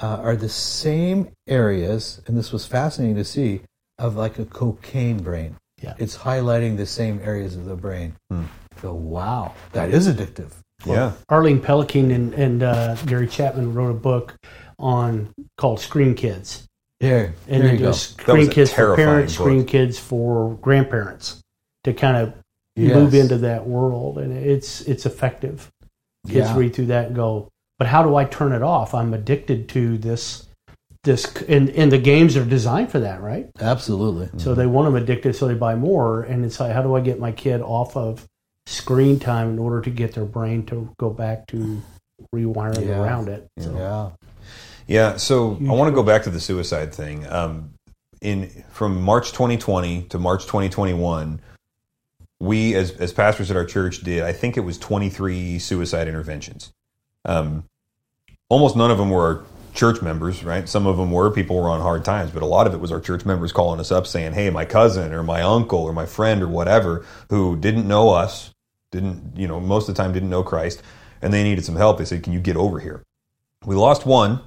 uh, 0.00 0.18
are 0.22 0.36
the 0.36 0.48
same 0.48 1.28
areas, 1.48 2.22
and 2.26 2.38
this 2.38 2.52
was 2.52 2.64
fascinating 2.64 3.16
to 3.16 3.24
see, 3.24 3.62
of 3.98 4.14
like 4.16 4.38
a 4.38 4.44
cocaine 4.44 5.18
brain. 5.22 5.56
Yeah. 5.82 5.94
It's 5.98 6.16
highlighting 6.16 6.76
the 6.76 6.86
same 6.86 7.20
areas 7.24 7.56
of 7.56 7.64
the 7.64 7.74
brain. 7.74 8.14
So, 8.80 8.94
wow, 8.94 9.54
that 9.72 9.90
is 9.90 10.06
addictive. 10.06 10.52
yeah. 10.86 11.12
Arlene 11.28 11.60
Pellicane 11.60 12.14
and, 12.14 12.32
and 12.34 12.62
uh, 12.62 12.94
Gary 13.06 13.26
Chapman 13.26 13.74
wrote 13.74 13.90
a 13.90 13.94
book 13.94 14.36
on 14.78 15.32
called 15.58 15.80
Screen 15.80 16.14
Kids. 16.14 16.68
Yeah, 17.00 17.08
And 17.08 17.32
there 17.48 17.62
then 17.62 17.72
you 17.72 17.78
go. 17.78 17.84
there's 17.86 18.00
Screen 18.00 18.48
a 18.48 18.52
Kids 18.52 18.72
for 18.72 18.94
parents, 18.94 19.36
book. 19.36 19.44
Screen 19.44 19.64
Kids 19.66 19.98
for 19.98 20.54
grandparents 20.62 21.40
to 21.82 21.92
kind 21.92 22.16
of 22.16 22.34
Yes. 22.76 22.94
move 22.94 23.14
into 23.14 23.38
that 23.38 23.66
world. 23.66 24.18
And 24.18 24.32
it's 24.36 24.80
it's 24.82 25.04
effective. 25.06 25.70
Kids 26.26 26.48
Yeah. 26.48 26.56
read 26.56 26.74
through 26.74 26.86
that 26.86 27.08
and 27.08 27.16
go, 27.16 27.48
but 27.78 27.88
how 27.88 28.02
do 28.02 28.16
I 28.16 28.24
turn 28.24 28.52
it 28.52 28.62
off? 28.62 28.94
I'm 28.94 29.12
addicted 29.14 29.68
to 29.70 29.98
this. 29.98 30.46
This 31.04 31.26
and, 31.48 31.68
and 31.70 31.90
the 31.90 31.98
games 31.98 32.36
are 32.36 32.44
designed 32.44 32.92
for 32.92 33.00
that, 33.00 33.20
right? 33.22 33.50
Absolutely. 33.60 34.30
So 34.38 34.54
they 34.54 34.66
want 34.66 34.86
them 34.86 34.94
addicted, 34.94 35.34
so 35.34 35.48
they 35.48 35.54
buy 35.54 35.74
more. 35.74 36.22
And 36.22 36.44
it's 36.44 36.60
like, 36.60 36.70
how 36.72 36.80
do 36.82 36.94
I 36.94 37.00
get 37.00 37.18
my 37.18 37.32
kid 37.32 37.60
off 37.60 37.96
of 37.96 38.24
screen 38.66 39.18
time 39.18 39.50
in 39.50 39.58
order 39.58 39.80
to 39.80 39.90
get 39.90 40.14
their 40.14 40.24
brain 40.24 40.64
to 40.66 40.88
go 41.00 41.10
back 41.10 41.48
to 41.48 41.82
rewiring 42.32 42.86
Yeah. 42.86 43.02
around 43.02 43.28
it? 43.28 43.48
So, 43.58 43.74
Yeah. 43.74 44.10
Yeah, 44.86 45.16
so 45.16 45.56
I 45.68 45.72
want 45.72 45.88
to 45.88 45.94
go 45.94 46.04
back 46.04 46.22
to 46.24 46.30
the 46.30 46.38
suicide 46.40 46.94
thing. 46.94 47.26
Um, 47.28 47.70
in 48.20 48.48
from 48.70 49.02
March 49.02 49.32
2020 49.32 50.02
to 50.04 50.18
March 50.20 50.42
2021, 50.46 51.40
we 52.42 52.74
as 52.74 52.90
as 52.92 53.12
pastors 53.12 53.52
at 53.52 53.56
our 53.56 53.64
church 53.64 54.00
did. 54.00 54.24
I 54.24 54.32
think 54.32 54.56
it 54.56 54.62
was 54.62 54.76
23 54.76 55.60
suicide 55.60 56.08
interventions. 56.08 56.72
Um, 57.24 57.64
almost 58.48 58.74
none 58.74 58.90
of 58.90 58.98
them 58.98 59.10
were 59.10 59.44
church 59.74 60.02
members, 60.02 60.42
right? 60.42 60.68
Some 60.68 60.88
of 60.88 60.96
them 60.96 61.12
were 61.12 61.30
people 61.30 61.54
were 61.54 61.70
on 61.70 61.80
hard 61.80 62.04
times, 62.04 62.32
but 62.32 62.42
a 62.42 62.46
lot 62.46 62.66
of 62.66 62.74
it 62.74 62.80
was 62.80 62.90
our 62.90 63.00
church 63.00 63.24
members 63.24 63.52
calling 63.52 63.78
us 63.78 63.92
up 63.92 64.08
saying, 64.08 64.32
"Hey, 64.32 64.50
my 64.50 64.64
cousin 64.64 65.12
or 65.12 65.22
my 65.22 65.40
uncle 65.40 65.78
or 65.78 65.92
my 65.92 66.04
friend 66.04 66.42
or 66.42 66.48
whatever 66.48 67.06
who 67.30 67.56
didn't 67.56 67.86
know 67.86 68.10
us, 68.10 68.50
didn't 68.90 69.36
you 69.36 69.46
know 69.46 69.60
most 69.60 69.88
of 69.88 69.94
the 69.94 70.02
time 70.02 70.12
didn't 70.12 70.30
know 70.30 70.42
Christ, 70.42 70.82
and 71.22 71.32
they 71.32 71.44
needed 71.44 71.64
some 71.64 71.76
help. 71.76 71.98
They 71.98 72.04
said, 72.04 72.24
"Can 72.24 72.32
you 72.32 72.40
get 72.40 72.56
over 72.56 72.80
here?" 72.80 73.04
We 73.64 73.76
lost 73.76 74.04
one. 74.04 74.40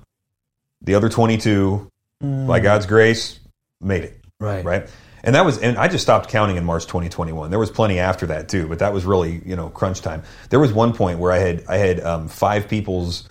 The 0.81 0.95
other 0.95 1.07
22, 1.07 1.89
by 2.21 2.59
God's 2.59 2.85
grace, 2.85 3.39
made 3.79 4.03
it. 4.03 4.19
Right. 4.37 4.65
Right. 4.65 4.89
And 5.25 5.35
that 5.35 5.43
was, 5.43 5.57
and 5.57 5.77
I 5.77 5.87
just 5.87 6.03
stopped 6.03 6.29
counting 6.29 6.55
in 6.55 6.63
March 6.63 6.83
2021. 6.83 7.49
There 7.49 7.59
was 7.59 7.71
plenty 7.71 7.99
after 7.99 8.27
that 8.27 8.47
too, 8.47 8.67
but 8.67 8.79
that 8.79 8.93
was 8.93 9.05
really, 9.05 9.41
you 9.45 9.55
know, 9.55 9.69
crunch 9.69 10.01
time. 10.01 10.23
There 10.49 10.59
was 10.59 10.71
one 10.71 10.93
point 10.93 11.19
where 11.19 11.31
I 11.31 11.39
had, 11.39 11.65
I 11.67 11.77
had 11.77 11.99
um, 12.01 12.27
five 12.27 12.69
people's 12.69 13.27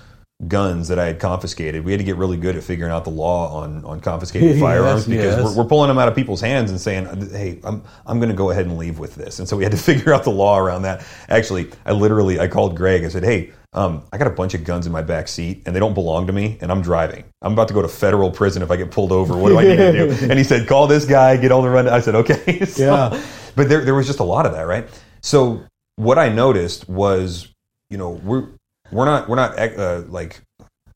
guns 0.49 0.89
that 0.89 0.99
I 0.99 1.07
had 1.07 1.21
confiscated. 1.21 1.85
We 1.85 1.93
had 1.93 1.99
to 1.99 2.05
get 2.05 2.17
really 2.17 2.37
good 2.37 2.57
at 2.57 2.65
figuring 2.65 2.91
out 2.91 3.05
the 3.05 3.11
law 3.11 3.63
on, 3.63 3.85
on 3.85 4.01
confiscated 4.01 4.51
Yes, 4.57 4.61
firearms 4.61 5.07
because 5.07 5.37
yes. 5.37 5.45
we're, 5.45 5.63
we're 5.63 5.69
pulling 5.69 5.89
them 5.89 5.99
out 5.99 6.09
of 6.09 6.15
people's 6.15 6.41
hands 6.41 6.71
and 6.71 6.81
saying, 6.81 7.31
"Hey, 7.31 7.61
I'm 7.63 7.83
I'm 8.07 8.19
going 8.19 8.29
to 8.29 8.35
go 8.35 8.51
ahead 8.51 8.67
and 8.67 8.77
leave 8.77 8.99
with 8.99 9.15
this." 9.15 9.39
And 9.39 9.49
so 9.49 9.57
we 9.57 9.63
had 9.63 9.73
to 9.73 9.79
figure 9.93 10.13
out 10.13 10.25
the 10.25 10.31
law 10.31 10.59
around 10.59 10.83
that. 10.83 11.07
Actually, 11.29 11.71
I 11.87 11.93
literally 11.93 12.41
I 12.41 12.49
called 12.49 12.77
Greg. 12.77 13.05
I 13.05 13.09
said, 13.09 13.25
"Hey, 13.25 13.53
um, 13.75 14.03
I 14.12 14.18
got 14.18 14.27
a 14.27 14.31
bunch 14.31 14.55
of 14.55 14.64
guns 14.64 14.87
in 14.87 14.93
my 14.93 15.03
back 15.03 15.29
seat, 15.29 15.62
and 15.66 15.75
they 15.75 15.81
don't 15.81 15.95
belong 15.95 16.27
to 16.29 16.33
me, 16.33 16.59
and 16.61 16.70
I'm 16.70 16.81
driving. 16.83 17.25
I'm 17.43 17.53
about 17.55 17.68
to 17.68 17.75
go 17.75 17.83
to 17.83 17.89
federal 17.89 18.31
prison 18.31 18.62
if 18.62 18.70
I 18.70 18.77
get 18.77 18.91
pulled 18.91 19.12
over. 19.12 19.37
What 19.37 19.49
do 19.51 19.59
I 19.59 19.64
need 19.64 19.77
to 19.77 19.93
do?" 19.93 20.16
And 20.31 20.39
he 20.39 20.45
said, 20.45 20.66
"Call 20.68 20.87
this 20.87 21.05
guy, 21.05 21.37
get 21.37 21.53
on 21.53 21.62
the 21.62 21.70
run." 21.70 21.89
I 21.89 22.01
said, 22.01 22.14
"Okay." 22.14 22.64
So, 22.66 22.85
Yeah. 22.85 23.22
but 23.57 23.68
there 23.68 23.85
there 23.85 23.95
was 23.95 24.07
just 24.07 24.20
a 24.20 24.25
lot 24.25 24.47
of 24.47 24.53
that, 24.53 24.62
right? 24.62 24.89
So 25.22 25.64
what 25.97 26.18
I 26.18 26.29
noticed 26.29 26.89
was, 26.89 27.49
you 27.91 27.99
know, 27.99 28.11
we're 28.11 28.49
we're 28.93 29.05
not 29.07 29.29
we're 29.29 29.37
not 29.37 29.59
uh, 29.59 30.03
like 30.09 30.41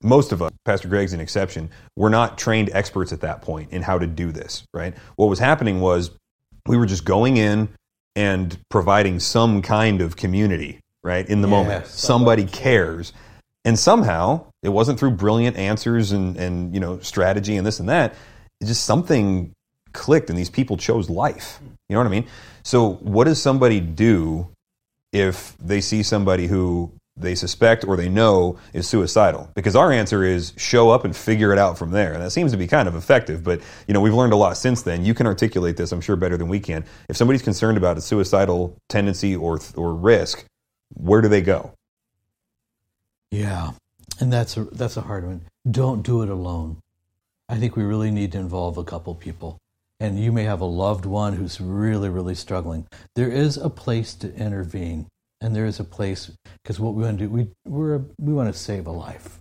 most 0.02 0.30
of 0.32 0.40
us, 0.42 0.52
Pastor 0.64 0.88
Greg's 0.88 1.12
an 1.12 1.20
exception. 1.20 1.70
We're 1.96 2.08
not 2.10 2.38
trained 2.38 2.70
experts 2.72 3.12
at 3.12 3.20
that 3.22 3.42
point 3.42 3.72
in 3.72 3.82
how 3.82 3.98
to 3.98 4.06
do 4.06 4.30
this, 4.30 4.62
right? 4.72 4.94
What 5.16 5.26
was 5.26 5.38
happening 5.40 5.80
was 5.80 6.10
we 6.66 6.76
were 6.76 6.86
just 6.86 7.04
going 7.04 7.36
in 7.38 7.68
and 8.14 8.56
providing 8.68 9.18
some 9.20 9.62
kind 9.62 10.00
of 10.00 10.16
community, 10.16 10.80
right? 11.02 11.28
In 11.28 11.40
the 11.42 11.48
Yeah, 11.48 11.56
moment, 11.56 11.86
somebody 11.86 12.44
cares, 12.44 13.12
and 13.64 13.78
somehow 13.78 14.44
it 14.62 14.70
wasn't 14.70 14.98
through 14.98 15.12
brilliant 15.12 15.56
answers 15.56 16.12
and 16.12 16.36
and 16.36 16.74
you 16.74 16.80
know 16.80 16.98
strategy 17.00 17.56
and 17.56 17.66
this 17.66 17.80
and 17.80 17.88
that. 17.88 18.14
It 18.60 18.66
just 18.66 18.84
something 18.84 19.52
clicked, 19.92 20.30
and 20.30 20.38
these 20.38 20.50
people 20.50 20.76
chose 20.76 21.08
life. 21.08 21.58
You 21.88 21.94
know 21.94 22.00
what 22.00 22.06
I 22.06 22.10
mean? 22.10 22.26
So, 22.62 22.94
what 22.94 23.24
does 23.24 23.40
somebody 23.40 23.80
do 23.80 24.48
if 25.12 25.56
they 25.58 25.80
see 25.80 26.02
somebody 26.02 26.46
who 26.46 26.92
they 27.16 27.34
suspect 27.34 27.84
or 27.84 27.96
they 27.96 28.08
know 28.08 28.58
is 28.72 28.86
suicidal 28.86 29.50
because 29.54 29.74
our 29.74 29.90
answer 29.90 30.22
is 30.22 30.52
show 30.56 30.90
up 30.90 31.04
and 31.04 31.16
figure 31.16 31.52
it 31.52 31.58
out 31.58 31.76
from 31.76 31.90
there 31.90 32.12
and 32.12 32.22
that 32.22 32.30
seems 32.30 32.52
to 32.52 32.56
be 32.58 32.66
kind 32.66 32.86
of 32.86 32.94
effective 32.94 33.42
but 33.42 33.60
you 33.86 33.94
know 33.94 34.00
we've 34.00 34.14
learned 34.14 34.32
a 34.32 34.36
lot 34.36 34.56
since 34.56 34.82
then 34.82 35.04
you 35.04 35.14
can 35.14 35.26
articulate 35.26 35.76
this 35.76 35.90
i'm 35.90 36.00
sure 36.00 36.16
better 36.16 36.36
than 36.36 36.48
we 36.48 36.60
can 36.60 36.84
if 37.08 37.16
somebody's 37.16 37.42
concerned 37.42 37.76
about 37.76 37.96
a 37.96 38.00
suicidal 38.00 38.76
tendency 38.88 39.34
or 39.34 39.58
or 39.76 39.94
risk 39.94 40.44
where 40.98 41.20
do 41.20 41.28
they 41.28 41.42
go 41.42 41.72
Yeah, 43.30 43.72
and 44.20 44.32
that's 44.32 44.56
a 44.56 44.64
that's 44.64 44.96
a 44.96 45.02
hard 45.02 45.26
one. 45.26 45.42
Don't 45.70 46.02
do 46.02 46.22
it 46.22 46.30
alone. 46.30 46.78
I 47.48 47.56
think 47.56 47.76
we 47.76 47.84
really 47.84 48.10
need 48.10 48.32
to 48.32 48.38
involve 48.38 48.78
a 48.78 48.84
couple 48.84 49.14
people. 49.14 49.58
And 50.00 50.18
you 50.18 50.30
may 50.32 50.44
have 50.44 50.60
a 50.60 50.66
loved 50.66 51.06
one 51.06 51.34
who's 51.34 51.60
really, 51.60 52.08
really 52.08 52.34
struggling. 52.34 52.86
There 53.16 53.30
is 53.30 53.56
a 53.56 53.68
place 53.68 54.14
to 54.14 54.32
intervene, 54.34 55.08
and 55.40 55.56
there 55.56 55.66
is 55.66 55.80
a 55.80 55.84
place 55.84 56.30
because 56.62 56.78
what 56.78 56.94
we 56.94 57.02
want 57.02 57.18
to 57.18 57.24
do, 57.24 57.30
we 57.30 57.48
we're, 57.66 58.02
we 58.18 58.32
want 58.32 58.52
to 58.52 58.58
save 58.58 58.86
a 58.86 58.92
life, 58.92 59.40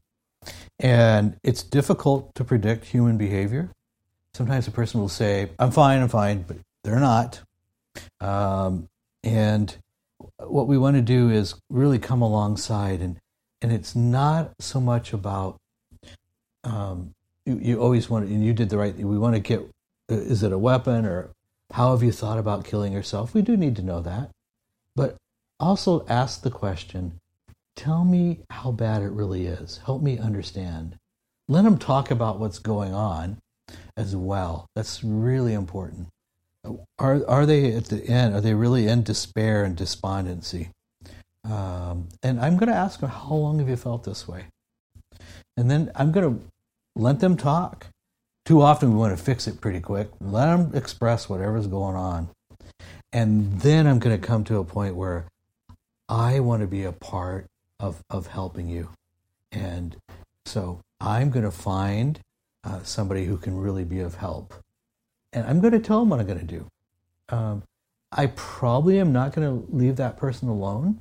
and 0.80 1.38
it's 1.44 1.64
difficult 1.64 2.34
to 2.36 2.44
predict 2.44 2.86
human 2.86 3.18
behavior. 3.18 3.70
Sometimes 4.34 4.68
a 4.68 4.72
person 4.72 5.00
will 5.00 5.10
say, 5.10 5.50
"I'm 5.60 5.72
fine, 5.72 6.02
I'm 6.02 6.10
fine," 6.10 6.44
but 6.44 6.58
they're 6.84 7.00
not. 7.00 7.42
Um, 8.20 8.88
and 9.24 9.76
what 10.40 10.68
we 10.68 10.78
want 10.78 10.96
to 10.96 11.02
do 11.02 11.30
is 11.30 11.56
really 11.70 12.00
come 12.00 12.22
alongside 12.22 13.02
and 13.02 13.20
and 13.62 13.72
it's 13.72 13.96
not 13.96 14.52
so 14.60 14.80
much 14.80 15.14
about 15.14 15.58
um, 16.64 17.16
you, 17.46 17.60
you 17.60 17.82
always 17.82 18.10
want 18.10 18.28
and 18.28 18.46
you 18.46 18.54
did 18.54 18.70
the 18.70 18.78
right 18.78 18.96
thing 18.96 19.08
we 19.08 19.18
want 19.18 19.36
to 19.36 19.40
get 19.40 19.68
is 20.10 20.44
it 20.44 20.52
a 20.52 20.58
weapon 20.58 21.06
or 21.06 21.32
how 21.74 21.92
have 21.92 22.04
you 22.04 22.12
thought 22.12 22.38
about 22.38 22.66
killing 22.66 22.94
yourself? 22.94 23.34
We 23.34 23.42
do 23.42 23.58
need 23.58 23.76
to 23.78 23.82
know 23.82 24.00
that. 24.02 24.30
But 24.96 25.18
also 25.60 26.06
ask 26.08 26.42
the 26.42 26.52
question 26.52 27.20
tell 27.76 28.04
me 28.04 28.40
how 28.50 28.72
bad 28.72 29.04
it 29.04 29.12
really 29.12 29.46
is. 29.46 29.82
Help 29.86 30.02
me 30.02 30.18
understand. 30.18 30.98
Let 31.48 31.64
them 31.64 31.78
talk 31.78 32.10
about 32.10 32.40
what's 32.40 32.60
going 32.60 32.94
on 32.94 33.38
as 33.96 34.16
well. 34.16 34.66
That's 34.76 35.04
really 35.04 35.54
important 35.54 36.08
are 37.00 37.26
are 37.28 37.46
they 37.46 37.74
at 37.74 37.86
the 37.86 38.06
end 38.08 38.36
are 38.36 38.42
they 38.42 38.54
really 38.54 38.88
in 38.88 39.04
despair 39.04 39.64
and 39.64 39.76
despondency 39.76 40.70
um, 41.50 42.10
and 42.24 42.40
I'm 42.40 42.58
going 42.58 42.70
to 42.70 42.76
ask 42.76 43.00
them, 43.00 43.10
how 43.10 43.36
long 43.36 43.60
have 43.60 43.70
you 43.70 43.78
felt 43.78 44.04
this 44.04 44.28
way? 44.28 44.46
And 45.56 45.72
then 45.72 45.92
I'm 45.96 46.12
going 46.12 46.36
to 46.36 46.44
let 46.96 47.20
them 47.20 47.38
talk. 47.38 47.88
Too 48.46 48.62
often 48.62 48.92
we 48.92 48.98
want 48.98 49.18
to 49.18 49.24
fix 49.24 49.48
it 49.48 49.62
pretty 49.62 49.80
quick. 49.80 50.10
Let 50.20 50.46
them 50.48 50.72
express 50.74 51.30
whatever's 51.30 51.68
going 51.68 51.96
on. 51.96 52.30
And 53.14 53.62
then 53.62 53.88
I'm 53.88 54.00
going 54.00 54.20
to 54.20 54.26
come 54.26 54.44
to 54.46 54.58
a 54.58 54.64
point 54.64 54.96
where 54.96 55.26
I 56.10 56.40
want 56.40 56.62
to 56.62 56.68
be 56.68 56.84
a 56.84 56.92
part 56.92 57.46
of, 57.80 58.02
of 58.10 58.28
helping 58.28 58.68
you. 58.68 58.90
And 59.52 59.96
so 60.46 60.82
I'm 61.00 61.30
going 61.30 61.46
to 61.46 61.52
find 61.52 62.20
uh, 62.64 62.84
somebody 62.84 63.26
who 63.26 63.38
can 63.38 63.58
really 63.58 63.86
be 63.86 64.00
of 64.00 64.16
help. 64.16 64.54
And 65.34 65.46
I'm 65.46 65.60
going 65.60 65.74
to 65.74 65.80
tell 65.80 66.00
them 66.00 66.10
what 66.10 66.20
I'm 66.20 66.28
going 66.28 66.40
to 66.40 66.46
do. 66.46 66.68
Um, 67.30 67.64
I 68.12 68.28
probably 68.28 69.00
am 69.00 69.12
not 69.12 69.34
going 69.34 69.48
to 69.48 69.76
leave 69.76 69.98
that 69.98 70.18
person 70.18 70.48
alone. 70.48 71.00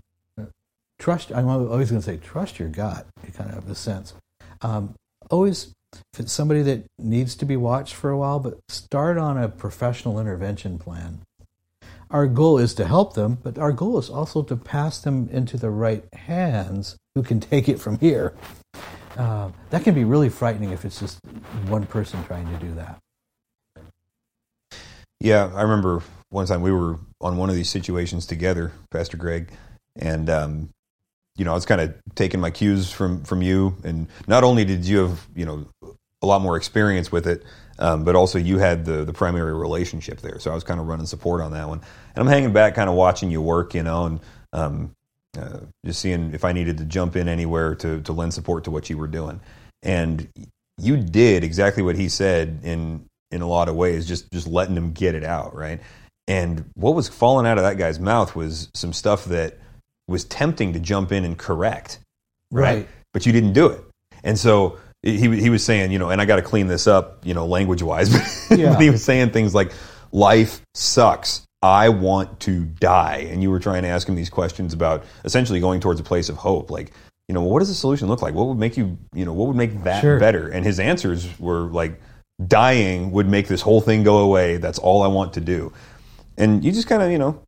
Trust 0.99 1.31
i'm 1.31 1.47
always 1.47 1.91
going 1.91 2.01
to 2.01 2.07
say 2.07 2.17
trust 2.17 2.59
your 2.59 2.71
gut 2.71 3.07
you 3.25 3.31
kind 3.31 3.51
of 3.51 3.57
have 3.57 3.71
a 3.71 3.75
sense. 3.75 4.15
Um, 4.63 4.95
always 5.31 5.75
if 5.93 6.21
it's 6.21 6.33
somebody 6.33 6.63
that 6.63 6.87
needs 6.99 7.37
to 7.37 7.45
be 7.45 7.57
watched 7.57 7.95
for 7.95 8.11
a 8.11 8.17
while 8.17 8.41
but 8.41 8.59
start 8.69 9.19
on 9.19 9.37
a 9.37 9.49
professional 9.49 10.19
intervention 10.19 10.79
plan. 10.79 11.21
Our 12.11 12.27
goal 12.27 12.59
is 12.59 12.73
to 12.75 12.87
help 12.87 13.13
them 13.13 13.39
but 13.43 13.59
our 13.59 13.73
goal 13.73 13.99
is 13.99 14.09
also 14.09 14.43
to 14.45 14.57
pass 14.57 14.99
them 14.99 15.29
into 15.31 15.59
the 15.59 15.71
right 15.71 16.05
hands 16.15 16.97
who 17.15 17.23
can 17.23 17.41
take 17.41 17.69
it 17.69 17.79
from 17.79 17.99
here. 17.99 18.35
Uh, 19.19 19.51
that 19.69 19.85
can 19.85 19.95
be 19.95 20.05
really 20.05 20.31
frightening 20.31 20.71
if 20.71 20.85
it's 20.85 21.01
just 21.01 21.19
one 21.69 21.85
person 21.85 22.25
trying 22.25 22.51
to 22.51 22.65
do 22.65 22.75
that 22.75 22.99
yeah 25.21 25.51
i 25.55 25.63
remember 25.63 26.03
one 26.31 26.47
time 26.47 26.63
we 26.63 26.73
were 26.73 26.99
on 27.21 27.37
one 27.37 27.49
of 27.49 27.55
these 27.55 27.71
situations 27.71 28.27
together 28.27 28.73
pastor 28.91 29.17
greg 29.17 29.51
and 29.99 30.29
um, 30.29 30.69
you 31.37 31.45
know, 31.45 31.53
I 31.53 31.55
was 31.55 31.67
kind 31.67 31.81
of 31.81 31.95
taking 32.15 32.41
my 32.41 32.51
cues 32.51 32.91
from 32.91 33.23
from 33.25 33.43
you, 33.43 33.77
and 33.85 34.09
not 34.27 34.43
only 34.45 34.65
did 34.65 34.85
you 34.85 34.99
have 34.99 35.27
you 35.35 35.45
know 35.45 35.67
a 36.23 36.27
lot 36.27 36.41
more 36.41 36.57
experience 36.57 37.13
with 37.13 37.27
it, 37.27 37.45
um, 37.79 38.05
but 38.05 38.17
also 38.17 38.39
you 38.39 38.59
had 38.59 38.85
the 38.85 39.05
the 39.05 39.13
primary 39.13 39.55
relationship 39.55 40.21
there. 40.21 40.39
So 40.39 40.51
I 40.51 40.55
was 40.55 40.65
kind 40.65 40.81
of 40.81 40.87
running 40.87 41.07
support 41.07 41.43
on 41.43 41.53
that 41.53 41.69
one, 41.69 41.81
and 42.15 42.23
I'm 42.23 42.27
hanging 42.27 42.53
back, 42.53 42.75
kind 42.75 42.89
of 42.89 42.97
watching 42.97 43.31
you 43.31 43.43
work, 43.43 43.75
you 43.75 43.83
know, 43.83 44.07
and 44.07 44.21
um, 44.53 44.93
uh, 45.39 45.61
just 45.85 46.01
seeing 46.01 46.33
if 46.33 46.45
I 46.45 46.53
needed 46.53 46.79
to 46.79 46.85
jump 46.85 47.17
in 47.17 47.29
anywhere 47.29 47.75
to 47.77 48.01
to 48.01 48.13
lend 48.13 48.33
support 48.33 48.65
to 48.65 48.71
what 48.71 48.89
you 48.89 48.97
were 48.97 49.07
doing, 49.09 49.41
and 49.83 50.29
you 50.79 50.97
did 50.97 51.45
exactly 51.45 51.83
what 51.83 51.97
he 51.97 52.09
said 52.09 52.61
in 52.63 53.07
in 53.31 53.43
a 53.43 53.47
lot 53.49 53.69
of 53.69 53.75
ways, 53.77 54.07
just 54.07 54.31
just 54.33 54.47
letting 54.47 54.77
him 54.77 54.93
get 54.93 55.15
it 55.15 55.25
out, 55.25 55.55
right? 55.55 55.81
And 56.29 56.65
what 56.75 56.95
was 56.95 57.09
falling 57.09 57.47
out 57.47 57.59
of 57.59 57.65
that 57.65 57.79
guy's 57.79 58.01
mouth 58.01 58.35
was 58.35 58.69
some 58.75 58.93
stuff 58.93 59.27
that 59.27 59.59
was 60.09 60.25
tempting 60.25 60.73
to 60.73 60.81
jump 60.81 61.13
in 61.13 61.25
and 61.25 61.37
correct, 61.39 61.99
right? 62.51 62.63
Right. 62.79 62.89
But 63.13 63.27
you 63.27 63.33
didn't 63.33 63.53
do 63.55 63.67
it, 63.69 63.83
and 64.25 64.39
so 64.39 64.79
he 65.03 65.19
he 65.41 65.51
was 65.51 65.65
saying, 65.65 65.93
you 65.93 65.99
know, 65.99 66.11
and 66.11 66.21
I 66.21 66.25
got 66.25 66.37
to 66.37 66.43
clean 66.43 66.67
this 66.67 66.87
up, 66.87 67.25
you 67.25 67.35
know, 67.35 67.47
language 67.47 67.83
wise. 67.83 68.13
Yeah. 68.51 68.73
but 68.75 68.81
he 68.81 68.91
was 68.91 69.03
saying 69.05 69.31
things 69.31 69.55
like, 69.55 69.73
"Life 70.13 70.61
sucks. 70.75 71.43
I 71.63 71.89
want 71.89 72.39
to 72.41 72.65
die," 72.65 73.27
and 73.31 73.43
you 73.43 73.51
were 73.51 73.59
trying 73.59 73.83
to 73.83 73.89
ask 73.89 74.09
him 74.09 74.15
these 74.15 74.31
questions 74.31 74.73
about 74.73 75.05
essentially 75.25 75.59
going 75.61 75.81
towards 75.81 75.99
a 76.01 76.05
place 76.05 76.29
of 76.29 76.37
hope, 76.37 76.71
like. 76.71 76.93
You 77.29 77.35
know, 77.35 77.43
what 77.43 77.59
does 77.59 77.67
the 77.67 77.75
solution 77.75 78.07
look 78.07 78.23
like? 78.23 78.35
What 78.35 78.47
would 78.47 78.57
make 78.57 78.77
you, 78.77 78.97
you 79.13 79.25
know, 79.25 79.33
what 79.33 79.49
would 79.49 79.57
make 79.57 79.83
that 79.83 80.01
Sure. 80.01 80.21
better? 80.21 80.47
And 80.47 80.65
his 80.65 80.79
answers 80.79 81.27
were 81.41 81.63
like, 81.63 82.01
dying 82.45 83.11
would 83.13 83.29
make 83.29 83.49
this 83.49 83.63
whole 83.63 83.81
thing 83.81 84.03
go 84.03 84.19
away. 84.19 84.59
That's 84.59 84.79
all 84.79 85.03
I 85.03 85.09
want 85.09 85.35
to 85.35 85.41
do. 85.41 85.73
And 86.37 86.65
you 86.65 86.73
just 86.73 86.89
kind 86.89 87.03
of, 87.03 87.11
you 87.11 87.19
know, 87.19 87.43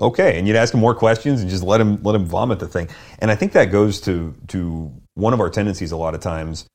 okay. 0.00 0.38
And 0.38 0.48
you'd 0.48 0.56
ask 0.56 0.74
him 0.74 0.80
more 0.80 0.94
questions 0.94 1.40
and 1.40 1.48
just 1.48 1.62
let 1.62 1.80
him 1.80 2.02
let 2.02 2.14
him 2.14 2.24
vomit 2.24 2.58
the 2.58 2.68
thing. 2.68 2.88
And 3.20 3.30
i 3.30 3.34
think 3.34 3.52
that 3.52 3.66
goes 3.66 4.00
to 4.02 4.34
to 4.48 4.92
one 5.14 5.32
of 5.32 5.40
our 5.40 5.50
tendencies 5.50 5.92
a 5.92 5.96
lot 5.96 6.14
of 6.14 6.20
times 6.20 6.66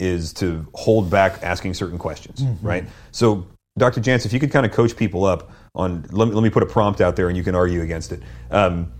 is 0.00 0.32
to 0.32 0.66
hold 0.74 1.10
back 1.10 1.42
asking 1.42 1.74
certain 1.74 1.98
questions 1.98 2.42
right? 2.62 2.86
So 3.10 3.46
dr 3.78 4.00
Jantz 4.00 4.26
if 4.26 4.32
you 4.32 4.40
could 4.40 4.52
kind 4.52 4.66
of 4.66 4.72
coach 4.72 4.96
people 4.96 5.24
up 5.24 5.50
on 5.74 6.04
let 6.10 6.28
me, 6.28 6.34
let 6.34 6.42
me 6.42 6.50
put 6.50 6.62
a 6.62 6.66
prompt 6.66 7.00
out 7.00 7.16
there 7.16 7.28
and 7.28 7.36
you 7.36 7.42
can 7.42 7.54
argue 7.54 7.82
against 7.82 8.12
it. 8.12 8.22
Um, 8.50 8.92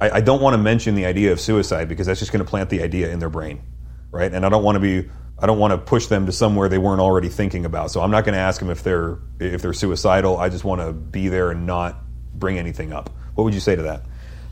I, 0.00 0.10
I 0.10 0.20
don't 0.20 0.42
want 0.42 0.54
to 0.54 0.58
mention 0.58 0.94
the 0.94 1.06
idea 1.06 1.32
of 1.32 1.40
suicide 1.40 1.88
because 1.88 2.06
that's 2.06 2.20
just 2.20 2.32
going 2.32 2.44
to 2.44 2.48
plant 2.48 2.68
the 2.70 2.82
idea 2.82 3.10
in 3.10 3.18
their 3.18 3.30
brain 3.30 3.62
right? 4.10 4.32
And 4.32 4.46
i 4.46 4.48
don't 4.48 4.62
want 4.62 4.76
to 4.76 4.80
be 4.80 5.10
i 5.38 5.46
don't 5.46 5.58
want 5.58 5.72
to 5.72 5.78
push 5.78 6.06
them 6.06 6.26
to 6.26 6.32
somewhere 6.32 6.68
they 6.68 6.78
weren't 6.78 7.00
already 7.00 7.28
thinking 7.28 7.64
about 7.64 7.90
so 7.90 8.00
i'm 8.00 8.10
not 8.10 8.24
going 8.24 8.34
to 8.34 8.40
ask 8.40 8.60
them 8.60 8.70
if 8.70 8.82
they're 8.82 9.18
if 9.38 9.62
they're 9.62 9.72
suicidal 9.72 10.36
i 10.38 10.48
just 10.48 10.64
want 10.64 10.80
to 10.80 10.92
be 10.92 11.28
there 11.28 11.50
and 11.50 11.66
not 11.66 11.96
bring 12.34 12.58
anything 12.58 12.92
up 12.92 13.10
what 13.34 13.44
would 13.44 13.54
you 13.54 13.60
say 13.60 13.76
to 13.76 13.82
that 13.82 14.02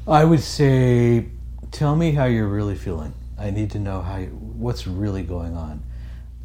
I 0.07 0.25
would 0.25 0.41
say, 0.41 1.27
tell 1.71 1.95
me 1.95 2.11
how 2.11 2.25
you're 2.25 2.49
really 2.49 2.75
feeling. 2.75 3.15
I 3.39 3.51
need 3.51 3.71
to 3.71 3.79
know 3.79 4.03
how 4.03 4.17
you, 4.17 4.27
what's 4.27 4.85
really 4.85 5.23
going 5.23 5.55
on. 5.57 5.85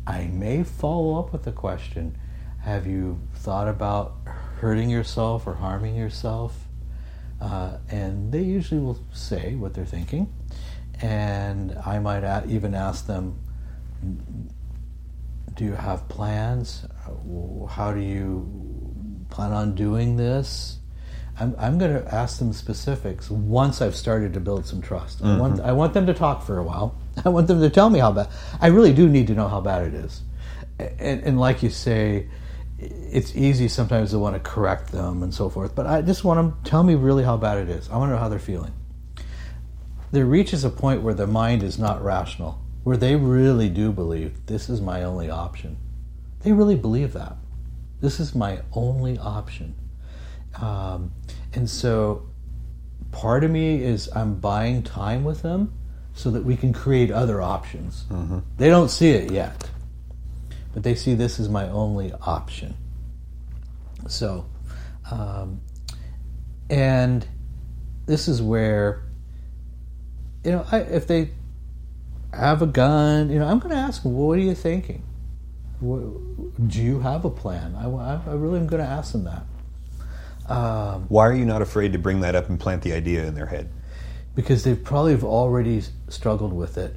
I 0.06 0.26
may 0.26 0.64
follow 0.64 1.18
up 1.20 1.34
with 1.34 1.44
the 1.44 1.52
question: 1.52 2.16
Have 2.62 2.86
you 2.86 3.20
thought 3.34 3.68
about 3.68 4.16
hurting 4.60 4.92
yourself 4.92 5.48
or 5.48 5.56
harming 5.56 5.96
yourself? 5.96 6.56
Uh, 7.42 7.78
and 7.90 8.32
they 8.32 8.44
usually 8.44 8.80
will 8.80 9.00
say 9.12 9.56
what 9.56 9.74
they're 9.74 9.86
thinking, 9.86 10.32
and 11.02 11.76
I 11.84 11.98
might 11.98 12.46
even 12.48 12.76
ask 12.76 13.08
them, 13.08 13.40
"Do 15.54 15.64
you 15.64 15.74
have 15.74 16.08
plans? 16.10 16.86
How 17.70 17.94
do 17.94 18.02
you 18.02 18.48
plan 19.30 19.52
on 19.52 19.76
doing 19.76 20.18
this?" 20.18 20.80
I'm, 21.40 21.56
I'm 21.60 21.78
going 21.78 21.94
to 21.94 22.14
ask 22.14 22.40
them 22.40 22.52
specifics 22.52 23.30
once 23.30 23.82
I've 23.82 23.96
started 23.96 24.34
to 24.34 24.40
build 24.40 24.66
some 24.66 24.82
trust. 24.82 25.22
I, 25.22 25.26
mm-hmm. 25.26 25.40
want, 25.40 25.60
I 25.60 25.72
want 25.72 25.94
them 25.94 26.08
to 26.08 26.14
talk 26.14 26.44
for 26.44 26.58
a 26.58 26.64
while. 26.64 26.96
I 27.26 27.30
want 27.30 27.48
them 27.48 27.62
to 27.62 27.70
tell 27.70 27.90
me 27.90 28.00
how 28.00 28.12
bad. 28.12 28.30
I 28.60 28.68
really 28.68 28.94
do 28.94 29.08
need 29.08 29.28
to 29.28 29.36
know 29.36 29.48
how 29.48 29.62
bad 29.62 29.88
it 29.88 29.94
is. 29.94 30.22
And, 30.80 31.24
and 31.24 31.40
like 31.40 31.62
you 31.62 31.70
say, 31.70 32.28
it's 32.80 33.36
easy 33.36 33.68
sometimes 33.68 34.12
to 34.12 34.20
want 34.20 34.36
to 34.36 34.40
correct 34.40 34.92
them 34.92 35.24
and 35.24 35.34
so 35.34 35.50
forth. 35.50 35.76
But 35.76 35.86
I 35.86 36.02
just 36.02 36.24
want 36.24 36.38
them 36.38 36.64
to 36.64 36.70
tell 36.70 36.84
me 36.84 36.96
really 36.96 37.24
how 37.24 37.38
bad 37.38 37.58
it 37.60 37.70
is. 37.70 37.90
I 37.90 37.98
want 37.98 38.10
to 38.10 38.16
know 38.16 38.20
how 38.20 38.30
they're 38.30 38.40
feeling. 38.40 38.74
There 40.12 40.26
reaches 40.26 40.64
a 40.64 40.70
point 40.70 41.02
where 41.02 41.14
the 41.14 41.28
mind 41.28 41.64
is 41.64 41.78
not 41.78 42.04
rational, 42.04 42.60
where 42.88 42.96
they 42.96 43.18
really 43.18 43.68
do 43.68 43.92
believe 43.92 44.46
this 44.46 44.70
is 44.70 44.80
my 44.80 45.04
only 45.04 45.30
option. 45.30 45.76
They 46.44 46.54
really 46.54 46.78
believe 46.78 47.12
that. 47.12 47.36
This 48.00 48.18
is 48.18 48.34
my 48.34 48.62
only 48.72 49.18
option. 49.18 49.76
Um, 50.62 51.12
and 51.54 51.70
so 51.70 52.30
part 53.12 53.44
of 53.44 53.52
me 53.52 53.84
is 53.84 54.10
I'm 54.16 54.36
buying 54.36 54.84
time 54.84 55.26
with 55.26 55.42
them 55.42 55.74
so 56.14 56.32
that 56.32 56.46
we 56.46 56.56
can 56.56 56.72
create 56.72 57.12
other 57.12 57.42
options. 57.42 58.06
Mm-hmm. 58.10 58.40
They 58.56 58.70
don't 58.70 58.88
see 58.88 59.10
it 59.10 59.34
yet, 59.34 59.70
but 60.74 60.84
they 60.84 60.96
see 60.96 61.14
this 61.14 61.40
is 61.40 61.50
my 61.50 61.68
only 61.68 62.14
option. 62.22 62.74
So, 64.08 64.46
um, 65.12 65.60
and 66.70 67.28
this 68.06 68.30
is 68.30 68.42
where, 68.42 69.04
you 70.46 70.52
know, 70.52 70.66
I, 70.72 70.78
if 70.78 71.06
they 71.06 71.32
have 72.34 72.62
a 72.62 72.68
gun, 72.68 73.30
you 73.30 73.40
know, 73.40 73.48
I'm 73.48 73.60
going 73.60 73.74
to 73.74 73.82
ask 73.82 74.04
them, 74.04 74.16
well, 74.16 74.28
what 74.28 74.38
are 74.38 74.42
you 74.42 74.56
thinking? 74.56 75.04
What, 75.80 76.68
do 76.68 76.82
you 76.82 77.00
have 77.02 77.26
a 77.26 77.30
plan? 77.30 77.76
I, 77.76 77.86
I 77.86 78.34
really 78.34 78.60
am 78.60 78.68
going 78.68 78.82
to 78.82 78.90
ask 78.90 79.12
them 79.12 79.26
that. 79.26 79.44
Um, 80.52 81.06
Why 81.10 81.28
are 81.28 81.34
you 81.34 81.46
not 81.46 81.62
afraid 81.62 81.94
to 81.94 82.00
bring 82.00 82.22
that 82.22 82.36
up 82.36 82.50
and 82.50 82.60
plant 82.60 82.82
the 82.82 82.94
idea 82.94 83.26
in 83.26 83.36
their 83.36 83.48
head? 83.48 83.70
Because 84.36 84.64
they've 84.64 84.82
probably 84.82 85.12
have 85.12 85.24
already 85.24 85.84
struggled 86.10 86.54
with 86.54 86.78
it, 86.78 86.96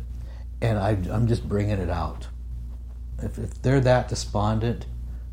and 0.60 0.78
I, 0.78 0.90
am 0.90 1.26
just 1.26 1.48
bringing 1.48 1.78
it 1.78 1.90
out. 1.90 2.28
If, 3.22 3.38
if, 3.38 3.62
they're 3.62 3.80
that 3.80 4.08
despondent, 4.08 4.86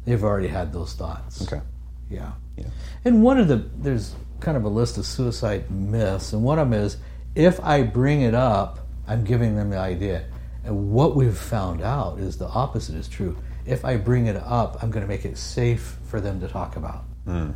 they've 0.06 0.24
already 0.24 0.48
had 0.48 0.74
those 0.74 0.94
thoughts. 0.94 1.42
Okay. 1.42 1.62
Yeah. 2.10 2.32
Yeah. 2.56 2.68
And 3.06 3.24
one 3.24 3.38
of 3.40 3.48
the 3.48 3.58
there's 3.78 4.16
kind 4.40 4.58
of 4.58 4.64
a 4.64 4.70
list 4.70 4.98
of 4.98 5.06
suicide 5.06 5.70
myths, 5.70 6.34
and 6.34 6.44
one 6.44 6.60
of 6.60 6.70
them 6.70 6.82
is 6.82 6.98
if 7.36 7.60
I 7.60 7.84
bring 7.84 8.22
it 8.22 8.34
up, 8.34 8.87
I'm 9.08 9.24
giving 9.24 9.56
them 9.56 9.70
the 9.70 9.78
idea. 9.78 10.26
And 10.64 10.92
what 10.92 11.16
we've 11.16 11.38
found 11.38 11.82
out 11.82 12.20
is 12.20 12.38
the 12.38 12.48
opposite 12.48 12.96
is 12.96 13.08
true. 13.08 13.38
If 13.66 13.86
I 13.86 13.98
bring 13.98 14.28
it 14.28 14.36
up, 14.36 14.82
I'm 14.82 14.92
going 14.92 15.04
to 15.04 15.08
make 15.08 15.26
it 15.26 15.38
safe 15.38 15.98
for 16.06 16.20
them 16.20 16.40
to 16.42 16.48
talk 16.48 16.76
about. 16.76 17.04
Mm. 17.26 17.54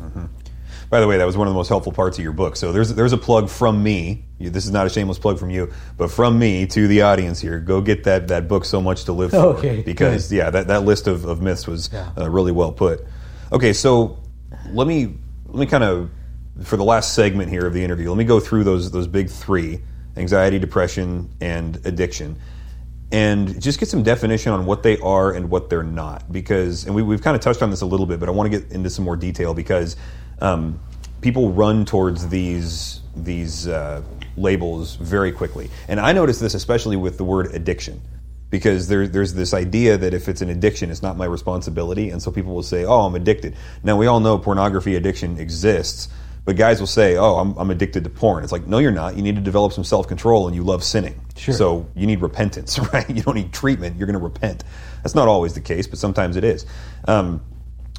Mm-hmm. 0.00 0.24
By 0.88 1.00
the 1.00 1.08
way, 1.08 1.18
that 1.18 1.24
was 1.24 1.36
one 1.36 1.48
of 1.48 1.52
the 1.52 1.56
most 1.56 1.68
helpful 1.68 1.92
parts 1.92 2.16
of 2.18 2.22
your 2.22 2.32
book. 2.32 2.54
So 2.54 2.72
there's 2.72 2.94
there's 2.94 3.12
a 3.12 3.18
plug 3.18 3.48
from 3.48 3.82
me. 3.82 4.24
This 4.38 4.66
is 4.66 4.70
not 4.70 4.86
a 4.86 4.90
shameless 4.90 5.18
plug 5.18 5.38
from 5.38 5.50
you, 5.50 5.72
but 5.96 6.10
from 6.10 6.38
me 6.38 6.66
to 6.66 6.86
the 6.86 7.02
audience 7.02 7.40
here. 7.40 7.58
Go 7.58 7.80
get 7.80 8.04
that 8.04 8.28
that 8.28 8.46
book, 8.46 8.64
So 8.64 8.80
Much 8.80 9.04
to 9.04 9.12
Live 9.12 9.30
For. 9.30 9.36
Okay, 9.36 9.82
because 9.82 10.28
good. 10.28 10.36
yeah, 10.36 10.50
that, 10.50 10.68
that 10.68 10.84
list 10.84 11.08
of, 11.08 11.24
of 11.24 11.42
myths 11.42 11.66
was 11.66 11.90
yeah. 11.92 12.10
uh, 12.16 12.30
really 12.30 12.52
well 12.52 12.70
put. 12.70 13.04
Okay, 13.50 13.72
so 13.72 14.18
let 14.70 14.86
me 14.86 15.16
let 15.46 15.58
me 15.58 15.66
kind 15.66 15.82
of 15.82 16.10
for 16.62 16.76
the 16.76 16.84
last 16.84 17.14
segment 17.14 17.50
here 17.50 17.66
of 17.66 17.74
the 17.74 17.82
interview, 17.82 18.08
let 18.08 18.18
me 18.18 18.24
go 18.24 18.38
through 18.38 18.64
those 18.64 18.90
those 18.90 19.08
big 19.08 19.28
three: 19.28 19.80
anxiety, 20.16 20.58
depression, 20.58 21.30
and 21.40 21.84
addiction 21.84 22.36
and 23.12 23.60
just 23.62 23.78
get 23.78 23.88
some 23.88 24.02
definition 24.02 24.52
on 24.52 24.66
what 24.66 24.82
they 24.82 24.98
are 24.98 25.32
and 25.32 25.48
what 25.48 25.70
they're 25.70 25.82
not. 25.82 26.30
Because, 26.32 26.86
and 26.86 26.94
we, 26.94 27.02
have 27.14 27.22
kind 27.22 27.36
of 27.36 27.40
touched 27.40 27.62
on 27.62 27.70
this 27.70 27.80
a 27.80 27.86
little 27.86 28.06
bit, 28.06 28.18
but 28.18 28.28
I 28.28 28.32
want 28.32 28.50
to 28.50 28.58
get 28.58 28.72
into 28.72 28.90
some 28.90 29.04
more 29.04 29.16
detail 29.16 29.54
because 29.54 29.96
um, 30.40 30.80
people 31.20 31.52
run 31.52 31.84
towards 31.84 32.28
these 32.28 33.00
these 33.14 33.66
uh, 33.66 34.02
labels 34.36 34.96
very 34.96 35.32
quickly, 35.32 35.70
and 35.88 35.98
I 35.98 36.12
notice 36.12 36.38
this 36.38 36.54
especially 36.54 36.96
with 36.96 37.16
the 37.16 37.24
word 37.24 37.54
addiction. 37.54 38.00
Because 38.48 38.86
there, 38.86 39.08
there's 39.08 39.34
this 39.34 39.52
idea 39.52 39.98
that 39.98 40.14
if 40.14 40.28
it's 40.28 40.40
an 40.40 40.50
addiction, 40.50 40.88
it's 40.92 41.02
not 41.02 41.16
my 41.16 41.24
responsibility, 41.24 42.10
and 42.10 42.22
so 42.22 42.30
people 42.30 42.54
will 42.54 42.62
say, 42.62 42.84
"Oh, 42.84 43.00
I'm 43.00 43.16
addicted." 43.16 43.56
Now 43.82 43.96
we 43.96 44.06
all 44.06 44.20
know 44.20 44.38
pornography 44.38 44.94
addiction 44.94 45.38
exists, 45.40 46.08
but 46.46 46.54
guys 46.54 46.78
will 46.78 46.86
say, 46.86 47.16
"Oh, 47.16 47.34
I'm, 47.38 47.56
I'm 47.58 47.70
addicted 47.70 48.04
to 48.04 48.10
porn." 48.10 48.44
It's 48.44 48.52
like, 48.52 48.66
no, 48.68 48.78
you're 48.78 48.92
not. 48.92 49.16
You 49.16 49.22
need 49.22 49.34
to 49.34 49.42
develop 49.42 49.72
some 49.72 49.82
self 49.82 50.06
control, 50.06 50.46
and 50.46 50.54
you 50.54 50.62
love 50.62 50.82
sinning. 50.84 51.20
Sure. 51.36 51.52
So 51.52 51.90
you 51.96 52.06
need 52.06 52.22
repentance, 52.22 52.78
right? 52.92 53.08
You 53.10 53.20
don't 53.22 53.34
need 53.34 53.52
treatment. 53.52 53.96
You're 53.98 54.06
going 54.06 54.18
to 54.18 54.24
repent. 54.24 54.62
That's 55.02 55.14
not 55.14 55.26
always 55.26 55.54
the 55.54 55.60
case, 55.60 55.88
but 55.88 55.98
sometimes 55.98 56.36
it 56.36 56.44
is. 56.44 56.64
Um, 57.06 57.44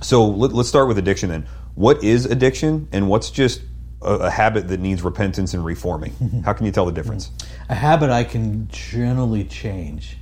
so 0.01 0.25
let, 0.25 0.53
us 0.53 0.67
start 0.67 0.87
with 0.87 0.97
addiction 0.97 1.29
then. 1.29 1.45
What 1.75 2.03
is 2.03 2.25
addiction, 2.25 2.87
and 2.93 3.09
what's 3.09 3.29
just 3.31 3.61
a, 4.01 4.13
a 4.13 4.29
habit 4.29 4.69
that 4.69 4.79
needs 4.79 5.03
repentance 5.03 5.53
and 5.53 5.63
reforming? 5.63 6.41
How 6.45 6.53
can 6.53 6.65
you 6.65 6.71
tell 6.71 6.85
the 6.85 6.93
difference? 6.93 7.31
A 7.67 7.75
habit 7.75 8.09
I 8.09 8.23
can 8.23 8.69
generally 8.69 9.43
change. 9.43 10.17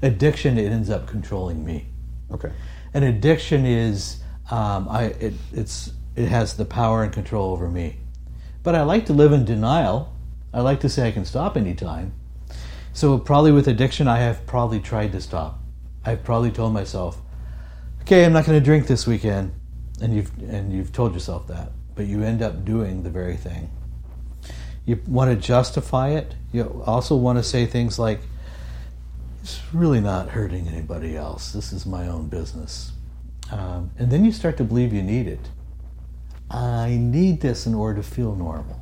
addiction, 0.00 0.58
it 0.58 0.70
ends 0.70 0.90
up 0.90 1.08
controlling 1.08 1.64
me. 1.64 1.86
Okay. 2.30 2.52
An 2.94 3.02
addiction 3.02 3.66
is 3.66 4.18
um, 4.50 4.88
I 4.88 5.06
it, 5.06 5.34
it's 5.52 5.90
it 6.16 6.28
has 6.28 6.54
the 6.56 6.64
power 6.64 7.02
and 7.04 7.12
control 7.12 7.52
over 7.52 7.68
me. 7.68 7.98
But 8.62 8.74
I 8.74 8.82
like 8.82 9.06
to 9.06 9.12
live 9.12 9.32
in 9.32 9.44
denial. 9.44 10.12
I 10.52 10.60
like 10.60 10.80
to 10.80 10.88
say 10.88 11.06
I 11.06 11.12
can 11.12 11.24
stop 11.24 11.56
anytime. 11.56 12.14
So 12.92 13.18
probably 13.18 13.52
with 13.52 13.68
addiction, 13.68 14.08
I 14.08 14.18
have 14.18 14.46
probably 14.46 14.80
tried 14.80 15.12
to 15.12 15.20
stop. 15.20 15.60
I've 16.04 16.24
probably 16.24 16.50
told 16.50 16.72
myself, 16.72 17.20
"Okay, 18.00 18.24
I'm 18.24 18.32
not 18.32 18.46
going 18.46 18.58
to 18.58 18.64
drink 18.64 18.86
this 18.86 19.06
weekend," 19.06 19.52
and 20.00 20.14
you've 20.14 20.32
and 20.48 20.72
you've 20.72 20.92
told 20.92 21.12
yourself 21.12 21.46
that, 21.48 21.72
but 21.94 22.06
you 22.06 22.22
end 22.22 22.40
up 22.40 22.64
doing 22.64 23.02
the 23.02 23.10
very 23.10 23.36
thing. 23.36 23.70
You 24.86 25.00
want 25.06 25.30
to 25.30 25.36
justify 25.36 26.10
it. 26.10 26.34
You 26.52 26.82
also 26.86 27.16
want 27.16 27.38
to 27.38 27.42
say 27.42 27.66
things 27.66 27.98
like, 27.98 28.20
"It's 29.42 29.60
really 29.74 30.00
not 30.00 30.30
hurting 30.30 30.66
anybody 30.68 31.16
else. 31.16 31.52
This 31.52 31.72
is 31.72 31.84
my 31.84 32.08
own 32.08 32.28
business," 32.28 32.92
um, 33.52 33.90
and 33.98 34.10
then 34.10 34.24
you 34.24 34.32
start 34.32 34.56
to 34.56 34.64
believe 34.64 34.94
you 34.94 35.02
need 35.02 35.26
it. 35.26 35.50
I 36.50 36.96
need 37.00 37.40
this 37.40 37.66
in 37.66 37.74
order 37.74 38.02
to 38.02 38.08
feel 38.08 38.34
normal. 38.34 38.80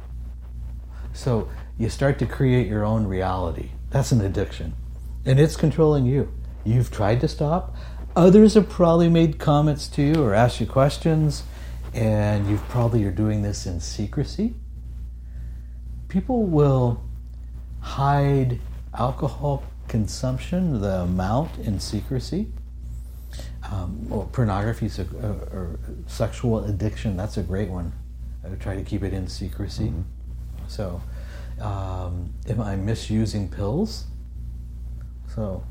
So 1.12 1.49
you 1.78 1.89
start 1.89 2.19
to 2.19 2.27
create 2.27 2.66
your 2.66 2.85
own 2.85 3.07
reality. 3.07 3.70
That's 3.91 4.12
an 4.12 4.20
addiction. 4.20 4.74
And 5.24 5.41
it's 5.41 5.57
controlling 5.57 6.05
you. 6.05 6.32
You've 6.65 6.91
tried 6.91 7.20
to 7.23 7.28
stop. 7.28 7.74
Others 8.16 8.55
have 8.55 8.69
probably 8.69 9.09
made 9.09 9.39
comments 9.39 9.89
to 9.89 10.03
you 10.03 10.23
or 10.23 10.35
asked 10.35 10.61
you 10.61 10.66
questions, 10.66 11.43
and 11.93 12.49
you 12.49 12.59
probably 12.69 13.05
are 13.05 13.11
doing 13.11 13.43
this 13.43 13.66
in 13.66 13.81
secrecy. 13.81 14.55
People 16.09 16.45
will 16.45 17.03
hide 17.81 18.61
alcohol 18.97 19.65
consumption, 19.89 20.81
the 20.81 21.01
amount, 21.01 21.59
in 21.59 21.81
secrecy 21.81 22.53
um, 23.70 24.09
well, 24.09 24.28
pornography 24.32 24.91
or 25.12 25.78
sexual 26.07 26.65
addiction. 26.65 27.16
That's 27.16 27.36
a 27.36 27.43
great 27.43 27.69
one. 27.69 27.93
I 28.45 28.49
would 28.49 28.61
try 28.61 28.77
to 28.77 28.82
keep 28.82 29.03
it 29.03 29.12
in 29.12 29.28
secrecy. 29.28 29.85
Mm-hmm. 29.85 30.03
So, 30.69 31.01
um, 31.61 32.32
am 32.49 32.61
I 32.61 32.77
misusing 32.77 33.49
pills? 33.49 34.05
So, 35.35 35.65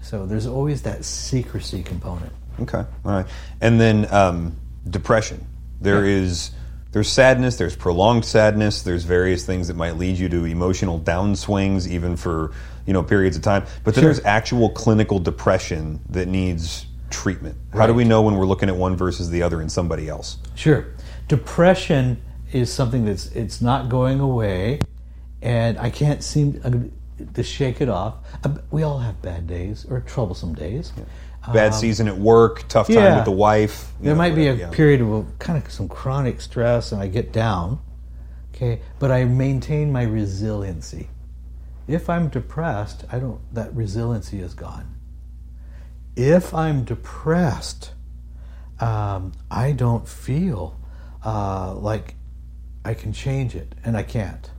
so 0.00 0.26
there's 0.26 0.46
always 0.46 0.82
that 0.82 1.04
secrecy 1.04 1.82
component. 1.82 2.32
Okay, 2.60 2.78
all 2.78 3.12
right. 3.12 3.26
And 3.60 3.80
then 3.80 4.12
um, 4.12 4.56
depression. 4.88 5.46
There 5.80 6.06
yeah. 6.06 6.22
is 6.22 6.52
there's 6.92 7.08
sadness. 7.08 7.56
There's 7.56 7.76
prolonged 7.76 8.24
sadness. 8.24 8.82
There's 8.82 9.04
various 9.04 9.44
things 9.44 9.68
that 9.68 9.76
might 9.76 9.96
lead 9.96 10.18
you 10.18 10.28
to 10.28 10.44
emotional 10.44 11.00
downswings, 11.00 11.88
even 11.88 12.16
for 12.16 12.52
you 12.86 12.92
know 12.92 13.02
periods 13.02 13.36
of 13.36 13.42
time. 13.42 13.64
But 13.84 13.94
then 13.94 14.02
sure. 14.02 14.12
there's 14.12 14.24
actual 14.24 14.70
clinical 14.70 15.18
depression 15.18 16.00
that 16.10 16.28
needs 16.28 16.86
treatment? 17.12 17.56
How 17.72 17.80
right. 17.80 17.86
do 17.86 17.94
we 17.94 18.04
know 18.04 18.22
when 18.22 18.36
we're 18.36 18.46
looking 18.46 18.68
at 18.68 18.76
one 18.76 18.96
versus 18.96 19.30
the 19.30 19.42
other 19.42 19.60
in 19.60 19.68
somebody 19.68 20.08
else? 20.08 20.38
Sure. 20.54 20.86
Depression 21.28 22.20
is 22.52 22.72
something 22.72 23.04
that's 23.04 23.26
it's 23.32 23.60
not 23.60 23.88
going 23.88 24.20
away, 24.20 24.80
and 25.40 25.78
I 25.78 25.90
can't 25.90 26.22
seem 26.22 26.90
to 27.34 27.42
shake 27.42 27.80
it 27.80 27.88
off. 27.88 28.14
Uh, 28.44 28.56
we 28.70 28.82
all 28.82 28.98
have 28.98 29.22
bad 29.22 29.46
days 29.46 29.86
or 29.88 30.00
troublesome 30.00 30.54
days. 30.54 30.92
Yeah. 30.96 31.04
Bad 31.52 31.72
um, 31.72 31.80
season 31.80 32.06
at 32.06 32.16
work, 32.16 32.68
tough 32.68 32.86
time 32.86 32.96
yeah. 32.96 33.16
with 33.16 33.24
the 33.24 33.32
wife. 33.32 33.92
There 34.00 34.12
know, 34.12 34.18
might 34.18 34.36
be 34.36 34.46
a 34.46 34.54
yeah. 34.54 34.70
period 34.70 35.00
of 35.00 35.26
kind 35.40 35.62
of 35.62 35.72
some 35.72 35.88
chronic 35.88 36.40
stress, 36.40 36.92
and 36.92 37.02
I 37.02 37.08
get 37.08 37.32
down. 37.32 37.80
Okay, 38.54 38.80
but 39.00 39.10
I 39.10 39.24
maintain 39.24 39.90
my 39.90 40.02
resiliency. 40.02 41.08
If 41.88 42.08
I'm 42.08 42.28
depressed, 42.28 43.04
I 43.10 43.18
don't. 43.18 43.40
That 43.52 43.74
resiliency 43.74 44.40
is 44.40 44.54
gone 44.54 45.01
if 46.16 46.54
I'm 46.54 46.84
depressed, 46.84 47.92
um, 48.80 49.32
I 49.50 49.72
don't 49.72 50.06
feel 50.06 50.78
uh, 51.24 51.74
like 51.74 52.14
I 52.84 52.94
can 52.94 53.12
change 53.12 53.54
it, 53.54 53.74
and 53.84 53.96
I 53.96 54.02
can't. 54.02 54.50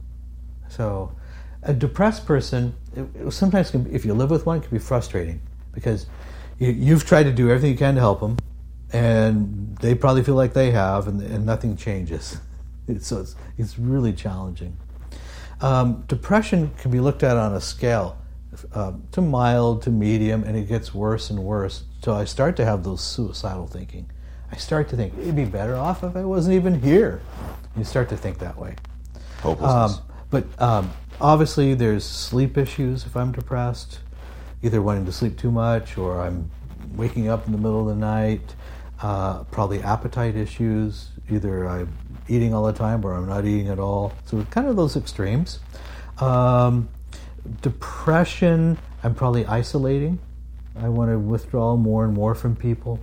So, 0.69 1.15
a 1.61 1.73
depressed 1.73 2.25
person, 2.25 2.73
it, 2.95 3.05
it 3.15 3.31
sometimes, 3.31 3.71
can, 3.71 3.93
if 3.93 4.05
you 4.05 4.13
live 4.13 4.31
with 4.31 4.45
one, 4.45 4.61
can 4.61 4.71
be 4.71 4.79
frustrating 4.79 5.41
because 5.73 6.07
you, 6.57 6.93
have 6.93 7.05
tried 7.05 7.23
to 7.23 7.31
do 7.31 7.49
everything 7.49 7.71
you 7.71 7.77
can 7.77 7.95
to 7.95 7.99
help 7.99 8.19
them, 8.21 8.37
and 8.91 9.77
they 9.77 9.95
probably 9.95 10.23
feel 10.23 10.35
like 10.35 10.53
they 10.53 10.71
have, 10.71 11.07
and, 11.07 11.21
and 11.21 11.45
nothing 11.45 11.75
changes. 11.75 12.37
so 12.99 13.19
it's, 13.19 13.35
it's 13.57 13.77
really 13.77 14.13
challenging. 14.13 14.77
Um, 15.61 16.03
depression 16.07 16.71
can 16.77 16.91
be 16.91 16.99
looked 16.99 17.23
at 17.23 17.37
on 17.37 17.53
a 17.53 17.61
scale 17.61 18.17
uh, 18.73 18.93
to 19.11 19.21
mild 19.21 19.81
to 19.83 19.89
medium, 19.89 20.43
and 20.43 20.55
it 20.55 20.67
gets 20.67 20.93
worse 20.93 21.29
and 21.29 21.43
worse. 21.43 21.83
So 22.03 22.13
I 22.13 22.25
start 22.25 22.55
to 22.57 22.65
have 22.65 22.83
those 22.83 23.01
suicidal 23.01 23.67
thinking. 23.67 24.09
I 24.51 24.57
start 24.57 24.89
to 24.89 24.95
think 24.95 25.13
it'd 25.19 25.35
be 25.35 25.45
better 25.45 25.75
off 25.75 26.03
if 26.03 26.15
I 26.15 26.23
wasn't 26.23 26.55
even 26.55 26.81
here. 26.81 27.21
You 27.75 27.83
start 27.83 28.09
to 28.09 28.17
think 28.17 28.39
that 28.39 28.57
way. 28.57 28.75
Hopelessness. 29.41 29.99
Um, 29.99 30.05
but 30.29 30.61
um, 30.61 30.91
obviously, 31.19 31.73
there's 31.73 32.03
sleep 32.03 32.57
issues 32.57 33.05
if 33.05 33.15
I'm 33.15 33.31
depressed, 33.31 33.99
either 34.61 34.81
wanting 34.81 35.05
to 35.05 35.11
sleep 35.11 35.37
too 35.37 35.51
much 35.51 35.97
or 35.97 36.21
I'm 36.21 36.51
waking 36.95 37.29
up 37.29 37.45
in 37.45 37.51
the 37.51 37.57
middle 37.57 37.81
of 37.81 37.87
the 37.87 37.99
night. 37.99 38.55
Uh, 39.01 39.43
probably 39.45 39.81
appetite 39.81 40.35
issues. 40.35 41.09
Either 41.29 41.67
I'm 41.67 41.91
eating 42.27 42.53
all 42.53 42.63
the 42.63 42.73
time 42.73 43.03
or 43.05 43.13
I'm 43.13 43.27
not 43.27 43.45
eating 43.45 43.69
at 43.69 43.79
all. 43.79 44.13
So 44.25 44.43
kind 44.45 44.67
of 44.67 44.75
those 44.75 44.95
extremes. 44.95 45.59
Um, 46.19 46.89
depression. 47.61 48.77
I'm 49.03 49.15
probably 49.15 49.45
isolating. 49.45 50.19
I 50.75 50.89
want 50.89 51.11
to 51.11 51.19
withdraw 51.19 51.75
more 51.75 52.05
and 52.05 52.13
more 52.13 52.35
from 52.35 52.55
people. 52.55 52.99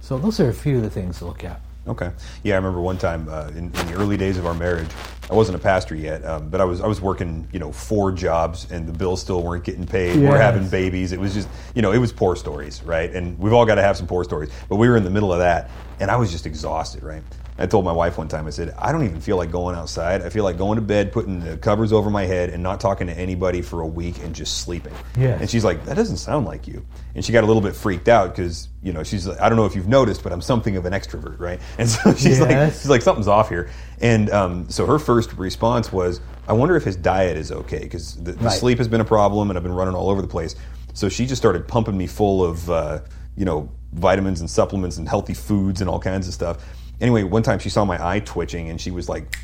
So 0.00 0.18
those 0.18 0.38
are 0.40 0.48
a 0.48 0.54
few 0.54 0.76
of 0.76 0.82
the 0.82 0.90
things 0.90 1.18
to 1.18 1.24
look 1.24 1.44
at. 1.44 1.60
Okay. 1.88 2.10
Yeah, 2.42 2.54
I 2.54 2.56
remember 2.56 2.80
one 2.80 2.98
time 2.98 3.28
uh, 3.28 3.48
in, 3.48 3.56
in, 3.56 3.72
the 3.72 3.94
early 3.94 4.16
days 4.16 4.38
of 4.38 4.46
our 4.46 4.54
marriage, 4.54 4.88
I 5.30 5.34
wasn't 5.34 5.56
a 5.56 5.60
pastor 5.60 5.94
yet, 5.94 6.24
um, 6.24 6.48
but 6.48 6.60
I 6.60 6.64
was 6.64 6.80
I 6.80 6.86
was 6.86 7.00
working 7.00 7.48
you 7.52 7.60
know 7.60 7.70
four 7.70 8.10
jobs 8.10 8.70
and 8.72 8.88
the 8.88 8.92
bills 8.92 9.20
still 9.20 9.42
weren't 9.42 9.62
getting 9.62 9.86
paid. 9.86 10.20
Yes. 10.20 10.30
We're 10.30 10.38
having 10.38 10.68
babies. 10.68 11.12
It 11.12 11.20
was 11.20 11.32
just 11.32 11.48
you 11.76 11.82
know 11.82 11.92
it 11.92 11.98
was 11.98 12.12
poor 12.12 12.34
stories, 12.34 12.82
right? 12.82 13.10
And 13.12 13.38
we've 13.38 13.52
all 13.52 13.64
got 13.64 13.76
to 13.76 13.82
have 13.82 13.96
some 13.96 14.08
poor 14.08 14.24
stories, 14.24 14.50
but 14.68 14.76
we 14.76 14.88
were 14.88 14.96
in 14.96 15.04
the 15.04 15.10
middle 15.10 15.32
of 15.32 15.38
that, 15.38 15.70
and 16.00 16.10
I 16.10 16.16
was 16.16 16.32
just 16.32 16.44
exhausted, 16.44 17.04
right? 17.04 17.22
I 17.58 17.66
told 17.66 17.84
my 17.84 17.92
wife 17.92 18.18
one 18.18 18.28
time, 18.28 18.46
I 18.46 18.50
said, 18.50 18.74
I 18.78 18.92
don't 18.92 19.04
even 19.04 19.20
feel 19.20 19.36
like 19.38 19.50
going 19.50 19.76
outside. 19.76 20.20
I 20.22 20.28
feel 20.28 20.44
like 20.44 20.58
going 20.58 20.76
to 20.76 20.82
bed, 20.82 21.10
putting 21.10 21.40
the 21.40 21.56
covers 21.56 21.92
over 21.92 22.10
my 22.10 22.24
head, 22.24 22.50
and 22.50 22.62
not 22.62 22.80
talking 22.80 23.06
to 23.06 23.14
anybody 23.16 23.62
for 23.62 23.80
a 23.80 23.86
week 23.86 24.18
and 24.18 24.34
just 24.34 24.58
sleeping. 24.58 24.92
Yes. 25.16 25.40
And 25.40 25.48
she's 25.48 25.64
like, 25.64 25.84
that 25.86 25.96
doesn't 25.96 26.18
sound 26.18 26.44
like 26.44 26.66
you. 26.68 26.84
And 27.14 27.24
she 27.24 27.32
got 27.32 27.44
a 27.44 27.46
little 27.46 27.62
bit 27.62 27.74
freaked 27.74 28.08
out 28.08 28.28
because, 28.36 28.68
you 28.82 28.92
know, 28.92 29.02
she's 29.02 29.26
like, 29.26 29.40
I 29.40 29.48
don't 29.48 29.56
know 29.56 29.64
if 29.64 29.74
you've 29.74 29.88
noticed, 29.88 30.22
but 30.22 30.32
I'm 30.32 30.42
something 30.42 30.76
of 30.76 30.84
an 30.84 30.92
extrovert, 30.92 31.40
right? 31.40 31.58
And 31.78 31.88
so 31.88 32.12
she's 32.14 32.40
like, 32.40 32.72
she's 32.72 32.88
like, 32.90 33.00
something's 33.02 33.28
off 33.28 33.48
here. 33.48 33.70
And 34.02 34.28
um, 34.30 34.68
so 34.68 34.84
her 34.84 34.98
first 34.98 35.32
response 35.34 35.90
was, 35.90 36.20
I 36.48 36.52
wonder 36.52 36.76
if 36.76 36.84
his 36.84 36.96
diet 36.96 37.36
is 37.38 37.50
okay 37.52 37.78
because 37.80 38.16
the, 38.16 38.32
the 38.32 38.44
Right. 38.44 38.52
sleep 38.52 38.78
has 38.78 38.88
been 38.88 39.00
a 39.00 39.04
problem 39.04 39.50
and 39.50 39.56
I've 39.56 39.62
been 39.62 39.72
running 39.72 39.94
all 39.94 40.10
over 40.10 40.20
the 40.20 40.28
place. 40.28 40.56
So 40.92 41.08
she 41.08 41.26
just 41.26 41.40
started 41.40 41.66
pumping 41.66 41.96
me 41.96 42.06
full 42.06 42.44
of, 42.44 42.70
uh, 42.70 43.00
you 43.36 43.44
know, 43.44 43.70
vitamins 43.92 44.40
and 44.40 44.50
supplements 44.50 44.98
and 44.98 45.08
healthy 45.08 45.32
foods 45.34 45.80
and 45.80 45.88
all 45.88 45.98
kinds 45.98 46.28
of 46.28 46.34
stuff. 46.34 46.58
Anyway, 47.00 47.22
one 47.22 47.42
time 47.42 47.58
she 47.58 47.68
saw 47.68 47.84
my 47.84 48.04
eye 48.04 48.20
twitching 48.20 48.70
and 48.70 48.80
she 48.80 48.90
was 48.90 49.08
like, 49.08 49.36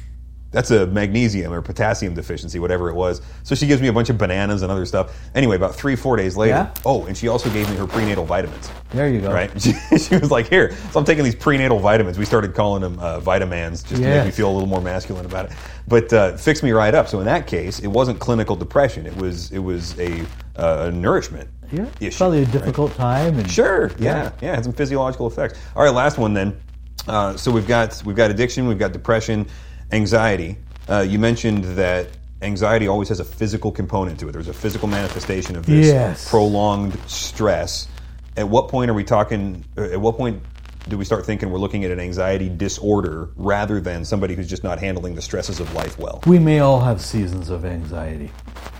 that's 0.52 0.70
a 0.70 0.86
magnesium 0.86 1.50
or 1.50 1.62
potassium 1.62 2.12
deficiency, 2.12 2.58
whatever 2.58 2.90
it 2.90 2.94
was. 2.94 3.22
So 3.42 3.54
she 3.54 3.66
gives 3.66 3.80
me 3.80 3.88
a 3.88 3.92
bunch 3.92 4.10
of 4.10 4.18
bananas 4.18 4.60
and 4.60 4.70
other 4.70 4.84
stuff. 4.84 5.18
Anyway, 5.34 5.56
about 5.56 5.74
three, 5.74 5.96
four 5.96 6.14
days 6.18 6.36
later, 6.36 6.50
Yeah. 6.56 6.74
oh, 6.84 7.06
and 7.06 7.16
she 7.16 7.28
also 7.28 7.48
gave 7.50 7.70
me 7.70 7.76
her 7.76 7.86
prenatal 7.86 8.26
vitamins. 8.26 8.70
There 8.90 9.08
you 9.08 9.22
go. 9.22 9.32
Right? 9.32 9.50
She, 9.62 9.72
she 9.98 10.16
was 10.18 10.30
like, 10.30 10.48
here. 10.50 10.76
So 10.90 10.98
I'm 11.00 11.06
taking 11.06 11.24
these 11.24 11.34
prenatal 11.34 11.78
vitamins. 11.78 12.18
We 12.18 12.26
started 12.26 12.54
calling 12.54 12.82
them 12.82 12.98
uh, 12.98 13.18
Vitamans 13.20 13.82
just 13.82 14.02
to 14.02 14.08
make 14.08 14.26
me 14.26 14.30
feel 14.30 14.50
a 14.50 14.52
little 14.52 14.68
more 14.68 14.82
masculine 14.82 15.24
about 15.24 15.46
it. 15.46 15.52
But 15.88 16.12
uh, 16.12 16.36
fixed 16.36 16.62
me 16.62 16.72
right 16.72 16.94
up. 16.94 17.08
So 17.08 17.18
in 17.20 17.24
that 17.24 17.46
case, 17.46 17.78
it 17.78 17.86
wasn't 17.88 18.18
clinical 18.20 18.54
depression. 18.54 19.06
It 19.06 19.16
was 19.16 19.50
it 19.52 19.58
was 19.60 19.98
a, 19.98 20.20
uh, 20.56 20.88
a 20.88 20.92
nourishment 20.92 21.48
Yeah. 21.72 21.86
issue. 21.98 22.18
Probably 22.18 22.40
a 22.40 22.44
right? 22.44 22.52
difficult 22.52 22.94
time. 22.94 23.38
And 23.38 23.50
Sure. 23.50 23.90
Yeah. 23.98 24.32
Yeah. 24.42 24.50
It 24.52 24.54
had 24.56 24.64
some 24.64 24.74
physiological 24.74 25.26
effects. 25.28 25.58
All 25.74 25.82
right. 25.82 25.94
Last 25.94 26.18
one 26.18 26.34
then. 26.34 26.60
Uh, 27.08 27.36
so 27.36 27.50
we've 27.50 27.66
got 27.66 28.00
we've 28.04 28.16
got 28.16 28.30
addiction, 28.30 28.66
we've 28.68 28.78
got 28.78 28.92
depression, 28.92 29.46
anxiety. 29.90 30.56
Uh, 30.88 31.00
you 31.00 31.18
mentioned 31.18 31.64
that 31.76 32.08
anxiety 32.42 32.88
always 32.88 33.08
has 33.08 33.20
a 33.20 33.24
physical 33.24 33.70
component 33.72 34.18
to 34.20 34.28
it. 34.28 34.32
There's 34.32 34.48
a 34.48 34.52
physical 34.52 34.88
manifestation 34.88 35.56
of 35.56 35.66
this 35.66 35.86
Yes. 35.86 36.28
prolonged 36.28 36.98
stress. 37.06 37.88
At 38.36 38.48
what 38.48 38.68
point 38.68 38.90
are 38.90 38.94
we 38.94 39.04
talking? 39.04 39.64
uh, 39.76 39.82
At 39.82 40.00
what 40.00 40.16
point 40.16 40.42
do 40.88 40.98
we 40.98 41.04
start 41.04 41.24
thinking 41.24 41.50
we're 41.50 41.58
looking 41.60 41.84
at 41.84 41.92
an 41.92 42.00
anxiety 42.00 42.48
disorder 42.48 43.28
rather 43.36 43.80
than 43.80 44.04
somebody 44.04 44.34
who's 44.34 44.48
just 44.48 44.64
not 44.64 44.80
handling 44.80 45.14
the 45.14 45.22
stresses 45.22 45.60
of 45.60 45.72
life 45.74 45.98
well? 45.98 46.20
We 46.26 46.38
may 46.40 46.58
all 46.58 46.80
have 46.80 47.00
seasons 47.00 47.50
of 47.50 47.64
anxiety, 47.64 48.32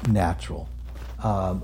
natural. 0.09 0.69
Um, 1.23 1.62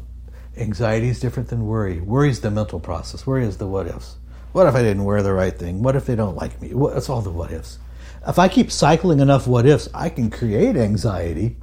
anxiety 0.57 1.09
is 1.09 1.19
different 1.19 1.49
than 1.49 1.67
worry. 1.67 1.99
Worry 2.01 2.31
is 2.31 2.41
the 2.41 2.51
mental 2.53 2.79
process. 2.79 3.27
Worry 3.27 3.45
is 3.47 3.57
the 3.57 3.67
what 3.67 3.89
ifs. 3.89 4.17
What 4.59 4.67
if 4.67 4.75
I 4.75 4.83
didn't 4.83 5.05
wear 5.05 5.23
the 5.23 5.33
right 5.33 5.57
thing? 5.57 5.85
What 5.85 5.95
if 5.95 6.05
they 6.07 6.17
don't 6.17 6.35
like 6.35 6.61
me? 6.61 6.75
What, 6.75 6.97
it's 6.97 7.09
all 7.09 7.23
the 7.23 7.31
what 7.31 7.53
ifs. 7.53 7.79
If 8.27 8.41
I 8.41 8.49
keep 8.49 8.73
cycling 8.73 9.21
enough 9.21 9.47
what 9.47 9.67
ifs, 9.67 9.89
I 9.95 10.09
can 10.09 10.31
create 10.31 10.75
anxiety 10.75 11.57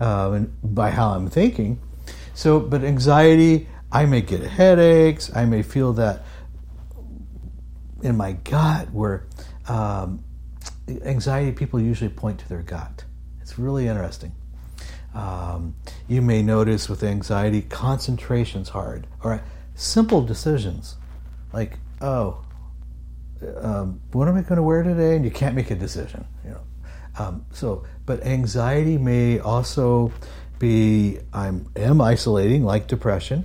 um, 0.00 0.52
by 0.64 0.90
how 0.90 1.10
I'm 1.10 1.30
thinking. 1.30 1.80
So, 2.34 2.58
but 2.58 2.82
anxiety, 2.82 3.68
I 3.92 4.06
may 4.06 4.22
get 4.22 4.40
headaches. 4.40 5.30
I 5.36 5.44
may 5.44 5.62
feel 5.62 5.92
that 5.92 6.24
in 8.02 8.16
my 8.16 8.32
gut 8.32 8.90
where 8.90 9.28
um, 9.68 10.24
anxiety 11.04 11.52
people 11.52 11.80
usually 11.80 12.10
point 12.10 12.40
to 12.40 12.48
their 12.48 12.62
gut. 12.62 13.04
It's 13.40 13.56
really 13.56 13.86
interesting. 13.86 14.32
Um, 15.14 15.76
you 16.08 16.22
may 16.22 16.42
notice 16.42 16.88
with 16.88 17.04
anxiety, 17.04 17.62
concentration's 17.62 18.70
hard. 18.70 19.06
All 19.22 19.30
right, 19.30 19.42
simple 19.76 20.22
decisions 20.22 20.96
like, 21.52 21.78
oh, 22.00 22.42
um, 23.60 24.00
what 24.12 24.28
am 24.28 24.36
I 24.36 24.42
going 24.42 24.56
to 24.56 24.62
wear 24.62 24.82
today? 24.82 25.16
And 25.16 25.24
you 25.24 25.30
can't 25.30 25.54
make 25.54 25.70
a 25.70 25.74
decision. 25.74 26.26
You 26.44 26.50
know, 26.50 26.60
um, 27.18 27.46
so 27.52 27.84
but 28.04 28.24
anxiety 28.24 28.98
may 28.98 29.38
also 29.40 30.12
be 30.58 31.18
I'm 31.32 31.68
am 31.76 32.00
isolating 32.00 32.64
like 32.64 32.86
depression. 32.86 33.44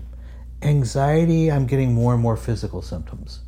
Anxiety, 0.62 1.52
I'm 1.52 1.66
getting 1.66 1.94
more 1.94 2.14
and 2.14 2.22
more 2.22 2.38
physical 2.38 2.82
symptoms. 2.82 3.42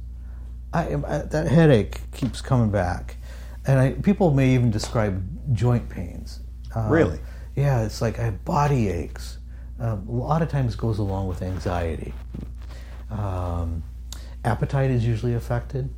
I, 0.73 0.87
am- 0.89 1.05
I 1.05 1.19
that 1.19 1.47
headache 1.47 1.99
keeps 2.11 2.41
coming 2.41 2.71
back, 2.71 3.17
and 3.67 3.79
I, 3.79 3.91
people 3.93 4.31
may 4.31 4.53
even 4.55 4.71
describe 4.71 5.23
joint 5.53 5.87
pains. 5.89 6.39
Um, 6.75 6.89
Really? 6.89 7.19
Yeah, 7.55 7.83
it's 7.83 8.01
like 8.01 8.17
I 8.17 8.23
have 8.23 8.43
body 8.43 8.89
aches. 8.89 9.37
Um, 9.79 10.07
a 10.07 10.11
lot 10.11 10.41
of 10.41 10.49
times 10.49 10.75
goes 10.75 10.97
along 10.97 11.27
with 11.27 11.41
anxiety. 11.43 12.13
Um, 13.11 13.83
appetite 14.43 14.91
is 14.91 15.05
usually 15.05 15.33
affected 15.33 15.89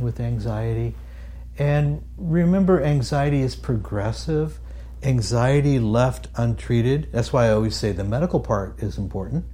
with 0.00 0.20
anxiety, 0.20 0.94
and 1.58 2.02
remember, 2.16 2.82
anxiety 2.82 3.40
is 3.42 3.54
progressive. 3.56 4.58
Anxiety 5.02 5.78
left 5.78 6.28
untreated. 6.36 7.08
That's 7.12 7.32
why 7.32 7.46
I 7.46 7.52
always 7.52 7.76
say 7.76 7.92
the 7.92 8.04
medical 8.04 8.40
part 8.40 8.82
is 8.82 8.98
important. 8.98 9.44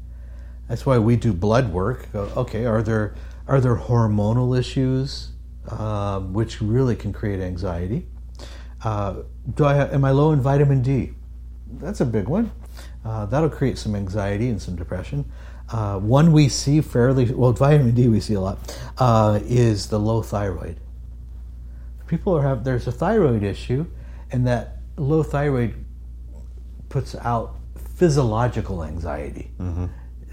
That's 0.68 0.84
why 0.84 0.98
we 0.98 1.16
do 1.16 1.32
blood 1.32 1.72
work. 1.72 2.08
Okay, 2.14 2.66
are 2.66 2.82
there 2.82 3.14
are 3.48 3.60
there 3.60 3.76
hormonal 3.76 4.58
issues 4.58 5.32
um, 5.68 6.32
which 6.32 6.60
really 6.60 6.96
can 6.96 7.12
create 7.12 7.40
anxiety? 7.40 8.06
Uh, 8.82 9.22
do 9.54 9.64
I 9.64 9.74
have, 9.74 9.94
am 9.94 10.04
I 10.04 10.10
low 10.10 10.32
in 10.32 10.40
vitamin 10.40 10.82
D? 10.82 11.12
That's 11.80 12.00
a 12.00 12.04
big 12.04 12.28
one. 12.28 12.50
Uh, 13.04 13.26
that'll 13.26 13.50
create 13.50 13.78
some 13.78 13.94
anxiety 13.94 14.48
and 14.48 14.60
some 14.60 14.76
depression. 14.76 15.30
Uh, 15.70 15.98
one 15.98 16.30
we 16.32 16.48
see 16.48 16.80
fairly 16.80 17.32
well, 17.32 17.52
vitamin 17.52 17.94
D 17.94 18.08
we 18.08 18.20
see 18.20 18.34
a 18.34 18.40
lot 18.40 18.58
uh, 18.98 19.40
is 19.44 19.88
the 19.88 19.98
low 19.98 20.22
thyroid. 20.22 20.76
People 22.06 22.36
are 22.36 22.42
have 22.42 22.62
there's 22.62 22.86
a 22.86 22.92
thyroid 22.92 23.42
issue, 23.42 23.86
and 24.30 24.46
that 24.46 24.78
low 24.96 25.22
thyroid 25.24 25.74
puts 26.88 27.16
out 27.16 27.56
physiological 27.96 28.84
anxiety. 28.84 29.50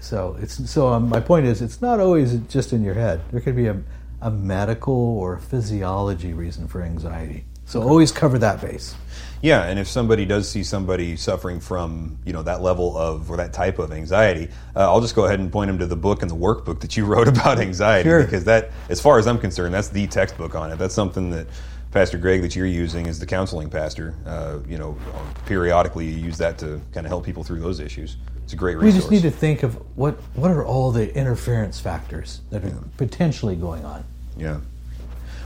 So 0.00 0.36
it's 0.40 0.70
so 0.70 0.88
um, 0.88 1.08
my 1.08 1.18
point 1.20 1.46
is 1.46 1.62
it's 1.62 1.80
not 1.82 1.98
always 1.98 2.36
just 2.48 2.72
in 2.72 2.84
your 2.84 2.94
head. 2.94 3.20
There 3.32 3.40
could 3.40 3.56
be 3.56 3.66
a, 3.66 3.82
a 4.20 4.30
medical 4.30 4.94
or 4.94 5.38
physiology 5.38 6.32
reason 6.32 6.68
for 6.68 6.82
anxiety. 6.82 7.46
So 7.66 7.82
always 7.82 8.12
cover 8.12 8.38
that 8.38 8.60
base. 8.60 8.94
Yeah, 9.42 9.64
and 9.64 9.78
if 9.78 9.88
somebody 9.88 10.24
does 10.24 10.48
see 10.48 10.64
somebody 10.64 11.16
suffering 11.16 11.60
from 11.60 12.18
you 12.24 12.32
know 12.32 12.42
that 12.44 12.62
level 12.62 12.96
of 12.96 13.30
or 13.30 13.36
that 13.36 13.52
type 13.52 13.78
of 13.78 13.92
anxiety, 13.92 14.48
uh, 14.74 14.90
I'll 14.90 15.02
just 15.02 15.14
go 15.14 15.26
ahead 15.26 15.38
and 15.38 15.52
point 15.52 15.68
them 15.68 15.78
to 15.80 15.86
the 15.86 15.96
book 15.96 16.22
and 16.22 16.30
the 16.30 16.36
workbook 16.36 16.80
that 16.80 16.96
you 16.96 17.04
wrote 17.12 17.28
about 17.28 17.58
anxiety 17.58 18.08
Sure. 18.08 18.22
because 18.22 18.44
that, 18.44 18.70
as 18.88 19.00
far 19.02 19.18
as 19.18 19.26
I'm 19.26 19.38
concerned, 19.38 19.74
that's 19.74 19.88
the 19.88 20.06
textbook 20.06 20.54
on 20.54 20.72
it. 20.72 20.76
That's 20.76 20.94
something 20.94 21.28
that 21.30 21.46
Pastor 21.90 22.16
Greg 22.16 22.40
that 22.40 22.56
you're 22.56 22.66
using 22.66 23.06
as 23.06 23.18
the 23.18 23.26
counseling 23.26 23.68
pastor. 23.68 24.14
Uh, 24.24 24.60
you 24.66 24.78
know, 24.78 24.96
periodically 25.44 26.06
you 26.06 26.16
use 26.24 26.38
that 26.38 26.56
to 26.58 26.80
kind 26.92 27.06
of 27.06 27.10
help 27.10 27.26
people 27.26 27.44
through 27.44 27.60
those 27.60 27.80
issues. 27.80 28.16
It's 28.44 28.54
a 28.54 28.56
great 28.56 28.76
resource. 28.76 28.94
We 28.94 28.98
just 28.98 29.10
need 29.10 29.22
to 29.22 29.30
think 29.30 29.62
of 29.62 29.74
what 29.96 30.14
what 30.34 30.50
are 30.50 30.64
all 30.64 30.90
the 30.90 31.14
interference 31.14 31.80
factors 31.80 32.40
that 32.50 32.64
are 32.64 32.78
potentially 32.96 33.56
going 33.56 33.84
on. 33.84 34.04
Yeah. 34.36 34.60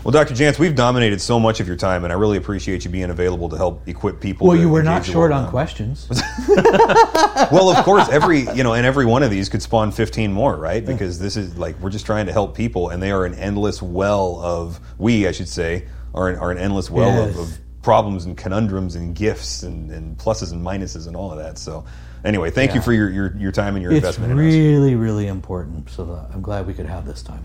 Well, 0.05 0.13
Dr. 0.13 0.33
Jantz, 0.35 0.59
we've 0.59 0.75
dominated 0.75 1.21
so 1.21 1.41
much 1.41 1.61
of 1.61 1.67
your 1.67 1.77
time, 1.77 2.05
and 2.05 2.13
I 2.13 2.17
really 2.17 2.39
appreciate 2.39 2.85
you 2.85 2.91
being 2.91 3.11
available 3.11 3.49
to 3.49 3.57
help 3.57 3.87
equip 3.89 4.21
people. 4.21 4.47
Well, 4.47 4.57
you 4.57 4.69
were 4.69 4.83
not 4.83 5.05
short 5.05 5.33
on 5.33 5.51
questions. 5.51 6.09
well, 6.49 7.71
of 7.71 7.85
course, 7.85 8.09
every 8.09 8.41
you 8.55 8.63
know, 8.63 8.75
and 8.75 8.87
every 8.87 9.05
one 9.07 9.23
of 9.23 9.31
these 9.31 9.49
could 9.49 9.61
spawn 9.63 9.91
fifteen 9.93 10.33
more, 10.33 10.57
right? 10.57 10.85
Because 10.85 11.19
this 11.19 11.37
is 11.37 11.59
like 11.59 11.79
we're 11.81 11.91
just 11.91 12.07
trying 12.07 12.27
to 12.27 12.33
help 12.33 12.57
people, 12.57 12.89
and 12.91 13.03
they 13.03 13.11
are 13.11 13.25
an 13.27 13.35
endless 13.35 13.83
well 13.83 14.41
of 14.41 14.81
we, 14.99 15.27
I 15.27 15.33
should 15.33 15.49
say, 15.49 15.87
are 16.15 16.29
an, 16.29 16.37
are 16.39 16.51
an 16.51 16.59
endless 16.59 16.91
well 16.91 17.27
Yes. 17.27 17.35
of, 17.35 17.41
of 17.41 17.59
problems 17.83 18.25
and 18.25 18.37
conundrums 18.37 18.95
and 18.97 19.15
gifts 19.15 19.63
and, 19.63 19.91
and 19.91 20.17
pluses 20.19 20.53
and 20.53 20.65
minuses 20.65 21.07
and 21.07 21.17
all 21.17 21.33
of 21.33 21.39
that. 21.39 21.59
So, 21.59 21.85
anyway, 22.25 22.51
thank 22.51 22.75
you 22.75 22.83
for 22.83 22.93
your, 22.93 23.09
your, 23.09 23.37
your 23.37 23.53
time 23.53 23.77
and 23.77 23.83
your 23.83 23.93
It's 23.93 23.99
investment 23.99 24.33
in 24.33 24.39
us. 24.39 24.45
really, 24.45 24.95
really 24.95 25.27
important. 25.27 25.89
So 25.89 26.11
uh, 26.13 26.31
I'm 26.33 26.43
glad 26.43 26.67
we 26.67 26.75
could 26.75 26.87
have 26.87 27.07
this 27.07 27.23
time. 27.23 27.45